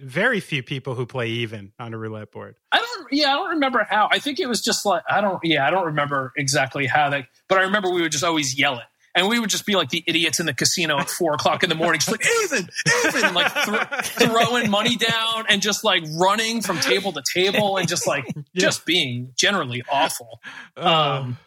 very 0.00 0.40
few 0.40 0.62
people 0.62 0.94
who 0.94 1.06
play 1.06 1.28
even 1.28 1.72
on 1.78 1.94
a 1.94 1.98
roulette 1.98 2.30
board. 2.30 2.56
I 2.72 2.78
don't, 2.78 3.06
yeah, 3.12 3.30
I 3.32 3.36
don't 3.36 3.50
remember 3.50 3.86
how. 3.88 4.08
I 4.12 4.18
think 4.18 4.38
it 4.38 4.48
was 4.48 4.60
just 4.62 4.84
like 4.86 5.02
I 5.08 5.20
don't, 5.20 5.40
yeah, 5.42 5.66
I 5.66 5.70
don't 5.70 5.86
remember 5.86 6.32
exactly 6.36 6.86
how 6.86 7.10
that. 7.10 7.26
But 7.48 7.58
I 7.58 7.62
remember 7.62 7.90
we 7.90 8.02
would 8.02 8.12
just 8.12 8.24
always 8.24 8.58
yell 8.58 8.78
it. 8.78 8.84
And 9.16 9.28
we 9.28 9.40
would 9.40 9.50
just 9.50 9.66
be 9.66 9.74
like 9.74 9.88
the 9.88 10.04
idiots 10.06 10.38
in 10.38 10.46
the 10.46 10.54
casino 10.54 10.98
at 10.98 11.08
four 11.08 11.32
o'clock 11.34 11.62
in 11.64 11.68
the 11.70 11.74
morning, 11.74 11.98
just 12.00 12.12
like 12.12 12.24
even, 12.44 12.68
even, 13.08 13.34
like 13.34 13.50
thro- 13.50 14.28
throwing 14.28 14.70
money 14.70 14.96
down 14.96 15.46
and 15.48 15.62
just 15.62 15.82
like 15.82 16.04
running 16.20 16.60
from 16.60 16.78
table 16.78 17.12
to 17.12 17.22
table 17.34 17.78
and 17.78 17.88
just 17.88 18.06
like 18.06 18.24
Yeah. 18.36 18.42
just 18.54 18.84
being 18.86 19.32
generally 19.36 19.82
awful. 19.90 20.40
Uh, 20.76 21.20
Um, 21.22 21.38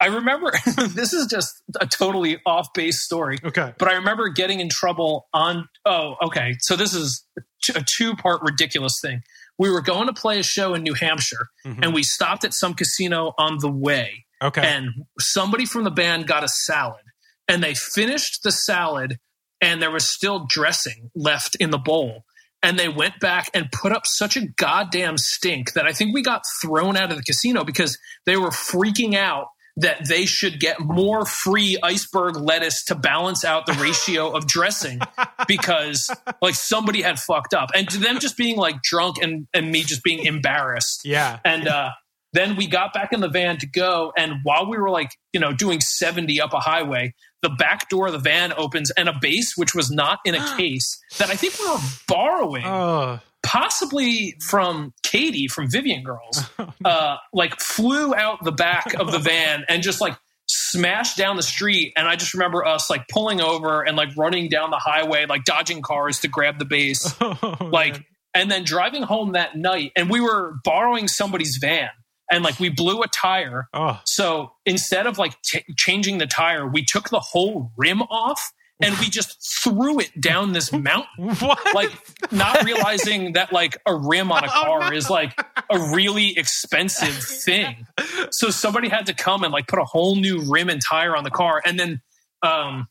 I 0.00 0.06
remember 0.06 0.52
this 0.94 1.12
is 1.12 1.26
just 1.26 1.60
a 1.80 1.86
totally 1.86 2.38
off 2.46 2.68
base 2.72 3.02
story, 3.02 3.38
okay. 3.44 3.74
but 3.80 3.88
I 3.88 3.94
remember 3.94 4.28
getting 4.28 4.60
in 4.60 4.68
trouble 4.68 5.26
on. 5.34 5.68
Oh, 5.84 6.14
okay. 6.26 6.54
So 6.60 6.76
this 6.76 6.94
is 6.94 7.26
a 7.74 7.82
two 7.84 8.14
part 8.14 8.40
ridiculous 8.42 9.00
thing. 9.02 9.22
We 9.58 9.70
were 9.70 9.80
going 9.80 10.06
to 10.06 10.12
play 10.12 10.38
a 10.38 10.44
show 10.44 10.74
in 10.74 10.84
New 10.84 10.94
Hampshire, 10.94 11.48
Mhm. 11.66 11.80
and 11.82 11.92
we 11.94 12.04
stopped 12.04 12.44
at 12.44 12.54
some 12.54 12.74
casino 12.74 13.34
on 13.38 13.58
the 13.58 13.68
way, 13.72 14.24
Okay. 14.40 14.62
and 14.64 14.90
somebody 15.18 15.66
from 15.66 15.82
the 15.82 15.90
band 15.90 16.28
got 16.28 16.44
a 16.44 16.48
salad, 16.48 17.02
and 17.48 17.62
they 17.62 17.74
finished 17.74 18.42
the 18.42 18.52
salad, 18.52 19.18
and 19.60 19.82
there 19.82 19.90
was 19.90 20.08
still 20.08 20.46
dressing 20.48 21.10
left 21.14 21.56
in 21.56 21.70
the 21.70 21.78
bowl. 21.78 22.24
And 22.62 22.78
they 22.78 22.88
went 22.88 23.20
back 23.20 23.50
and 23.54 23.70
put 23.70 23.92
up 23.92 24.02
such 24.04 24.36
a 24.36 24.46
goddamn 24.46 25.16
stink 25.16 25.74
that 25.74 25.86
I 25.86 25.92
think 25.92 26.12
we 26.12 26.22
got 26.22 26.42
thrown 26.60 26.96
out 26.96 27.10
of 27.10 27.16
the 27.16 27.22
casino 27.22 27.62
because 27.62 27.96
they 28.26 28.36
were 28.36 28.50
freaking 28.50 29.14
out 29.14 29.46
that 29.78 30.08
they 30.08 30.26
should 30.26 30.58
get 30.58 30.80
more 30.80 31.24
free 31.24 31.78
iceberg 31.84 32.36
lettuce 32.36 32.84
to 32.84 32.96
balance 32.96 33.44
out 33.44 33.64
the 33.64 33.74
ratio 33.74 34.30
of 34.36 34.46
dressing 34.46 34.98
because 35.46 36.10
like 36.42 36.56
somebody 36.56 37.00
had 37.00 37.18
fucked 37.20 37.54
up. 37.54 37.70
And 37.74 37.88
to 37.90 37.98
them 37.98 38.18
just 38.18 38.36
being 38.36 38.56
like 38.56 38.82
drunk 38.82 39.18
and, 39.22 39.46
and 39.54 39.70
me 39.70 39.84
just 39.84 40.02
being 40.02 40.24
embarrassed. 40.24 41.02
yeah. 41.04 41.38
And 41.44 41.68
uh, 41.68 41.90
then 42.32 42.56
we 42.56 42.66
got 42.66 42.92
back 42.92 43.12
in 43.12 43.20
the 43.20 43.28
van 43.28 43.58
to 43.58 43.66
go. 43.68 44.12
And 44.16 44.40
while 44.42 44.68
we 44.68 44.76
were 44.78 44.90
like, 44.90 45.10
you 45.32 45.38
know, 45.38 45.52
doing 45.52 45.80
70 45.80 46.40
up 46.40 46.52
a 46.52 46.60
highway, 46.60 47.14
the 47.42 47.50
back 47.50 47.88
door 47.88 48.06
of 48.08 48.12
the 48.12 48.18
van 48.18 48.52
opens 48.56 48.90
and 48.92 49.08
a 49.08 49.14
bass, 49.20 49.52
which 49.56 49.74
was 49.74 49.90
not 49.90 50.18
in 50.24 50.34
a 50.34 50.56
case, 50.56 50.98
that 51.18 51.30
I 51.30 51.36
think 51.36 51.58
we 51.58 51.66
were 51.68 51.78
borrowing, 52.06 52.64
Oh. 52.66 53.20
possibly 53.44 54.34
from 54.40 54.92
Katie 55.02 55.48
from 55.48 55.70
Vivian 55.70 56.02
Girls, 56.02 56.42
uh, 56.84 57.16
like 57.32 57.58
flew 57.60 58.14
out 58.14 58.42
the 58.44 58.52
back 58.52 58.94
of 58.94 59.10
the 59.12 59.18
van 59.18 59.64
and 59.68 59.82
just 59.82 60.00
like 60.00 60.16
smashed 60.50 61.16
down 61.16 61.36
the 61.36 61.42
street. 61.42 61.92
And 61.96 62.08
I 62.08 62.16
just 62.16 62.34
remember 62.34 62.64
us 62.64 62.88
like 62.90 63.06
pulling 63.08 63.40
over 63.40 63.82
and 63.82 63.96
like 63.96 64.08
running 64.16 64.48
down 64.48 64.70
the 64.70 64.78
highway, 64.78 65.26
like 65.26 65.44
dodging 65.44 65.82
cars 65.82 66.20
to 66.20 66.28
grab 66.28 66.58
the 66.58 66.64
bass 66.64 67.14
Oh, 67.20 67.56
like 67.72 67.92
man. 67.94 68.04
and 68.34 68.50
then 68.50 68.64
driving 68.64 69.02
home 69.02 69.32
that 69.32 69.56
night 69.56 69.92
and 69.96 70.08
we 70.10 70.20
were 70.20 70.54
borrowing 70.64 71.06
somebody's 71.08 71.58
van 71.60 71.90
and 72.30 72.44
like 72.44 72.58
we 72.60 72.68
blew 72.68 73.02
a 73.02 73.08
tire. 73.08 73.68
Oh, 73.72 74.00
So 74.04 74.52
instead 74.66 75.06
of 75.06 75.18
like 75.18 75.40
ch- 75.42 75.64
changing 75.76 76.18
the 76.18 76.26
tire, 76.26 76.66
we 76.66 76.84
took 76.84 77.08
the 77.10 77.20
whole 77.20 77.72
rim 77.76 78.02
off 78.02 78.52
and 78.80 78.96
we 78.98 79.06
just 79.08 79.36
threw 79.64 79.98
it 79.98 80.20
down 80.20 80.52
this 80.52 80.72
mountain. 80.72 81.06
what? 81.40 81.74
Like 81.74 81.90
not 82.30 82.62
realizing 82.64 83.32
that 83.32 83.52
like 83.52 83.76
a 83.86 83.94
rim 83.96 84.30
on 84.30 84.44
a 84.44 84.46
Oh, 84.54 84.62
car 84.62 84.90
no. 84.90 84.96
is 84.96 85.10
like 85.10 85.32
a 85.70 85.78
really 85.94 86.36
expensive 86.38 87.14
thing. 87.44 87.86
So 88.30 88.50
somebody 88.50 88.88
had 88.88 89.06
to 89.06 89.14
come 89.14 89.42
and 89.42 89.52
like 89.52 89.66
put 89.66 89.78
a 89.80 89.84
whole 89.84 90.14
new 90.16 90.42
rim 90.50 90.68
and 90.68 90.80
tire 90.86 91.16
on 91.16 91.24
the 91.24 91.30
car. 91.30 91.60
And 91.64 91.78
then, 91.80 92.00
um, 92.42 92.86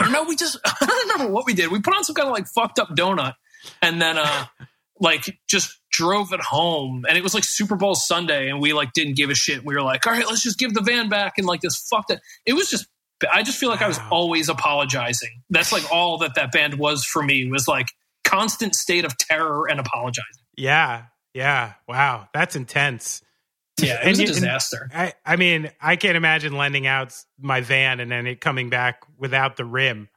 or 0.00 0.08
no, 0.08 0.22
we 0.24 0.36
just, 0.36 0.56
I 0.64 0.86
don't 0.86 1.08
remember 1.10 1.32
what 1.32 1.44
we 1.44 1.52
did. 1.54 1.70
We 1.70 1.80
put 1.80 1.94
on 1.94 2.04
some 2.04 2.14
kind 2.14 2.28
of 2.28 2.32
like 2.32 2.46
fucked 2.54 2.78
up 2.78 2.88
donut 2.90 3.34
and 3.82 4.00
then, 4.00 4.16
uh, 4.16 4.46
like 5.00 5.38
just 5.48 5.78
drove 5.90 6.32
it 6.32 6.40
home. 6.40 7.04
And 7.08 7.16
it 7.16 7.22
was 7.22 7.34
like 7.34 7.44
Super 7.44 7.76
Bowl 7.76 7.94
Sunday 7.94 8.48
and 8.48 8.60
we 8.60 8.72
like 8.72 8.92
didn't 8.92 9.16
give 9.16 9.30
a 9.30 9.34
shit. 9.34 9.64
We 9.64 9.74
were 9.74 9.82
like, 9.82 10.06
all 10.06 10.12
right, 10.12 10.26
let's 10.26 10.42
just 10.42 10.58
give 10.58 10.74
the 10.74 10.82
van 10.82 11.08
back 11.08 11.34
and 11.38 11.46
like 11.46 11.60
this 11.60 11.76
fucked 11.90 12.10
it. 12.10 12.20
It 12.46 12.52
was 12.54 12.70
just, 12.70 12.86
I 13.32 13.42
just 13.42 13.58
feel 13.58 13.68
like 13.68 13.82
I 13.82 13.88
was 13.88 13.98
always 14.10 14.48
apologizing. 14.48 15.42
That's 15.50 15.72
like 15.72 15.90
all 15.92 16.18
that 16.18 16.34
that 16.36 16.52
band 16.52 16.74
was 16.74 17.04
for 17.04 17.22
me 17.22 17.50
was 17.50 17.66
like 17.66 17.86
constant 18.24 18.74
state 18.74 19.04
of 19.04 19.16
terror 19.18 19.66
and 19.68 19.80
apologizing. 19.80 20.44
yeah, 20.56 21.04
yeah. 21.34 21.74
Wow, 21.86 22.28
that's 22.34 22.56
intense. 22.56 23.22
Yeah, 23.80 23.94
it 23.94 24.00
And 24.02 24.10
was 24.10 24.18
a 24.18 24.22
and- 24.24 24.32
disaster. 24.34 24.90
I, 24.94 25.12
I 25.24 25.36
mean, 25.36 25.70
I 25.80 25.96
can't 25.96 26.16
imagine 26.16 26.56
lending 26.56 26.86
out 26.86 27.14
my 27.40 27.60
van 27.60 28.00
and 28.00 28.10
then 28.10 28.26
it 28.26 28.40
coming 28.40 28.70
back 28.70 29.02
without 29.16 29.56
the 29.56 29.64
rim. 29.64 30.08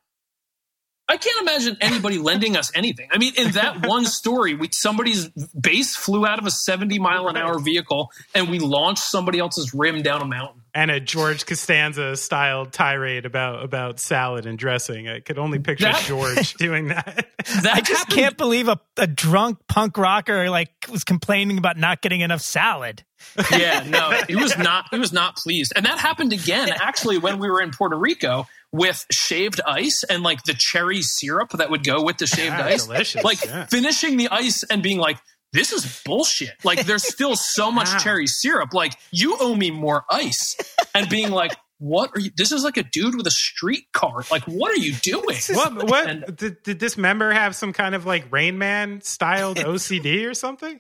I 1.12 1.18
can't 1.18 1.42
imagine 1.42 1.78
anybody 1.82 2.18
lending 2.30 2.56
us 2.56 2.72
anything. 2.76 3.10
I 3.12 3.18
mean, 3.18 3.34
in 3.36 3.52
that 3.52 3.86
one 3.86 4.06
story, 4.06 4.54
we 4.56 4.70
somebody's 4.72 5.28
bass 5.60 5.96
flew 5.96 6.26
out 6.26 6.40
of 6.40 6.46
a 6.46 6.52
70 6.52 7.00
mile 7.00 7.28
an 7.28 7.36
hour 7.38 7.60
vehicle 7.60 8.12
and 8.34 8.50
we 8.50 8.60
launched 8.60 9.04
somebody 9.04 9.40
else's 9.40 9.74
rim 9.74 10.02
down 10.02 10.22
a 10.22 10.26
mountain. 10.26 10.62
and 10.74 10.90
a 10.90 11.00
George 11.02 11.46
Costanza 11.46 12.16
style 12.16 12.66
tirade 12.66 13.26
about 13.26 13.64
about 13.64 14.00
salad 14.00 14.46
and 14.46 14.58
dressing. 14.58 15.10
I 15.10 15.20
could 15.20 15.38
only 15.38 15.60
picture 15.60 15.86
That- 15.86 16.04
George 16.08 16.54
doing 16.68 16.88
that. 16.88 17.28
That 17.64 17.74
I 17.76 17.82
just 17.82 18.00
happened- 18.00 18.16
can't 18.16 18.38
believe 18.38 18.68
a, 18.70 18.80
a 18.98 19.08
drunk 19.08 19.60
punk 19.68 19.98
rocker 19.98 20.50
like 20.50 20.72
was 20.90 21.04
complaining 21.04 21.58
about 21.58 21.78
not 21.78 22.02
getting 22.02 22.22
enough 22.22 22.42
salad. 22.42 23.04
yeah, 23.52 23.84
no, 23.88 24.10
he 24.28 24.36
was 24.36 24.58
not. 24.58 24.86
He 24.90 24.98
was 24.98 25.14
not 25.14 25.36
pleased, 25.36 25.74
and 25.76 25.86
that 25.86 26.00
happened 26.00 26.34
again. 26.34 26.70
Actually, 26.70 27.20
when 27.20 27.38
we 27.38 27.50
were 27.52 27.62
in 27.62 27.70
Puerto 27.70 27.96
Rico 27.96 28.48
with 28.72 29.06
shaved 29.12 29.60
ice 29.66 30.04
and 30.10 30.24
like 30.24 30.44
the 30.44 30.54
cherry 30.54 31.02
syrup 31.02 31.52
that 31.52 31.70
would 31.70 31.84
go 31.84 32.04
with 32.04 32.18
the 32.18 32.28
shaved 32.28 32.54
Yeah, 32.54 32.66
ice, 32.66 32.86
delicious, 32.86 33.24
like 33.24 33.44
yeah. 33.46 33.66
finishing 33.66 34.18
the 34.18 34.30
ice 34.30 34.64
and 34.64 34.82
being 34.84 34.98
like. 35.00 35.18
This 35.54 35.74
is 35.74 36.02
bullshit. 36.06 36.54
Like, 36.64 36.86
there's 36.86 37.04
still 37.06 37.36
so 37.36 37.74
much 37.74 37.90
Wow. 37.90 37.98
cherry 37.98 38.26
syrup. 38.26 38.74
Like, 38.74 38.94
you 39.12 39.36
owe 39.38 39.54
me 39.54 39.70
more 39.70 40.06
ice. 40.10 40.56
And 40.96 41.10
being 41.10 41.30
like, 41.30 41.52
what 41.78 42.10
are 42.16 42.22
you? 42.22 42.32
This 42.38 42.54
is 42.54 42.64
like 42.64 42.78
a 42.78 42.84
dude 42.84 43.16
with 43.18 43.28
a 43.28 43.32
street 43.32 43.84
cart. 43.92 44.32
Like, 44.32 44.44
what 44.44 44.72
are 44.72 44.78
you 44.80 44.94
doing? 44.94 45.36
What 45.50 45.90
what 45.90 46.10
And- 46.10 46.38
did, 46.38 46.64
did 46.64 46.80
this 46.80 46.96
member 46.98 47.34
have 47.34 47.54
some 47.54 47.74
kind 47.74 47.96
of 47.96 48.06
like 48.06 48.32
Rain 48.32 48.58
Man 48.60 49.02
styled 49.02 49.58
OCD 49.58 50.26
or 50.26 50.34
something? 50.34 50.80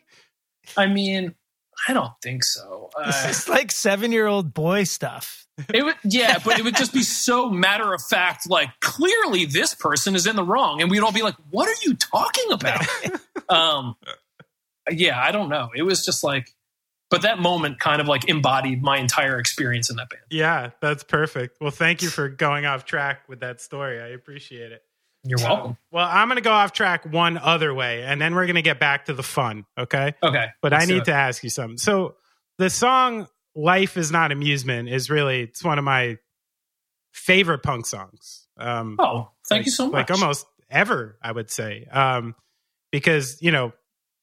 I 0.77 0.87
mean, 0.87 1.35
I 1.87 1.93
don't 1.93 2.13
think 2.21 2.43
so. 2.43 2.89
It's 2.99 3.23
Uh, 3.23 3.27
just 3.27 3.49
like 3.49 3.71
seven 3.71 4.11
year 4.11 4.27
old 4.27 4.53
boy 4.53 4.83
stuff. 4.83 5.37
It 5.73 5.83
would, 5.83 5.95
yeah, 6.03 6.39
but 6.43 6.57
it 6.57 6.63
would 6.63 6.75
just 6.75 6.91
be 6.93 7.03
so 7.03 7.49
matter 7.49 7.93
of 7.93 8.01
fact. 8.09 8.49
Like 8.49 8.69
clearly, 8.79 9.45
this 9.45 9.75
person 9.75 10.15
is 10.15 10.25
in 10.25 10.35
the 10.35 10.43
wrong, 10.43 10.81
and 10.81 10.89
we'd 10.89 11.01
all 11.01 11.11
be 11.11 11.21
like, 11.21 11.35
"What 11.51 11.67
are 11.67 11.79
you 11.85 11.93
talking 11.95 12.51
about?" 12.51 12.83
um, 13.49 13.95
yeah, 14.89 15.21
I 15.21 15.31
don't 15.31 15.49
know. 15.49 15.69
It 15.75 15.83
was 15.83 16.03
just 16.03 16.23
like, 16.23 16.55
but 17.11 17.21
that 17.23 17.37
moment 17.37 17.79
kind 17.79 18.01
of 18.01 18.07
like 18.07 18.27
embodied 18.27 18.81
my 18.81 18.97
entire 18.97 19.37
experience 19.37 19.89
in 19.91 19.97
that 19.97 20.09
band. 20.09 20.23
Yeah, 20.31 20.71
that's 20.81 21.03
perfect. 21.03 21.61
Well, 21.61 21.69
thank 21.69 22.01
you 22.01 22.09
for 22.09 22.27
going 22.29 22.65
off 22.65 22.85
track 22.85 23.27
with 23.29 23.41
that 23.41 23.61
story. 23.61 24.01
I 24.01 24.07
appreciate 24.07 24.71
it. 24.71 24.83
You're 25.23 25.37
welcome. 25.39 25.77
Well, 25.91 26.07
I'm 26.09 26.27
going 26.27 26.37
to 26.37 26.41
go 26.41 26.51
off 26.51 26.73
track 26.73 27.05
one 27.05 27.37
other 27.37 27.73
way, 27.73 28.03
and 28.03 28.19
then 28.19 28.33
we're 28.33 28.45
going 28.47 28.55
to 28.55 28.61
get 28.63 28.79
back 28.79 29.05
to 29.05 29.13
the 29.13 29.21
fun. 29.23 29.65
Okay. 29.77 30.13
Okay, 30.23 30.47
But 30.61 30.73
I 30.73 30.85
need 30.85 31.05
to 31.05 31.13
ask 31.13 31.43
you 31.43 31.49
something. 31.49 31.77
So 31.77 32.15
the 32.57 32.69
song 32.69 33.27
"Life 33.55 33.97
Is 33.97 34.11
Not 34.11 34.31
Amusement" 34.31 34.89
is 34.89 35.09
really 35.09 35.41
it's 35.41 35.63
one 35.63 35.77
of 35.77 35.83
my 35.83 36.17
favorite 37.13 37.59
punk 37.63 37.85
songs. 37.85 38.47
Um, 38.57 38.95
Oh, 38.99 39.29
thank 39.47 39.59
like- 39.61 39.65
you 39.67 39.71
so 39.71 39.85
much. 39.87 39.93
Like 39.93 40.11
almost 40.11 40.45
ever, 40.69 41.17
I 41.21 41.31
would 41.31 41.51
say, 41.51 41.85
um, 41.91 42.35
because 42.91 43.41
you 43.41 43.51
know, 43.51 43.73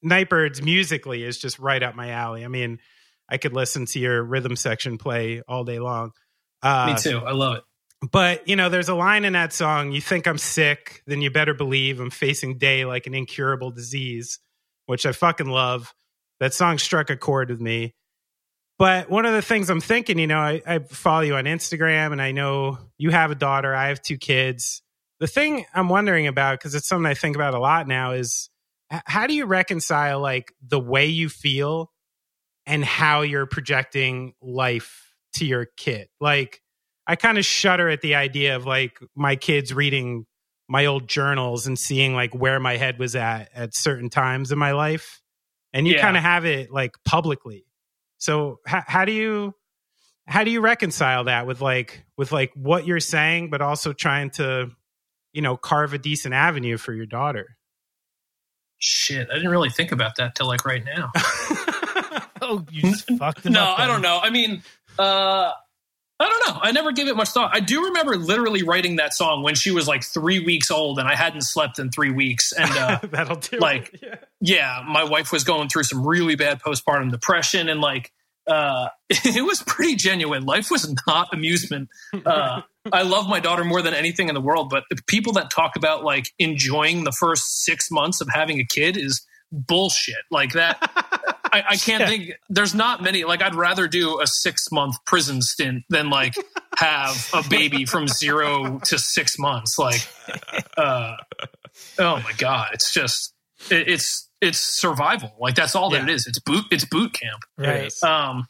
Night 0.02 0.28
Birds 0.28 0.62
musically 0.62 1.22
is 1.24 1.38
just 1.38 1.58
right 1.58 1.82
up 1.82 1.94
my 1.94 2.10
alley. 2.10 2.44
I 2.44 2.48
mean, 2.48 2.78
I 3.28 3.36
could 3.38 3.52
listen 3.52 3.86
to 3.86 3.98
your 3.98 4.22
rhythm 4.22 4.56
section 4.56 4.98
play 4.98 5.42
all 5.46 5.64
day 5.64 5.78
long. 5.78 6.12
Uh, 6.62 6.92
Me 6.94 7.00
too. 7.00 7.18
I 7.18 7.32
love 7.32 7.56
it. 7.58 7.64
But 8.12 8.46
you 8.48 8.56
know, 8.56 8.68
there's 8.68 8.88
a 8.88 8.94
line 8.94 9.24
in 9.24 9.32
that 9.32 9.52
song. 9.52 9.92
You 9.92 10.00
think 10.00 10.26
I'm 10.26 10.38
sick, 10.38 11.02
then 11.06 11.20
you 11.20 11.30
better 11.30 11.54
believe 11.54 12.00
I'm 12.00 12.10
facing 12.10 12.58
day 12.58 12.84
like 12.84 13.06
an 13.06 13.14
incurable 13.14 13.70
disease, 13.70 14.38
which 14.86 15.06
I 15.06 15.12
fucking 15.12 15.48
love. 15.48 15.94
That 16.40 16.54
song 16.54 16.78
struck 16.78 17.10
a 17.10 17.16
chord 17.16 17.50
with 17.50 17.60
me. 17.60 17.94
But 18.78 19.10
one 19.10 19.26
of 19.26 19.32
the 19.32 19.42
things 19.42 19.70
I'm 19.70 19.80
thinking, 19.80 20.20
you 20.20 20.28
know, 20.28 20.38
I, 20.38 20.62
I 20.64 20.78
follow 20.78 21.22
you 21.22 21.34
on 21.34 21.44
Instagram, 21.44 22.12
and 22.12 22.22
I 22.22 22.30
know 22.30 22.78
you 22.96 23.10
have 23.10 23.32
a 23.32 23.34
daughter. 23.34 23.74
I 23.74 23.88
have 23.88 24.00
two 24.00 24.16
kids. 24.16 24.82
The 25.18 25.26
thing 25.26 25.66
I'm 25.74 25.88
wondering 25.88 26.28
about, 26.28 26.60
because 26.60 26.76
it's 26.76 26.86
something 26.86 27.10
I 27.10 27.14
think 27.14 27.34
about 27.34 27.54
a 27.54 27.58
lot 27.58 27.88
now, 27.88 28.12
is 28.12 28.50
how 28.88 29.26
do 29.26 29.34
you 29.34 29.46
reconcile 29.46 30.20
like 30.20 30.52
the 30.64 30.78
way 30.78 31.06
you 31.06 31.28
feel 31.28 31.90
and 32.66 32.84
how 32.84 33.22
you're 33.22 33.46
projecting 33.46 34.34
life 34.40 35.12
to 35.34 35.44
your 35.44 35.66
kid? 35.76 36.06
Like, 36.20 36.60
I 37.08 37.16
kind 37.16 37.38
of 37.38 37.44
shudder 37.46 37.88
at 37.88 38.02
the 38.02 38.14
idea 38.16 38.54
of 38.54 38.66
like 38.66 39.00
my 39.16 39.34
kids 39.34 39.72
reading 39.74 40.26
my 40.68 40.84
old 40.86 41.08
journals 41.08 41.66
and 41.66 41.78
seeing 41.78 42.14
like 42.14 42.34
where 42.34 42.60
my 42.60 42.76
head 42.76 42.98
was 42.98 43.16
at 43.16 43.48
at 43.54 43.70
certain 43.74 44.10
times 44.10 44.52
in 44.52 44.58
my 44.58 44.72
life. 44.72 45.22
And 45.72 45.88
you 45.88 45.94
Yeah. 45.94 46.02
kind 46.02 46.16
of 46.18 46.22
have 46.22 46.44
it 46.44 46.70
like 46.70 46.92
publicly. 47.06 47.64
So 48.18 48.60
how, 48.66 48.82
how 48.86 49.04
do 49.06 49.12
you 49.12 49.54
how 50.26 50.44
do 50.44 50.50
you 50.50 50.60
reconcile 50.60 51.24
that 51.24 51.46
with 51.46 51.62
like 51.62 52.04
with 52.18 52.30
like 52.32 52.52
what 52.54 52.86
you're 52.86 53.00
saying 53.00 53.48
but 53.48 53.62
also 53.62 53.94
trying 53.94 54.28
to 54.32 54.70
you 55.32 55.40
know 55.40 55.56
carve 55.56 55.94
a 55.94 55.98
decent 55.98 56.34
avenue 56.34 56.76
for 56.76 56.92
your 56.92 57.06
daughter? 57.06 57.56
Shit, 58.80 59.28
I 59.30 59.34
didn't 59.34 59.50
really 59.50 59.70
think 59.70 59.90
about 59.92 60.16
that 60.16 60.34
till 60.34 60.46
like 60.46 60.64
right 60.66 60.84
now. 60.84 61.10
Oh, 62.40 62.64
you 62.70 62.82
just 62.92 63.10
fucked 63.18 63.44
him 63.44 63.52
no, 63.54 63.62
up. 63.62 63.80
I 63.80 63.86
don't 63.88 64.00
know. 64.00 64.20
I 64.22 64.30
mean, 64.30 64.62
uh, 64.98 65.52
I 66.20 66.28
don't 66.28 66.48
know. 66.54 66.60
I 66.62 66.72
never 66.72 66.90
gave 66.92 67.06
it 67.08 67.16
much 67.16 67.28
thought. 67.28 67.50
I 67.54 67.60
do 67.60 67.84
remember 67.86 68.16
literally 68.16 68.62
writing 68.64 68.96
that 68.96 69.14
song 69.14 69.42
when 69.44 69.54
she 69.54 69.70
was 69.70 69.86
like 69.86 70.02
three 70.02 70.40
weeks 70.40 70.70
old 70.70 70.98
and 70.98 71.06
I 71.08 71.14
hadn't 71.14 71.42
slept 71.42 71.78
in 71.78 71.90
three 71.90 72.10
weeks. 72.10 72.52
And 72.52 72.70
uh, 72.72 72.98
That'll 73.10 73.36
do. 73.36 73.58
like- 73.58 73.94
Yeah. 74.02 74.14
yeah, 74.40 74.82
my 74.88 75.04
wife 75.04 75.30
was 75.32 75.44
going 75.44 75.68
through 75.68 75.84
some 75.84 76.04
really 76.06 76.34
bad 76.34 76.60
postpartum 76.60 77.10
depression 77.12 77.68
and 77.68 77.80
like, 77.80 78.12
uh, 78.48 78.88
it 79.10 79.44
was 79.44 79.62
pretty 79.62 79.94
genuine. 79.94 80.44
Life 80.44 80.70
was 80.70 80.92
not 81.06 81.28
amusement. 81.32 81.88
Uh, 82.24 82.62
I 82.90 83.02
love 83.02 83.28
my 83.28 83.40
daughter 83.40 83.62
more 83.62 83.82
than 83.82 83.94
anything 83.94 84.28
in 84.28 84.34
the 84.34 84.40
world, 84.40 84.70
but 84.70 84.84
the 84.90 84.98
people 85.06 85.34
that 85.34 85.50
talk 85.50 85.76
about 85.76 86.02
like 86.02 86.32
enjoying 86.38 87.04
the 87.04 87.12
first 87.12 87.62
six 87.64 87.90
months 87.90 88.20
of 88.20 88.28
having 88.32 88.58
a 88.58 88.64
kid 88.64 88.96
is 88.96 89.24
bullshit. 89.52 90.16
Like 90.30 90.52
that. 90.54 91.27
I, 91.52 91.62
I 91.70 91.76
can't 91.76 92.00
Yeah. 92.02 92.06
think. 92.08 92.30
There's 92.48 92.74
not 92.74 93.02
many. 93.02 93.24
Like, 93.24 93.42
I'd 93.42 93.54
rather 93.54 93.88
do 93.88 94.20
a 94.20 94.26
six 94.26 94.70
month 94.72 94.96
prison 95.06 95.42
stint 95.42 95.84
than 95.88 96.10
like 96.10 96.34
have 96.78 97.28
a 97.32 97.42
baby 97.48 97.84
from 97.84 98.06
zero 98.08 98.80
to 98.84 98.98
six 98.98 99.38
months. 99.38 99.78
Like, 99.78 100.06
uh, 100.76 101.16
oh 101.98 102.20
my 102.20 102.32
god, 102.36 102.68
it's 102.72 102.92
just 102.92 103.34
it, 103.70 103.88
it's 103.88 104.28
it's 104.40 104.58
survival. 104.58 105.32
Like 105.40 105.54
that's 105.54 105.74
all 105.74 105.90
that 105.90 106.02
it 106.02 106.10
is. 106.10 106.26
It's 106.26 106.38
boot. 106.40 106.64
It's 106.70 106.84
boot 106.84 107.12
camp. 107.12 107.42
Right. 107.56 107.92
Um, 108.02 108.46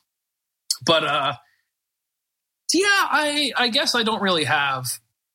but 0.84 1.04
uh, 1.04 1.32
yeah, 2.72 2.84
I 2.88 3.52
I 3.56 3.68
guess 3.68 3.94
I 3.94 4.02
don't 4.02 4.20
really 4.22 4.44
have 4.44 4.84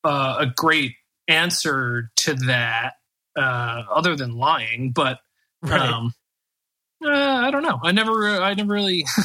uh, 0.03 0.37
a 0.39 0.45
great 0.47 0.93
answer 1.27 2.11
to 2.17 2.33
that 2.47 2.93
uh, 3.37 3.83
other 3.91 4.15
than 4.15 4.35
lying. 4.37 4.91
But 4.93 5.19
Right. 5.61 5.79
um, 5.79 6.13
uh, 7.05 7.41
I 7.45 7.51
don't 7.51 7.63
know. 7.63 7.79
I 7.83 7.91
never, 7.91 8.27
I 8.27 8.53
never 8.53 8.73
really. 8.73 9.05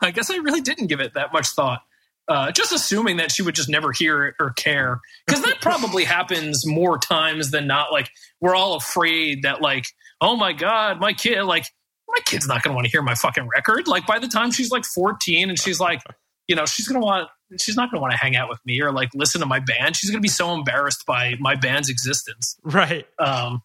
I 0.00 0.10
guess 0.12 0.30
I 0.30 0.36
really 0.36 0.60
didn't 0.60 0.88
give 0.88 1.00
it 1.00 1.14
that 1.14 1.32
much 1.32 1.48
thought. 1.48 1.82
Uh, 2.28 2.52
just 2.52 2.72
assuming 2.72 3.16
that 3.16 3.32
she 3.32 3.42
would 3.42 3.54
just 3.54 3.68
never 3.68 3.90
hear 3.90 4.26
it 4.26 4.34
or 4.38 4.50
care, 4.50 5.00
because 5.26 5.42
that 5.42 5.60
probably 5.60 6.04
happens 6.16 6.64
more 6.66 6.98
times 6.98 7.50
than 7.50 7.66
not. 7.66 7.92
Like 7.92 8.10
we're 8.40 8.54
all 8.54 8.74
afraid 8.74 9.42
that, 9.42 9.60
like, 9.60 9.86
oh 10.20 10.36
my 10.36 10.52
god, 10.52 11.00
my 11.00 11.12
kid, 11.12 11.42
like, 11.42 11.66
my 12.08 12.20
kid's 12.26 12.46
not 12.46 12.62
going 12.62 12.72
to 12.72 12.76
want 12.76 12.84
to 12.86 12.90
hear 12.90 13.02
my 13.02 13.14
fucking 13.14 13.48
record. 13.48 13.88
Like 13.88 14.06
by 14.06 14.18
the 14.18 14.28
time 14.28 14.52
she's 14.52 14.70
like 14.70 14.84
fourteen 14.84 15.48
and 15.48 15.58
she's 15.58 15.80
like, 15.80 16.02
you 16.46 16.54
know, 16.54 16.66
she's 16.66 16.86
going 16.86 17.00
to 17.00 17.04
want, 17.04 17.28
she's 17.58 17.76
not 17.76 17.90
going 17.90 17.98
to 17.98 18.02
want 18.02 18.12
to 18.12 18.18
hang 18.18 18.36
out 18.36 18.48
with 18.48 18.60
me 18.64 18.80
or 18.80 18.92
like 18.92 19.10
listen 19.14 19.40
to 19.40 19.46
my 19.46 19.60
band. 19.60 19.96
She's 19.96 20.10
going 20.10 20.18
to 20.18 20.22
be 20.22 20.28
so 20.28 20.52
embarrassed 20.52 21.06
by 21.06 21.34
my 21.40 21.54
band's 21.54 21.88
existence. 21.88 22.56
right. 22.64 23.06
Um, 23.18 23.62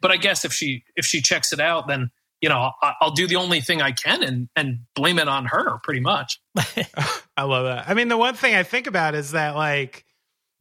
but 0.00 0.10
I 0.10 0.16
guess 0.16 0.44
if 0.44 0.52
she 0.52 0.84
if 0.96 1.04
she 1.04 1.20
checks 1.20 1.52
it 1.52 1.60
out, 1.60 1.88
then 1.88 2.10
you 2.40 2.48
know, 2.48 2.70
I, 2.82 2.94
will 3.02 3.12
do 3.12 3.26
the 3.26 3.36
only 3.36 3.60
thing 3.60 3.82
I 3.82 3.92
can 3.92 4.22
and 4.22 4.48
and 4.54 4.80
blame 4.94 5.18
it 5.18 5.28
on 5.28 5.46
her, 5.46 5.78
pretty 5.82 6.00
much. 6.00 6.40
I 7.36 7.42
love 7.42 7.64
that. 7.64 7.88
I 7.88 7.94
mean, 7.94 8.08
the 8.08 8.16
one 8.16 8.34
thing 8.34 8.54
I 8.54 8.62
think 8.62 8.86
about 8.86 9.14
is 9.14 9.32
that 9.32 9.56
like, 9.56 10.04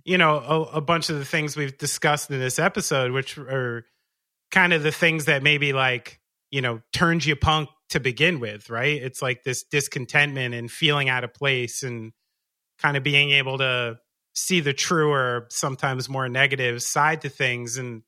you 0.04 0.18
know, 0.18 0.38
a, 0.38 0.78
a 0.78 0.82
bunch 0.82 1.10
of 1.10 1.20
the 1.20 1.26
things 1.26 1.56
we've 1.56 1.78
discussed 1.78 2.32
in 2.32 2.40
this 2.40 2.60
episode, 2.60 3.12
which 3.12 3.38
are 3.38 3.86
kind 4.52 4.74
of 4.74 4.84
the 4.84 4.92
things 4.92 5.26
that 5.26 5.44
maybe 5.44 5.74
like 5.74 6.20
you 6.52 6.62
know 6.62 6.82
turns 6.94 7.26
you 7.28 7.36
punk 7.36 7.70
to 7.90 8.00
begin 8.00 8.40
with, 8.40 8.70
right? 8.70 9.02
It's 9.02 9.22
like 9.22 9.44
this 9.44 9.64
discontentment 9.64 10.54
and 10.54 10.70
feeling 10.70 11.10
out 11.10 11.24
of 11.24 11.34
place 11.34 11.84
and 11.84 12.12
kind 12.80 12.98
of 12.98 13.04
being 13.04 13.32
able 13.32 13.58
to 13.60 13.98
see 14.34 14.60
the 14.60 14.74
truer, 14.74 15.48
sometimes 15.50 16.10
more 16.10 16.30
negative 16.30 16.82
side 16.84 17.22
to 17.22 17.30
things. 17.30 17.78
And 17.78 18.04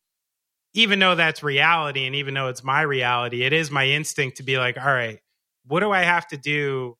even 0.73 0.99
though 0.99 1.15
that's 1.15 1.41
reality 1.43 2.05
and 2.05 2.15
even 2.15 2.33
though 2.33 2.47
it's 2.47 2.63
my 2.63 2.81
reality, 2.81 3.43
it 3.43 3.53
is 3.53 3.71
my 3.71 3.85
instinct 3.87 4.37
to 4.37 4.43
be 4.43 4.57
like, 4.57 4.77
all 4.77 4.85
right, 4.85 5.19
what 5.65 5.79
do 5.81 5.91
I 5.91 6.01
have 6.01 6.27
to 6.27 6.37
do 6.37 6.97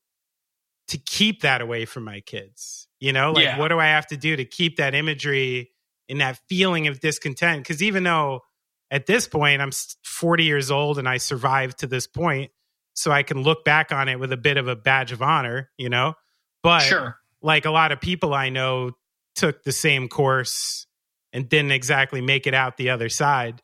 to 0.88 0.98
keep 0.98 1.42
that 1.42 1.62
away 1.62 1.86
from 1.86 2.04
my 2.04 2.22
kids? 2.22 2.88
You 3.00 3.14
know, 3.14 3.32
like 3.32 3.44
yeah. 3.44 3.60
what 3.60 3.70
do 3.70 3.80
I 3.80 3.88
have 3.88 4.08
to 4.08 4.18
do 4.18 4.36
to 4.36 4.46
keep 4.46 4.78
that 4.78 4.96
imagery 4.96 5.72
and 6.10 6.22
that 6.22 6.40
feeling 6.50 6.88
of 6.88 7.00
discontent? 7.00 7.64
Because 7.64 7.84
even 7.84 8.04
though 8.04 8.42
at 8.92 9.06
this 9.06 9.28
point 9.28 9.62
I'm 9.62 9.72
40 10.04 10.44
years 10.44 10.72
old 10.72 10.98
and 10.98 11.08
I 11.08 11.18
survived 11.18 11.80
to 11.80 11.88
this 11.88 12.08
point, 12.08 12.52
so 12.94 13.12
I 13.12 13.24
can 13.24 13.44
look 13.44 13.64
back 13.64 13.94
on 13.94 14.10
it 14.10 14.20
with 14.20 14.34
a 14.34 14.38
bit 14.38 14.58
of 14.58 14.68
a 14.68 14.76
badge 14.76 15.14
of 15.14 15.22
honor, 15.22 15.70
you 15.78 15.88
know? 15.88 16.16
But 16.64 16.82
sure. 16.82 17.18
like 17.42 17.66
a 17.66 17.72
lot 17.72 17.94
of 17.94 18.02
people 18.02 18.34
I 18.34 18.50
know 18.50 18.92
took 19.36 19.64
the 19.64 19.72
same 19.72 20.10
course 20.10 20.86
and 21.34 21.48
didn't 21.48 21.72
exactly 21.72 22.22
make 22.22 22.48
it 22.48 22.54
out 22.54 22.78
the 22.78 22.90
other 22.90 23.10
side, 23.10 23.62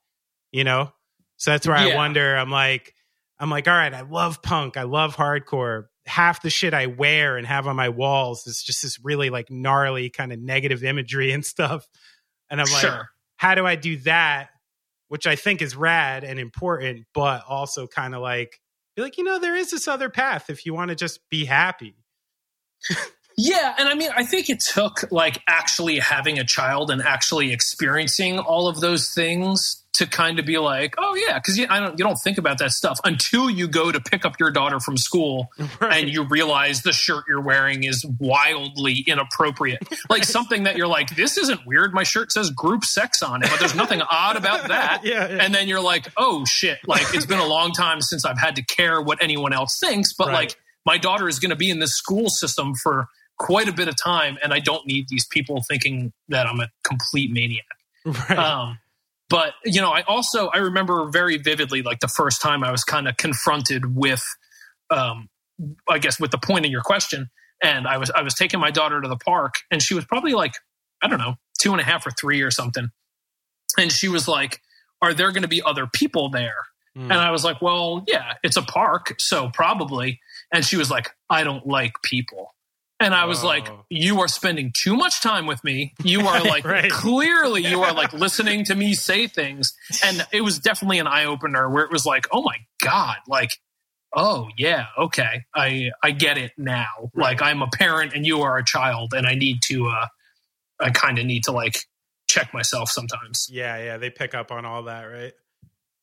you 0.52 0.64
know? 0.64 0.92
So 1.38 1.52
that's 1.52 1.68
where 1.68 1.78
yeah. 1.78 1.94
I 1.94 1.96
wonder, 1.96 2.36
I'm 2.36 2.52
like, 2.52 2.94
I'm 3.40 3.50
like, 3.50 3.68
all 3.68 3.74
right, 3.74 3.94
I 3.94 4.02
love 4.02 4.42
punk. 4.42 4.78
I 4.78 4.84
love 4.84 5.16
hardcore. 5.16 5.86
Half 6.06 6.42
the 6.42 6.50
shit 6.50 6.74
I 6.74 6.86
wear 6.86 7.38
and 7.38 7.46
have 7.46 7.68
on 7.68 7.76
my 7.76 7.90
walls 7.90 8.48
is 8.48 8.64
just 8.64 8.84
this 8.84 9.00
really 9.04 9.30
like 9.30 9.50
gnarly 9.50 10.10
kind 10.10 10.32
of 10.32 10.40
negative 10.40 10.84
imagery 10.84 11.32
and 11.32 11.46
stuff. 11.46 11.88
And 12.50 12.62
I'm 12.62 12.68
sure. 12.68 12.90
like, 12.90 13.02
how 13.38 13.56
do 13.56 13.66
I 13.66 13.76
do 13.76 13.98
that? 13.98 14.50
Which 15.08 15.28
I 15.28 15.36
think 15.36 15.62
is 15.62 15.76
rad 15.76 16.24
and 16.24 16.40
important, 16.40 17.06
but 17.14 17.44
also 17.48 17.88
kind 17.88 18.16
of 18.16 18.22
like 18.22 18.60
be 18.96 19.02
like, 19.02 19.18
you 19.18 19.24
know, 19.24 19.40
there 19.40 19.56
is 19.56 19.72
this 19.72 19.88
other 19.88 20.10
path 20.10 20.50
if 20.50 20.66
you 20.66 20.74
want 20.74 20.90
to 20.90 20.96
just 20.96 21.20
be 21.30 21.46
happy. 21.46 21.96
yeah, 23.38 23.76
and 23.78 23.90
I 23.90 23.96
mean, 23.96 24.12
I 24.16 24.24
think 24.24 24.50
it 24.50 24.60
took 24.60 25.12
like 25.12 25.42
actually 25.48 26.00
having 26.00 26.40
a 26.40 26.46
child 26.46 26.90
and 26.90 27.02
actually 27.02 27.52
experiencing 27.52 28.40
all 28.40 28.68
of 28.68 28.80
those 28.80 29.10
things 29.14 29.84
to 29.96 30.06
kind 30.06 30.40
of 30.40 30.46
be 30.46 30.58
like, 30.58 30.96
oh 30.98 31.16
yeah, 31.16 31.38
because 31.40 31.58
you, 31.58 31.68
I 31.70 31.80
don't, 31.80 31.98
you 31.98 32.04
don't 32.04 32.18
think 32.18 32.38
about 32.38 32.58
that 32.60 32.72
stuff 32.72 33.00
until 33.04 33.50
you 33.50 33.68
go 33.68 33.92
to 33.92 34.00
pick 34.00 34.26
up 34.26 34.40
your 34.40 34.52
daughter 34.52 34.80
from 34.80 34.98
school 34.98 35.50
right. 35.82 36.04
and 36.04 36.14
you 36.14 36.24
realize 36.24 36.82
the 36.82 36.92
shirt 36.92 37.24
you're 37.28 37.42
wearing 37.42 37.84
is 37.84 38.06
wildly 38.20 39.04
inappropriate. 39.08 39.88
like 40.10 40.24
something 40.24 40.64
that 40.64 40.76
you're 40.78 40.88
like, 40.88 41.16
this 41.16 41.38
isn't 41.38 41.66
weird. 41.66 41.94
My 41.94 42.04
shirt 42.04 42.32
says 42.32 42.50
group 42.52 42.84
sex 42.84 43.22
on 43.22 43.44
it, 43.44 43.50
but 43.50 43.60
there's 43.60 43.76
nothing 43.76 44.02
odd 44.02 44.36
about 44.36 44.68
that. 44.68 45.06
Yeah, 45.06 45.30
yeah, 45.30 45.44
And 45.44 45.54
then 45.54 45.68
you're 45.68 45.82
like, 45.82 46.08
oh 46.18 46.46
shit, 46.46 46.80
like 46.88 47.14
it's 47.14 47.26
been 47.26 47.40
a 47.40 47.48
long 47.48 47.72
time 47.72 48.02
since 48.02 48.26
I've 48.26 48.40
had 48.40 48.56
to 48.58 48.64
care 48.64 49.02
what 49.02 49.22
anyone 49.22 49.54
else 49.54 49.78
thinks, 49.80 50.14
but 50.14 50.28
right. 50.28 50.34
like 50.34 50.56
my 50.86 50.98
daughter 50.98 51.28
is 51.28 51.40
going 51.40 51.50
to 51.50 51.56
be 51.56 51.70
in 51.70 51.80
this 51.80 51.94
school 51.94 52.30
system 52.30 52.74
for 52.84 53.08
quite 53.38 53.68
a 53.68 53.74
bit 53.74 53.88
of 53.88 53.96
time, 54.02 54.38
and 54.44 54.54
I 54.54 54.60
don't 54.60 54.86
need 54.86 55.08
these 55.10 55.26
people 55.28 55.64
thinking 55.68 56.14
that 56.30 56.48
I'm 56.48 56.60
a 56.60 56.70
complete 56.84 57.32
maniac. 57.32 57.66
Right. 58.30 58.38
Um, 58.38 58.78
but 59.30 59.54
you 59.64 59.82
know 59.82 59.92
i 59.92 60.02
also 60.04 60.48
i 60.48 60.58
remember 60.58 61.10
very 61.10 61.38
vividly 61.38 61.82
like 61.82 62.00
the 62.00 62.08
first 62.08 62.42
time 62.42 62.64
i 62.64 62.72
was 62.72 62.84
kind 62.84 63.08
of 63.08 63.18
confronted 63.18 63.96
with 63.96 64.24
um 64.92 65.30
i 65.90 65.98
guess 65.98 66.20
with 66.20 66.32
the 66.32 66.38
point 66.38 66.66
of 66.66 66.72
your 66.72 66.82
question 66.82 67.30
and 67.64 67.88
i 67.88 67.98
was 67.98 68.12
i 68.12 68.22
was 68.22 68.34
taking 68.34 68.60
my 68.60 68.72
daughter 68.72 69.02
to 69.02 69.08
the 69.08 69.18
park 69.18 69.56
and 69.72 69.82
she 69.82 69.94
was 69.94 70.06
probably 70.06 70.34
like 70.34 70.54
i 71.02 71.08
don't 71.08 71.20
know 71.20 71.36
two 71.60 71.72
and 71.72 71.82
a 71.82 71.84
half 71.84 72.06
or 72.06 72.12
three 72.12 72.42
or 72.42 72.52
something 72.52 72.90
and 73.78 73.92
she 73.92 74.08
was 74.08 74.28
like 74.28 74.62
are 75.02 75.14
there 75.14 75.32
going 75.32 75.44
to 75.44 75.48
be 75.48 75.62
other 75.62 75.88
people 75.88 76.30
there 76.30 76.66
mm. 76.98 77.04
and 77.04 77.14
i 77.14 77.32
was 77.32 77.44
like 77.44 77.62
well 77.62 78.04
yeah 78.08 78.34
it's 78.44 78.58
a 78.58 78.62
park 78.62 79.16
so 79.20 79.50
probably 79.54 80.20
and 80.54 80.66
she 80.66 80.78
was 80.78 80.92
like 80.92 81.10
i 81.30 81.44
don't 81.44 81.66
like 81.66 81.94
people 82.04 82.54
and 83.00 83.14
I 83.14 83.26
was 83.26 83.44
oh. 83.44 83.48
like, 83.48 83.68
you 83.90 84.22
are 84.22 84.28
spending 84.28 84.72
too 84.74 84.96
much 84.96 85.22
time 85.22 85.48
with 85.48 85.64
me. 85.64 85.94
You 86.04 86.22
are 86.22 86.42
like, 86.44 86.66
right. 86.66 86.90
clearly, 86.90 87.66
you 87.66 87.84
are 87.84 87.94
like 87.94 88.14
listening 88.14 88.66
to 88.66 88.76
me 88.76 88.94
say 88.94 89.28
things. 89.28 89.74
And 90.04 90.26
it 90.32 90.42
was 90.42 90.60
definitely 90.60 91.00
an 91.00 91.08
eye 91.08 91.26
opener 91.26 91.70
where 91.70 91.84
it 91.84 91.92
was 91.92 92.06
like, 92.06 92.28
oh 92.32 92.42
my 92.42 92.58
God, 92.82 93.18
like, 93.28 93.52
oh 94.16 94.48
yeah, 94.58 94.86
okay. 94.98 95.44
I, 95.54 95.92
I 96.02 96.12
get 96.12 96.38
it 96.38 96.54
now. 96.58 97.10
Right. 97.14 97.32
Like, 97.32 97.42
I'm 97.42 97.62
a 97.62 97.68
parent 97.68 98.14
and 98.14 98.26
you 98.26 98.42
are 98.42 98.58
a 98.58 98.64
child, 98.64 99.14
and 99.14 99.28
I 99.28 99.36
need 99.36 99.58
to, 99.66 99.88
uh, 99.88 100.08
I 100.80 100.92
kind 100.92 101.20
of 101.20 101.26
need 101.26 101.46
to 101.46 101.52
like 101.52 101.78
check 102.28 102.54
myself 102.54 102.90
sometimes. 102.90 103.48
Yeah, 103.52 103.78
yeah. 103.78 103.98
They 103.98 104.10
pick 104.10 104.34
up 104.34 104.52
on 104.52 104.64
all 104.66 104.84
that, 104.84 105.04
right? 105.04 105.34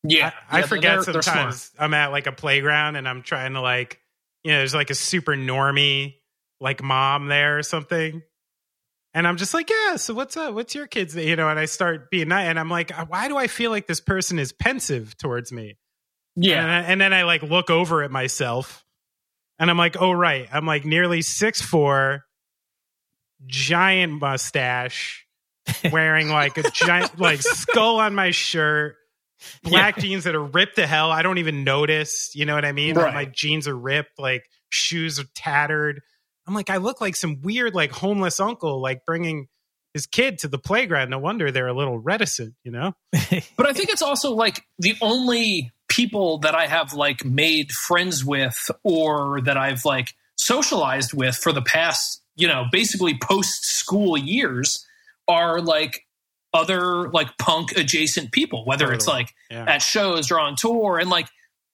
Yeah. 0.05 0.33
I, 0.51 0.61
yeah, 0.61 0.67
forget 0.67 1.05
they're, 1.07 1.23
sometimes 1.23 1.71
they're 1.71 1.85
I'm 1.85 1.95
at 1.95 2.11
like 2.11 2.27
a 2.27 2.33
playground 2.33 2.97
and 2.97 3.09
I'm 3.09 3.23
trying 3.23 3.55
to 3.55 3.61
like, 3.61 3.99
you 4.45 4.53
know, 4.53 4.59
there's 4.59 4.75
like 4.75 4.91
a 4.91 4.95
super 4.95 5.33
normie 5.33 6.17
like 6.63 6.83
mom 6.83 7.27
there 7.27 7.59
or 7.59 7.63
something. 7.63 8.23
And 9.15 9.27
I'm 9.27 9.37
just 9.37 9.53
like, 9.53 9.69
yeah, 9.69 9.97
so 9.97 10.15
what's 10.15 10.37
up? 10.37 10.55
What's 10.55 10.75
your 10.75 10.87
kids? 10.87 11.15
You 11.15 11.37
know, 11.37 11.49
and 11.49 11.59
I 11.59 11.67
start 11.67 12.11
being 12.11 12.29
nice. 12.29 12.47
And 12.47 12.59
I'm 12.59 12.71
like, 12.71 12.97
uh, 12.97 13.05
why 13.05 13.29
do 13.29 13.37
I 13.37 13.49
feel 13.49 13.71
like 13.71 13.87
this 13.87 14.01
person 14.01 14.39
is 14.39 14.53
pensive 14.53 15.17
towards 15.19 15.53
me? 15.53 15.77
Yeah. 16.37 16.63
And, 16.63 16.71
I, 16.71 16.81
and 16.91 17.01
then 17.01 17.13
I 17.13 17.25
like 17.25 17.43
look 17.43 17.69
over 17.69 18.03
at 18.03 18.11
myself 18.11 18.87
and 19.59 19.71
I'm 19.71 19.77
like, 19.77 20.01
oh, 20.01 20.13
right. 20.13 20.49
I'm 20.51 20.65
like 20.65 20.87
nearly 20.87 21.21
six 21.21 21.61
four, 21.61 22.25
giant 23.45 24.21
mustache, 24.21 25.27
wearing 25.93 26.31
like 26.31 26.57
a 26.57 26.71
giant, 26.71 27.19
like 27.21 27.43
skull 27.43 27.97
on 27.97 28.15
my 28.15 28.31
shirt, 28.31 28.95
black 29.63 29.97
yeah. 29.97 30.05
jeans 30.05 30.25
that 30.25 30.35
are 30.35 30.45
ripped 30.45 30.77
to 30.77 30.87
hell. 30.87 31.11
I 31.11 31.21
don't 31.23 31.39
even 31.39 31.65
notice. 31.65 32.31
You 32.35 32.47
know 32.47 32.55
what 32.55 32.65
I 32.65 32.73
mean? 32.73 32.95
Right. 32.95 33.07
Like 33.07 33.15
my 33.15 33.25
jeans 33.27 33.69
are 33.69 33.77
ripped, 33.77 34.19
like 34.19 34.45
shoes 34.71 35.19
are 35.19 35.27
tattered 35.35 36.01
I'm 36.47 36.55
like, 36.55 36.71
I 36.71 36.79
look 36.79 37.01
like 37.01 37.17
some 37.17 37.41
weird, 37.41 37.75
like 37.75 37.93
homeless 37.93 38.41
uncle, 38.41 38.81
like 38.81 39.05
bringing 39.07 39.49
his 39.95 40.07
kid 40.07 40.39
to 40.39 40.49
the 40.49 40.59
playground. 40.59 41.11
No 41.11 41.19
wonder 41.19 41.51
they're 41.51 41.69
a 41.69 41.75
little 41.75 41.99
reticent, 41.99 42.55
you 42.65 42.73
know? 42.73 42.95
but 43.13 43.67
I 43.67 43.73
think 43.73 43.91
it's 43.91 44.03
also 44.03 44.33
like 44.33 44.65
the 44.79 44.95
only 45.01 45.71
people 45.89 46.39
that 46.39 46.55
I 46.55 46.67
have 46.67 46.95
like 46.95 47.25
made 47.25 47.71
friends 47.71 48.25
with 48.25 48.71
or 48.83 49.43
that 49.43 49.57
I've 49.57 49.85
like 49.85 50.15
socialized 50.37 51.13
with 51.13 51.37
for 51.37 51.53
the 51.53 51.63
past, 51.63 52.23
you 52.35 52.49
know, 52.49 52.65
basically 52.73 53.19
post 53.23 53.65
school 53.67 54.17
years 54.17 54.87
are 55.29 55.61
like 55.61 56.07
other 56.55 57.11
like 57.11 57.37
punk 57.39 57.73
adjacent 57.73 58.33
people, 58.33 58.65
whether 58.65 58.87
totally. 58.87 58.97
it's 58.97 59.07
like 59.07 59.35
yeah. 59.51 59.65
at 59.67 59.83
shows 59.83 60.31
or 60.31 60.41
on 60.41 60.57
tour 60.57 60.99
and 60.99 61.11
like 61.11 61.29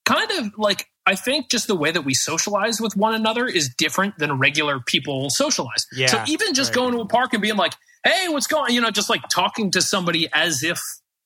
kind 0.05 0.29
of 0.31 0.51
like 0.57 0.88
I 1.05 1.15
think 1.15 1.49
just 1.49 1.67
the 1.67 1.75
way 1.75 1.91
that 1.91 2.01
we 2.01 2.13
socialize 2.13 2.79
with 2.79 2.95
one 2.95 3.15
another 3.15 3.45
is 3.45 3.69
different 3.77 4.17
than 4.17 4.37
regular 4.37 4.79
people 4.79 5.29
socialize. 5.29 5.85
Yeah, 5.91 6.07
so 6.07 6.23
even 6.27 6.53
just 6.53 6.69
right. 6.69 6.75
going 6.75 6.93
to 6.93 7.01
a 7.01 7.07
park 7.07 7.33
and 7.33 7.41
being 7.41 7.55
like, 7.55 7.73
"Hey, 8.03 8.27
what's 8.27 8.47
going?" 8.47 8.73
You 8.73 8.81
know, 8.81 8.91
just 8.91 9.09
like 9.09 9.21
talking 9.29 9.71
to 9.71 9.81
somebody 9.81 10.29
as 10.33 10.63
if 10.63 10.79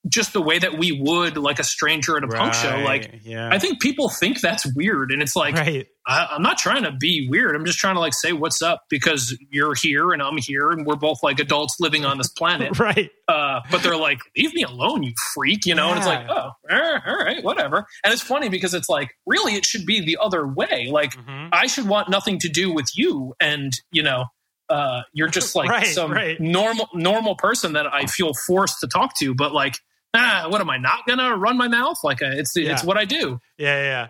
just 0.07 0.33
the 0.33 0.41
way 0.41 0.59
that 0.59 0.77
we 0.77 0.91
would 0.91 1.37
like 1.37 1.59
a 1.59 1.63
stranger 1.63 2.17
at 2.17 2.23
a 2.23 2.27
right. 2.27 2.39
punk 2.39 2.53
show. 2.53 2.77
Like, 2.79 3.21
yeah. 3.23 3.49
I 3.51 3.57
think 3.57 3.81
people 3.81 4.09
think 4.09 4.41
that's 4.41 4.65
weird, 4.75 5.11
and 5.11 5.21
it's 5.21 5.35
like, 5.35 5.55
right. 5.55 5.87
I, 6.05 6.35
am 6.35 6.41
not 6.41 6.57
trying 6.57 6.83
to 6.83 6.91
be 6.91 7.27
weird. 7.29 7.55
I'm 7.55 7.65
just 7.65 7.79
trying 7.79 7.95
to 7.95 8.01
like 8.01 8.13
say 8.13 8.33
what's 8.33 8.61
up 8.61 8.83
because 8.89 9.37
you're 9.49 9.73
here 9.75 10.11
and 10.11 10.21
I'm 10.21 10.37
here, 10.37 10.71
and 10.71 10.85
we're 10.85 10.97
both 10.97 11.19
like 11.23 11.39
adults 11.39 11.77
living 11.79 12.03
on 12.03 12.17
this 12.17 12.27
planet, 12.27 12.77
right? 12.79 13.09
Uh, 13.27 13.61
but 13.71 13.81
they're 13.81 13.97
like, 13.97 14.19
leave 14.37 14.53
me 14.53 14.63
alone, 14.63 15.03
you 15.03 15.13
freak, 15.33 15.65
you 15.65 15.75
know. 15.75 15.87
Yeah. 15.87 15.91
And 15.91 15.97
it's 15.99 16.07
like, 16.07 16.27
oh, 16.29 16.49
all 16.69 17.17
right, 17.17 17.43
whatever. 17.43 17.85
And 18.03 18.13
it's 18.13 18.23
funny 18.23 18.49
because 18.49 18.73
it's 18.73 18.89
like, 18.89 19.11
really, 19.25 19.53
it 19.53 19.65
should 19.65 19.85
be 19.85 20.01
the 20.01 20.17
other 20.21 20.45
way. 20.45 20.89
Like, 20.91 21.11
mm-hmm. 21.11 21.47
I 21.53 21.67
should 21.67 21.88
want 21.88 22.09
nothing 22.09 22.39
to 22.39 22.49
do 22.49 22.73
with 22.73 22.88
you, 22.95 23.34
and 23.39 23.73
you 23.91 24.03
know. 24.03 24.25
Uh, 24.69 25.01
you're 25.13 25.27
just 25.27 25.55
like 25.55 25.69
right, 25.69 25.85
some 25.85 26.15
normal 26.39 26.88
normal 26.93 27.35
person 27.35 27.73
that 27.73 27.85
I 27.93 28.05
feel 28.05 28.31
forced 28.47 28.80
to 28.80 28.88
talk 28.88 29.11
to, 29.19 29.35
but 29.35 29.53
like 29.53 29.75
ah, 30.14 30.45
what 30.49 30.61
am 30.61 30.69
I 30.69 30.77
not 30.77 31.06
gonna 31.07 31.35
run 31.35 31.57
my 31.57 31.68
mouth? 31.68 31.98
Like 32.03 32.22
uh, 32.22 32.31
it's 32.34 32.56
yeah. 32.56 32.73
it's 32.73 32.84
what 32.84 32.98
I 32.98 33.06
do. 33.06 33.40
Yeah, 33.57 33.81
yeah. 33.81 34.07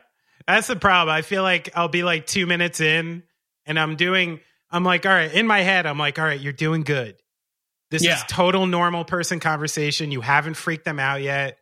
That's 0.48 0.68
the 0.68 0.76
problem. 0.76 1.14
I 1.14 1.22
feel 1.22 1.44
like 1.44 1.70
I'll 1.76 1.88
be 1.88 2.04
like 2.04 2.26
two 2.26 2.46
minutes 2.46 2.80
in, 2.82 3.24
and 3.66 3.80
I'm 3.80 3.96
doing. 3.96 4.40
I'm 4.70 4.84
like, 4.84 5.06
all 5.06 5.12
right. 5.12 5.32
In 5.32 5.46
my 5.46 5.62
head, 5.62 5.86
I'm 5.86 6.00
like, 6.00 6.18
all 6.18 6.26
right, 6.26 6.40
you're 6.40 6.52
doing 6.52 6.82
good. 6.82 7.16
This 7.92 8.04
yeah. 8.04 8.16
is 8.16 8.24
total 8.28 8.66
normal 8.66 9.06
person 9.06 9.40
conversation. 9.40 10.12
You 10.12 10.22
haven't 10.22 10.56
freaked 10.56 10.84
them 10.84 10.98
out 10.98 11.22
yet. 11.22 11.60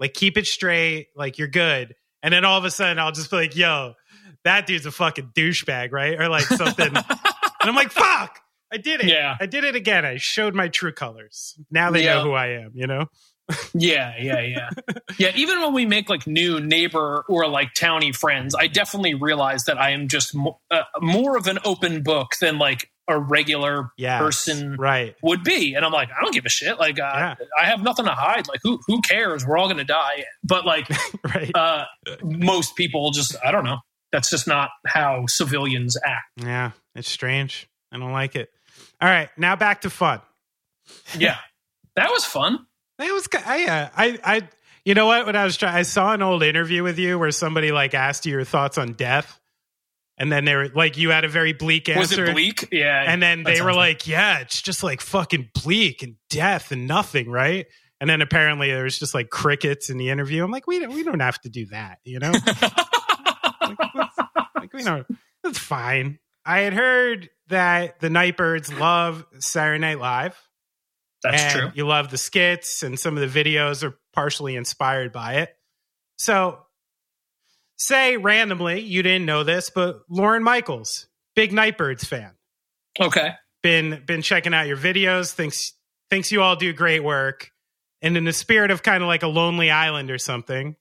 Like, 0.00 0.12
keep 0.12 0.36
it 0.36 0.44
straight. 0.44 1.06
Like, 1.14 1.38
you're 1.38 1.46
good. 1.46 1.94
And 2.20 2.34
then 2.34 2.44
all 2.44 2.58
of 2.58 2.64
a 2.64 2.70
sudden, 2.72 2.98
I'll 2.98 3.12
just 3.12 3.30
be 3.30 3.36
like, 3.36 3.56
yo, 3.56 3.94
that 4.44 4.66
dude's 4.66 4.86
a 4.86 4.90
fucking 4.90 5.32
douchebag, 5.36 5.92
right? 5.92 6.20
Or 6.20 6.28
like 6.28 6.44
something. 6.44 6.96
and 6.96 7.06
I'm 7.60 7.74
like, 7.74 7.92
fuck, 7.92 8.40
I 8.72 8.78
did 8.78 9.02
it. 9.02 9.06
Yeah. 9.06 9.36
I 9.40 9.46
did 9.46 9.64
it 9.64 9.76
again. 9.76 10.04
I 10.04 10.16
showed 10.16 10.54
my 10.54 10.68
true 10.68 10.92
colors. 10.92 11.56
Now 11.70 11.90
they 11.90 12.04
yeah. 12.04 12.14
know 12.14 12.24
who 12.24 12.32
I 12.32 12.48
am, 12.48 12.72
you 12.74 12.86
know? 12.86 13.06
Yeah, 13.74 14.12
yeah, 14.20 14.40
yeah. 14.40 14.68
yeah, 15.18 15.30
even 15.34 15.60
when 15.60 15.72
we 15.72 15.86
make 15.86 16.08
like 16.10 16.26
new 16.26 16.60
neighbor 16.60 17.24
or 17.28 17.48
like 17.48 17.72
towny 17.74 18.12
friends, 18.12 18.54
I 18.54 18.66
definitely 18.66 19.14
realize 19.14 19.64
that 19.64 19.78
I 19.78 19.90
am 19.90 20.08
just 20.08 20.34
mo- 20.34 20.60
uh, 20.70 20.82
more 21.00 21.36
of 21.36 21.46
an 21.46 21.58
open 21.64 22.02
book 22.02 22.32
than 22.40 22.58
like 22.58 22.90
a 23.08 23.18
regular 23.18 23.90
Yes, 23.96 24.20
person 24.20 24.76
right. 24.78 25.14
would 25.22 25.44
be. 25.44 25.74
And 25.74 25.84
I'm 25.84 25.92
like, 25.92 26.10
I 26.10 26.22
don't 26.22 26.34
give 26.34 26.44
a 26.44 26.50
shit. 26.50 26.78
Like, 26.78 26.98
uh, 27.00 27.10
Yeah. 27.14 27.34
I 27.58 27.64
have 27.66 27.82
nothing 27.82 28.04
to 28.04 28.10
hide. 28.12 28.48
Like, 28.48 28.60
who 28.62 28.80
who 28.86 29.00
cares? 29.00 29.46
We're 29.46 29.56
all 29.56 29.66
going 29.66 29.78
to 29.78 29.84
die. 29.84 30.24
But 30.44 30.66
like, 30.66 30.86
Right. 31.24 31.50
uh, 31.54 31.84
most 32.22 32.76
people 32.76 33.10
just, 33.12 33.34
I 33.42 33.50
don't 33.50 33.64
know. 33.64 33.78
That's 34.12 34.28
just 34.30 34.46
not 34.46 34.70
how 34.86 35.24
civilians 35.26 35.96
act. 36.04 36.24
yeah, 36.36 36.72
it's 36.94 37.08
strange. 37.10 37.66
I 37.92 37.98
don't 37.98 38.12
like 38.12 38.36
it. 38.36 38.50
All 39.00 39.08
right, 39.08 39.30
now 39.38 39.56
back 39.56 39.82
to 39.82 39.90
fun. 39.90 40.20
Yeah, 41.18 41.36
that 41.96 42.10
was 42.10 42.24
fun. 42.24 42.66
It 42.98 43.12
was. 43.12 43.28
I, 43.44 43.66
uh, 43.66 43.88
I, 43.96 44.18
I. 44.24 44.48
You 44.84 44.94
know 44.94 45.06
what? 45.06 45.26
When 45.26 45.36
I 45.36 45.44
was 45.44 45.56
trying, 45.56 45.74
I 45.74 45.82
saw 45.82 46.14
an 46.14 46.22
old 46.22 46.42
interview 46.42 46.82
with 46.82 46.98
you 46.98 47.18
where 47.18 47.30
somebody 47.30 47.72
like 47.72 47.94
asked 47.94 48.26
you 48.26 48.32
your 48.32 48.44
thoughts 48.44 48.78
on 48.78 48.94
death, 48.94 49.38
and 50.16 50.32
then 50.32 50.44
they 50.44 50.54
were 50.54 50.68
like, 50.68 50.96
you 50.96 51.10
had 51.10 51.24
a 51.24 51.28
very 51.28 51.52
bleak 51.52 51.88
answer. 51.88 52.22
Was 52.22 52.30
it 52.30 52.32
bleak? 52.32 52.68
Yeah. 52.72 53.04
And 53.06 53.22
then 53.22 53.42
they 53.42 53.60
were 53.60 53.70
sounds 53.70 53.76
like, 53.76 54.06
"Yeah, 54.06 54.38
it's 54.38 54.62
just 54.62 54.82
like 54.82 55.00
fucking 55.00 55.50
bleak 55.62 56.02
and 56.02 56.16
death 56.30 56.72
and 56.72 56.86
nothing, 56.86 57.30
right?" 57.30 57.66
And 58.00 58.08
then 58.08 58.22
apparently 58.22 58.68
there 58.68 58.84
was 58.84 58.98
just 58.98 59.14
like 59.14 59.30
crickets 59.30 59.90
in 59.90 59.98
the 59.98 60.10
interview. 60.10 60.44
I'm 60.44 60.50
like, 60.50 60.66
we 60.66 60.78
don't, 60.78 60.92
we 60.94 61.02
don't 61.02 61.20
have 61.20 61.40
to 61.40 61.48
do 61.48 61.66
that, 61.66 61.98
you 62.04 62.18
know? 62.20 62.30
like, 63.60 63.78
like, 64.54 64.72
we 64.72 64.84
don't. 64.84 65.06
That's 65.42 65.58
fine. 65.58 66.18
I 66.44 66.60
had 66.60 66.74
heard 66.74 67.28
that 67.48 68.00
the 68.00 68.10
Night 68.10 68.36
Birds 68.36 68.72
love 68.72 69.26
Saturday 69.40 69.80
Night 69.80 69.98
Live. 69.98 70.47
That's 71.22 71.42
and 71.42 71.52
true. 71.52 71.70
You 71.74 71.86
love 71.86 72.10
the 72.10 72.18
skits, 72.18 72.82
and 72.82 72.98
some 72.98 73.16
of 73.16 73.32
the 73.32 73.44
videos 73.44 73.82
are 73.82 73.98
partially 74.14 74.56
inspired 74.56 75.12
by 75.12 75.36
it. 75.36 75.50
So, 76.16 76.58
say 77.76 78.16
randomly, 78.16 78.80
you 78.80 79.02
didn't 79.02 79.26
know 79.26 79.44
this, 79.44 79.70
but 79.70 80.00
Lorne 80.08 80.42
Michaels, 80.42 81.08
big 81.34 81.52
Night 81.52 81.76
Birds 81.78 82.04
fan, 82.04 82.32
Okay. 83.00 83.32
been 83.62 84.02
been 84.06 84.22
checking 84.22 84.54
out 84.54 84.66
your 84.66 84.76
videos, 84.76 85.32
thinks 85.32 85.72
thinks 86.10 86.32
you 86.32 86.42
all 86.42 86.56
do 86.56 86.72
great 86.72 87.02
work, 87.02 87.50
and 88.00 88.16
in 88.16 88.24
the 88.24 88.32
spirit 88.32 88.70
of 88.70 88.82
kind 88.82 89.02
of 89.02 89.08
like 89.08 89.22
a 89.22 89.28
Lonely 89.28 89.70
Island 89.70 90.10
or 90.10 90.18
something, 90.18 90.76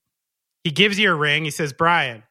he 0.64 0.72
gives 0.72 1.00
you 1.00 1.12
a 1.12 1.16
ring. 1.16 1.46
He 1.46 1.52
says, 1.52 1.74
"Brian, 1.74 2.24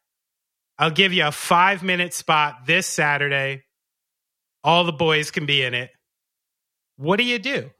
I'll 0.78 0.90
give 0.90 1.12
you 1.12 1.26
a 1.26 1.32
five 1.32 1.82
minute 1.82 2.14
spot 2.14 2.66
this 2.66 2.86
Saturday. 2.86 3.64
All 4.64 4.84
the 4.84 4.92
boys 4.92 5.30
can 5.30 5.46
be 5.46 5.62
in 5.62 5.74
it. 5.74 5.90
What 6.96 7.16
do 7.16 7.24
you 7.24 7.38
do?" 7.38 7.70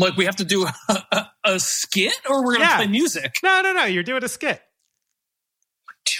Like 0.00 0.16
we 0.16 0.24
have 0.24 0.36
to 0.36 0.44
do 0.44 0.66
a, 0.66 0.74
a, 0.88 1.26
a 1.44 1.60
skit, 1.60 2.14
or 2.28 2.44
we're 2.44 2.54
gonna 2.54 2.64
Yeah. 2.64 2.76
play 2.78 2.86
music. 2.88 3.36
No, 3.42 3.60
no, 3.62 3.72
no. 3.72 3.84
You're 3.84 4.02
doing 4.02 4.24
a 4.24 4.28
skit. 4.28 4.60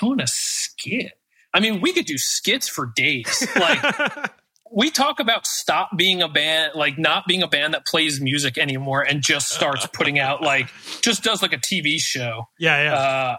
Doing 0.01 0.21
a 0.21 0.27
skit. 0.27 1.13
I 1.53 1.61
mean, 1.61 1.81
we 1.81 1.93
could 1.93 2.05
do 2.07 2.17
skits 2.17 2.69
for 2.69 2.93
days. 2.95 3.47
Like 3.57 4.31
we 4.73 4.91
talk 4.91 5.19
about 5.19 5.47
stop 5.47 5.91
being 5.97 6.23
a 6.23 6.29
band, 6.29 6.73
like 6.75 6.97
not 6.99 7.27
being 7.27 7.43
a 7.43 7.49
band 7.49 7.75
that 7.75 7.87
plays 7.87 8.21
music 8.21 8.57
anymore, 8.59 9.03
and 9.03 9.21
just 9.23 9.49
starts 9.51 9.87
putting 9.93 10.19
out 10.19 10.43
like 10.43 10.69
just 11.01 11.23
does 11.25 11.43
like 11.43 11.53
a 11.53 11.59
TV 11.59 11.99
show. 11.99 12.45
yeah, 12.59 12.83
yeah. 12.85 12.95
Uh, 12.95 13.37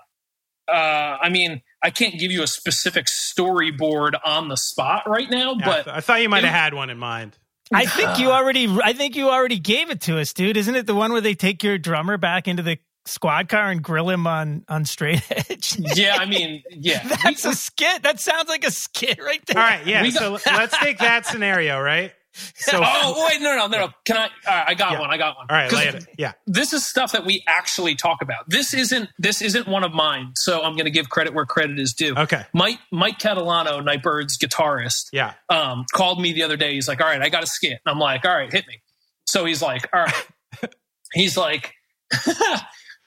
uh, 0.72 1.18
I 1.22 1.30
mean, 1.30 1.61
I 1.84 1.89
can't 1.89 2.18
give 2.19 2.31
you 2.31 2.43
a 2.43 2.47
specific 2.47 3.07
storyboard 3.07 4.13
on 4.26 4.47
the 4.47 4.55
spot 4.57 5.03
right 5.07 5.30
now, 5.30 5.55
Yeah, 5.57 5.65
I 5.65 5.68
but 5.69 5.84
th- 5.84 5.95
I 5.97 6.01
thought 6.01 6.22
you 6.22 6.30
might 6.30 6.43
have 6.43 6.53
had 6.53 6.73
one 6.73 6.89
in 6.89 6.97
mind. 6.97 7.38
I 7.73 7.85
think 7.85 8.19
you 8.19 8.30
uh. 8.30 8.34
already. 8.34 8.68
I 8.84 8.93
think 8.93 9.15
you 9.15 9.30
already 9.30 9.60
gave 9.60 9.89
it 9.89 10.02
to 10.02 10.19
us, 10.19 10.34
dude. 10.34 10.57
Isn't 10.57 10.76
it 10.76 10.85
the 10.85 10.95
one 10.95 11.11
where 11.11 11.22
they 11.22 11.34
take 11.35 11.64
your 11.64 11.77
drummer 11.77 12.18
back 12.18 12.48
into 12.48 12.64
the 12.64 12.77
squad 13.06 13.49
car 13.49 13.72
and 13.72 13.81
grill 13.81 14.10
him 14.10 14.27
on 14.27 14.64
on 14.68 14.85
straight 14.85 15.23
edge? 15.31 15.77
yeah, 15.95 16.18
I 16.19 16.26
mean, 16.26 16.64
yeah, 16.72 17.03
we- 17.03 17.15
That's 17.23 17.45
a 17.45 17.53
skit. 17.53 18.03
That 18.03 18.19
sounds 18.19 18.49
like 18.49 18.64
a 18.65 18.72
skit 18.72 19.19
right 19.22 19.43
there. 19.48 19.57
All 19.57 19.64
right, 19.64 19.85
yeah. 19.85 20.02
We 20.02 20.11
so 20.11 20.38
let's 20.45 20.77
take 20.77 20.99
that 20.99 21.26
scenario, 21.26 21.80
right? 21.80 22.14
So, 22.55 22.79
oh 22.81 23.25
wait, 23.27 23.41
no, 23.41 23.55
no, 23.57 23.67
no, 23.67 23.77
no. 23.77 23.89
Can 24.05 24.15
I? 24.15 24.29
Right, 24.47 24.65
I 24.69 24.73
got 24.73 24.93
Yeah. 24.93 24.99
one. 25.01 25.09
I 25.11 25.17
got 25.17 25.35
one. 25.35 25.47
all 25.49 25.55
right, 25.57 25.71
lay 25.71 25.87
it. 25.87 26.05
Yeah, 26.17 26.31
This 26.47 26.71
is 26.71 26.85
stuff 26.87 27.11
that 27.11 27.25
we 27.25 27.43
actually 27.47 27.95
talk 27.95 28.21
about. 28.21 28.45
This 28.47 28.73
isn't. 28.73 29.09
This 29.19 29.41
isn't 29.41 29.67
one 29.67 29.83
of 29.83 29.91
mine. 29.93 30.31
So 30.35 30.61
I'm 30.61 30.73
going 30.73 30.85
to 30.85 30.91
give 30.91 31.09
credit 31.09 31.33
where 31.33 31.45
credit 31.45 31.77
is 31.79 31.93
due. 31.93 32.15
okay, 32.15 32.45
Mike 32.53 32.79
Mike 32.91 33.19
Catalano, 33.19 33.83
Night 33.83 34.01
Bird's 34.01 34.37
guitarist, 34.37 35.07
yeah. 35.11 35.33
um, 35.49 35.85
called 35.91 36.21
me 36.21 36.31
the 36.31 36.43
other 36.43 36.55
day. 36.55 36.73
He's 36.73 36.87
like, 36.87 37.01
"All 37.01 37.07
right, 37.07 37.21
I 37.21 37.27
got 37.29 37.43
a 37.43 37.47
skit." 37.47 37.79
I'm 37.85 37.99
like, 37.99 38.23
"All 38.23 38.33
right, 38.33 38.51
hit 38.51 38.65
me." 38.67 38.81
So 39.25 39.43
he's 39.45 39.61
like, 39.61 39.89
"All 39.93 40.03
right." 40.03 40.27
he's 41.13 41.35
like, 41.35 41.73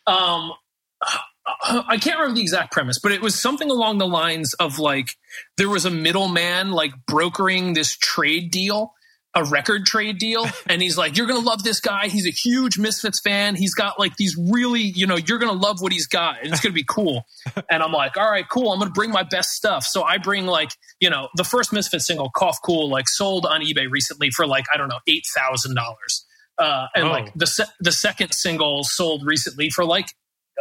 um, 0.06 0.52
I 1.62 1.98
can't 2.01 2.18
remember 2.18 2.34
the 2.36 2.40
exact 2.42 2.72
premise, 2.72 2.98
but 3.02 3.12
it 3.12 3.20
was 3.22 3.40
something 3.40 3.70
along 3.70 3.98
the 3.98 4.06
lines 4.06 4.55
of 4.55 4.78
like 4.78 5.09
there 5.56 5.68
was 5.68 5.84
a 5.84 5.90
middleman 5.90 6.72
like 6.72 6.92
brokering 7.06 7.74
this 7.74 7.96
trade 7.96 8.51
deal. 8.51 8.92
A 9.36 9.43
record 9.44 9.85
trade 9.85 10.19
deal, 10.19 10.47
and 10.69 10.81
he's 10.81 10.97
like, 10.97 11.16
"You're 11.16 11.27
gonna 11.27 11.40
love 11.40 11.65
this 11.65 11.81
guy. 11.81 12.06
He's 12.09 12.27
a 12.27 12.31
huge 12.31 12.78
Misfits 12.78 13.20
fan. 13.20 13.56
He's 13.56 13.74
got 13.74 13.98
like 13.98 14.15
these 14.16 14.36
really, 14.51 14.82
you 14.82 15.06
know, 15.09 15.16
you're 15.16 15.39
gonna 15.39 15.52
love 15.52 15.81
what 15.81 15.90
he's 15.93 16.06
got, 16.06 16.36
and 16.43 16.52
it's 16.52 16.61
gonna 16.61 16.73
be 16.73 16.85
cool." 16.89 17.24
And 17.70 17.82
I'm 17.82 17.90
like, 17.93 18.16
"All 18.16 18.31
right, 18.31 18.48
cool. 18.48 18.70
I'm 18.70 18.78
gonna 18.78 18.93
bring 18.93 19.11
my 19.11 19.24
best 19.24 19.51
stuff." 19.51 19.85
So 19.85 20.05
I 20.05 20.19
bring 20.19 20.47
like, 20.47 20.70
you 21.01 21.11
know, 21.11 21.28
the 21.36 21.43
first 21.44 21.73
Misfits 21.73 22.06
single, 22.06 22.31
"Cough 22.31 22.59
Cool," 22.65 22.89
like 22.90 23.09
sold 23.09 23.44
on 23.47 23.61
eBay 23.62 23.86
recently 23.90 24.31
for 24.31 24.47
like 24.47 24.66
I 24.73 24.77
don't 24.77 24.89
know 24.89 25.01
eight 25.09 25.24
thousand 25.36 25.74
dollars, 25.74 26.24
uh, 26.59 26.86
and 26.94 27.09
Oh. 27.09 27.11
like 27.11 27.32
the 27.35 27.47
se- 27.47 27.73
the 27.81 27.93
second 27.93 28.32
single 28.35 28.85
sold 28.85 29.27
recently 29.27 29.69
for 29.70 29.85
like 29.85 30.06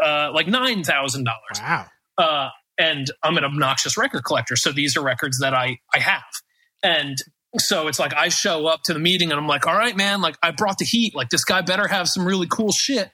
uh, 0.04 0.32
like 0.34 0.48
nine 0.48 0.84
thousand 0.84 1.26
dollars. 1.26 1.60
Wow. 1.62 1.86
Uh, 2.18 2.50
and 2.80 3.06
I'm 3.22 3.38
an 3.38 3.44
obnoxious 3.44 3.98
record 3.98 4.24
collector, 4.26 4.56
so 4.56 4.72
these 4.72 4.98
are 4.98 5.02
records 5.04 5.38
that 5.41 5.54
I 5.54 5.78
I 5.94 6.00
have, 6.00 6.24
and 6.82 7.18
so 7.58 7.88
it's 7.88 8.00
like 8.00 8.14
I 8.14 8.30
show 8.30 8.68
up 8.68 8.84
to 8.84 8.94
the 8.94 9.00
meeting 9.00 9.32
and 9.32 9.40
I'm 9.40 9.48
like, 9.48 9.68
all 9.68 9.76
right, 9.76 9.96
man, 9.96 10.22
like 10.22 10.38
I 10.42 10.52
brought 10.52 10.78
the 10.78 10.86
heat. 10.86 11.16
Like 11.16 11.30
this 11.30 11.44
guy 11.44 11.62
better 11.62 11.88
have 11.88 12.08
some 12.08 12.26
really 12.26 12.48
cool 12.48 12.72
shit. 12.72 13.12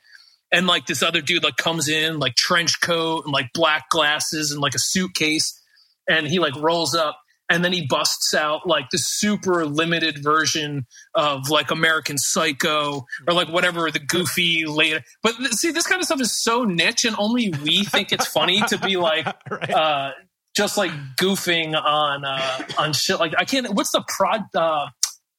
And 0.51 0.65
like 0.65 0.87
this 0.87 1.03
other 1.03 1.21
dude 1.21 1.43
like 1.43 1.57
comes 1.57 1.87
in 1.87 2.19
like 2.19 2.35
trench 2.35 2.81
coat 2.81 3.25
and 3.25 3.33
like 3.33 3.47
black 3.53 3.89
glasses 3.89 4.51
and 4.51 4.61
like 4.61 4.75
a 4.75 4.79
suitcase, 4.79 5.61
and 6.09 6.25
he 6.25 6.39
like 6.39 6.55
rolls 6.55 6.95
up 6.95 7.19
and 7.49 7.65
then 7.65 7.73
he 7.73 7.85
busts 7.87 8.33
out 8.33 8.67
like 8.67 8.89
the 8.91 8.97
super 8.97 9.65
limited 9.65 10.23
version 10.23 10.85
of 11.15 11.49
like 11.49 11.71
American 11.71 12.17
Psycho 12.17 13.05
or 13.27 13.33
like 13.33 13.49
whatever 13.49 13.89
the 13.89 13.99
goofy 13.99 14.65
later. 14.65 15.01
But 15.23 15.35
see, 15.51 15.71
this 15.71 15.87
kind 15.87 15.99
of 15.99 16.05
stuff 16.05 16.21
is 16.21 16.41
so 16.41 16.63
niche, 16.63 17.05
and 17.05 17.15
only 17.17 17.51
we 17.63 17.83
think 17.83 18.11
it's 18.11 18.27
funny 18.27 18.61
to 18.67 18.77
be 18.77 18.97
like 18.97 19.25
right. 19.49 19.71
uh, 19.71 20.11
just 20.59 20.77
like 20.77 20.91
goofing 21.15 21.73
on 21.73 22.25
uh, 22.25 22.63
on 22.77 22.91
shit 22.91 23.17
like 23.17 23.33
I 23.37 23.45
can't. 23.45 23.73
What's 23.73 23.91
the 23.91 24.03
prod 24.09 24.41
uh, 24.53 24.87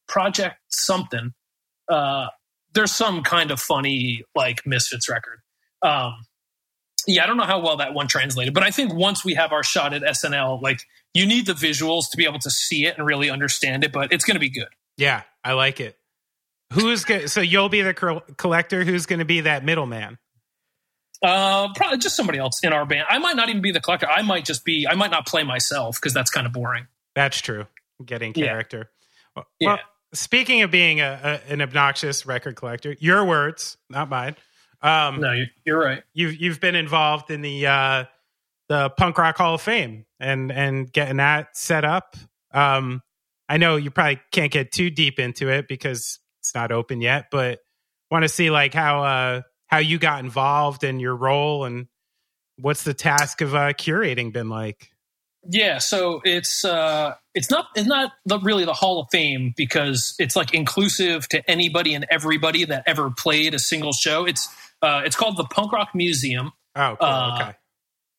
project 0.08 0.56
something? 0.68 1.34
Uh, 1.90 2.28
there's 2.72 2.90
some 2.90 3.22
kind 3.22 3.50
of 3.50 3.60
funny 3.60 4.22
like 4.34 4.62
Misfits 4.64 5.10
record. 5.10 5.40
Um, 5.82 6.14
yeah, 7.06 7.22
I 7.22 7.26
don't 7.26 7.36
know 7.36 7.44
how 7.44 7.60
well 7.60 7.76
that 7.76 7.92
one 7.92 8.08
translated, 8.08 8.54
but 8.54 8.62
I 8.62 8.70
think 8.70 8.94
once 8.94 9.22
we 9.22 9.34
have 9.34 9.52
our 9.52 9.62
shot 9.62 9.92
at 9.92 10.00
SNL, 10.00 10.62
like 10.62 10.80
you 11.12 11.26
need 11.26 11.44
the 11.44 11.52
visuals 11.52 12.04
to 12.12 12.16
be 12.16 12.24
able 12.24 12.38
to 12.38 12.50
see 12.50 12.86
it 12.86 12.96
and 12.96 13.06
really 13.06 13.28
understand 13.28 13.84
it, 13.84 13.92
but 13.92 14.14
it's 14.14 14.24
going 14.24 14.36
to 14.36 14.40
be 14.40 14.50
good. 14.50 14.68
yeah, 14.96 15.22
I 15.44 15.52
like 15.52 15.80
it. 15.80 15.98
Who's 16.72 17.04
going 17.04 17.28
so 17.28 17.42
you'll 17.42 17.68
be 17.68 17.82
the 17.82 18.22
collector? 18.38 18.84
Who's 18.84 19.04
going 19.04 19.18
to 19.18 19.26
be 19.26 19.42
that 19.42 19.66
middleman? 19.66 20.16
Uh, 21.22 21.72
probably 21.74 21.98
just 21.98 22.16
somebody 22.16 22.38
else 22.38 22.60
in 22.62 22.72
our 22.72 22.86
band. 22.86 23.06
I 23.10 23.18
might 23.18 23.36
not 23.36 23.48
even 23.50 23.60
be 23.60 23.72
the 23.72 23.80
collector. 23.80 24.08
I 24.08 24.22
might 24.22 24.44
just 24.44 24.64
be. 24.64 24.86
I 24.88 24.94
might 24.94 25.10
not 25.10 25.26
play 25.26 25.42
myself 25.42 25.96
because 25.96 26.14
that's 26.14 26.30
kind 26.30 26.46
of 26.46 26.52
boring. 26.52 26.86
That's 27.14 27.40
true. 27.40 27.66
Getting 28.04 28.32
Yeah. 28.34 28.46
character. 28.46 28.90
Well, 29.36 29.46
Yeah. 29.58 29.68
well, 29.68 29.78
speaking 30.14 30.62
of 30.62 30.70
being 30.70 31.00
a, 31.00 31.40
a, 31.48 31.52
an 31.52 31.60
obnoxious 31.60 32.24
record 32.24 32.56
collector, 32.56 32.96
your 33.00 33.24
words, 33.24 33.76
not 33.90 34.08
mine. 34.08 34.34
Um, 34.82 35.20
No, 35.20 35.32
you, 35.32 35.44
you're 35.66 35.78
right. 35.78 36.02
you've 36.14 36.36
you've 36.40 36.60
been 36.60 36.74
involved 36.74 37.30
in 37.30 37.42
the 37.42 37.66
uh, 37.66 38.04
the 38.68 38.88
Punk 38.90 39.18
Rock 39.18 39.36
Hall 39.36 39.54
of 39.56 39.60
Fame 39.60 40.06
and 40.18 40.50
and 40.50 40.90
getting 40.90 41.18
that 41.18 41.54
set 41.56 41.84
up. 41.84 42.16
Um, 42.52 43.02
I 43.46 43.58
know 43.58 43.76
you 43.76 43.90
probably 43.90 44.20
can't 44.32 44.50
get 44.50 44.72
too 44.72 44.88
deep 44.88 45.18
into 45.18 45.50
it 45.50 45.68
because 45.68 46.18
it's 46.38 46.54
not 46.54 46.72
open 46.72 47.02
yet, 47.02 47.26
but 47.30 47.58
want 48.10 48.22
to 48.22 48.28
see 48.28 48.48
like 48.50 48.72
how 48.72 49.02
uh, 49.02 49.42
how 49.70 49.78
you 49.78 49.98
got 49.98 50.24
involved 50.24 50.82
and 50.82 51.00
your 51.00 51.14
role 51.14 51.64
and 51.64 51.86
what's 52.58 52.82
the 52.82 52.92
task 52.92 53.40
of 53.40 53.54
uh, 53.54 53.72
curating 53.72 54.32
been 54.32 54.48
like. 54.48 54.90
Yeah, 55.48 55.78
so 55.78 56.20
it's 56.24 56.64
uh, 56.64 57.14
it's 57.34 57.50
not 57.50 57.66
it's 57.74 57.86
not 57.86 58.12
the, 58.26 58.38
really 58.40 58.66
the 58.66 58.74
Hall 58.74 59.00
of 59.00 59.06
Fame 59.10 59.54
because 59.56 60.14
it's 60.18 60.36
like 60.36 60.52
inclusive 60.52 61.26
to 61.28 61.48
anybody 61.50 61.94
and 61.94 62.04
everybody 62.10 62.64
that 62.66 62.82
ever 62.86 63.10
played 63.10 63.54
a 63.54 63.58
single 63.58 63.92
show. 63.92 64.26
It's 64.26 64.48
uh, 64.82 65.02
it's 65.04 65.16
called 65.16 65.38
the 65.38 65.44
Punk 65.44 65.72
Rock 65.72 65.90
Museum. 65.94 66.52
Oh, 66.76 66.96
cool. 67.00 67.08
Uh, 67.08 67.40
okay. 67.40 67.56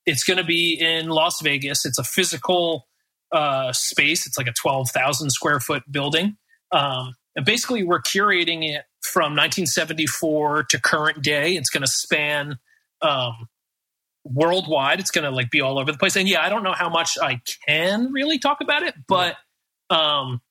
It's 0.07 0.23
going 0.23 0.37
to 0.37 0.43
be 0.43 0.79
in 0.79 1.09
Las 1.09 1.41
Vegas. 1.43 1.85
It's 1.85 1.99
a 1.99 2.03
physical 2.03 2.87
uh, 3.31 3.71
space. 3.71 4.25
It's 4.25 4.37
like 4.37 4.47
a 4.47 4.53
twelve 4.53 4.89
thousand 4.89 5.29
square 5.29 5.59
foot 5.59 5.83
building. 5.91 6.37
Um, 6.71 7.13
and 7.35 7.45
basically 7.45 7.83
we're 7.83 8.01
curating 8.01 8.63
it 8.63 8.83
from 9.01 9.31
1974 9.31 10.65
to 10.69 10.79
current 10.79 11.23
day. 11.23 11.53
It's 11.55 11.69
going 11.69 11.81
to 11.81 11.91
span 11.91 12.57
um, 13.01 13.47
worldwide. 14.23 14.99
It's 14.99 15.11
going 15.11 15.23
to 15.23 15.31
like 15.31 15.49
be 15.49 15.61
all 15.61 15.79
over 15.79 15.91
the 15.91 15.97
place. 15.97 16.15
And 16.15 16.27
yeah, 16.27 16.41
I 16.41 16.49
don't 16.49 16.63
know 16.63 16.73
how 16.73 16.89
much 16.89 17.17
I 17.21 17.41
can 17.67 18.11
really 18.11 18.39
talk 18.39 18.61
about 18.61 18.83
it, 18.83 18.95
but 19.07 19.35
um, 19.89 20.41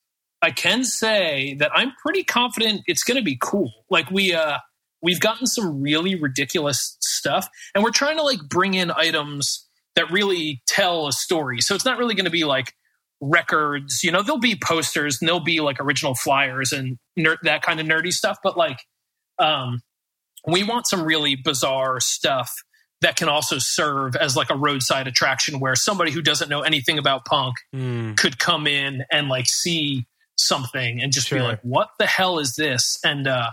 I 0.42 0.50
can 0.50 0.84
say 0.84 1.54
that 1.58 1.70
I'm 1.74 1.92
pretty 2.02 2.24
confident 2.24 2.82
it's 2.86 3.02
going 3.02 3.16
to 3.16 3.22
be 3.22 3.38
cool. 3.40 3.72
Like 3.90 4.10
we 4.10 4.34
uh, 4.34 4.58
we've 5.02 5.20
gotten 5.20 5.46
some 5.46 5.82
really 5.82 6.14
ridiculous 6.14 6.96
stuff, 7.00 7.48
and 7.74 7.84
we're 7.84 7.90
trying 7.90 8.16
to 8.16 8.22
like 8.22 8.40
bring 8.48 8.74
in 8.74 8.90
items 8.90 9.66
that 9.96 10.10
really 10.10 10.62
tell 10.66 11.08
a 11.08 11.12
story. 11.12 11.60
So 11.60 11.74
it's 11.74 11.84
not 11.84 11.98
really 11.98 12.14
going 12.14 12.24
to 12.24 12.30
be 12.30 12.44
like 12.44 12.74
records. 13.20 14.02
You 14.02 14.10
know, 14.12 14.22
there'll 14.22 14.38
be 14.40 14.56
posters 14.62 15.18
and 15.20 15.28
there'll 15.28 15.40
be 15.44 15.60
like 15.60 15.78
original 15.80 16.14
flyers 16.14 16.72
and 16.72 16.98
ner- 17.16 17.38
that 17.42 17.62
kind 17.62 17.80
of 17.80 17.86
nerdy 17.86 18.12
stuff. 18.12 18.38
But 18.42 18.56
like, 18.56 18.78
um, 19.38 19.80
we 20.46 20.64
want 20.64 20.86
some 20.88 21.02
really 21.02 21.36
bizarre 21.36 22.00
stuff 22.00 22.50
that 23.02 23.16
can 23.16 23.28
also 23.28 23.56
serve 23.58 24.14
as 24.16 24.36
like 24.36 24.50
a 24.50 24.56
roadside 24.56 25.06
attraction 25.06 25.58
where 25.60 25.74
somebody 25.74 26.10
who 26.10 26.20
doesn't 26.22 26.48
know 26.50 26.60
anything 26.62 26.98
about 26.98 27.24
punk 27.24 27.56
Mm. 27.74 28.16
could 28.16 28.38
come 28.38 28.66
in 28.66 29.04
and 29.10 29.28
like 29.28 29.46
see 29.48 30.06
something 30.36 31.02
and 31.02 31.12
just 31.12 31.28
Sure. 31.28 31.38
be 31.38 31.44
like, 31.44 31.60
what 31.62 31.88
the 31.98 32.06
hell 32.06 32.38
is 32.38 32.54
this? 32.56 32.98
And, 33.04 33.26
uh, 33.26 33.50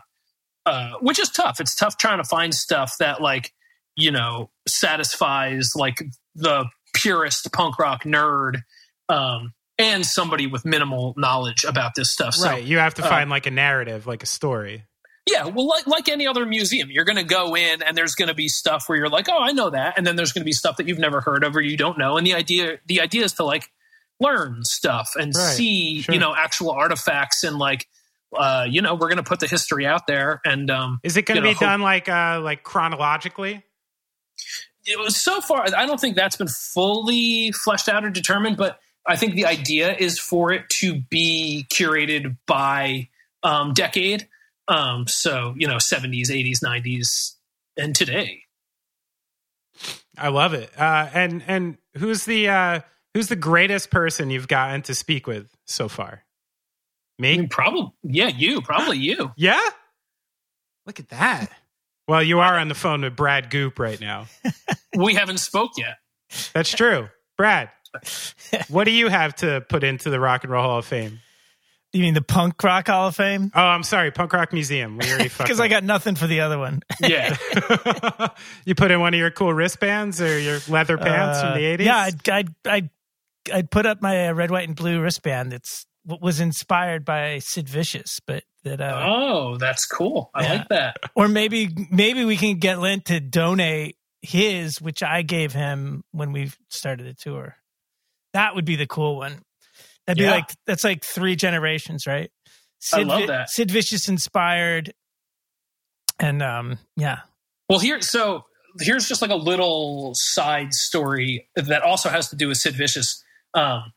uh, 0.66 0.94
which 1.02 1.20
is 1.20 1.30
tough. 1.30 1.60
It's 1.62 1.76
tough 1.76 1.98
trying 1.98 2.18
to 2.18 2.24
find 2.26 2.54
stuff 2.54 2.94
that 3.00 3.22
like, 3.22 3.54
you 3.96 4.12
know, 4.12 4.50
satisfies 4.68 5.72
like 5.76 6.02
the 6.36 6.66
purest 6.94 7.52
punk 7.54 7.80
rock 7.80 8.04
nerd, 8.04 8.62
um, 9.10 9.54
and 9.80 10.06
somebody 10.06 10.48
with 10.48 10.66
minimal 10.66 11.14
knowledge 11.18 11.64
about 11.64 11.94
this 11.96 12.12
stuff. 12.12 12.34
So, 12.36 12.48
right. 12.50 12.64
You 12.64 12.78
have 12.80 12.96
to 12.96 13.06
uh, 13.06 13.10
find 13.10 13.30
like 13.30 13.46
a 13.46 13.52
narrative, 13.52 14.08
like 14.08 14.24
a 14.24 14.26
story. 14.26 14.86
yeah, 15.30 15.46
well, 15.46 15.68
like 15.68 15.86
like 15.88 16.10
any 16.10 16.26
other 16.28 16.46
museum, 16.46 16.90
you're 16.92 17.06
going 17.06 17.18
to 17.18 17.24
go 17.24 17.56
in 17.56 17.82
and 17.84 17.96
there's 17.98 18.16
going 18.16 18.30
to 18.30 18.34
be 18.36 18.48
stuff 18.48 18.86
where 18.88 18.98
you're 18.98 19.10
like, 19.10 19.28
oh, 19.30 19.38
I 19.40 19.52
know 19.52 19.70
that, 19.70 19.98
and 19.98 20.06
then 20.08 20.16
there's 20.16 20.32
going 20.34 20.42
to 20.42 20.46
be 20.46 20.52
stuff 20.54 20.78
that 20.78 20.88
you've 20.88 21.00
never 21.00 21.22
heard 21.22 21.44
of 21.44 21.56
or 21.56 21.62
you 21.62 21.78
don't 21.78 21.98
know. 21.98 22.18
And 22.18 22.26
the 22.26 22.34
idea 22.34 22.80
the 22.88 23.02
idea 23.02 23.24
is 23.26 23.34
to 23.34 23.44
like 23.44 23.70
learn 24.20 24.60
stuff 24.64 25.12
and 25.16 25.32
Right, 25.36 25.54
see 25.56 26.02
sure. 26.02 26.14
you 26.16 26.20
know 26.20 26.34
actual 26.36 26.72
artifacts 26.72 27.44
and 27.44 27.58
like 27.60 27.86
uh, 28.36 28.66
you 28.68 28.82
know 28.82 28.94
we're 28.96 29.10
going 29.10 29.18
to 29.18 29.24
put 29.24 29.40
the 29.40 29.48
history 29.48 29.86
out 29.86 30.08
there 30.08 30.42
and 30.44 30.72
um, 30.72 31.00
Is 31.04 31.18
it 31.18 31.26
going 31.28 31.36
to 31.36 31.42
know, 31.42 31.50
be 31.50 31.54
hope- 31.54 31.60
done 31.62 31.82
like 31.82 32.10
uh 32.10 32.40
like 32.42 32.64
chronologically? 32.64 33.64
it 34.86 34.98
was 35.00 35.16
so 35.22 35.42
far 35.42 35.66
i 35.76 35.86
don't 35.86 36.00
think 36.00 36.16
that's 36.16 36.36
been 36.36 36.48
fully 36.48 37.52
fleshed 37.52 37.90
out 37.90 38.06
or 38.06 38.10
determined 38.10 38.56
but 38.58 38.80
i 39.08 39.16
think 39.16 39.36
the 39.36 39.46
idea 39.46 39.96
is 39.96 40.20
for 40.20 40.52
it 40.52 40.68
to 40.70 41.02
be 41.10 41.66
curated 41.72 42.38
by 42.46 43.08
um, 43.44 43.74
decade 43.74 44.28
um, 44.68 45.08
so 45.08 45.54
you 45.58 45.68
know 45.68 45.78
70s 45.78 46.30
80s 46.30 46.64
90s 46.64 47.36
and 47.78 47.96
today 47.96 48.42
I 50.18 50.30
love 50.30 50.54
it. 50.54 50.72
Uh, 50.78 51.10
and 51.14 51.44
and 51.48 51.78
who's 51.98 52.26
the 52.26 52.50
uh, 52.50 52.80
who's 53.14 53.28
the 53.28 53.36
greatest 53.36 53.92
person 53.92 54.30
you've 54.30 54.48
gotten 54.48 54.82
to 54.84 54.96
speak 54.96 55.28
with 55.28 55.48
so 55.66 55.88
far? 55.88 56.24
I 57.20 57.22
Me? 57.22 57.38
mean, 57.38 57.50
probably 57.50 57.92
yeah 58.04 58.28
you 58.28 58.62
probably 58.62 58.98
you 58.98 59.32
Yeah. 59.38 59.62
Look 60.86 61.00
at 61.00 61.10
that. 61.10 61.52
Well, 62.08 62.24
you 62.24 62.40
are 62.40 62.58
on 62.58 62.70
the 62.70 62.76
phone 62.76 63.02
with 63.02 63.16
Brad 63.16 63.50
Goop 63.50 63.78
right 63.78 64.00
now. 64.00 64.28
we 64.96 65.14
haven't 65.14 65.40
spoke 65.40 65.72
yet 65.78 65.98
That's 66.54 66.72
true. 66.72 67.10
Brad, 67.38 67.70
what 68.70 68.84
do 68.86 68.92
you 68.92 69.08
have 69.10 69.36
to 69.38 69.62
put 69.70 69.84
into 69.84 70.10
the 70.10 70.20
Rock 70.20 70.44
and 70.44 70.52
Roll 70.52 70.64
Hall 70.64 70.80
of 70.80 70.86
Fame? 70.86 71.20
You 71.94 72.02
mean 72.02 72.14
the 72.14 72.22
Punk 72.22 72.62
Rock 72.64 72.88
Hall 72.88 73.08
of 73.08 73.16
Fame? 73.16 73.50
Oh, 73.56 73.62
I'm 73.62 73.82
sorry, 73.84 74.12
Punk 74.12 74.34
Rock 74.34 74.52
Museum. 74.54 74.98
We 74.98 75.10
already 75.10 75.30
Because 75.38 75.60
I 75.60 75.68
got 75.68 75.84
nothing 75.84 76.16
for 76.16 76.28
the 76.28 76.42
other 76.42 76.60
one. 76.60 76.82
yeah 77.00 77.36
you 78.66 78.76
put 78.76 78.92
in 78.92 79.00
one 79.00 79.14
of 79.14 79.20
your 79.20 79.32
cool 79.32 79.54
wristbands 79.54 80.22
or 80.22 80.38
your 80.40 80.60
leather 80.68 80.98
pants 80.98 81.40
Uh, 81.40 81.54
from 81.54 81.62
the 81.62 81.78
80s? 81.78 81.86
Yeah, 81.86 81.98
I'd, 81.98 82.30
I'd, 82.30 82.50
I'd, 82.66 82.90
I'd 83.54 83.72
put 83.72 83.86
up 83.86 84.02
my 84.02 84.28
uh, 84.28 84.34
red, 84.34 84.52
white, 84.52 84.68
and 84.68 84.76
blue 84.76 85.00
wristband. 85.02 85.54
It's 85.54 85.86
what 86.04 86.22
was 86.22 86.40
inspired 86.42 87.06
by 87.06 87.40
Sid 87.40 87.68
Vicious, 87.70 88.20
but 88.26 88.44
that, 88.64 88.82
uh, 88.82 89.02
oh 89.06 89.58
that's 89.58 89.86
cool 89.86 90.30
i 90.34 90.44
Yeah. 90.44 90.54
like 90.54 90.68
that 90.70 90.98
or 91.16 91.28
maybe, 91.30 91.70
maybe 91.90 92.26
we 92.26 92.36
can 92.36 92.58
get 92.60 92.80
Lent 92.80 93.06
to 93.06 93.20
donate 93.22 93.96
his, 94.22 94.82
which 94.82 95.02
I 95.04 95.22
gave 95.22 95.54
him 95.54 96.04
when 96.12 96.34
we 96.34 96.52
started 96.70 97.06
the 97.08 97.14
tour. 97.14 97.56
That 98.34 98.56
would 98.56 98.66
be 98.66 98.76
the 98.76 98.88
cool 98.88 99.18
one. 99.18 99.42
That'd 100.06 100.20
be 100.20 100.26
Yeah. 100.26 100.32
like 100.32 100.54
that's 100.66 100.84
like 100.84 101.04
three 101.04 101.36
generations, 101.36 102.06
right? 102.08 102.30
I 102.94 103.04
love 103.04 103.28
that. 103.28 103.50
Sid 103.50 103.72
Vicious 103.72 104.08
inspired, 104.08 104.94
and 106.20 106.42
um, 106.42 106.78
yeah, 106.96 107.20
Well, 107.70 107.80
here, 107.80 108.02
so 108.02 108.44
here's 108.80 109.08
just 109.08 109.22
like 109.22 109.32
a 109.32 109.36
little 109.36 110.12
side 110.14 110.74
story 110.74 111.50
that 111.56 111.82
also 111.82 112.10
has 112.10 112.30
to 112.30 112.36
do 112.36 112.48
with 112.48 112.58
Sid 112.58 112.76
Vicious. 112.76 113.24
Um, 113.54 113.94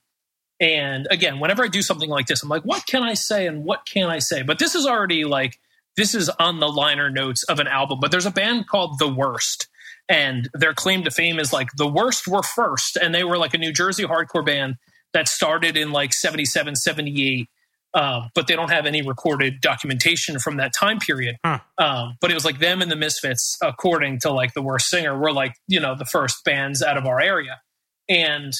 and 0.60 1.06
again, 1.10 1.40
whenever 1.40 1.64
I 1.64 1.68
do 1.68 1.82
something 1.82 2.08
like 2.10 2.26
this, 2.26 2.42
I'm 2.42 2.48
like, 2.48 2.62
what 2.62 2.86
can 2.86 3.02
I 3.02 3.14
say 3.14 3.46
and 3.46 3.64
what 3.64 3.86
can 3.86 4.08
I 4.10 4.18
say? 4.18 4.42
But 4.42 4.58
this 4.58 4.74
is 4.74 4.86
already 4.86 5.24
like, 5.24 5.58
this 5.96 6.14
is 6.14 6.28
on 6.28 6.60
the 6.60 6.68
liner 6.68 7.10
notes 7.10 7.42
of 7.44 7.60
an 7.60 7.66
album. 7.66 7.98
But 8.00 8.10
there's 8.10 8.26
a 8.26 8.30
band 8.30 8.66
called 8.68 8.98
The 8.98 9.08
Worst, 9.08 9.68
and 10.10 10.50
their 10.52 10.74
claim 10.74 11.04
to 11.04 11.10
fame 11.10 11.38
is 11.38 11.52
like, 11.52 11.68
The 11.76 11.88
Worst 11.88 12.26
were 12.26 12.42
first. 12.42 12.96
And 12.96 13.14
they 13.14 13.22
were 13.22 13.38
like 13.38 13.54
a 13.54 13.58
New 13.58 13.72
Jersey 13.72 14.02
hardcore 14.04 14.44
band 14.44 14.74
that 15.14 15.28
started 15.28 15.76
in 15.76 15.92
like 15.92 16.12
77, 16.12 16.74
78. 16.74 17.48
Um, 17.94 18.30
but 18.34 18.46
they 18.46 18.54
don't 18.54 18.70
have 18.70 18.86
any 18.86 19.02
recorded 19.02 19.60
documentation 19.60 20.38
from 20.38 20.58
that 20.58 20.72
time 20.78 20.98
period. 20.98 21.36
Um, 21.78 22.16
but 22.20 22.30
it 22.30 22.34
was 22.34 22.44
like 22.44 22.58
them 22.58 22.82
and 22.82 22.90
the 22.90 22.96
Misfits, 22.96 23.56
according 23.62 24.20
to 24.20 24.32
like 24.32 24.54
the 24.54 24.62
worst 24.62 24.88
singer, 24.88 25.18
were 25.18 25.32
like 25.32 25.54
you 25.66 25.80
know 25.80 25.96
the 25.96 26.04
first 26.04 26.44
bands 26.44 26.82
out 26.84 26.96
of 26.96 27.04
our 27.04 27.20
area, 27.20 27.60
and 28.08 28.52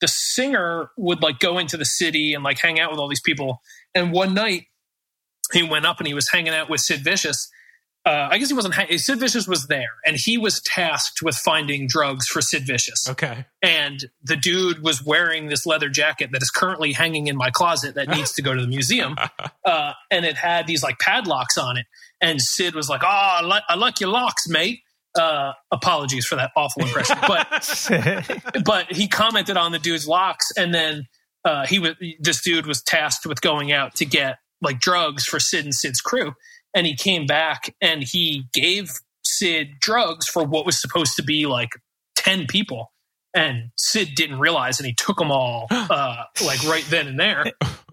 the 0.00 0.08
singer 0.08 0.92
would 0.96 1.22
like 1.22 1.40
go 1.40 1.58
into 1.58 1.76
the 1.76 1.84
city 1.84 2.32
and 2.32 2.42
like 2.42 2.58
hang 2.58 2.80
out 2.80 2.90
with 2.90 2.98
all 2.98 3.08
these 3.08 3.20
people. 3.20 3.60
And 3.94 4.12
one 4.12 4.32
night 4.32 4.62
he 5.52 5.62
went 5.62 5.84
up 5.84 5.98
and 5.98 6.06
he 6.06 6.14
was 6.14 6.30
hanging 6.30 6.54
out 6.54 6.70
with 6.70 6.80
Sid 6.80 7.04
Vicious. 7.04 7.50
Uh, 8.06 8.28
I 8.30 8.38
guess 8.38 8.48
he 8.48 8.54
wasn't. 8.54 8.74
Hang- 8.74 8.96
Sid 8.96 9.18
Vicious 9.20 9.46
was 9.46 9.66
there, 9.66 9.90
and 10.06 10.16
he 10.18 10.38
was 10.38 10.60
tasked 10.62 11.20
with 11.22 11.34
finding 11.36 11.86
drugs 11.86 12.26
for 12.26 12.40
Sid 12.40 12.66
Vicious. 12.66 13.08
Okay. 13.10 13.44
and 13.62 14.06
the 14.22 14.36
dude 14.36 14.82
was 14.82 15.04
wearing 15.04 15.48
this 15.48 15.66
leather 15.66 15.90
jacket 15.90 16.30
that 16.32 16.42
is 16.42 16.50
currently 16.50 16.92
hanging 16.92 17.26
in 17.26 17.36
my 17.36 17.50
closet 17.50 17.94
that 17.96 18.08
needs 18.08 18.32
to 18.32 18.42
go 18.42 18.54
to 18.54 18.60
the 18.62 18.68
museum. 18.68 19.16
Uh, 19.62 19.92
and 20.10 20.24
it 20.24 20.36
had 20.36 20.66
these 20.66 20.82
like 20.82 20.98
padlocks 20.98 21.56
on 21.58 21.76
it. 21.76 21.84
And 22.20 22.40
sid 22.40 22.74
was 22.74 22.88
like 22.88 23.02
oh 23.04 23.06
i, 23.06 23.42
li- 23.42 23.62
I 23.68 23.74
like 23.76 24.00
your 24.00 24.08
locks 24.08 24.48
mate. 24.48 24.80
Uh, 25.16 25.52
apologies 25.70 26.24
for 26.26 26.36
that 26.36 26.50
awful 26.56 26.82
impression. 26.82 27.16
But 27.28 28.64
but 28.64 28.90
he 28.92 29.06
commented 29.06 29.56
on 29.56 29.72
the 29.72 29.78
dude's 29.78 30.08
locks 30.08 30.46
and 30.56 30.74
then 30.74 31.06
uh, 31.44 31.66
he 31.66 31.78
was 31.78 31.94
this 32.20 32.40
dude 32.42 32.66
was 32.66 32.82
tasked 32.82 33.26
with 33.26 33.40
going 33.42 33.70
out 33.70 33.94
to 33.96 34.04
get 34.06 34.38
like 34.62 34.80
drugs 34.80 35.24
for 35.24 35.38
sid 35.38 35.64
and 35.64 35.74
sid's 35.74 36.00
crew 36.00 36.32
and 36.74 36.86
he 36.86 36.94
came 36.94 37.26
back 37.26 37.74
and 37.80 38.02
he 38.02 38.44
gave 38.52 38.92
sid 39.24 39.68
drugs 39.80 40.26
for 40.26 40.44
what 40.44 40.66
was 40.66 40.80
supposed 40.80 41.16
to 41.16 41.22
be 41.22 41.46
like 41.46 41.70
10 42.16 42.46
people. 42.46 42.92
And 43.34 43.70
sid 43.76 44.10
didn't 44.14 44.40
realize 44.40 44.80
and 44.80 44.86
he 44.86 44.94
took 44.94 45.18
them 45.18 45.30
all 45.30 45.66
uh, 45.70 46.24
like 46.44 46.62
right 46.64 46.84
then 46.88 47.06
and 47.06 47.18
there. 47.20 47.44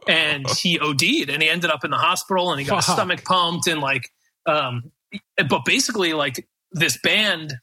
And 0.07 0.49
he 0.49 0.79
OD'd 0.79 1.29
and 1.29 1.41
he 1.41 1.49
ended 1.49 1.69
up 1.69 1.83
in 1.83 1.91
the 1.91 1.97
hospital 1.97 2.51
and 2.51 2.59
he 2.59 2.65
got 2.65 2.77
his 2.77 2.85
Fuck. 2.85 2.95
stomach 2.95 3.23
pumped 3.23 3.67
and 3.67 3.81
like 3.81 4.09
um 4.45 4.91
but 5.49 5.65
basically 5.65 6.13
like 6.13 6.47
this 6.71 6.97
band 7.03 7.53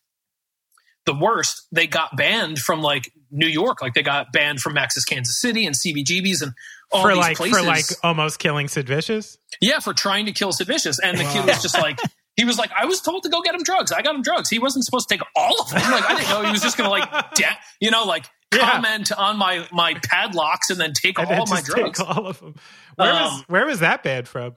the 1.07 1.15
worst 1.15 1.67
they 1.73 1.87
got 1.87 2.17
banned 2.17 2.59
from 2.59 2.81
like 2.81 3.11
New 3.31 3.47
York. 3.47 3.83
Like 3.83 3.95
they 3.95 4.03
got 4.03 4.33
banned 4.33 4.61
from 4.61 4.75
Max's 4.75 5.05
Kansas 5.05 5.41
City 5.41 5.67
and 5.67 5.75
CBGB's 5.75 6.43
and 6.43 6.53
for 7.03 7.09
these 7.09 7.17
like 7.19 7.37
places 7.37 7.59
for 7.59 7.65
like 7.67 7.85
almost 8.03 8.39
killing 8.39 8.69
Sid 8.69 8.87
Vicious. 8.87 9.39
yeah 9.61 9.79
for 9.81 9.93
trying 9.93 10.27
to 10.27 10.33
kill 10.33 10.53
Sid 10.53 10.67
Vicious 10.67 10.99
and 10.99 11.19
the 11.19 11.25
kid 11.25 11.45
was 11.47 11.63
just 11.63 11.77
like 11.79 11.99
he 12.37 12.45
was 12.45 12.59
like 12.59 12.71
I 12.77 12.85
was 12.87 13.01
told 13.01 13.23
to 13.25 13.29
go 13.29 13.41
get 13.43 13.55
him 13.55 13.63
drugs 13.63 13.93
I 13.93 14.03
got 14.03 14.15
him 14.15 14.23
drugs 14.23 14.49
he 14.51 14.59
wasn't 14.59 14.85
supposed 14.85 15.09
to 15.09 15.15
take 15.17 15.27
all 15.37 15.61
of 15.61 15.71
them 15.71 15.91
like 15.91 16.05
I 16.09 16.15
didn't 16.17 16.31
know 16.31 16.43
he 16.45 16.51
was 16.53 16.63
just 16.63 16.77
gonna 16.77 16.91
like 16.91 17.09
da- 17.35 17.57
you 17.81 17.91
know 17.91 18.05
like 18.05 18.27
Yeah. 18.55 18.71
comment 18.71 19.11
on 19.13 19.37
my 19.39 19.67
my 19.73 19.95
padlocks 20.03 20.71
and 20.71 20.79
then 20.81 20.93
take 20.93 21.19
And 21.19 21.27
all 21.29 21.45
then 21.47 21.55
my 21.55 21.61
just 21.61 21.67
take 21.67 21.77
drugs 21.95 22.01
all 22.01 22.27
of 22.27 22.41
them. 22.41 22.55
Where 22.97 23.13
was 23.13 23.33
Um, 23.33 23.45
where 23.49 23.67
was 23.67 23.81
that 23.81 24.03
bad 24.03 24.29
from? 24.29 24.57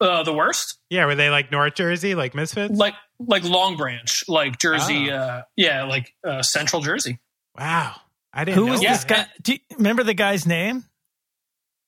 uh, 0.00 0.22
the 0.24 0.32
worst 0.32 0.78
Yeah, 0.90 1.06
were 1.06 1.14
they 1.14 1.30
like 1.30 1.52
North 1.52 1.74
Jersey, 1.74 2.14
like 2.14 2.34
Misfits? 2.34 2.76
like 2.76 2.94
like 3.20 3.44
Long 3.44 3.76
Branch, 3.76 4.24
like 4.28 4.58
Jersey, 4.58 5.10
Oh. 5.12 5.16
uh, 5.16 5.42
yeah, 5.56 5.84
like 5.84 6.12
uh, 6.26 6.42
Central 6.42 6.82
Jersey. 6.82 7.20
wow, 7.56 7.94
I 8.32 8.44
didn't 8.44 8.58
who 8.58 8.66
know. 8.66 8.72
was 8.72 8.82
Yeah. 8.82 8.92
this 8.94 9.04
guy? 9.04 9.26
Do 9.40 9.52
you 9.52 9.58
remember 9.76 10.02
the 10.02 10.14
guy's 10.14 10.44
name? 10.44 10.84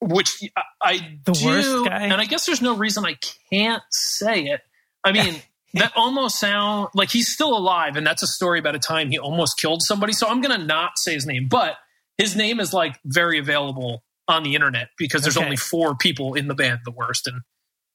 Which 0.06 0.42
I, 0.56 0.62
I 0.82 1.18
The 1.24 1.32
do, 1.32 1.44
worst 1.46 1.84
guy? 1.86 2.02
and 2.04 2.14
I 2.20 2.24
guess 2.24 2.46
there's 2.46 2.62
no 2.62 2.76
reason 2.76 3.04
I 3.04 3.16
can't 3.50 3.82
say 3.90 4.44
it. 4.44 4.60
I 5.04 5.12
mean, 5.12 5.36
that 5.74 5.92
almost 5.96 6.38
sound 6.38 6.88
like 6.94 7.10
he's 7.10 7.28
still 7.32 7.56
alive, 7.56 7.96
and 7.96 8.06
that's 8.06 8.22
a 8.22 8.26
story 8.26 8.58
about 8.58 8.74
a 8.74 8.78
time 8.78 9.10
he 9.10 9.18
almost 9.18 9.58
killed 9.58 9.82
somebody. 9.82 10.12
So 10.12 10.28
I'm 10.28 10.40
gonna 10.40 10.58
not 10.64 10.92
say 10.96 11.14
his 11.14 11.26
name, 11.26 11.48
but 11.50 11.76
his 12.18 12.36
name 12.36 12.60
is 12.60 12.72
like 12.72 12.98
very 13.04 13.38
available 13.38 14.02
on 14.28 14.42
the 14.42 14.54
internet 14.54 14.88
because 14.98 15.22
there's 15.22 15.36
Okay. 15.36 15.44
only 15.44 15.56
four 15.56 15.94
people 15.96 16.34
in 16.34 16.48
the 16.48 16.54
band, 16.54 16.80
the 16.84 16.90
worst, 16.92 17.26
and 17.26 17.40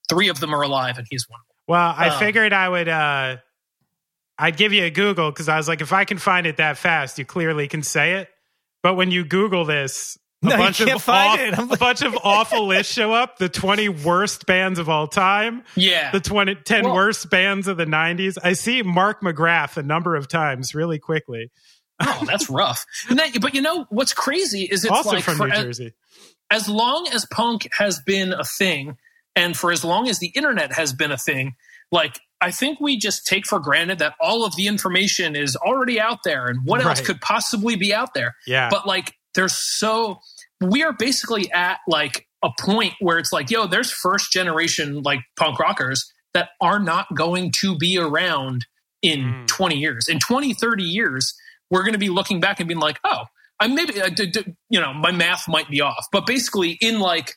three 0.10 0.28
of 0.30 0.40
them 0.40 0.54
are 0.54 0.62
alive, 0.62 0.98
and 0.98 1.08
he's 1.10 1.26
one. 1.30 1.40
Well, 1.68 1.94
I 1.96 2.10
Um, 2.10 2.20
figured 2.20 2.54
I 2.54 2.68
would. 2.70 2.88
uh 2.90 3.38
I'd 4.42 4.56
give 4.56 4.72
you 4.72 4.86
a 4.86 4.90
Google 4.90 5.32
because 5.32 5.50
I 5.50 5.58
was 5.58 5.68
like, 5.68 5.82
if 5.82 5.92
I 5.92 6.06
can 6.06 6.18
find 6.18 6.48
it 6.48 6.58
that 6.58 6.78
fast, 6.78 7.20
you 7.20 7.26
clearly 7.26 7.68
can 7.68 7.84
say 7.84 8.14
it. 8.16 8.30
But 8.82 8.96
when 8.96 9.12
you 9.12 9.26
Google 9.26 9.66
this, 9.66 10.18
a 10.42 10.46
No, 10.48 10.52
you 10.56 10.58
bunch 10.58 10.78
can't 10.78 10.92
of 10.92 11.04
find 11.04 11.40
aw- 11.40 11.44
it. 11.44 11.60
I'm 11.60 11.68
a 11.68 11.72
like- 11.72 11.80
bunch 11.80 12.02
of 12.02 12.18
awful 12.24 12.68
lists 12.68 12.94
show 12.94 13.12
up. 13.14 13.38
The 13.38 13.50
twenty 13.50 13.90
worst 13.90 14.46
bands 14.46 14.80
of 14.80 14.88
all 14.90 15.08
time. 15.08 15.64
Yeah, 15.76 16.12
The 16.12 16.20
20, 16.22 16.56
10 16.56 16.86
Well- 16.86 16.96
worst 16.96 17.30
bands 17.30 17.68
of 17.68 17.78
the 17.78 17.86
'90s. 17.86 18.38
I 18.44 18.54
see 18.54 18.82
Mark 18.82 19.22
McGrath 19.22 19.78
a 19.78 19.84
number 19.84 20.16
of 20.16 20.28
times, 20.28 20.74
really 20.74 21.00
quickly. 21.00 21.52
oh, 22.00 22.24
that's 22.26 22.50
rough. 22.50 22.86
And 23.10 23.20
that, 23.20 23.40
but 23.42 23.54
you 23.54 23.62
know 23.62 23.86
what's 23.90 24.14
crazy 24.14 24.64
is 24.64 24.86
it's 24.86 24.92
also 24.92 25.12
like 25.12 25.24
from 25.24 25.36
for, 25.38 25.48
New 25.48 25.54
as, 25.54 25.64
Jersey. 25.66 25.94
as 26.50 26.70
long 26.70 27.08
as 27.12 27.26
punk 27.26 27.68
has 27.78 28.00
been 28.00 28.32
a 28.32 28.46
thing, 28.46 28.96
and 29.36 29.58
for 29.58 29.72
as 29.72 29.84
long 29.84 30.08
as 30.08 30.20
the 30.20 30.32
internet 30.36 30.72
has 30.74 30.94
been 30.94 31.12
a 31.12 31.18
thing, 31.18 31.56
like 31.92 32.18
I 32.40 32.52
think 32.52 32.80
we 32.80 32.98
just 32.98 33.26
take 33.28 33.46
for 33.46 33.60
granted 33.60 34.00
that 34.00 34.14
all 34.22 34.46
of 34.46 34.56
the 34.56 34.68
information 34.68 35.36
is 35.36 35.58
already 35.58 36.00
out 36.00 36.20
there, 36.24 36.48
and 36.48 36.60
what 36.64 36.82
else 36.86 37.02
could 37.02 37.20
possibly 37.20 37.76
be 37.76 37.94
out 37.94 38.14
there? 38.14 38.36
Yeah, 38.48 38.70
but 38.72 38.88
like 38.88 39.14
there's 39.40 39.58
so 39.78 40.20
we 40.62 40.84
are 40.84 40.92
basically 40.94 41.50
at 41.52 41.78
like 41.88 42.28
a 42.44 42.50
point 42.60 42.94
where 43.00 43.18
it's 43.18 43.32
like 43.32 43.50
yo 43.50 43.66
there's 43.68 43.92
first 43.92 44.32
generation 44.32 45.02
like 45.04 45.20
punk 45.38 45.58
rockers 45.60 46.12
that 46.34 46.50
are 46.62 46.80
not 46.80 47.06
going 47.16 47.52
to 47.62 47.78
be 47.78 47.98
around 47.98 48.66
in 49.02 49.20
Mm. 49.22 49.48
20 49.48 49.78
years 49.78 50.08
in 50.10 50.20
20 50.20 50.54
30 50.54 50.84
years 50.84 51.34
we're 51.72 51.84
going 51.84 51.94
to 51.94 52.00
be 52.00 52.10
looking 52.10 52.40
back 52.42 52.60
and 52.60 52.68
being 52.68 52.80
like 52.82 53.00
oh 53.06 53.24
i 53.60 53.68
maybe 53.68 54.02
I 54.02 54.10
did- 54.10 54.34
did- 54.34 54.56
you 54.70 54.80
know 54.82 54.94
my 54.94 55.12
math 55.12 55.48
might 55.48 55.70
be 55.70 55.80
off 55.82 56.06
but 56.12 56.26
basically 56.28 56.78
in 56.82 57.00
like 57.00 57.34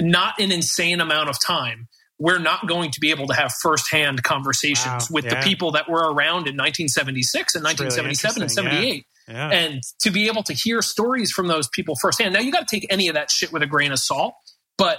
not 0.00 0.38
an 0.40 0.52
insane 0.52 1.00
amount 1.00 1.28
of 1.30 1.36
time 1.44 1.88
we're 2.18 2.38
not 2.38 2.66
going 2.68 2.90
to 2.90 3.00
be 3.00 3.10
able 3.10 3.26
to 3.28 3.34
have 3.34 3.50
firsthand 3.62 4.22
conversations 4.22 5.10
Wow, 5.10 5.14
with 5.14 5.24
yeah. 5.24 5.40
the 5.40 5.46
people 5.48 5.72
that 5.72 5.88
were 5.88 6.04
around 6.12 6.48
in 6.48 6.56
1976 6.56 7.54
and 7.54 7.64
really 7.64 7.74
1977 7.76 8.42
and 8.42 8.50
interesting, 8.50 8.94
yeah. 8.96 9.02
78 9.30 9.38
yeah. 9.38 9.50
and 9.66 9.82
to 10.00 10.10
be 10.10 10.26
able 10.28 10.42
to 10.44 10.52
hear 10.52 10.82
stories 10.82 11.30
from 11.30 11.48
those 11.48 11.68
people 11.68 11.94
firsthand. 12.00 12.34
Now 12.34 12.40
you 12.40 12.52
got 12.52 12.66
to 12.66 12.76
take 12.76 12.86
any 12.90 13.08
of 13.08 13.14
that 13.14 13.30
shit 13.30 13.52
with 13.52 13.62
a 13.62 13.66
grain 13.66 13.92
of 13.92 13.98
salt, 13.98 14.34
but 14.76 14.98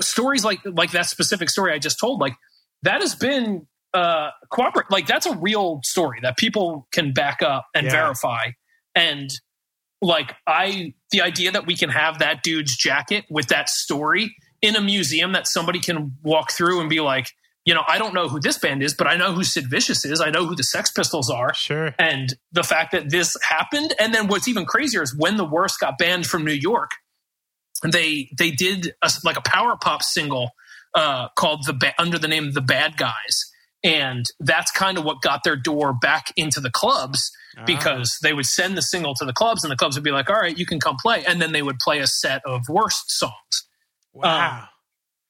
stories 0.00 0.44
like 0.44 0.60
like 0.64 0.92
that 0.92 1.06
specific 1.06 1.50
story 1.50 1.72
I 1.72 1.78
just 1.78 1.98
told, 1.98 2.20
like 2.20 2.34
that 2.82 3.00
has 3.00 3.14
been 3.14 3.66
uh 3.92 4.30
cooperate 4.50 4.86
like 4.90 5.06
that's 5.06 5.26
a 5.26 5.36
real 5.38 5.80
story 5.84 6.20
that 6.22 6.36
people 6.36 6.86
can 6.92 7.12
back 7.12 7.42
up 7.42 7.66
and 7.74 7.86
Yeah. 7.86 7.92
verify 7.92 8.50
and 8.94 9.28
like 10.00 10.36
i 10.46 10.94
the 11.10 11.20
idea 11.22 11.50
that 11.50 11.66
we 11.66 11.76
can 11.76 11.90
have 11.90 12.20
that 12.20 12.44
dude's 12.44 12.76
jacket 12.76 13.24
with 13.28 13.48
that 13.48 13.68
story 13.68 14.32
in 14.62 14.76
a 14.76 14.80
museum 14.80 15.32
that 15.32 15.48
somebody 15.48 15.80
can 15.80 16.12
walk 16.22 16.52
through 16.52 16.80
and 16.80 16.88
be 16.88 17.00
like 17.00 17.26
you 17.70 17.74
know 17.76 17.84
i 17.86 17.98
don't 17.98 18.14
know 18.14 18.26
who 18.28 18.40
this 18.40 18.58
band 18.58 18.82
is 18.82 18.92
but 18.94 19.06
i 19.06 19.14
know 19.16 19.32
who 19.32 19.44
sid 19.44 19.70
vicious 19.70 20.04
is 20.04 20.20
i 20.20 20.28
know 20.28 20.44
who 20.44 20.56
the 20.56 20.64
sex 20.64 20.90
pistols 20.90 21.30
are 21.30 21.54
sure. 21.54 21.94
and 22.00 22.34
the 22.50 22.64
fact 22.64 22.90
that 22.90 23.10
this 23.10 23.36
happened 23.48 23.94
and 24.00 24.12
then 24.12 24.26
what's 24.26 24.48
even 24.48 24.64
crazier 24.66 25.02
is 25.02 25.14
when 25.16 25.36
the 25.36 25.44
worst 25.44 25.78
got 25.78 25.96
banned 25.96 26.26
from 26.26 26.44
new 26.44 26.58
york 26.70 26.90
they 27.96 28.28
they 28.36 28.50
did 28.50 28.92
a, 29.02 29.10
like 29.24 29.36
a 29.36 29.40
power 29.42 29.76
pop 29.80 30.02
single 30.02 30.50
uh, 30.96 31.28
called 31.38 31.60
the 31.66 31.72
ba- 31.72 31.94
under 31.98 32.18
the 32.18 32.26
name 32.26 32.50
the 32.52 32.60
bad 32.60 32.96
guys 32.96 33.36
and 33.84 34.26
that's 34.40 34.72
kind 34.72 34.98
of 34.98 35.04
what 35.04 35.22
got 35.22 35.44
their 35.44 35.56
door 35.56 35.92
back 35.92 36.26
into 36.36 36.58
the 36.60 36.70
clubs 36.70 37.30
Ah. 37.58 37.64
because 37.66 38.18
they 38.22 38.32
would 38.32 38.46
send 38.46 38.76
the 38.76 38.82
single 38.82 39.14
to 39.14 39.24
the 39.24 39.32
clubs 39.32 39.64
and 39.64 39.70
the 39.72 39.76
clubs 39.76 39.96
would 39.96 40.04
be 40.04 40.12
like 40.12 40.30
all 40.30 40.36
right 40.40 40.56
you 40.58 40.66
can 40.66 40.78
come 40.78 40.96
play 41.02 41.24
and 41.26 41.40
then 41.42 41.50
they 41.52 41.62
would 41.62 41.78
play 41.80 41.98
a 41.98 42.06
set 42.06 42.42
of 42.46 42.62
worst 42.68 43.10
songs 43.10 43.66
wow. 44.12 44.66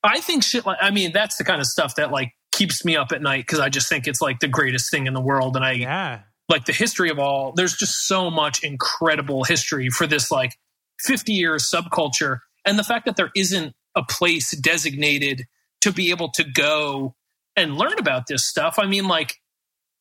I 0.03 0.21
think 0.21 0.43
shit 0.43 0.67
like 0.67 0.79
i 0.81 0.91
mean 0.91 1.13
that's 1.13 1.37
the 1.37 1.45
kind 1.45 1.61
of 1.61 1.67
stuff 1.67 1.95
that 1.97 2.11
like 2.11 2.33
keeps 2.53 2.85
me 2.85 2.97
up 2.97 3.13
at 3.13 3.23
night 3.23 3.43
because 3.47 3.61
i 3.61 3.69
just 3.69 3.89
think 3.89 4.07
it's 4.07 4.21
like 4.21 4.41
the 4.41 4.49
greatest 4.49 4.91
thing 4.91 5.07
in 5.07 5.15
the 5.15 5.21
world. 5.21 5.57
And 5.57 5.65
i 5.65 5.73
yeah. 5.73 6.21
like 6.49 6.65
the 6.65 6.73
history 6.73 7.11
of 7.11 7.19
all 7.19 7.53
there's 7.55 7.77
just 7.77 8.07
so 8.07 8.31
much 8.31 8.63
incredible 8.63 9.45
history 9.45 9.89
for 9.89 10.07
this 10.07 10.31
like 10.31 10.53
50 11.01 11.33
years 11.33 11.71
subculture. 11.73 12.41
And 12.67 12.79
the 12.79 12.85
fact 12.85 13.07
that 13.07 13.17
there 13.17 13.31
isn't 13.35 13.73
a 13.97 14.03
place 14.03 14.55
designated 14.55 15.45
to 15.81 15.93
be 15.93 16.11
able 16.11 16.31
to 16.33 16.45
go 16.45 17.15
and 17.57 17.79
learn 17.79 17.99
about 17.99 18.27
this 18.29 18.47
stuff 18.47 18.77
i 18.79 18.87
mean 18.87 19.09
like 19.09 19.37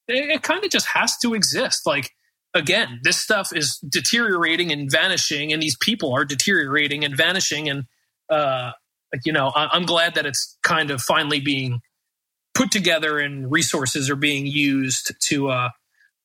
it, 0.10 0.30
it 0.30 0.44
kind 0.44 0.64
of 0.64 0.72
just 0.72 0.88
has 0.88 1.18
to 1.20 1.34
exist. 1.34 1.86
Like 1.86 2.12
again 2.54 3.00
this 3.04 3.18
stuff 3.18 3.56
is 3.56 3.80
deteriorating 3.88 4.72
and 4.72 4.90
vanishing 4.92 5.54
and 5.54 5.62
these 5.62 5.78
people 5.78 6.14
are 6.14 6.26
deteriorating 6.26 7.06
and 7.06 7.16
vanishing. 7.16 7.70
And 7.70 7.84
uh 8.30 8.72
you 9.26 9.34
know 9.34 9.48
I, 9.56 9.68
i'm 9.72 9.86
glad 9.86 10.16
that 10.16 10.26
it's 10.26 10.58
kind 10.64 10.92
of 10.92 11.02
finally 11.02 11.40
being 11.40 11.80
put 12.54 12.72
together 12.72 13.20
and 13.20 13.52
resources 13.52 14.10
are 14.10 14.16
being 14.16 14.46
used 14.46 15.14
to 15.28 15.50
uh 15.50 15.70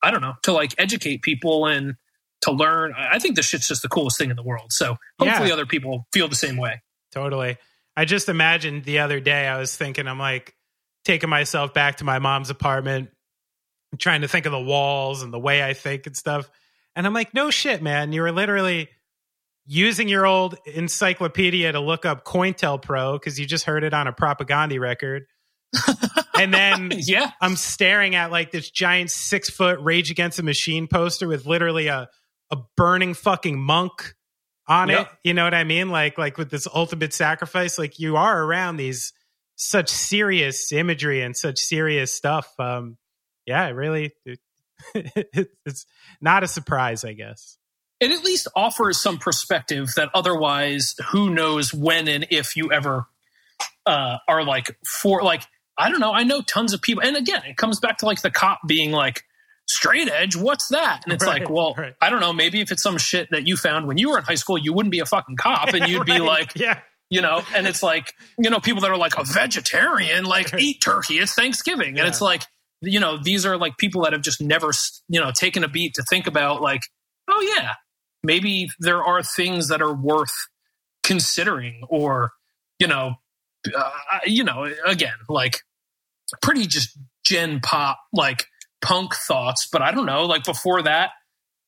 I 0.02 0.11
don't 0.11 0.20
know, 0.20 0.35
to 0.43 0.52
like 0.52 0.74
educate 0.77 1.23
people 1.23 1.65
and 1.66 1.94
to 2.43 2.52
learn. 2.52 2.93
I 2.94 3.15
I 3.15 3.19
think 3.19 3.36
this 3.36 3.47
shit's 3.47 3.66
just 3.69 3.81
the 3.81 3.89
coolest 3.89 4.19
thing 4.19 4.28
in 4.28 4.36
the 4.36 4.43
world. 4.43 4.70
So 4.70 4.97
hopefully 5.19 5.48
Yeah. 5.48 5.55
other 5.55 5.65
people 5.65 6.06
feel 6.12 6.28
the 6.28 6.36
same 6.36 6.59
way. 6.59 6.82
Totally. 7.11 7.56
I 7.97 8.05
just 8.05 8.28
imagined 8.28 8.85
the 8.85 8.98
other 8.98 9.19
day, 9.19 9.47
I 9.47 9.59
was 9.59 9.74
thinking, 9.74 10.06
I'm 10.06 10.19
like 10.19 10.55
taking 11.06 11.31
myself 11.31 11.73
back 11.73 11.97
to 11.98 12.05
my 12.05 12.19
mom's 12.19 12.51
apartment, 12.51 13.09
trying 13.98 14.20
to 14.20 14.28
think 14.28 14.44
of 14.44 14.52
the 14.52 14.61
walls 14.61 15.23
and 15.23 15.32
the 15.32 15.39
way 15.39 15.62
I 15.65 15.73
think 15.73 16.06
and 16.06 16.15
stuff. 16.15 16.51
And 16.94 17.06
I'm 17.06 17.15
like, 17.15 17.32
no 17.32 17.51
shit, 17.51 17.81
man. 17.81 18.12
You 18.12 18.20
were 18.20 18.32
literally 18.32 18.90
using 19.66 20.08
your 20.08 20.26
old 20.26 20.56
encyclopedia 20.66 21.72
to 21.72 21.80
look 21.80 22.04
up 22.04 22.24
COINTELPRO 22.24 23.14
because 23.18 23.38
you 23.38 23.46
just 23.46 23.64
heard 23.64 23.84
it 23.84 23.94
on 23.94 24.06
a 24.06 24.12
propaganda 24.12 24.78
record. 24.78 25.26
and 26.38 26.52
then 26.52 26.92
yeah. 26.96 27.32
I'm 27.40 27.56
staring 27.56 28.14
at 28.14 28.30
like 28.30 28.50
this 28.50 28.70
giant 28.70 29.10
six 29.10 29.50
foot 29.50 29.80
Rage 29.80 30.10
Against 30.10 30.36
the 30.36 30.42
Machine 30.42 30.86
poster 30.86 31.26
with 31.26 31.46
literally 31.46 31.88
a 31.88 32.08
a 32.50 32.56
burning 32.76 33.14
fucking 33.14 33.58
monk 33.58 34.14
on 34.68 34.88
Yep. 34.88 35.00
it. 35.00 35.08
You 35.24 35.34
know 35.34 35.44
what 35.44 35.54
I 35.54 35.64
mean? 35.64 35.88
Like 35.88 36.18
like 36.18 36.38
with 36.38 36.50
this 36.50 36.68
ultimate 36.72 37.12
sacrifice. 37.12 37.78
Like 37.78 37.98
you 37.98 38.16
are 38.16 38.42
around 38.42 38.76
these 38.76 39.12
such 39.56 39.88
serious 39.88 40.72
imagery 40.72 41.22
and 41.22 41.36
such 41.36 41.58
serious 41.58 42.12
stuff. 42.12 42.52
Um, 42.58 42.96
yeah, 43.46 43.68
really. 43.70 44.12
It, 44.24 44.38
it's 45.64 45.86
not 46.20 46.42
a 46.42 46.48
surprise, 46.48 47.04
I 47.04 47.12
guess. 47.14 47.56
It 48.05 48.10
at 48.10 48.24
least 48.24 48.48
offers 48.55 49.01
some 49.01 49.18
perspective 49.18 49.89
that 49.97 50.10
otherwise, 50.14 50.94
who 51.10 51.31
knows 51.31 51.72
when 51.72 52.06
and 52.09 52.26
if 52.31 52.56
you 52.56 52.70
ever 52.72 53.06
uh, 53.86 54.18
are 54.28 54.44
like 54.44 54.76
for 55.02 55.22
like 55.22 55.43
I 55.76 55.90
don't 55.90 56.01
know. 56.01 56.12
I 56.12 56.22
know 56.22 56.40
tons 56.40 56.72
of 56.72 56.81
people, 56.82 57.02
and 57.02 57.16
again, 57.16 57.43
it 57.47 57.56
comes 57.56 57.81
back 57.81 57.98
to 57.98 58.06
like 58.06 58.22
the 58.22 58.31
cop 58.31 58.60
being 58.66 58.93
like 58.93 59.22
straight 59.66 60.09
edge. 60.09 60.36
What's 60.36 60.68
that? 60.68 61.01
And 61.05 61.12
it's 61.12 61.24
Right, 61.26 61.40
like, 61.40 61.51
well, 61.51 61.74
right. 61.76 61.94
I 62.01 62.10
don't 62.10 62.20
know. 62.20 62.32
Maybe 62.32 62.60
if 62.60 62.70
it's 62.70 62.82
some 62.82 62.98
shit 62.98 63.28
that 63.32 63.47
you 63.48 63.56
found 63.56 63.89
when 63.89 63.98
you 63.98 64.10
were 64.10 64.18
in 64.18 64.24
high 64.24 64.36
school, 64.36 64.56
you 64.59 64.72
wouldn't 64.72 64.93
be 64.93 65.01
a 65.01 65.06
fucking 65.06 65.36
cop, 65.36 65.74
and 65.74 65.89
you'd 65.89 66.05
be 66.06 66.18
like, 66.35 66.52
yeah, 66.55 66.78
you 67.10 67.20
know 67.20 67.43
and 67.55 67.66
it's 67.66 67.82
like 67.82 68.12
you 68.39 68.51
know 68.51 68.60
people 68.60 68.81
that 68.82 68.90
are 68.90 68.97
like 68.97 69.18
a 69.18 69.24
vegetarian 69.24 70.24
like 70.24 70.52
eat 70.59 70.81
turkey 70.82 71.18
it's 71.18 71.35
thanksgiving 71.35 71.89
and 71.90 71.98
Yeah. 71.98 72.09
it's 72.09 72.20
like 72.20 72.43
you 72.81 72.98
know 72.98 73.18
these 73.22 73.44
are 73.44 73.56
like 73.59 73.76
people 73.76 74.02
that 74.05 74.12
have 74.14 74.22
just 74.22 74.40
never 74.40 74.70
you 75.09 75.20
know 75.20 75.31
taken 75.31 75.62
a 75.64 75.68
beat 75.68 75.94
to 75.94 76.02
think 76.09 76.26
about 76.26 76.62
like 76.62 76.82
oh 77.28 77.55
yeah 77.56 77.72
maybe 78.24 78.68
there 78.80 79.02
are 79.05 79.22
things 79.22 79.68
that 79.68 79.80
are 79.82 79.94
worth 79.94 80.32
considering 81.02 81.82
or 81.88 82.32
you 82.78 82.86
know 82.86 83.14
uh, 83.76 83.90
you 84.24 84.42
know 84.42 84.66
again 84.86 85.14
like 85.28 85.59
pretty 86.42 86.66
just 86.66 86.98
gen 87.24 87.60
pop 87.60 87.98
like 88.12 88.46
punk 88.82 89.14
thoughts 89.14 89.68
but 89.70 89.82
i 89.82 89.90
don't 89.90 90.06
know 90.06 90.24
like 90.24 90.44
before 90.44 90.82
that 90.82 91.10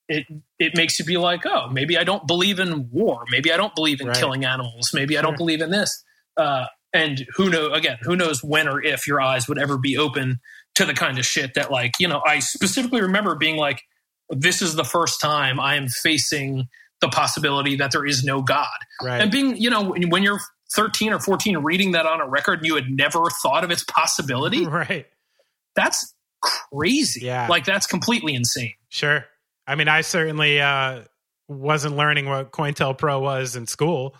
it 0.08 0.24
it 0.58 0.72
makes 0.76 0.98
you 0.98 1.04
be 1.04 1.16
like 1.18 1.44
oh 1.46 1.68
maybe 1.70 1.98
i 1.98 2.04
don't 2.04 2.26
believe 2.26 2.58
in 2.60 2.88
war. 2.90 3.24
Maybe 3.30 3.52
i 3.52 3.56
don't 3.56 3.74
believe 3.74 4.00
in 4.00 4.06
Right. 4.08 4.16
killing 4.18 4.44
animals. 4.44 4.90
Maybe 4.94 5.18
i 5.18 5.22
don't 5.22 5.36
believe 5.36 5.60
in 5.60 5.70
this. 5.70 6.02
Uh, 6.36 6.66
and 6.92 7.26
who 7.34 7.50
know 7.50 7.72
again 7.72 7.98
who 8.02 8.14
knows 8.16 8.42
when 8.44 8.68
or 8.68 8.82
if 8.82 9.06
your 9.06 9.20
eyes 9.20 9.48
would 9.48 9.58
ever 9.58 9.76
be 9.76 9.98
open 9.98 10.38
to 10.76 10.84
the 10.84 10.94
kind 10.94 11.18
of 11.18 11.26
shit 11.26 11.54
that 11.54 11.70
like 11.72 11.92
you 11.98 12.06
know 12.06 12.22
i 12.26 12.38
specifically 12.38 13.00
remember 13.02 13.34
being 13.34 13.56
like 13.56 13.82
this 14.30 14.60
is 14.62 14.74
the 14.74 14.84
first 14.84 15.20
time 15.20 15.58
i 15.60 15.74
am 15.76 15.86
facing 15.88 16.68
the 17.00 17.08
possibility 17.08 17.76
that 17.76 17.90
there 17.92 18.04
is 18.06 18.24
no 18.24 18.42
god 18.42 18.66
right. 19.02 19.20
and 19.20 19.30
being 19.30 19.56
you 19.56 19.70
know 19.70 19.94
when 20.08 20.22
you're 20.22 20.40
13 20.74 21.12
or 21.12 21.20
14 21.20 21.58
reading 21.58 21.92
that 21.92 22.06
on 22.06 22.20
a 22.20 22.26
record 22.28 22.58
and 22.58 22.66
you 22.66 22.74
had 22.74 22.90
never 22.90 23.24
thought 23.42 23.62
of 23.64 23.70
its 23.70 23.84
possibility 23.84 24.66
right. 24.68 25.06
that's 25.76 26.14
crazy 26.42 27.26
Yeah. 27.26 27.46
like 27.48 27.64
that's 27.64 27.86
completely 27.86 28.34
insane 28.34 28.72
Sure. 28.88 29.24
I 29.68 29.74
mean, 29.74 29.88
I 29.88 30.02
certainly 30.02 30.60
uh, 30.60 31.02
wasn't 31.48 31.96
learning 31.96 32.26
what 32.26 32.52
COINTELPRO 32.52 33.20
was 33.20 33.56
in 33.56 33.66
school. 33.66 34.14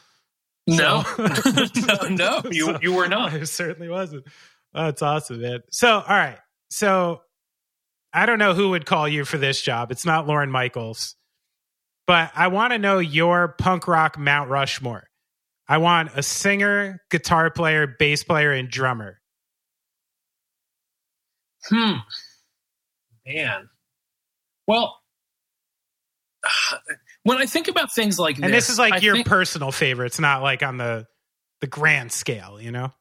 no 0.67 1.03
So- 1.05 1.27
no 2.11 2.41
no 2.43 2.43
you 2.51 2.65
So- 2.67 2.79
you 2.83 2.93
were 2.93 3.07
not 3.09 3.33
I 3.33 3.45
certainly 3.45 3.89
wasn't. 3.89 4.27
That's 4.75 5.01
awesome, 5.03 5.41
man. 5.41 5.61
So, 5.71 5.89
all 5.89 6.03
right. 6.09 6.37
So, 6.71 7.23
I 8.17 8.25
don't 8.27 8.39
know 8.39 8.55
who 8.55 8.71
would 8.71 8.87
call 8.87 9.07
you 9.07 9.25
for 9.25 9.37
this 9.39 9.61
job. 9.61 9.91
It's 9.93 10.07
not 10.07 10.27
Lorne 10.27 10.51
Michaels. 10.51 11.15
but 12.07 12.31
I 12.35 12.49
want 12.49 12.73
to 12.73 12.79
know 12.79 12.99
your 12.99 13.49
punk 13.49 13.87
rock 13.87 14.17
Mount 14.19 14.49
Rushmore. 14.49 15.09
I 15.69 15.79
want 15.79 16.11
a 16.15 16.23
singer, 16.23 17.03
guitar 17.11 17.51
player, 17.51 17.87
bass 17.99 18.23
player, 18.25 18.53
and 18.53 18.69
drummer. 18.71 19.21
Hmm. 21.69 21.95
Man. 23.27 23.69
Well, 24.67 24.97
when 27.25 27.39
I 27.39 27.47
think 27.47 27.69
about 27.69 27.93
things 27.93 28.19
like 28.19 28.39
and 28.39 28.53
this, 28.55 28.69
is 28.71 28.79
like 28.79 28.95
I 28.95 28.99
your 28.99 29.17
think- 29.17 29.27
personal 29.27 29.73
favorites, 29.73 30.19
not 30.21 30.43
like 30.43 30.63
on 30.63 30.77
the 30.77 31.07
the 31.61 31.67
grand 31.67 32.13
scale, 32.13 32.61
you 32.61 32.71
know? 32.71 32.93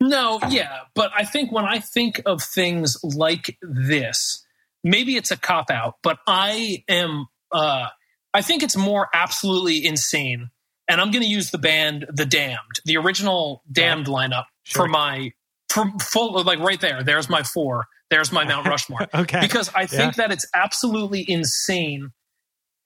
No, 0.00 0.40
yeah, 0.48 0.78
but 0.94 1.10
I 1.14 1.24
think 1.24 1.52
when 1.52 1.64
I 1.66 1.78
think 1.78 2.22
of 2.24 2.42
things 2.42 2.96
like 3.02 3.58
this, 3.62 4.44
maybe 4.82 5.16
it's 5.16 5.30
a 5.30 5.36
cop 5.36 5.70
out, 5.70 5.96
but 6.02 6.18
I 6.26 6.84
am 6.88 7.26
uh 7.52 7.88
I 8.32 8.42
think 8.42 8.62
it's 8.62 8.76
more 8.76 9.08
absolutely 9.12 9.84
insane. 9.84 10.50
And 10.88 11.00
I'm 11.00 11.10
going 11.12 11.22
to 11.22 11.28
use 11.28 11.50
the 11.52 11.58
band 11.58 12.06
The 12.12 12.26
Damned, 12.26 12.80
the 12.84 12.96
original 12.96 13.62
Damned 13.70 14.06
lineup 14.06 14.44
Sure. 14.64 14.84
for 14.86 14.88
my 14.88 15.32
for 15.68 15.84
full 16.00 16.42
like 16.44 16.58
right 16.60 16.80
there. 16.80 17.02
There's 17.04 17.28
my 17.28 17.42
four. 17.42 17.86
There's 18.10 18.32
my 18.32 18.44
Mount 18.44 18.66
Rushmore. 18.66 19.06
Okay. 19.14 19.40
because 19.40 19.70
I 19.74 19.86
think 19.86 20.16
that 20.16 20.32
it's 20.32 20.46
absolutely 20.54 21.24
insane. 21.28 22.10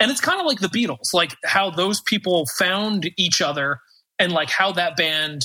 And 0.00 0.10
it's 0.10 0.20
kind 0.20 0.38
of 0.40 0.46
like 0.46 0.60
the 0.60 0.68
Beatles, 0.68 1.14
like 1.14 1.34
how 1.44 1.70
those 1.70 2.00
people 2.02 2.46
found 2.58 3.08
each 3.16 3.40
other 3.40 3.78
and 4.18 4.32
like 4.32 4.50
how 4.50 4.72
that 4.72 4.96
band 4.96 5.42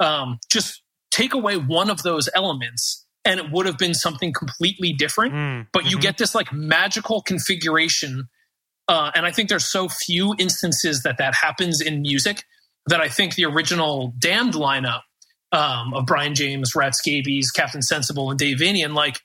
um, 0.00 0.38
just 0.50 0.81
take 1.12 1.34
away 1.34 1.56
one 1.56 1.88
of 1.90 2.02
those 2.02 2.28
elements 2.34 3.06
and 3.24 3.38
it 3.38 3.52
would 3.52 3.66
have 3.66 3.78
been 3.78 3.94
something 3.94 4.32
completely 4.32 4.92
different. 4.92 5.32
Mm, 5.32 5.66
But 5.72 5.88
you 5.88 5.98
mhm. 5.98 6.02
get 6.02 6.18
this 6.18 6.34
like 6.34 6.52
magical 6.52 7.22
configuration. 7.22 8.24
Uh, 8.88 9.12
and 9.14 9.24
I 9.24 9.30
think 9.30 9.48
there's 9.48 9.70
so 9.70 9.88
few 9.88 10.34
instances 10.38 11.02
that 11.04 11.18
that 11.18 11.34
happens 11.34 11.80
in 11.80 12.02
music 12.02 12.42
that 12.86 13.00
I 13.00 13.08
think 13.08 13.36
the 13.36 13.44
original 13.44 14.12
Damned 14.18 14.54
lineup 14.54 15.02
um, 15.52 15.94
of 15.94 16.06
Brian 16.06 16.34
James, 16.34 16.74
Rat 16.74 16.96
Scabies, 16.96 17.50
Captain 17.52 17.82
Sensible, 17.82 18.30
and 18.30 18.38
Dave 18.38 18.56
Vanian, 18.58 18.94
like 18.94 19.20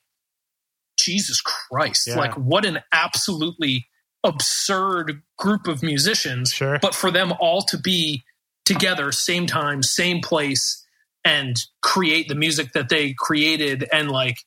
Jesus 1.00 1.42
Christ, 1.42 2.08
Yeah. 2.08 2.16
like 2.18 2.34
what 2.36 2.66
an 2.66 2.80
absolutely 2.92 3.88
absurd 4.24 5.22
group 5.38 5.68
of 5.68 5.82
musicians. 5.82 6.52
Sure. 6.52 6.80
But 6.82 6.94
for 6.94 7.12
them 7.12 7.34
all 7.40 7.62
to 7.64 7.78
be 7.78 8.26
together, 8.66 9.12
same 9.12 9.48
time, 9.48 9.82
same 9.82 10.20
place, 10.22 10.84
and 11.28 11.56
create 11.82 12.30
the 12.30 12.36
music 12.36 12.72
that 12.74 12.88
they 12.90 13.14
created, 13.18 13.88
and 13.92 14.10
like, 14.10 14.38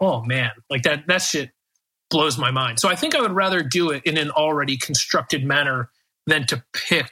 oh 0.00 0.22
man, 0.22 0.50
like 0.70 0.82
that 0.82 1.06
that 1.06 1.22
shit 1.22 1.50
blows 2.10 2.38
my 2.38 2.50
mind. 2.50 2.80
So 2.80 2.88
I 2.88 2.96
think 2.96 3.14
I 3.14 3.20
would 3.20 3.32
rather 3.32 3.62
do 3.62 3.90
it 3.90 4.02
in 4.04 4.16
an 4.16 4.30
already 4.30 4.76
constructed 4.76 5.44
manner 5.44 5.90
than 6.26 6.46
to 6.46 6.64
pick. 6.72 7.10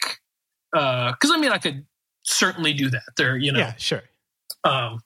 uh 0.75 1.13
Because 1.13 1.31
I 1.31 1.39
mean, 1.39 1.53
I 1.53 1.59
could 1.59 1.85
certainly 2.23 2.73
do 2.73 2.89
that. 2.91 3.03
There, 3.17 3.37
you 3.37 3.53
know, 3.53 3.59
Yeah, 3.59 3.75
sure. 3.77 4.03
um, 4.65 5.01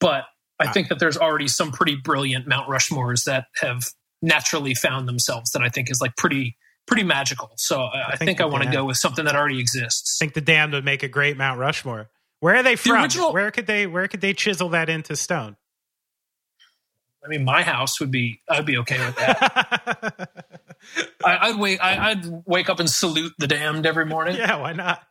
but 0.00 0.24
I 0.60 0.68
think 0.72 0.88
that 0.88 0.98
there's 0.98 1.16
already 1.18 1.48
some 1.48 1.72
pretty 1.72 1.96
brilliant 1.96 2.46
Mount 2.46 2.68
Rushmores 2.68 3.24
that 3.24 3.46
have 3.60 3.82
naturally 4.22 4.74
found 4.74 5.08
themselves 5.08 5.50
that 5.50 5.62
I 5.62 5.68
think 5.68 5.90
is 5.90 6.00
like 6.00 6.16
pretty 6.16 6.56
pretty 6.86 7.02
magical. 7.02 7.50
So 7.56 7.80
I, 7.82 8.12
I 8.12 8.16
think 8.16 8.28
think, 8.28 8.40
I 8.40 8.44
want 8.46 8.62
to 8.64 8.70
go 8.70 8.84
with 8.84 8.96
something 8.96 9.24
that 9.24 9.34
already 9.34 9.58
exists. 9.58 10.18
I 10.20 10.24
think 10.24 10.34
the 10.34 10.40
Damned 10.40 10.72
would 10.74 10.84
make 10.84 11.02
a 11.02 11.08
great 11.08 11.36
Mount 11.36 11.58
Rushmore. 11.58 12.08
Where 12.44 12.56
are 12.56 12.62
they 12.62 12.76
from? 12.76 13.02
original- 13.02 13.32
where 13.32 13.50
could 13.50 13.66
they 13.66 13.86
where 13.86 14.06
could 14.06 14.20
they 14.20 14.34
chisel 14.34 14.68
that 14.68 14.90
into 14.90 15.16
stone? 15.16 15.56
I 17.24 17.28
mean, 17.28 17.42
my 17.42 17.62
house 17.62 17.98
would 18.00 18.10
be 18.10 18.40
I'd 18.50 18.66
be 18.66 18.76
okay 18.78 18.98
with 19.02 19.16
that. 19.16 20.30
I, 21.24 21.48
I'd 21.48 21.58
wake 21.58 21.82
I, 21.82 22.10
I'd 22.10 22.26
wake 22.44 22.68
up 22.68 22.80
and 22.80 22.90
salute 22.90 23.32
the 23.38 23.46
damned 23.46 23.86
every 23.86 24.04
morning. 24.04 24.36
yeah, 24.36 24.56
why 24.60 24.74
not? 24.74 25.02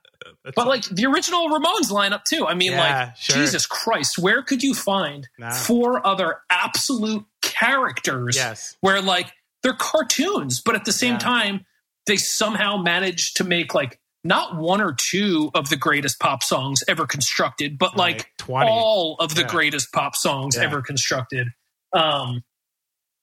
That's- 0.44 0.54
But 0.56 0.68
like 0.68 0.84
the 0.86 1.08
original 1.08 1.50
Ramones 1.50 1.90
lineup 1.90 2.24
too. 2.24 2.46
I 2.46 2.54
mean, 2.54 2.74
Yeah, 2.74 3.06
like 3.08 3.18
sure. 3.18 3.36
Jesus 3.38 3.66
Christ, 3.66 4.20
where 4.20 4.44
could 4.44 4.62
you 4.62 4.76
find 4.76 5.28
Nah. 5.40 5.50
four 5.52 6.06
other 6.06 6.38
absolute 6.52 7.26
characters 7.42 8.36
yes, 8.36 8.78
where 8.82 9.02
like 9.02 9.32
they're 9.64 9.74
cartoons, 9.74 10.62
but 10.62 10.76
at 10.76 10.86
the 10.86 10.92
same 10.94 11.14
Yeah. 11.14 11.18
time, 11.18 11.66
they 12.06 12.18
somehow 12.18 12.78
manage 12.78 13.34
to 13.36 13.44
make 13.44 13.74
like 13.74 14.00
not 14.24 14.56
one 14.58 14.80
or 14.82 14.94
two 14.94 15.52
of 15.54 15.70
the 15.70 15.76
greatest 15.76 16.20
pop 16.20 16.44
songs 16.44 16.84
ever 16.88 17.06
constructed, 17.06 17.78
but 17.78 17.98
like, 17.98 18.18
Like 18.18 18.38
20. 18.38 18.70
all 18.70 19.18
of 19.20 19.36
the 19.36 19.42
Yeah. 19.42 19.48
greatest 19.48 19.92
pop 19.92 20.16
songs 20.16 20.56
Yeah. 20.56 20.64
ever 20.64 20.82
constructed. 20.82 21.48
Um, 21.94 22.44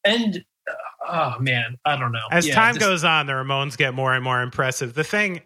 and 0.04 0.44
uh, 0.70 0.74
oh 1.08 1.38
man, 1.40 1.78
I 1.84 1.96
don't 1.96 2.12
know. 2.12 2.26
as 2.30 2.46
Yeah, 2.46 2.54
time 2.54 2.74
this- 2.74 2.82
goes 2.84 3.04
on, 3.04 3.26
the 3.26 3.32
Ramones 3.32 3.76
get 3.76 3.94
more 3.94 4.14
and 4.14 4.22
more 4.22 4.42
impressive. 4.42 4.94
The 4.94 5.04
thing, 5.04 5.42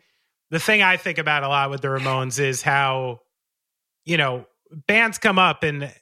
the 0.50 0.58
thing 0.58 0.82
I 0.82 0.96
think 0.96 1.18
about 1.18 1.42
a 1.44 1.48
lot 1.48 1.70
with 1.70 1.80
the 1.82 1.88
Ramones 1.88 2.38
is 2.40 2.62
how, 2.62 3.20
you 4.04 4.16
know, 4.16 4.46
bands 4.88 5.18
come 5.18 5.38
up 5.38 5.62
and 5.62 5.92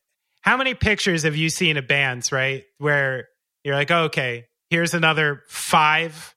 how 0.41 0.57
many 0.57 0.75
pictures 0.75 1.23
have 1.25 1.37
you 1.37 1.51
seen 1.51 1.77
of 1.77 1.87
bands, 1.87 2.33
right? 2.33 2.65
Where 2.79 3.29
you're 3.65 3.75
like, 3.77 3.91
okay, 3.91 4.47
here's 4.71 4.95
another 4.95 5.43
five 5.49 6.35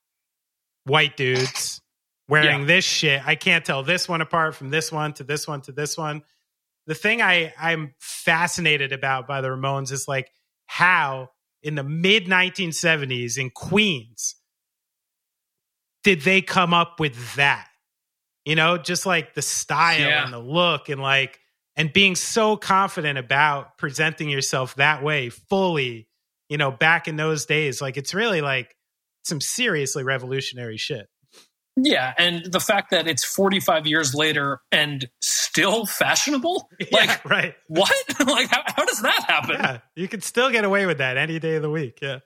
white 0.84 1.16
dudes 1.16 1.80
wearing 2.28 2.60
Yeah. 2.60 2.66
this 2.66 2.84
shit. 2.84 3.22
I 3.26 3.34
can't 3.34 3.64
tell 3.64 3.82
this 3.82 4.08
one 4.08 4.20
apart 4.20 4.54
from 4.54 4.70
this 4.70 4.90
one 4.92 5.12
to 5.14 5.24
this 5.24 5.46
one 5.46 5.60
to 5.62 5.72
this 5.72 5.96
one. 5.96 6.22
The 6.86 6.94
thing 6.94 7.20
I, 7.22 7.52
I'm 7.58 7.94
fascinated 7.98 8.92
about 8.92 9.26
by 9.26 9.40
the 9.40 9.48
Ramones 9.48 9.90
is 9.92 10.06
like 10.08 10.30
how 10.66 11.30
in 11.62 11.74
the 11.74 11.82
mid 11.84 12.26
1970s 12.26 13.38
in 13.38 13.50
Queens 13.50 14.36
did 16.04 16.22
they 16.22 16.40
come 16.40 16.72
up 16.72 17.00
with 17.00 17.34
that? 17.36 17.68
You 18.44 18.54
know, 18.54 18.78
just 18.78 19.06
like 19.06 19.34
the 19.34 19.42
style 19.42 19.98
Yeah. 20.00 20.24
and 20.24 20.32
the 20.32 20.38
look 20.38 20.88
and 20.88 21.00
like 21.00 21.40
and 21.74 21.92
being 21.92 22.14
so 22.14 22.56
confident 22.56 23.18
about 23.18 23.76
presenting 23.76 24.30
yourself 24.30 24.76
that 24.76 25.02
way 25.02 25.28
fully, 25.28 26.08
you 26.48 26.56
know, 26.56 26.70
back 26.70 27.08
in 27.08 27.16
those 27.16 27.44
days. 27.46 27.82
Like 27.82 27.96
it's 27.96 28.14
really 28.14 28.40
like 28.40 28.74
some 29.24 29.40
seriously 29.40 30.04
revolutionary 30.04 30.76
shit. 30.76 31.08
Yeah, 31.76 32.14
and 32.16 32.44
the 32.50 32.60
fact 32.60 32.90
that 32.90 33.06
it's 33.06 33.24
45 33.24 33.86
years 33.86 34.14
later 34.14 34.60
and 34.72 35.08
still 35.20 35.84
fashionable, 35.84 36.70
like 36.90 37.08
yeah, 37.08 37.18
right. 37.26 37.54
what? 37.68 37.92
like 38.26 38.48
how, 38.48 38.62
how 38.64 38.84
does 38.84 39.02
that 39.02 39.24
happen? 39.28 39.56
Yeah, 39.58 39.78
you 39.94 40.08
can 40.08 40.22
still 40.22 40.50
get 40.50 40.64
away 40.64 40.86
with 40.86 40.98
that 40.98 41.18
any 41.18 41.38
day 41.38 41.56
of 41.56 41.62
the 41.62 41.70
week. 41.70 41.98
Yeah. 42.00 42.20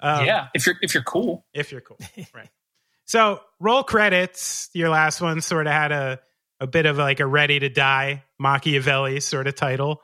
Um, 0.00 0.26
yeah, 0.26 0.48
if 0.54 0.66
you're 0.66 0.76
if 0.82 0.94
you're 0.94 1.02
cool. 1.04 1.44
if 1.54 1.70
you're 1.70 1.80
cool. 1.80 1.98
right. 2.34 2.50
So 3.04 3.40
roll 3.60 3.84
credits. 3.84 4.68
Your 4.74 4.88
last 4.88 5.20
one 5.20 5.40
sort 5.40 5.66
of 5.66 5.72
had 5.72 5.92
a 5.92 6.20
a 6.60 6.66
bit 6.66 6.86
of 6.86 6.98
like 6.98 7.20
a 7.20 7.26
ready 7.26 7.58
to 7.60 7.68
die 7.68 8.24
Machiavelli 8.38 9.20
sort 9.20 9.46
of 9.46 9.54
title. 9.54 10.02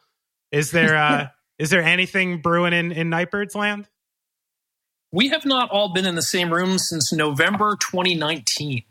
Is 0.52 0.70
there 0.70 0.96
uh 0.96 1.28
is 1.58 1.70
there 1.70 1.82
anything 1.82 2.40
brewing 2.42 2.72
in 2.72 2.92
in 2.92 3.10
Night 3.10 3.30
Bird's 3.30 3.54
land? 3.54 3.88
We 5.14 5.28
have 5.28 5.44
not 5.44 5.70
all 5.70 5.92
been 5.92 6.06
in 6.06 6.16
the 6.16 6.22
same 6.22 6.52
room 6.52 6.76
since 6.78 7.12
November 7.12 7.76
2019. 7.80 8.82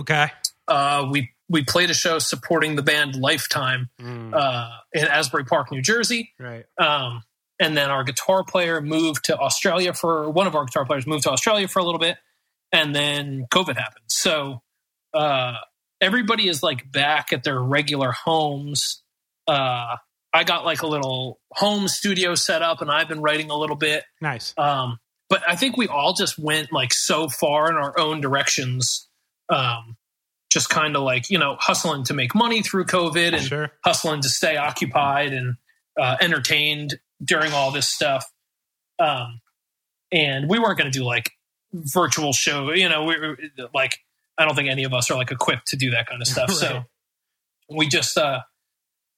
Okay. 0.00 0.28
Uh, 0.66 1.06
we 1.10 1.30
we 1.48 1.64
played 1.64 1.90
a 1.90 1.94
show 1.94 2.18
supporting 2.18 2.74
the 2.76 2.82
band 2.82 3.14
Lifetime 3.14 3.90
Mm, 4.00 4.34
uh, 4.34 4.68
in 4.92 5.04
Asbury 5.04 5.44
Park, 5.44 5.70
New 5.70 5.82
Jersey. 5.82 6.32
right. 6.40 6.64
Um, 6.78 7.22
and 7.60 7.76
then 7.76 7.90
our 7.90 8.04
guitar 8.04 8.42
player 8.42 8.80
moved 8.80 9.26
to 9.26 9.36
Australia 9.38 9.92
for 9.94 10.28
one 10.30 10.46
of 10.46 10.54
our 10.56 10.64
guitar 10.64 10.84
players 10.84 11.06
moved 11.06 11.22
to 11.24 11.30
Australia 11.30 11.68
for 11.68 11.78
a 11.78 11.84
little 11.84 12.00
bit, 12.00 12.16
and 12.72 12.94
then 12.94 13.46
COVID 13.52 13.76
happened. 13.76 14.04
So 14.08 14.62
uh, 15.14 15.54
everybody 16.00 16.48
is 16.48 16.62
like 16.62 16.90
back 16.90 17.32
at 17.32 17.44
their 17.44 17.60
regular 17.60 18.12
homes. 18.12 19.02
Uh, 19.46 19.96
I 20.34 20.44
got 20.44 20.64
like 20.64 20.82
a 20.82 20.86
little 20.86 21.38
home 21.52 21.86
studio 21.88 22.34
set 22.34 22.60
up, 22.62 22.80
and 22.82 22.90
I've 22.90 23.08
been 23.08 23.20
writing 23.22 23.50
a 23.50 23.56
little 23.56 23.76
bit. 23.76 24.04
Nice. 24.20 24.52
Um, 24.58 24.98
but 25.28 25.42
I 25.48 25.56
think 25.56 25.76
we 25.76 25.88
all 25.88 26.12
just 26.14 26.38
went 26.38 26.72
like 26.72 26.92
so 26.92 27.28
far 27.28 27.70
in 27.70 27.76
our 27.76 27.98
own 27.98 28.20
directions. 28.20 29.08
Um, 29.48 29.96
just 30.50 30.70
kind 30.70 30.96
of 30.96 31.02
like 31.02 31.28
you 31.28 31.38
know 31.38 31.56
hustling 31.60 32.04
to 32.04 32.14
make 32.14 32.34
money 32.34 32.62
through 32.62 32.84
COVID 32.86 33.34
and 33.34 33.42
Sure. 33.44 33.70
hustling 33.84 34.22
to 34.22 34.28
stay 34.28 34.56
occupied 34.56 35.32
and 35.32 35.56
uh, 36.00 36.16
entertained 36.20 36.94
during 37.22 37.52
all 37.52 37.70
this 37.70 37.88
stuff. 37.88 38.24
Um, 38.98 39.40
and 40.12 40.48
we 40.48 40.58
weren't 40.58 40.78
going 40.78 40.90
to 40.90 40.96
do 40.98 41.04
like 41.04 41.32
virtual 41.72 42.32
show. 42.32 42.70
You 42.72 42.88
know, 42.88 43.04
we 43.04 43.18
we- 43.18 43.50
like 43.74 43.98
I 44.38 44.44
don't 44.44 44.54
think 44.54 44.68
any 44.70 44.84
of 44.84 44.94
us 44.94 45.10
are 45.10 45.16
like 45.16 45.30
equipped 45.32 45.66
to 45.68 45.76
do 45.76 45.90
that 45.90 46.06
kind 46.06 46.22
of 46.22 46.28
stuff. 46.28 46.50
So 46.54 46.84
we 47.68 47.88
just, 47.88 48.16
uh, 48.16 48.40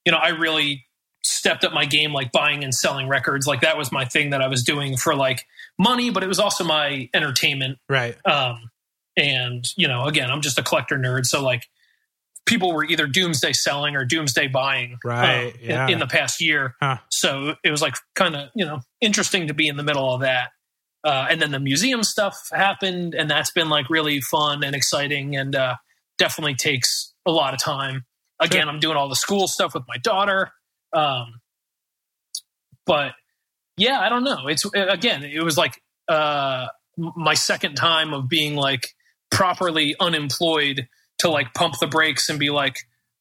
you 0.07 0.13
know, 0.13 0.19
I 0.19 0.29
really 0.31 0.87
stepped 1.29 1.65
up 1.65 1.73
my 1.73 1.85
game, 1.85 2.13
like 2.13 2.33
buying 2.33 2.65
and 2.65 2.73
selling 2.75 3.09
records. 3.09 3.47
Like 3.47 3.61
that 3.61 3.77
was 3.79 3.93
my 3.93 4.05
thing 4.05 4.31
that 4.31 4.41
I 4.43 4.49
was 4.49 4.63
doing 4.63 4.97
for 4.97 5.15
like 5.15 5.45
money, 5.79 6.11
but 6.11 6.23
it 6.23 6.27
was 6.29 6.39
also 6.39 6.65
my 6.65 7.09
entertainment 7.15 7.79
Right. 7.89 8.17
um, 8.27 8.71
and 9.17 9.65
you 9.77 9.89
know, 9.89 10.05
again, 10.07 10.31
I'm 10.31 10.41
just 10.41 10.59
a 10.59 10.63
collector 10.63 10.97
nerd, 10.97 11.27
so 11.27 11.43
like 11.43 11.65
people 12.47 12.73
were 12.73 12.85
either 12.85 13.07
doomsday 13.07 13.53
selling 13.53 13.95
or 13.97 14.05
doomsday 14.05 14.49
buying, 14.49 14.99
Right, 15.05 15.53
um, 15.53 15.53
yeah. 15.61 15.85
in, 15.87 15.95
in 15.95 15.99
the 15.99 16.07
past 16.07 16.41
year. 16.41 16.75
Huh. 16.81 16.99
So 17.11 17.55
it 17.65 17.71
was 17.71 17.83
like 17.83 17.95
kind 18.15 18.35
of 18.37 18.49
you 18.55 18.65
know 18.65 18.81
interesting 19.01 19.49
to 19.49 19.55
be 19.55 19.69
in 19.69 19.77
the 19.77 19.83
middle 19.83 20.13
of 20.15 20.21
that. 20.23 20.51
uh, 21.05 21.27
and 21.31 21.41
then 21.43 21.51
the 21.53 21.61
museum 21.61 22.03
stuff 22.03 22.37
happened, 22.53 23.15
and 23.15 23.31
that's 23.31 23.51
been 23.53 23.69
like 23.69 23.89
really 23.91 24.21
fun 24.21 24.65
and 24.65 24.75
exciting, 24.75 25.37
and 25.37 25.55
uh, 25.55 25.75
definitely 26.19 26.55
takes 26.55 27.13
a 27.27 27.31
lot 27.31 27.55
of 27.55 27.61
time. 27.61 28.05
Again, 28.41 28.63
Sure. 28.63 28.71
I'm 28.71 28.81
doing 28.81 28.97
all 28.97 29.09
the 29.09 29.17
school 29.17 29.47
stuff 29.49 29.75
with 29.75 29.83
my 29.89 29.97
daughter, 29.99 30.53
um, 30.93 31.41
but 32.87 33.13
yeah, 33.77 34.01
I 34.01 34.09
don't 34.09 34.25
know. 34.25 34.49
It's 34.49 34.65
again, 34.75 35.23
it 35.25 35.43
was 35.43 35.57
like 35.57 35.83
uh, 36.09 36.67
my 36.97 37.35
second 37.35 37.75
time 37.77 38.13
of 38.13 38.29
being 38.29 38.57
like 38.57 38.89
properly 39.31 39.95
unemployed 40.01 40.89
to 41.19 41.29
like 41.29 41.53
pump 41.55 41.75
the 41.81 41.87
brakes 41.87 42.29
and 42.29 42.39
be 42.39 42.51
like, 42.51 42.77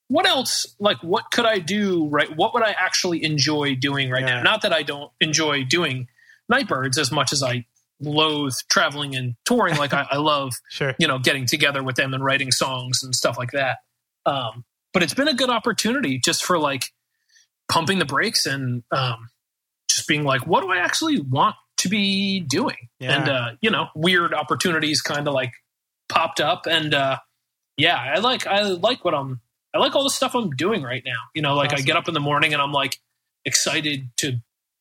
what 0.07 0.25
else? 0.25 0.65
Like, 0.79 0.97
what 1.03 1.25
could 1.31 1.45
I 1.45 1.59
do? 1.59 2.07
Right? 2.07 2.33
What 2.35 2.53
would 2.53 2.63
I 2.63 2.71
actually 2.77 3.23
enjoy 3.23 3.75
doing 3.75 4.09
right 4.09 4.21
Yeah. 4.21 4.37
now? 4.37 4.43
Not 4.43 4.61
that 4.61 4.71
I 4.73 4.83
don't 4.83 5.11
enjoy 5.19 5.63
doing 5.65 6.07
Night 6.49 6.67
Birds 6.67 6.97
as 6.97 7.11
much 7.11 7.33
as 7.33 7.43
I 7.43 7.65
loathe 7.99 8.53
traveling 8.69 9.15
and 9.15 9.35
touring. 9.45 9.75
Like, 9.75 9.93
I, 9.93 10.07
I 10.11 10.17
love 10.17 10.53
Sure. 10.69 10.95
you 10.97 11.07
know 11.07 11.19
getting 11.19 11.45
together 11.45 11.83
with 11.83 11.97
them 11.97 12.13
and 12.13 12.23
writing 12.23 12.51
songs 12.51 13.01
and 13.03 13.13
stuff 13.13 13.37
like 13.37 13.51
that. 13.51 13.79
Um, 14.25 14.63
but 14.93 15.03
it's 15.03 15.13
been 15.13 15.27
a 15.27 15.33
good 15.33 15.49
opportunity 15.49 16.19
just 16.23 16.43
for 16.43 16.57
like 16.57 16.85
pumping 17.69 17.99
the 17.99 18.05
brakes 18.05 18.45
and 18.45 18.83
um, 18.91 19.29
just 19.89 20.07
being 20.07 20.23
like, 20.23 20.45
what 20.47 20.61
do 20.61 20.71
I 20.71 20.77
actually 20.77 21.19
want 21.19 21.55
to 21.77 21.89
be 21.89 22.39
doing? 22.39 22.89
Yeah. 22.99 23.17
And 23.17 23.29
uh, 23.29 23.49
you 23.61 23.69
know, 23.69 23.87
weird 23.95 24.33
opportunities 24.33 25.01
kind 25.01 25.27
of 25.27 25.33
like 25.33 25.51
popped 26.09 26.39
up, 26.39 26.65
and 26.65 26.93
uh, 26.93 27.17
yeah, 27.77 27.95
I 27.97 28.19
like 28.19 28.47
I 28.47 28.61
like 28.63 29.05
what 29.05 29.13
I'm 29.13 29.41
I 29.73 29.79
like 29.79 29.95
all 29.95 30.03
the 30.03 30.09
stuff 30.09 30.35
I'm 30.35 30.49
doing 30.51 30.83
right 30.83 31.03
now. 31.05 31.19
You 31.35 31.41
know, 31.41 31.55
like 31.55 31.73
I 31.73 31.81
get 31.81 31.95
up 31.95 32.07
in 32.07 32.13
the 32.13 32.19
morning 32.19 32.53
and 32.53 32.61
I'm 32.61 32.71
like 32.71 32.97
excited 33.45 34.09
to 34.17 34.37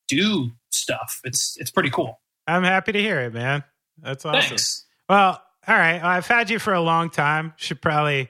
do 0.07 0.51
stuff. 0.71 1.19
It's 1.23 1.55
it's 1.59 1.71
pretty 1.71 1.89
cool. 1.89 2.19
I'm 2.47 2.63
happy 2.63 2.93
to 2.93 2.99
hear 2.99 3.19
it, 3.21 3.33
man. 3.33 3.63
That's 4.01 4.25
awesome. 4.25 4.41
Thanks. 4.41 4.85
Well, 5.09 5.41
all 5.67 5.75
right. 5.75 6.01
I've 6.01 6.27
had 6.27 6.49
you 6.49 6.59
for 6.59 6.73
a 6.73 6.81
long 6.81 7.09
time. 7.09 7.53
Should 7.57 7.81
probably 7.81 8.29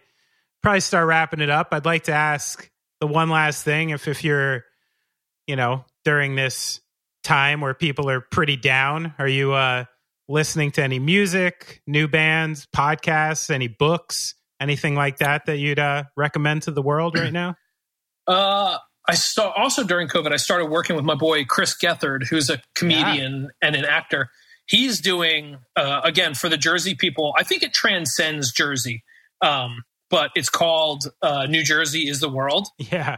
probably 0.62 0.80
start 0.82 1.08
wrapping 1.08 1.40
it 1.40 1.50
up. 1.50 1.70
I'd 1.72 1.86
like 1.86 2.06
to 2.06 2.14
ask 2.14 2.70
the 3.00 3.08
one 3.08 3.30
last 3.30 3.64
thing. 3.64 3.92
If 3.92 4.08
if 4.08 4.24
you're, 4.24 4.64
you 5.46 5.56
know, 5.56 5.86
during 6.04 6.36
this 6.36 6.82
time 7.24 7.62
where 7.62 7.74
people 7.74 8.10
are 8.10 8.22
pretty 8.22 8.58
down, 8.58 9.14
are 9.20 9.28
you 9.28 9.54
uh 9.54 9.86
listening 10.30 10.72
to 10.72 10.84
any 10.84 11.00
music, 11.00 11.82
new 11.88 12.08
bands, 12.08 12.68
podcasts, 12.76 13.50
any 13.50 13.68
books, 13.68 14.36
anything 14.60 14.96
like 14.96 15.18
that 15.18 15.46
that 15.46 15.58
you'd 15.58 15.80
uh 15.80 16.04
recommend 16.16 16.64
to 16.64 16.72
the 16.72 16.82
world 16.82 17.18
right 17.18 17.34
now? 17.34 17.56
Uh, 18.28 18.78
I 19.08 19.16
saw 19.16 19.52
also 19.52 19.86
during 19.86 20.10
COVID, 20.10 20.34
I 20.34 20.36
started 20.36 20.66
working 20.66 20.98
with 20.98 21.06
my 21.06 21.16
boy 21.16 21.46
Chris 21.46 21.76
Gethard, 21.82 22.28
who's 22.28 22.50
a 22.50 22.62
comedian 22.76 23.50
and 23.62 23.76
an 23.76 23.86
actor. 23.86 24.30
He's 24.66 25.00
doing 25.00 25.60
uh, 25.78 26.02
again 26.04 26.34
for 26.34 26.50
the 26.50 26.58
Jersey 26.58 26.94
people. 26.94 27.34
I 27.38 27.44
think 27.44 27.64
it 27.64 27.74
transcends 27.74 28.52
Jersey, 28.52 29.04
um, 29.42 29.84
but 30.10 30.32
it's 30.36 30.50
called 30.50 31.06
uh, 31.22 31.46
New 31.48 31.64
Jersey 31.64 32.08
is 32.10 32.20
the 32.20 32.30
World, 32.30 32.68
Yeah. 32.78 33.18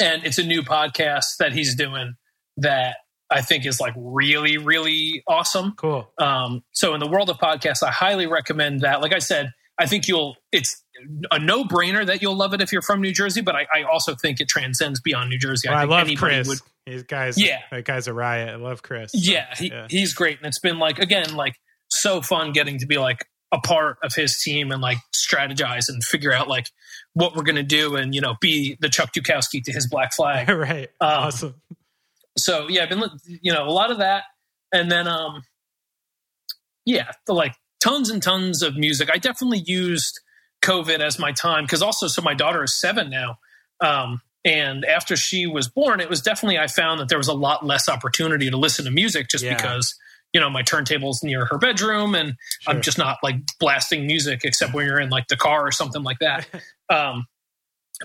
and 0.00 0.24
it's 0.24 0.38
a 0.38 0.44
new 0.44 0.62
podcast 0.62 1.36
that 1.38 1.52
he's 1.52 1.74
doing 1.76 2.14
that 2.58 2.96
I 3.30 3.40
think 3.40 3.64
is 3.66 3.80
like 3.80 3.94
really, 3.96 4.58
really 4.58 5.22
awesome. 5.26 5.72
Cool. 5.76 6.10
Um, 6.18 6.62
so 6.72 6.92
in 6.94 7.00
the 7.00 7.08
world 7.08 7.30
of 7.30 7.38
podcasts, 7.38 7.82
I 7.82 7.90
highly 7.90 8.26
recommend 8.26 8.82
that. 8.82 9.00
Like 9.00 9.14
I 9.14 9.20
said, 9.20 9.52
I 9.78 9.86
think 9.86 10.06
you'll 10.06 10.36
it's 10.52 10.82
a 11.30 11.38
no 11.38 11.64
brainer 11.64 12.04
that 12.06 12.20
you'll 12.20 12.36
love 12.36 12.52
it 12.52 12.60
if 12.60 12.72
you're 12.72 12.82
from 12.82 13.00
New 13.00 13.12
Jersey, 13.12 13.40
but 13.40 13.56
I, 13.56 13.66
I 13.74 13.82
also 13.84 14.14
think 14.14 14.38
it 14.40 14.48
transcends 14.48 15.00
beyond 15.00 15.30
New 15.30 15.38
Jersey. 15.38 15.68
Well, 15.68 15.78
I, 15.78 16.04
think 16.04 16.20
love 16.20 16.28
Chris. 16.30 16.46
would- 16.48 16.58
These 16.86 17.04
guys, 17.04 17.40
Yeah. 17.42 17.60
that 17.70 17.84
guy's 17.86 18.06
a 18.06 18.12
riot. 18.12 18.50
I 18.50 18.56
love 18.56 18.82
Chris. 18.82 19.12
So, 19.12 19.18
yeah, 19.20 19.46
he, 19.56 19.72
he's 19.88 20.12
great, 20.14 20.36
and 20.38 20.46
it's 20.46 20.58
been 20.60 20.78
like 20.78 20.98
again, 20.98 21.34
like 21.34 21.54
so 21.88 22.20
fun 22.20 22.52
getting 22.52 22.78
to 22.80 22.86
be 22.86 22.98
like 22.98 23.24
a 23.52 23.58
part 23.60 23.98
of 24.02 24.14
his 24.14 24.40
team 24.40 24.72
and 24.72 24.80
like 24.80 24.98
strategize 25.14 25.88
and 25.88 26.02
figure 26.02 26.32
out 26.32 26.48
like 26.48 26.66
what 27.14 27.36
we're 27.36 27.42
gonna 27.42 27.62
do, 27.62 27.96
and 27.96 28.14
you 28.14 28.20
know, 28.20 28.34
be 28.40 28.76
the 28.80 28.88
Chuck 28.88 29.10
Dukowski 29.12 29.62
to 29.64 29.72
his 29.72 29.86
Black 29.88 30.12
Flag. 30.14 30.48
right. 30.50 30.88
Um, 31.00 31.08
awesome. 31.24 31.54
so 32.38 32.68
yeah, 32.68 32.84
I've 32.84 32.88
been 32.88 33.02
you 33.26 33.52
know 33.52 33.66
a 33.66 33.70
lot 33.70 33.90
of 33.90 33.98
that, 33.98 34.24
and 34.72 34.90
then 34.90 35.06
um, 35.06 35.42
yeah, 36.84 37.10
the, 37.26 37.34
like 37.34 37.54
tons 37.82 38.10
and 38.10 38.22
tons 38.22 38.62
of 38.62 38.76
music. 38.76 39.10
I 39.12 39.18
definitely 39.18 39.62
used 39.64 40.20
COVID 40.64 41.00
as 41.00 41.18
my 41.18 41.32
time 41.32 41.64
because 41.64 41.82
also, 41.82 42.06
so 42.06 42.22
my 42.22 42.34
daughter 42.34 42.62
is 42.64 42.78
seven 42.78 43.10
now, 43.10 43.36
um, 43.80 44.20
and 44.44 44.84
after 44.84 45.16
she 45.16 45.46
was 45.46 45.68
born, 45.68 46.00
it 46.00 46.08
was 46.08 46.22
definitely 46.22 46.58
I 46.58 46.66
found 46.66 47.00
that 47.00 47.08
there 47.08 47.18
was 47.18 47.28
a 47.28 47.34
lot 47.34 47.64
less 47.66 47.88
opportunity 47.88 48.50
to 48.50 48.56
listen 48.56 48.84
to 48.86 48.90
music 48.90 49.28
just 49.28 49.44
Yeah. 49.44 49.56
because 49.56 49.94
you 50.32 50.40
know 50.40 50.48
my 50.50 50.62
turntable's 50.62 51.22
near 51.22 51.44
her 51.46 51.58
bedroom 51.58 52.14
and 52.14 52.34
Sure. 52.60 52.74
I'm 52.74 52.82
just 52.82 52.98
not 52.98 53.18
like 53.22 53.36
blasting 53.60 54.06
music 54.06 54.40
except 54.44 54.72
when 54.74 54.86
you're 54.86 55.00
in 55.00 55.10
like 55.10 55.28
the 55.28 55.36
car 55.36 55.66
or 55.66 55.72
something 55.72 56.02
like 56.02 56.18
that. 56.20 56.46
um, 56.90 57.26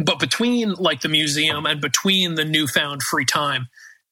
but 0.04 0.20
between 0.20 0.74
like 0.74 1.02
the 1.02 1.10
museum 1.10 1.66
and 1.66 1.82
between 1.82 2.36
the 2.36 2.46
newfound 2.46 3.02
free 3.04 3.26
time, 3.26 3.68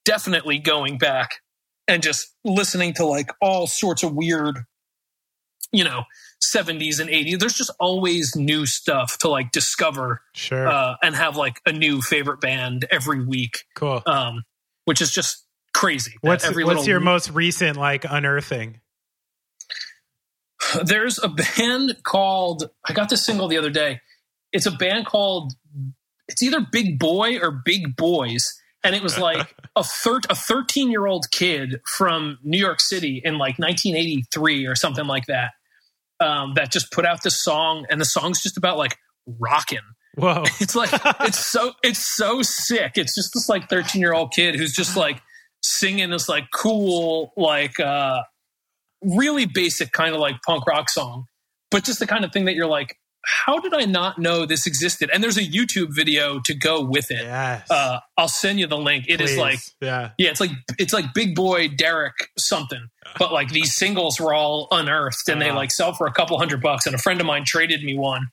definitely 0.05 0.57
going 0.59 0.97
back 0.97 1.41
and 1.87 2.01
just 2.01 2.33
listening 2.43 2.93
to 2.93 3.05
like 3.05 3.29
all 3.41 3.67
sorts 3.67 4.01
of 4.01 4.13
weird, 4.13 4.59
you 5.71 5.83
know, 5.83 6.03
70s 6.43 6.99
and 6.99 7.09
80s. 7.09 7.39
There's 7.39 7.53
just 7.53 7.71
always 7.79 8.35
new 8.35 8.65
stuff 8.65 9.17
to 9.19 9.29
like 9.29 9.51
discover 9.51 10.21
Sure. 10.33 10.67
uh, 10.67 10.95
and 11.03 11.15
have 11.15 11.35
like 11.37 11.59
a 11.65 11.71
new 11.71 12.01
favorite 12.01 12.39
band 12.39 12.85
every 12.91 13.23
week, 13.25 13.65
cool. 13.75 14.01
um, 14.05 14.43
which 14.85 15.01
is 15.01 15.11
just 15.11 15.44
crazy. 15.85 16.15
What's 16.21 16.49
what's 16.55 16.87
your 16.87 16.99
most 16.99 17.29
recent 17.31 17.77
like 17.77 18.05
unearthing? 18.09 18.79
There's 20.83 21.19
a 21.21 21.29
band 21.29 21.97
called 22.03 22.69
I 22.87 22.93
got 22.93 23.09
this 23.09 23.25
single 23.25 23.47
the 23.47 23.57
other 23.57 23.69
day. 23.69 24.01
It's 24.51 24.65
a 24.65 24.71
band 24.71 25.05
called 25.05 25.53
it's 26.27 26.41
either 26.41 26.61
Big 26.71 26.97
Boy 26.97 27.37
or 27.39 27.51
Big 27.51 27.95
Boys. 27.95 28.43
And 28.83 28.95
it 28.95 29.03
was 29.03 29.17
like 29.17 29.55
a 29.75 29.83
thir- 29.83 30.21
a 30.29 30.35
13 30.35 30.91
year 30.91 31.05
old 31.05 31.25
kid 31.31 31.81
from 31.85 32.39
New 32.43 32.59
York 32.59 32.79
City 32.79 33.21
in 33.23 33.37
like 33.37 33.59
1983 33.59 34.65
or 34.65 34.75
something 34.75 35.05
like 35.05 35.25
that. 35.27 35.51
Um, 36.21 36.53
that 36.55 36.71
just 36.71 36.93
put 36.93 37.05
out 37.05 37.23
this 37.23 37.43
song, 37.43 37.85
and 37.89 37.99
the 37.99 38.05
song's 38.05 38.41
just 38.41 38.55
about 38.55 38.77
like 38.77 38.97
rocking. 39.27 39.79
Whoa. 40.15 40.45
It's 40.61 40.75
like 40.75 40.89
it's 41.21 41.45
so 41.45 41.73
it's 41.83 41.99
so 41.99 42.41
sick. 42.41 42.93
It's 42.95 43.13
just 43.13 43.31
this 43.33 43.49
like 43.49 43.69
13 43.69 44.01
year 44.01 44.13
old 44.13 44.31
kid 44.31 44.55
who's 44.55 44.73
just 44.73 44.95
like 44.95 45.21
singing 45.63 46.09
this 46.11 46.29
like 46.29 46.45
cool 46.53 47.31
like 47.37 47.79
uh 47.79 48.21
really 49.01 49.45
basic 49.45 49.91
kind 49.91 50.13
of 50.13 50.21
like 50.21 50.35
punk 50.45 50.65
rock 50.67 50.89
song, 50.89 51.25
but 51.71 51.83
just 51.83 51.99
the 51.99 52.07
kind 52.07 52.25
of 52.25 52.31
thing 52.31 52.45
that 52.45 52.55
you're 52.55 52.67
like, 52.67 52.97
how 53.25 53.59
did 53.59 53.73
I 53.73 53.85
not 53.85 54.19
know 54.19 54.45
this 54.45 54.65
existed? 54.67 55.09
And 55.13 55.23
there's 55.23 55.37
a 55.37 55.43
YouTube 55.43 55.87
video 55.89 56.39
to 56.45 56.53
go 56.53 56.81
with 56.83 57.09
it. 57.11 57.23
yes. 57.23 57.69
Uh, 57.69 57.99
I'll 58.17 58.27
send 58.27 58.59
you 58.59 58.67
the 58.67 58.77
link. 58.77 59.05
It 59.07 59.19
is 59.21 59.31
Please. 59.31 59.37
like 59.39 59.59
yeah. 59.81 60.09
yeah, 60.17 60.29
it's 60.29 60.39
like 60.39 60.51
it's 60.77 60.93
like 60.93 61.05
Big 61.13 61.35
Boy 61.35 61.67
Derek 61.67 62.13
something, 62.37 62.87
but 63.17 63.31
like 63.33 63.49
these 63.49 63.75
singles 63.75 64.19
were 64.19 64.33
all 64.33 64.67
unearthed 64.71 65.27
and 65.29 65.41
they 65.41 65.49
Uh-huh. 65.49 65.57
like 65.57 65.71
sell 65.71 65.93
for 65.93 66.05
a 66.07 66.13
couple 66.13 66.37
hundred 66.37 66.61
bucks. 66.61 66.85
And 66.85 66.93
a 66.95 66.99
friend 66.99 67.19
of 67.19 67.25
mine 67.27 67.43
traded 67.45 67.83
me 67.83 67.97
one, 67.97 68.27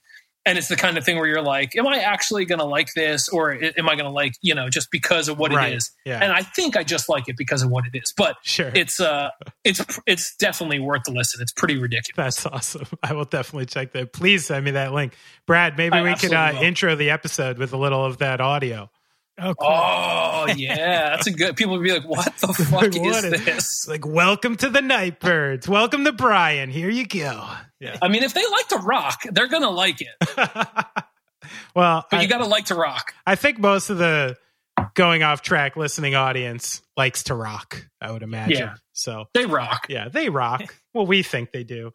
and 0.44 0.58
it's 0.58 0.68
the 0.68 0.76
kind 0.76 0.98
of 0.98 1.04
thing 1.04 1.16
where 1.18 1.26
you're 1.26 1.42
like, 1.42 1.76
am 1.76 1.86
I 1.86 1.98
actually 1.98 2.44
going 2.44 2.58
to 2.58 2.64
like 2.64 2.88
this, 2.94 3.28
or 3.28 3.52
am 3.52 3.88
I 3.88 3.94
going 3.94 4.04
to 4.04 4.10
like 4.10 4.32
you 4.42 4.54
know 4.54 4.68
just 4.68 4.90
because 4.90 5.28
of 5.28 5.38
what 5.38 5.52
Right. 5.52 5.72
it 5.72 5.76
is? 5.76 5.90
Yeah. 6.04 6.18
And 6.22 6.32
I 6.32 6.42
think 6.42 6.76
I 6.76 6.82
just 6.84 7.08
like 7.08 7.28
it 7.28 7.36
because 7.36 7.62
of 7.62 7.70
what 7.70 7.84
it 7.92 7.96
is. 7.96 8.12
But 8.16 8.36
sure. 8.42 8.70
it's 8.74 9.00
uh, 9.00 9.30
it's 9.64 9.84
it's 10.06 10.36
definitely 10.36 10.80
worth 10.80 11.02
the 11.06 11.12
listen. 11.12 11.40
It's 11.42 11.52
pretty 11.52 11.76
ridiculous. 11.78 12.16
That's 12.16 12.46
awesome. 12.46 12.86
I 13.02 13.12
will 13.12 13.24
definitely 13.24 13.66
check 13.66 13.92
that. 13.92 14.12
Please 14.12 14.46
send 14.46 14.64
me 14.64 14.72
that 14.72 14.92
link. 14.92 15.14
Brad, 15.46 15.76
maybe 15.76 15.96
I 15.96 16.02
we 16.02 16.14
could 16.14 16.32
uh, 16.32 16.50
will. 16.54 16.62
intro 16.62 16.94
the 16.96 17.10
episode 17.10 17.58
with 17.58 17.72
a 17.72 17.76
little 17.78 18.04
of 18.04 18.18
that 18.18 18.40
audio. 18.40 18.90
Oh, 19.38 19.54
cool. 19.54 19.68
Oh 19.70 20.46
yeah, 20.56 21.10
that's 21.16 21.26
a 21.26 21.30
good. 21.32 21.56
People 21.56 21.74
would 21.78 21.82
be 21.82 21.90
like, 21.92 22.06
"What 22.06 22.36
the 22.36 22.48
fuck 22.70 22.82
Like, 22.82 22.94
is 22.96 23.00
what 23.00 23.44
this?" 23.44 23.88
Like, 23.88 24.06
welcome 24.06 24.56
to 24.56 24.68
the 24.68 24.82
Night 24.82 25.20
Birds. 25.20 25.66
Welcome 25.66 26.04
to 26.04 26.12
Brian. 26.12 26.68
Here 26.70 26.90
you 26.90 27.06
go. 27.06 27.48
Yeah. 27.82 27.98
I 28.00 28.08
mean, 28.08 28.22
if 28.22 28.32
they 28.32 28.44
like 28.48 28.68
to 28.68 28.76
rock, 28.78 29.22
they're 29.24 29.48
gonna 29.48 29.70
like 29.70 30.00
it. 30.00 30.08
well, 31.74 32.06
But 32.10 32.20
I, 32.20 32.22
you 32.22 32.28
got 32.28 32.38
to 32.38 32.46
like 32.46 32.66
to 32.66 32.74
rock. 32.74 33.14
I 33.26 33.34
think 33.34 33.58
most 33.58 33.90
of 33.90 33.98
the 33.98 34.36
going 34.94 35.22
off 35.22 35.42
track 35.42 35.76
listening 35.76 36.14
audience 36.14 36.82
likes 36.96 37.24
to 37.24 37.34
rock, 37.34 37.86
I 38.00 38.12
would 38.12 38.22
imagine. 38.22 38.58
Yeah. 38.58 38.74
So, 38.92 39.26
They 39.34 39.46
rock. 39.46 39.86
yeah, 39.88 40.08
they 40.08 40.28
rock. 40.28 40.62
well, 40.94 41.06
we 41.06 41.22
think 41.22 41.52
they 41.52 41.64
do. 41.64 41.90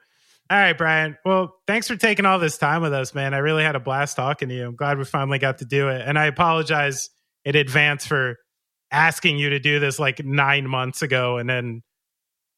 All 0.50 0.58
right, 0.58 0.78
Brian. 0.78 1.18
Well, 1.26 1.56
thanks 1.68 1.88
for 1.88 1.96
taking 1.98 2.26
all 2.26 2.40
this 2.40 2.58
time 2.58 2.82
with 2.82 2.94
us, 2.94 3.14
man. 3.14 3.34
I 3.34 3.40
really 3.40 3.64
had 3.64 3.76
a 3.76 3.80
blast 3.82 4.16
talking 4.16 4.50
to 4.50 4.56
you. 4.56 4.66
I'm 4.68 4.76
glad 4.76 4.98
we 4.98 5.04
finally 5.04 5.40
got 5.40 5.58
to 5.60 5.66
do 5.66 5.90
it. 5.90 6.02
And 6.06 6.18
I 6.18 6.26
apologize 6.26 7.10
in 7.44 7.56
advance 7.56 8.06
for 8.06 8.38
asking 8.92 9.38
you 9.38 9.50
to 9.50 9.60
do 9.60 9.80
this 9.80 10.00
like 10.00 10.24
nine 10.24 10.68
months 10.68 11.02
ago 11.02 11.38
and 11.38 11.50
then 11.50 11.84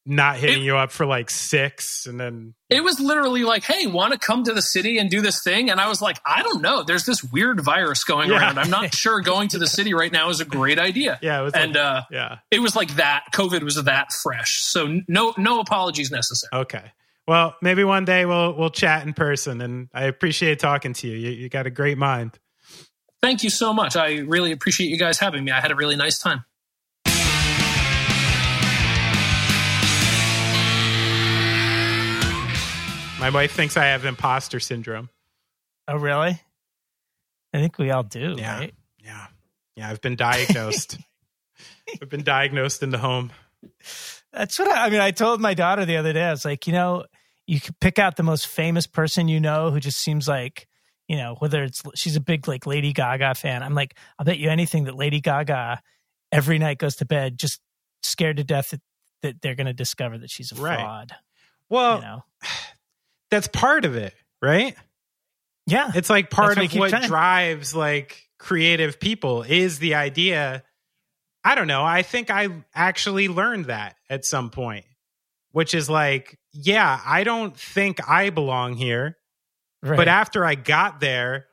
not 0.06 0.36
hitting 0.36 0.62
It- 0.62 0.64
you 0.64 0.76
up 0.76 0.90
for 0.90 1.04
like 1.06 1.28
six 1.30 2.06
and 2.06 2.18
then 2.18 2.54
It 2.70 2.82
was 2.82 2.98
literally 3.00 3.44
like, 3.44 3.64
"Hey, 3.64 3.86
want 3.86 4.12
to 4.12 4.18
come 4.18 4.44
to 4.44 4.54
the 4.54 4.62
city 4.62 4.96
and 4.98 5.10
do 5.10 5.20
this 5.20 5.42
thing?" 5.42 5.70
And 5.70 5.80
I 5.80 5.88
was 5.88 6.00
like, 6.00 6.18
"I 6.24 6.42
don't 6.42 6.62
know. 6.62 6.82
There's 6.82 7.04
this 7.04 7.22
weird 7.22 7.60
virus 7.60 8.02
going 8.04 8.30
Yeah. 8.30 8.38
around. 8.38 8.58
I'm 8.58 8.70
not 8.70 8.94
sure 9.02 9.20
going 9.20 9.48
to 9.48 9.58
the 9.58 9.66
city 9.66 9.92
right 9.92 10.10
now 10.12 10.28
is 10.30 10.40
a 10.40 10.44
great 10.44 10.78
idea." 10.78 11.18
yeah, 11.22 11.40
it 11.40 11.44
was 11.44 11.52
And 11.54 11.74
like, 11.74 11.82
uh, 11.84 12.02
yeah. 12.10 12.36
it 12.50 12.60
was 12.60 12.74
like 12.74 12.96
that. 12.96 13.24
COVID 13.32 13.62
was 13.62 13.76
that 13.82 14.12
fresh, 14.22 14.60
so 14.62 15.00
no 15.08 15.34
no 15.36 15.60
apologies 15.60 16.10
necessary. 16.10 16.50
Okay. 16.62 16.92
Well, 17.28 17.54
maybe 17.62 17.84
one 17.84 18.04
day 18.06 18.24
we'll 18.24 18.54
we'll 18.56 18.70
chat 18.70 19.06
in 19.06 19.12
person 19.12 19.60
and 19.60 19.88
I 19.94 20.04
appreciate 20.04 20.58
talking 20.58 20.94
to 20.94 21.06
you. 21.08 21.16
You, 21.16 21.30
you 21.32 21.48
got 21.48 21.66
a 21.66 21.70
great 21.70 21.98
mind. 21.98 22.38
Thank 23.22 23.44
you 23.44 23.50
so 23.50 23.74
much. 23.74 23.96
I 23.96 24.14
really 24.20 24.50
appreciate 24.50 24.88
you 24.88 24.98
guys 24.98 25.18
having 25.18 25.44
me. 25.44 25.52
I 25.52 25.60
had 25.60 25.70
a 25.70 25.76
really 25.76 25.94
nice 25.96 26.18
time. 26.18 26.44
My 33.20 33.28
wife 33.30 33.52
thinks 33.52 33.76
I 33.76 33.84
have 33.84 34.04
imposter 34.06 34.60
syndrome. 34.60 35.10
Oh, 35.86 35.96
really? 35.96 36.40
I 37.52 37.58
think 37.58 37.78
we 37.78 37.90
all 37.90 38.02
do, 38.02 38.36
Yeah. 38.38 38.58
right? 38.58 38.74
Yeah. 39.04 39.26
Yeah, 39.76 39.90
I've 39.90 40.00
been 40.00 40.16
diagnosed. 40.16 40.98
I've 42.02 42.08
been 42.08 42.22
diagnosed 42.24 42.82
in 42.82 42.90
the 42.90 42.98
home. 42.98 43.30
That's 44.32 44.58
what 44.58 44.68
I, 44.70 44.86
I 44.86 44.90
mean. 44.90 45.00
I 45.00 45.10
told 45.10 45.40
my 45.40 45.52
daughter 45.54 45.84
the 45.84 45.96
other 45.98 46.12
day. 46.12 46.22
I 46.24 46.30
was 46.30 46.44
like, 46.44 46.66
you 46.66 46.72
know, 46.72 47.04
you 47.46 47.60
could 47.60 47.78
pick 47.80 47.98
out 47.98 48.16
the 48.16 48.22
most 48.22 48.46
famous 48.46 48.86
person 48.86 49.28
you 49.28 49.38
know 49.40 49.70
who 49.70 49.80
just 49.80 49.98
seems 49.98 50.26
like, 50.26 50.66
you 51.08 51.16
know, 51.16 51.34
whether 51.40 51.62
it's 51.64 51.82
she's 51.94 52.16
a 52.16 52.20
big 52.20 52.48
like 52.48 52.66
Lady 52.66 52.92
Gaga 52.92 53.34
fan. 53.34 53.62
I'm 53.62 53.74
like, 53.74 53.96
I'll 54.18 54.24
bet 54.24 54.38
you 54.38 54.48
anything 54.48 54.84
that 54.84 54.96
Lady 54.96 55.20
Gaga 55.20 55.82
every 56.32 56.58
night 56.58 56.78
goes 56.78 56.96
to 56.96 57.04
bed 57.04 57.36
just 57.38 57.60
scared 58.02 58.38
to 58.38 58.44
death 58.44 58.70
that, 58.70 58.80
that 59.22 59.42
they're 59.42 59.56
going 59.56 59.66
to 59.66 59.72
discover 59.74 60.16
that 60.18 60.30
she's 60.30 60.52
a 60.52 60.54
Right. 60.54 60.76
fraud. 60.78 61.12
Well, 61.68 61.96
you 61.96 62.02
know, 62.02 62.24
that's 63.30 63.48
part 63.48 63.84
of 63.84 63.96
it, 63.96 64.14
right? 64.42 64.74
yeah, 65.66 65.92
It's 65.94 66.10
like 66.10 66.30
part 66.30 66.58
of 66.58 66.72
what 66.74 66.90
trying. 66.90 67.06
drives 67.06 67.74
like 67.74 68.20
creative 68.38 68.98
people 68.98 69.42
is 69.42 69.78
the 69.78 69.94
idea. 69.94 70.64
I 71.44 71.54
don't 71.54 71.68
know. 71.68 71.84
I 71.84 72.02
think 72.02 72.28
I 72.30 72.48
actually 72.74 73.28
learned 73.28 73.66
that 73.66 73.96
at 74.08 74.24
some 74.24 74.50
point, 74.50 74.84
which 75.52 75.74
is 75.74 75.88
like, 75.88 76.38
yeah, 76.52 77.00
I 77.04 77.22
don't 77.24 77.56
think 77.56 78.06
I 78.08 78.30
belong 78.30 78.74
here. 78.74 79.16
right. 79.82 79.96
But 79.96 80.08
after 80.08 80.44
I 80.44 80.54
got 80.56 80.98
there, 81.00 81.46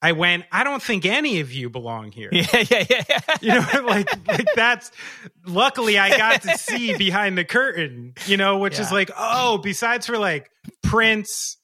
I 0.00 0.12
went, 0.12 0.44
I 0.52 0.62
don't 0.62 0.82
think 0.82 1.04
any 1.04 1.40
of 1.40 1.52
you 1.52 1.70
belong 1.70 2.12
here. 2.12 2.28
yeah, 2.32 2.46
yeah, 2.52 2.84
yeah, 2.88 3.02
yeah. 3.08 3.20
You 3.40 3.48
know, 3.54 3.82
like 3.86 4.28
like 4.28 4.46
that's 4.54 4.90
luckily 5.46 5.98
I 5.98 6.16
got 6.16 6.42
to 6.42 6.56
see 6.56 6.96
behind 6.98 7.36
the 7.36 7.44
curtain, 7.44 8.14
you 8.26 8.36
know, 8.36 8.58
which 8.58 8.78
is 8.78 8.92
like, 8.92 9.10
oh, 9.16 9.58
besides 9.58 10.06
for 10.06 10.18
like 10.18 10.50
Prince 10.82 11.56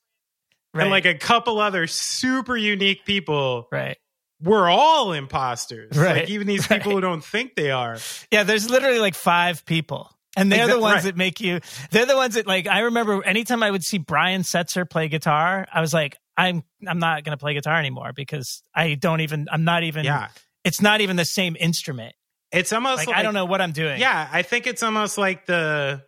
right, 0.72 0.82
and 0.82 0.90
like 0.90 1.06
a 1.06 1.14
couple 1.14 1.60
other 1.60 1.86
super 1.86 2.56
unique 2.56 3.04
people, 3.04 3.68
right. 3.70 3.96
we're 4.42 4.68
all 4.68 5.12
imposters. 5.12 5.96
Right, 5.96 6.22
Like 6.22 6.30
even 6.30 6.46
these 6.46 6.66
people 6.66 6.92
right. 6.92 6.94
who 6.96 7.00
don't 7.00 7.24
think 7.24 7.54
they 7.54 7.70
are. 7.70 7.98
Yeah, 8.32 8.42
there's 8.42 8.68
literally 8.68 8.98
like 9.00 9.14
five 9.14 9.64
people. 9.64 10.10
And 10.36 10.50
they're 10.50 10.66
the 10.66 10.80
ones 10.80 10.96
right. 10.96 11.04
that 11.04 11.16
make 11.16 11.40
you 11.40 11.60
they're 11.92 12.06
the 12.06 12.16
ones 12.16 12.34
that 12.34 12.44
like 12.44 12.66
I 12.66 12.80
remember 12.80 13.22
anytime 13.22 13.62
I 13.62 13.70
would 13.70 13.84
see 13.84 13.98
Brian 13.98 14.42
Setzer 14.42 14.88
play 14.88 15.06
guitar, 15.06 15.64
I 15.72 15.80
was 15.80 15.94
like, 15.94 16.16
I'm 16.36 16.62
I'm 16.86 16.98
not 16.98 17.24
gonna 17.24 17.36
play 17.36 17.54
guitar 17.54 17.78
anymore 17.78 18.12
because 18.14 18.62
I 18.74 18.94
don't 18.94 19.20
even 19.20 19.46
I'm 19.50 19.64
not 19.64 19.82
even 19.82 20.04
Yeah. 20.04 20.28
it's 20.64 20.80
not 20.80 21.00
even 21.00 21.16
the 21.16 21.24
same 21.24 21.56
instrument. 21.58 22.14
It's 22.52 22.72
almost 22.72 22.98
Like, 22.98 23.08
like, 23.08 23.16
I 23.16 23.22
don't 23.22 23.34
know 23.34 23.44
what 23.44 23.60
I'm 23.60 23.72
doing. 23.72 24.00
Yeah, 24.00 24.28
I 24.32 24.42
think 24.42 24.66
it's 24.66 24.82
almost 24.82 25.18
like 25.18 25.46
the 25.46 26.02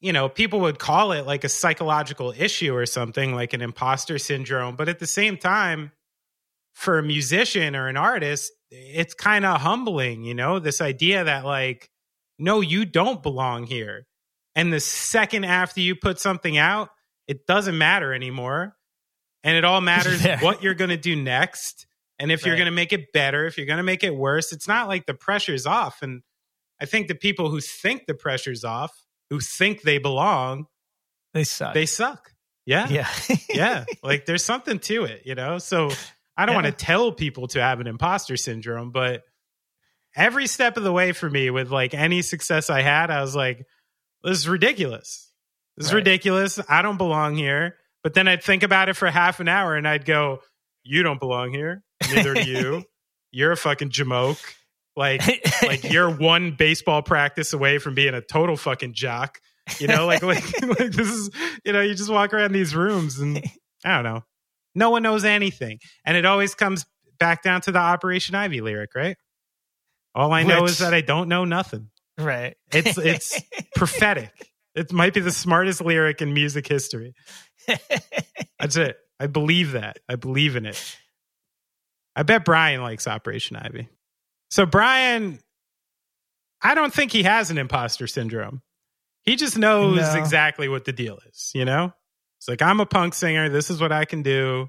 you 0.00 0.12
know, 0.12 0.28
people 0.28 0.60
would 0.60 0.78
call 0.78 1.12
it 1.12 1.24
like 1.26 1.44
a 1.44 1.48
psychological 1.48 2.34
issue 2.36 2.76
or 2.76 2.84
something 2.84 3.34
like 3.34 3.54
an 3.54 3.62
imposter 3.62 4.18
syndrome, 4.18 4.76
but 4.76 4.86
at 4.86 4.98
the 4.98 5.06
same 5.06 5.38
time 5.38 5.92
for 6.74 6.98
a 6.98 7.02
musician 7.02 7.74
or 7.74 7.88
an 7.88 7.96
artist, 7.96 8.52
it's 8.70 9.14
kind 9.14 9.46
of 9.46 9.62
humbling, 9.62 10.22
you 10.22 10.34
know, 10.34 10.58
this 10.58 10.80
idea 10.80 11.24
that 11.24 11.44
like 11.44 11.90
no, 12.38 12.60
you 12.60 12.84
don't 12.84 13.22
belong 13.22 13.64
here. 13.64 14.06
And 14.56 14.72
the 14.72 14.80
second 14.80 15.44
after 15.44 15.80
you 15.80 15.94
put 15.94 16.18
something 16.20 16.56
out, 16.58 16.90
it 17.26 17.46
doesn't 17.46 17.78
matter 17.78 18.12
anymore. 18.12 18.76
And 19.44 19.56
it 19.56 19.64
all 19.64 19.80
matters 19.80 20.24
what 20.40 20.62
you're 20.62 20.74
going 20.74 20.90
to 20.90 20.96
do 20.96 21.14
next. 21.14 21.86
And 22.18 22.32
if 22.32 22.44
you're 22.46 22.56
going 22.56 22.66
to 22.66 22.72
make 22.72 22.92
it 22.92 23.12
better, 23.12 23.46
if 23.46 23.56
you're 23.58 23.66
going 23.66 23.76
to 23.76 23.82
make 23.84 24.02
it 24.02 24.14
worse, 24.14 24.52
it's 24.52 24.66
not 24.66 24.88
like 24.88 25.04
the 25.06 25.14
pressure's 25.14 25.66
off. 25.66 25.98
And 26.02 26.22
I 26.80 26.86
think 26.86 27.08
the 27.08 27.14
people 27.14 27.50
who 27.50 27.60
think 27.60 28.06
the 28.06 28.14
pressure's 28.14 28.64
off, 28.64 28.90
who 29.30 29.40
think 29.40 29.82
they 29.82 29.98
belong, 29.98 30.66
They 31.34 31.44
suck. 31.44 31.74
they 31.74 31.86
suck. 31.86 32.32
Yeah. 32.66 32.88
yeah. 32.88 33.08
yeah. 33.50 33.84
Like 34.02 34.26
there's 34.26 34.44
something 34.44 34.78
to 34.80 35.04
it, 35.04 35.22
you 35.26 35.34
know? 35.34 35.58
So 35.58 35.90
I 36.36 36.46
don't 36.46 36.54
Yeah. 36.54 36.62
want 36.62 36.78
to 36.78 36.84
tell 36.84 37.12
people 37.12 37.48
to 37.48 37.60
have 37.60 37.80
an 37.80 37.86
imposter 37.86 38.36
syndrome, 38.36 38.90
but 38.92 39.22
every 40.16 40.46
step 40.46 40.76
of 40.76 40.84
the 40.84 40.92
way 40.92 41.12
for 41.12 41.28
me 41.28 41.50
with 41.50 41.70
like 41.70 41.92
any 41.94 42.22
success 42.22 42.70
I 42.70 42.80
had, 42.80 43.10
I 43.10 43.20
was 43.20 43.34
like, 43.36 43.66
this 44.22 44.38
is 44.38 44.48
ridiculous. 44.48 45.30
This 45.76 45.88
is 45.88 45.94
ridiculous. 45.94 46.58
I 46.68 46.80
don't 46.82 46.96
belong 46.96 47.34
here. 47.36 47.76
But 48.04 48.14
then 48.14 48.28
I'd 48.28 48.42
think 48.44 48.62
about 48.62 48.88
it 48.88 48.94
for 48.94 49.10
half 49.10 49.40
an 49.40 49.48
hour 49.48 49.74
and 49.74 49.88
I'd 49.88 50.04
go, 50.04 50.40
you 50.84 51.02
don't 51.02 51.18
belong 51.18 51.50
here. 51.52 51.82
Neither 52.14 52.34
do 52.34 52.48
you. 52.48 52.84
You're 53.32 53.50
a 53.50 53.56
fucking 53.56 53.90
jamoke. 53.90 54.40
Like, 54.94 55.22
like 55.64 55.82
you're 55.82 56.08
one 56.08 56.52
baseball 56.56 57.02
practice 57.02 57.52
away 57.52 57.78
from 57.78 57.96
being 57.96 58.14
a 58.14 58.20
total 58.20 58.56
fucking 58.56 58.94
jock. 58.94 59.40
You 59.80 59.88
know, 59.88 60.06
like, 60.06 60.22
like, 60.22 60.44
like 60.62 60.92
this 60.92 61.08
is, 61.08 61.30
you 61.64 61.72
know, 61.72 61.80
you 61.80 61.96
just 61.96 62.10
walk 62.12 62.32
around 62.32 62.52
these 62.52 62.76
rooms 62.76 63.18
and 63.18 63.42
I 63.84 63.94
don't 63.96 64.04
know. 64.04 64.22
No 64.76 64.90
one 64.90 65.02
knows 65.02 65.24
anything. 65.24 65.80
And 66.04 66.16
it 66.16 66.24
always 66.24 66.54
comes 66.54 66.84
back 67.18 67.42
down 67.42 67.60
to 67.62 67.72
the 67.72 67.80
Operation 67.80 68.36
Ivy 68.36 68.60
lyric, 68.60 68.94
right? 68.94 69.16
All 70.14 70.32
I 70.32 70.44
know 70.44 70.62
Which- 70.62 70.72
is 70.72 70.78
that 70.78 70.94
I 70.94 71.00
don't 71.00 71.28
know 71.28 71.44
nothing. 71.44 71.90
right. 72.16 72.56
It's 72.72 72.96
it's 72.96 73.40
prophetic. 73.74 74.30
It 74.74 74.92
might 74.92 75.14
be 75.14 75.20
the 75.20 75.30
smartest 75.32 75.80
lyric 75.80 76.20
in 76.20 76.34
music 76.34 76.66
history. 76.66 77.14
That's 78.58 78.76
it. 78.76 78.96
I 79.20 79.26
believe 79.28 79.72
that. 79.72 79.98
I 80.08 80.16
believe 80.16 80.56
in 80.56 80.66
it. 80.66 80.96
I 82.16 82.22
bet 82.24 82.44
Brian 82.44 82.82
likes 82.82 83.06
Operation 83.06 83.56
Ivy. 83.56 83.88
So 84.50 84.66
Brian, 84.66 85.38
I 86.62 86.74
don't 86.74 86.92
think 86.92 87.12
he 87.12 87.22
has 87.24 87.50
an 87.50 87.58
imposter 87.58 88.06
syndrome. 88.06 88.62
He 89.22 89.36
just 89.36 89.56
knows 89.56 89.96
No. 89.96 90.14
exactly 90.20 90.68
what 90.68 90.84
the 90.84 90.92
deal 90.92 91.18
is, 91.28 91.50
you 91.54 91.64
know? 91.64 91.92
It's 92.38 92.48
like 92.48 92.60
I'm 92.62 92.80
a 92.80 92.86
punk 92.86 93.14
singer, 93.14 93.48
this 93.48 93.70
is 93.70 93.80
what 93.80 93.92
I 93.92 94.04
can 94.04 94.22
do. 94.22 94.68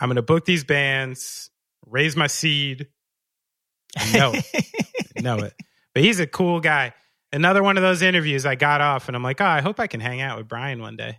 I'm 0.00 0.08
going 0.08 0.16
to 0.16 0.22
book 0.22 0.44
these 0.44 0.64
bands, 0.64 1.50
raise 1.86 2.16
my 2.16 2.26
seed. 2.28 2.88
I 3.96 4.12
know 4.18 4.32
it. 4.34 5.22
know 5.22 5.38
it. 5.38 5.54
But 5.94 6.02
he's 6.04 6.20
a 6.20 6.26
cool 6.26 6.60
guy. 6.60 6.92
Another 7.32 7.62
one 7.62 7.76
of 7.76 7.82
those 7.82 8.02
interviews 8.02 8.46
I 8.46 8.54
got 8.54 8.80
off 8.80 9.08
and 9.08 9.16
I'm 9.16 9.22
like, 9.22 9.40
"Oh, 9.40 9.46
I 9.46 9.60
hope 9.60 9.80
I 9.80 9.86
can 9.86 10.00
hang 10.00 10.20
out 10.20 10.38
with 10.38 10.48
Brian 10.48 10.80
one 10.80 10.96
day." 10.96 11.18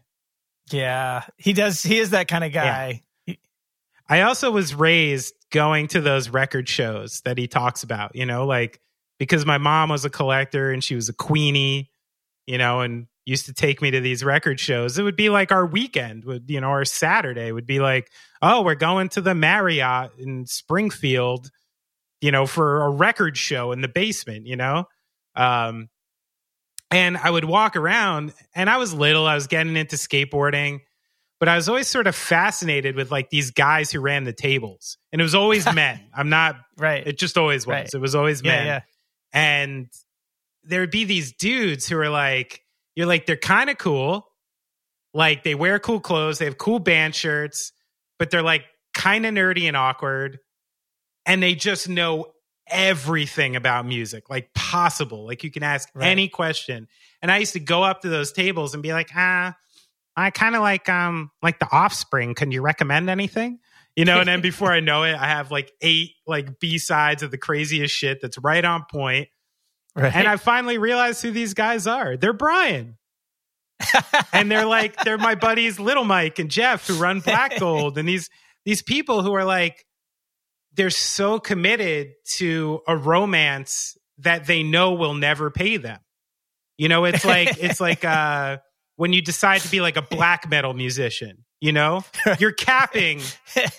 yeah. 0.71 1.23
He 1.37 1.53
does 1.53 1.81
he 1.81 1.99
is 1.99 2.11
that 2.11 2.27
kind 2.27 2.43
of 2.43 2.51
guy. 2.51 3.03
I 4.09 4.21
also 4.21 4.51
was 4.51 4.73
raised 4.73 5.33
going 5.51 5.87
to 5.89 6.01
those 6.01 6.29
record 6.29 6.69
shows 6.69 7.21
that 7.25 7.37
he 7.37 7.47
talks 7.47 7.83
about, 7.83 8.15
you 8.15 8.25
know, 8.25 8.45
like 8.45 8.79
because 9.19 9.45
my 9.45 9.57
mom 9.57 9.89
was 9.89 10.05
a 10.05 10.09
collector 10.09 10.71
and 10.71 10.83
she 10.83 10.95
was 10.95 11.09
a 11.09 11.13
queenie, 11.13 11.89
you 12.45 12.57
know, 12.57 12.81
and 12.81 13.07
used 13.25 13.47
to 13.47 13.53
take 13.53 13.81
me 13.81 13.91
to 13.91 13.99
these 13.99 14.23
record 14.23 14.59
shows. 14.59 14.97
It 14.97 15.03
would 15.03 15.17
be 15.17 15.27
like 15.29 15.51
our 15.51 15.65
weekend 15.65 16.23
would, 16.23 16.49
you 16.49 16.61
know, 16.61 16.69
our 16.69 16.85
Saturday 16.85 17.51
would 17.51 17.67
be 17.67 17.79
like, 17.79 18.09
oh, 18.41 18.61
we're 18.61 18.75
going 18.75 19.09
to 19.09 19.21
the 19.21 19.35
Marriott 19.35 20.11
in 20.17 20.45
Springfield, 20.45 21.49
you 22.21 22.31
know, 22.31 22.45
for 22.45 22.83
a 22.83 22.89
record 22.89 23.35
show 23.35 23.73
in 23.73 23.81
the 23.81 23.89
basement, 23.89 24.47
you 24.47 24.55
know? 24.55 24.85
Um, 25.35 25.89
and 26.91 27.17
I 27.17 27.29
would 27.29 27.45
walk 27.45 27.75
around 27.75 28.33
and 28.55 28.69
I 28.69 28.77
was 28.77 28.93
little, 28.93 29.25
I 29.25 29.35
was 29.35 29.47
getting 29.47 29.75
into 29.75 29.95
skateboarding 29.95 30.79
but 31.39 31.47
I 31.47 31.55
was 31.55 31.69
always 31.69 31.87
sort 31.87 32.07
of 32.07 32.15
fascinated 32.15 32.95
with 32.95 33.11
like 33.11 33.29
these 33.29 33.51
guys 33.51 33.91
who 33.91 33.99
ran 33.99 34.23
the 34.23 34.33
tables. 34.33 34.97
And 35.11 35.21
it 35.21 35.23
was 35.23 35.35
always 35.35 35.71
men. 35.73 35.99
I'm 36.13 36.29
not, 36.29 36.55
Right. 36.77 37.05
it 37.05 37.19
just 37.19 37.37
always 37.37 37.67
was. 37.67 37.73
Right. 37.73 37.89
It 37.93 38.01
was 38.01 38.15
always 38.15 38.41
yeah, 38.41 38.51
men. 38.55 38.65
yeah. 38.65 38.79
And 39.33 39.87
there 40.63 40.81
would 40.81 40.91
be 40.91 41.03
these 41.03 41.33
dudes 41.33 41.87
who 41.87 41.97
are 41.99 42.09
like, 42.09 42.61
you're 42.95 43.05
like, 43.05 43.27
they're 43.27 43.37
kind 43.37 43.69
of 43.69 43.77
cool. 43.77 44.27
Like 45.13 45.43
they 45.43 45.53
wear 45.55 45.77
cool 45.79 45.99
clothes, 45.99 46.39
they 46.39 46.45
have 46.45 46.57
cool 46.57 46.79
band 46.79 47.13
shirts, 47.13 47.71
but 48.19 48.31
they're 48.31 48.41
like 48.41 48.63
kind 48.95 49.25
of 49.25 49.33
nerdy 49.33 49.67
and 49.67 49.77
awkward. 49.77 50.39
And 51.25 51.41
they 51.43 51.53
just 51.55 51.87
know 51.87 52.31
everything 52.69 53.55
about 53.55 53.85
music, 53.85 54.29
like 54.29 54.53
possible. 54.53 55.25
Like 55.25 55.43
you 55.43 55.51
can 55.51 55.63
ask 55.63 55.89
Right. 55.93 56.07
any 56.07 56.27
question. 56.27 56.87
And 57.21 57.31
I 57.31 57.37
used 57.37 57.53
to 57.53 57.59
go 57.59 57.83
up 57.83 58.01
to 58.01 58.09
those 58.09 58.31
tables 58.31 58.73
and 58.73 58.83
be 58.83 58.93
like, 58.93 59.09
ah, 59.15 59.55
I 60.15 60.31
kind 60.31 60.55
of 60.55 60.61
like 60.61 60.87
um 60.89 61.31
like 61.41 61.59
the 61.59 61.67
offspring. 61.71 62.33
Can 62.35 62.51
you 62.51 62.61
recommend 62.61 63.09
anything? 63.09 63.59
You 63.95 64.05
know, 64.05 64.19
and 64.19 64.27
then 64.27 64.41
before 64.51 64.71
I 64.71 64.79
know 64.79 65.03
it, 65.03 65.15
I 65.15 65.27
have 65.27 65.51
like 65.51 65.71
eight 65.81 66.11
like 66.25 66.59
B 66.59 66.77
sides 66.77 67.23
of 67.23 67.31
the 67.31 67.37
craziest 67.37 67.93
shit 67.93 68.19
that's 68.21 68.37
right 68.37 68.63
on 68.63 68.85
point. 68.91 69.27
Right. 69.95 70.15
And 70.15 70.27
I 70.27 70.37
finally 70.37 70.77
realized 70.77 71.21
who 71.23 71.31
these 71.31 71.53
guys 71.55 71.87
are. 71.87 72.17
They're 72.17 72.33
Brian. 72.33 72.97
and 74.33 74.49
they're 74.51 74.65
like, 74.65 75.03
they're 75.03 75.17
my 75.17 75.35
buddies 75.35 75.79
Little 75.79 76.03
Mike 76.03 76.39
and 76.39 76.49
Jeff 76.49 76.87
who 76.87 76.95
run 76.99 77.19
Black 77.19 77.57
Gold. 77.59 77.97
And 77.97 78.07
these 78.07 78.29
these 78.65 78.81
people 78.81 79.21
who 79.23 79.33
are 79.33 79.45
like, 79.45 79.85
they're 80.77 80.89
so 80.89 81.39
committed 81.39 82.13
to 82.37 82.81
a 82.87 82.95
romance 82.95 83.97
that 84.19 84.45
they 84.45 84.63
know 84.63 84.93
will 84.93 85.15
never 85.15 85.51
pay 85.51 85.77
them. 85.77 85.99
You 86.77 86.87
know, 86.87 87.05
it's 87.05 87.25
like 87.25 87.57
it's 87.61 87.81
like 87.81 88.05
uh 88.05 88.57
when 88.95 89.13
you 89.13 89.21
decide 89.21 89.61
to 89.61 89.69
be 89.69 89.81
like 89.81 89.97
a 89.97 90.01
black 90.01 90.49
metal 90.49 90.73
musician, 90.73 91.45
you 91.59 91.71
know? 91.71 92.03
You're 92.39 92.51
capping 92.51 93.21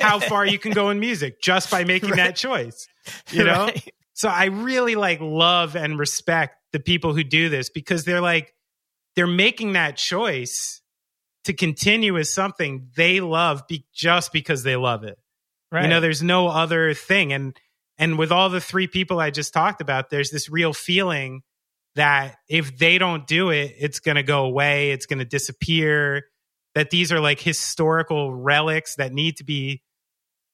how 0.01 0.21
far 0.21 0.47
you 0.47 0.59
can 0.59 0.73
go 0.73 0.91
in 0.91 1.01
music 1.01 1.41
just 1.41 1.71
by 1.71 1.85
making 1.85 2.11
that 2.11 2.37
choice. 2.37 2.87
You 3.31 3.45
know? 3.45 3.67
Right. 3.67 3.95
So 4.15 4.29
I 4.29 4.47
really 4.47 4.95
like 4.95 5.21
love 5.21 5.77
and 5.77 5.99
respect 5.99 6.57
the 6.73 6.81
people 6.81 7.15
who 7.15 7.25
do 7.25 7.49
this 7.49 7.71
because 7.71 8.05
they're 8.05 8.21
like 8.21 8.53
they're 9.17 9.27
making 9.27 9.73
that 9.73 9.97
choice 9.97 10.83
to 11.45 11.53
continue 11.53 12.19
as 12.19 12.33
something 12.33 12.89
they 12.97 13.21
love 13.21 13.67
be, 13.69 13.87
just 13.95 14.33
because 14.33 14.65
they 14.65 14.77
love 14.77 15.05
it. 15.05 15.19
Right. 15.71 15.83
You 15.83 15.89
know, 15.89 16.01
there's 16.01 16.23
no 16.23 16.49
other 16.49 16.95
thing 16.95 17.33
and 17.33 17.59
and 17.99 18.17
with 18.17 18.31
all 18.31 18.49
the 18.49 18.61
three 18.61 18.87
people 18.87 19.19
I 19.19 19.31
just 19.31 19.53
talked 19.53 19.81
about, 19.81 20.09
there's 20.09 20.31
this 20.31 20.49
real 20.49 20.73
feeling 20.73 21.43
that 21.97 22.37
if 22.49 22.79
they 22.79 22.97
don't 22.97 23.27
do 23.27 23.51
it, 23.51 23.75
it's 23.79 23.99
going 23.99 24.15
to 24.15 24.23
go 24.23 24.45
away, 24.45 24.93
it's 24.93 25.07
going 25.07 25.19
to 25.19 25.25
disappear. 25.25 26.27
That 26.75 26.91
these 26.91 27.11
are 27.11 27.19
like 27.19 27.41
historical 27.41 28.33
relics 28.33 28.97
that 28.97 29.13
need 29.13 29.39
to 29.39 29.45
be, 29.45 29.83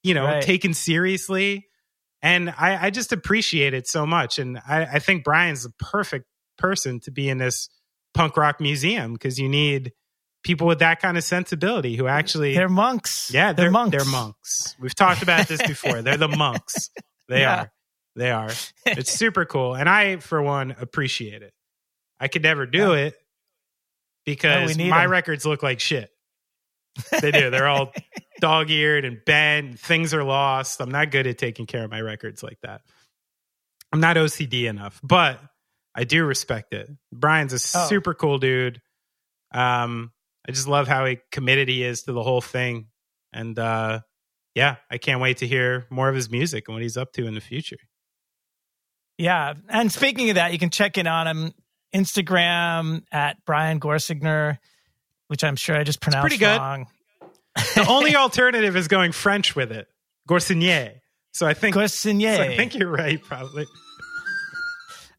you 0.03 0.15
know, 0.15 0.24
Right. 0.24 0.43
taken 0.43 0.73
seriously. 0.73 1.66
And 2.23 2.49
I, 2.49 2.86
I 2.86 2.91
just 2.91 3.12
appreciate 3.12 3.74
it 3.74 3.86
so 3.86 4.07
much. 4.07 4.39
And 4.39 4.59
I, 4.66 4.85
I 4.85 4.99
think 5.01 5.24
Brian's 5.24 5.65
the 5.65 5.73
perfect 5.78 6.24
person 6.57 7.01
to 7.01 7.11
be 7.11 7.28
in 7.28 7.36
this 7.36 7.69
punk 8.15 8.39
rock 8.39 8.59
museum 8.61 9.12
because 9.12 9.39
you 9.39 9.51
need 9.51 9.93
people 10.44 10.66
with 10.66 10.78
that 10.80 11.00
kind 11.00 11.16
of 11.16 11.24
sensibility 11.24 11.96
who 11.96 12.06
actually 12.06 12.54
they're 12.54 12.68
monks. 12.68 13.30
yeah, 13.34 13.52
they're, 13.52 13.64
they're, 13.64 13.70
monks. 13.72 13.96
They're 13.96 14.12
monks. 14.12 14.76
We've 14.78 14.94
talked 14.94 15.22
about 15.22 15.48
this 15.48 15.60
before. 15.66 16.02
they're 16.02 16.16
the 16.16 16.28
monks. 16.28 16.90
They 17.28 17.40
Yeah. 17.40 17.60
are. 17.62 17.72
They 18.16 18.30
are. 18.30 18.50
It's 18.86 19.10
super 19.10 19.44
cool. 19.44 19.74
And 19.74 19.88
I, 19.88 20.16
for 20.18 20.40
one, 20.42 20.76
appreciate 20.78 21.42
it. 21.42 21.52
I 22.20 22.28
could 22.28 22.42
never 22.42 22.64
do 22.66 22.92
it 22.92 23.14
because 24.24 24.76
my 24.78 24.84
my 24.88 25.06
records 25.06 25.44
look 25.44 25.62
like 25.62 25.80
shit. 25.80 26.10
They 27.20 27.32
do. 27.32 27.50
They're 27.50 27.66
all 27.66 27.92
dog 28.40 28.70
eared 28.70 29.04
and 29.04 29.18
bent. 29.26 29.80
Things 29.80 30.14
are 30.14 30.22
lost. 30.22 30.80
I'm 30.80 30.90
not 30.92 31.10
good 31.10 31.26
at 31.26 31.38
taking 31.38 31.66
care 31.66 31.82
of 31.84 31.90
my 31.90 32.00
records 32.00 32.42
like 32.42 32.58
that. 32.62 32.82
I'm 33.92 34.00
not 34.00 34.16
OCD 34.16 34.68
enough, 34.68 35.00
but 35.02 35.40
I 35.94 36.04
do 36.04 36.24
respect 36.24 36.72
it. 36.74 36.88
Brian's 37.12 37.52
a 37.52 37.78
Oh. 37.78 37.86
super 37.88 38.14
cool 38.14 38.38
dude. 38.38 38.80
Um, 39.52 40.12
I 40.46 40.52
just 40.52 40.68
love 40.68 40.88
how 40.88 41.06
he 41.06 41.18
committed 41.32 41.68
he 41.68 41.82
is 41.82 42.02
to 42.02 42.12
the 42.12 42.22
whole 42.22 42.40
thing. 42.40 42.88
And 43.32 43.58
uh, 43.58 44.00
yeah, 44.54 44.76
I 44.90 44.98
can't 44.98 45.20
wait 45.20 45.38
to 45.38 45.46
hear 45.46 45.86
more 45.90 46.08
of 46.08 46.14
his 46.14 46.30
music 46.30 46.68
and 46.68 46.74
what 46.74 46.82
he's 46.82 46.96
up 46.96 47.12
to 47.14 47.26
in 47.26 47.34
the 47.34 47.40
future. 47.40 47.78
Yeah. 49.18 49.54
And 49.68 49.90
speaking 49.90 50.30
of 50.30 50.36
that, 50.36 50.52
you 50.52 50.58
can 50.58 50.70
check 50.70 50.98
in 50.98 51.06
on 51.06 51.26
him 51.26 51.52
Instagram 51.94 53.04
at 53.12 53.36
Brian 53.46 53.80
Gorsegner, 53.80 54.58
which 55.28 55.44
I'm 55.44 55.56
sure 55.56 55.76
I 55.76 55.84
just 55.84 56.00
pronounced 56.00 56.22
pretty 56.22 56.38
good. 56.38 56.58
wrong. 56.58 56.86
The 57.74 57.86
only 57.88 58.16
alternative 58.16 58.76
is 58.76 58.88
going 58.88 59.12
French 59.12 59.54
with 59.54 59.72
it, 59.72 59.86
Gorsignier. 60.28 61.00
So 61.32 61.46
I 61.46 61.54
think, 61.54 61.74
so 61.74 61.80
I 61.80 62.56
think 62.56 62.74
you're 62.74 62.90
right, 62.90 63.20
probably. 63.20 63.66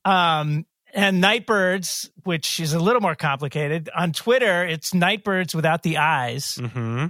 Um, 0.05 0.65
and 0.95 1.21
Night 1.21 1.45
Birds, 1.45 2.09
which 2.23 2.59
is 2.59 2.73
a 2.73 2.79
little 2.79 3.01
more 3.01 3.15
complicated. 3.15 3.89
On 3.95 4.11
Twitter, 4.13 4.65
it's 4.65 4.93
Nightbirds 4.93 5.53
without 5.53 5.83
the 5.83 5.97
eyes. 5.97 6.55
hmm 6.55 7.07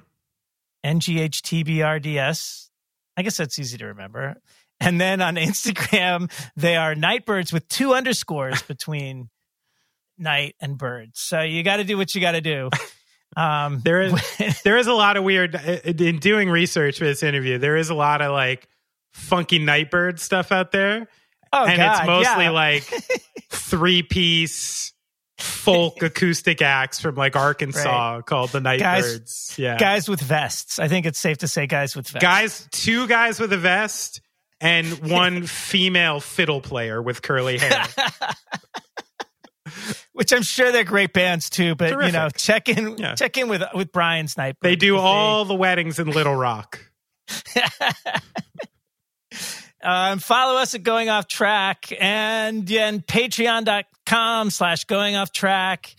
N 0.84 1.00
G 1.00 1.20
H 1.20 1.42
T 1.42 1.64
B 1.64 1.82
R 1.82 2.00
D 2.00 2.20
S. 2.20 2.70
I 3.18 3.22
guess 3.24 3.38
that's 3.38 3.58
easy 3.58 3.78
to 3.78 3.86
remember. 3.88 4.36
And 4.80 5.00
then 5.00 5.22
on 5.22 5.36
Instagram, 5.38 6.30
they 6.56 6.76
are 6.76 6.94
Nightbirds 6.96 7.54
with 7.54 7.68
two 7.70 7.94
underscores 7.94 8.62
between 8.68 9.30
night 10.18 10.56
and 10.60 10.78
birds. 10.78 11.20
So 11.22 11.42
you 11.42 11.64
got 11.64 11.78
to 11.78 11.84
do 11.84 11.98
what 11.98 12.14
you 12.14 12.22
got 12.22 12.34
to 12.34 12.42
do. 12.42 12.70
Um, 13.38 13.82
There 13.84 14.02
is 14.02 14.14
there 14.64 14.78
is 14.78 14.88
a 14.88 14.94
lot 14.94 15.18
of 15.18 15.24
weird 15.24 15.56
in 15.56 16.20
doing 16.20 16.50
research 16.50 16.98
for 17.00 17.06
this 17.06 17.24
interview. 17.24 17.58
There 17.58 17.78
is 17.78 17.90
a 17.90 17.96
lot 17.96 18.22
of 18.22 18.32
like 18.32 18.68
funky 19.14 19.60
nightbird 19.60 20.20
stuff 20.20 20.52
out 20.52 20.72
there, 20.72 21.08
oh, 21.56 21.66
and 21.66 21.78
God, 21.78 21.98
it's 21.98 22.08
mostly 22.08 22.44
yeah. 22.46 22.50
like 22.52 22.84
three 23.50 24.04
piece 24.04 24.94
folk 25.38 26.02
acoustic 26.02 26.62
acts 26.62 27.00
from 27.00 27.16
like 27.16 27.36
Arkansas 27.36 28.22
called 28.22 28.52
the 28.52 28.62
Nightbirds. 28.62 29.56
yeah, 29.58 29.78
guys 29.78 30.08
with 30.08 30.22
vests. 30.22 30.80
I 30.80 30.88
think 30.88 31.06
it's 31.06 31.20
safe 31.20 31.40
to 31.40 31.48
say 31.48 31.68
guys 31.68 31.96
with 31.96 32.08
vests. 32.08 32.22
guys, 32.24 32.68
two 32.72 33.08
guys 33.08 33.40
with 33.40 33.52
a 33.54 33.58
vest 33.58 34.22
and 34.62 34.88
one 35.12 35.46
female 35.46 36.20
fiddle 36.20 36.62
player 36.62 37.02
with 37.02 37.22
curly 37.22 37.58
hair. 37.58 37.86
which 40.14 40.32
I'm 40.32 40.44
sure 40.44 40.72
they're 40.72 40.84
great 40.84 41.12
bands 41.12 41.50
too. 41.50 41.76
But 41.76 41.92
you 42.06 42.12
know, 42.12 42.30
check 42.30 42.70
in, 42.70 42.98
Yeah. 42.98 43.16
check 43.16 43.38
in 43.38 43.50
with 43.50 43.64
with 43.74 43.92
Brian 43.92 44.28
Sniper. 44.28 44.60
They 44.62 44.76
do 44.76 44.98
all 44.98 45.46
the 45.46 45.56
weddings 45.56 46.00
in 46.00 46.10
Little 46.10 46.36
Rock. 46.36 46.80
Um, 49.86 50.20
follow 50.20 50.60
us 50.60 50.74
at 50.74 50.84
Going 50.84 51.10
Off 51.10 51.28
Track 51.28 51.94
and, 52.00 52.68
yeah, 52.70 52.88
and 52.88 53.06
patreon.com 53.06 54.50
slash 54.50 54.86
going 54.86 55.16
off 55.16 55.32
track. 55.32 55.96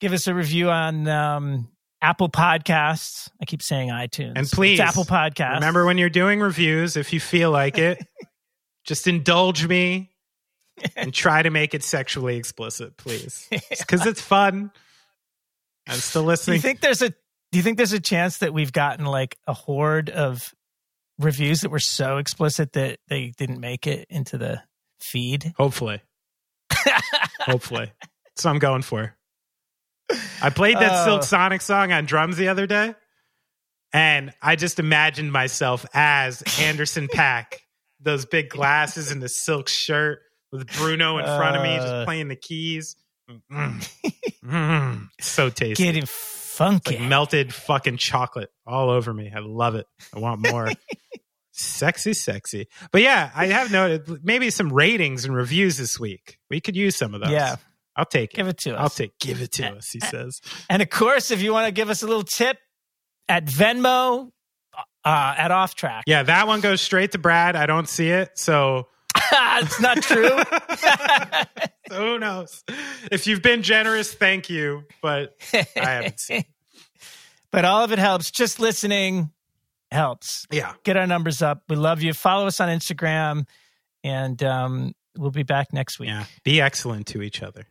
Give 0.00 0.12
us 0.12 0.26
a 0.26 0.34
review 0.34 0.70
on 0.70 1.06
um, 1.08 1.68
Apple 2.00 2.28
Podcasts. 2.28 3.28
I 3.40 3.44
keep 3.44 3.62
saying 3.62 3.90
iTunes. 3.90 4.32
And 4.36 4.46
please, 4.48 4.80
It's 4.80 4.88
Apple 4.88 5.04
Podcasts. 5.04 5.56
Remember 5.56 5.84
when 5.84 5.98
you're 5.98 6.08
doing 6.08 6.40
reviews, 6.40 6.96
if 6.96 7.12
you 7.12 7.20
feel 7.20 7.50
like 7.50 7.76
it, 7.78 7.98
just 8.84 9.06
indulge 9.06 9.66
me 9.66 10.10
and 10.96 11.12
try 11.12 11.42
to 11.42 11.50
make 11.50 11.74
it 11.74 11.82
sexually 11.82 12.36
explicit, 12.36 12.96
please. 12.96 13.48
Because 13.70 14.06
it's 14.06 14.20
fun. 14.20 14.70
I'm 15.88 15.98
still 15.98 16.24
do 16.34 16.52
you 16.52 16.58
think 16.58 16.80
there's 16.80 17.00
a 17.00 17.08
do 17.10 17.56
you 17.56 17.62
think 17.62 17.78
there's 17.78 17.94
a 17.94 18.00
chance 18.00 18.38
that 18.38 18.52
we've 18.52 18.72
gotten 18.72 19.06
like 19.06 19.38
a 19.46 19.54
horde 19.54 20.10
of 20.10 20.54
reviews 21.18 21.60
that 21.62 21.70
were 21.70 21.78
so 21.78 22.18
explicit 22.18 22.72
that 22.74 22.98
they 23.08 23.32
didn't 23.36 23.60
make 23.60 23.86
it 23.86 24.06
into 24.10 24.38
the 24.38 24.62
feed? 25.00 25.52
Hopefully. 25.56 26.00
Hopefully. 27.40 27.90
That's 28.34 28.44
what 28.44 28.50
I'm 28.52 28.58
going 28.58 28.82
for. 28.82 29.14
I 30.42 30.50
played 30.50 30.76
that 30.76 31.02
Oh. 31.02 31.04
Silk 31.04 31.22
Sonic 31.22 31.60
song 31.60 31.92
on 31.92 32.06
drums 32.06 32.36
the 32.36 32.48
other 32.48 32.66
day, 32.66 32.94
and 33.92 34.32
I 34.40 34.56
just 34.56 34.78
imagined 34.78 35.32
myself 35.32 35.84
as 35.92 36.42
Anderson 36.60 37.08
.Paak, 37.08 37.54
those 38.00 38.24
big 38.24 38.48
glasses 38.48 39.10
and 39.10 39.20
the 39.22 39.28
silk 39.28 39.68
shirt 39.68 40.20
with 40.50 40.66
Bruno 40.78 41.18
in 41.18 41.24
front 41.26 41.56
of 41.56 41.62
me, 41.62 41.76
Uh. 41.76 41.80
just 41.80 42.06
playing 42.06 42.28
the 42.28 42.36
keys. 42.36 42.96
Mm. 43.52 43.90
Mm. 44.44 45.08
So 45.20 45.50
tasty. 45.50 45.82
Getting 45.84 46.06
funky. 46.58 46.98
like 46.98 47.08
melted 47.08 47.54
fucking 47.54 47.96
chocolate 47.96 48.50
all 48.66 48.90
over 48.90 49.14
me. 49.14 49.32
I 49.34 49.38
love 49.40 49.74
it. 49.76 49.86
I 50.14 50.18
want 50.18 50.50
more. 50.50 50.68
sexy, 51.52 52.12
sexy. 52.12 52.66
But 52.92 53.02
yeah, 53.02 53.30
I 53.34 53.46
have 53.46 53.72
noted 53.72 54.24
maybe 54.24 54.50
some 54.50 54.72
ratings 54.72 55.24
and 55.24 55.34
reviews 55.34 55.76
this 55.76 55.98
week. 55.98 56.38
We 56.50 56.60
could 56.60 56.76
use 56.76 56.96
some 56.96 57.14
of 57.14 57.20
those. 57.20 57.30
Yeah. 57.30 57.56
I'll 57.96 58.04
take 58.04 58.34
it. 58.34 58.36
Give 58.36 58.48
it 58.48 58.58
to 58.58 58.74
us. 58.74 58.80
I'll 58.80 58.90
take 58.90 59.18
give 59.18 59.42
it 59.42 59.52
to 59.52 59.76
us, 59.76 59.90
he 59.90 60.00
says. 60.00 60.40
And 60.70 60.82
of 60.82 60.90
course, 60.90 61.30
if 61.30 61.42
you 61.42 61.52
want 61.52 61.66
to 61.66 61.72
give 61.72 61.90
us 61.90 62.02
a 62.02 62.06
little 62.06 62.22
tip 62.22 62.56
at 63.28 63.44
Venmo, 63.46 64.30
uh, 65.04 65.34
at 65.36 65.50
Off 65.50 65.74
Track. 65.74 66.04
Yeah, 66.06 66.22
that 66.22 66.46
one 66.46 66.60
goes 66.60 66.80
straight 66.80 67.12
to 67.12 67.18
Brad. 67.18 67.56
I 67.56 67.66
don't 67.66 67.88
see 67.88 68.10
it. 68.10 68.38
So 68.38 68.88
it's 69.32 69.80
not 69.80 70.02
true. 70.02 70.28
so 71.88 71.94
who 71.94 72.18
knows? 72.18 72.64
If 73.10 73.26
you've 73.26 73.42
been 73.42 73.62
generous, 73.62 74.12
thank 74.12 74.50
you. 74.50 74.84
But 75.02 75.36
I 75.52 75.66
haven't 75.74 76.20
seen. 76.20 76.44
but 77.50 77.64
all 77.64 77.84
of 77.84 77.92
it 77.92 77.98
helps. 77.98 78.30
Just 78.30 78.60
listening 78.60 79.30
helps. 79.90 80.46
Yeah. 80.50 80.74
Get 80.84 80.96
our 80.96 81.06
numbers 81.06 81.42
up. 81.42 81.62
We 81.68 81.76
love 81.76 82.02
you. 82.02 82.12
Follow 82.12 82.46
us 82.46 82.60
on 82.60 82.68
Instagram, 82.68 83.46
and 84.04 84.42
um, 84.42 84.94
we'll 85.16 85.30
be 85.30 85.42
back 85.42 85.72
next 85.72 85.98
week. 85.98 86.08
Yeah. 86.10 86.24
Be 86.44 86.60
excellent 86.60 87.06
to 87.08 87.22
each 87.22 87.42
other. 87.42 87.66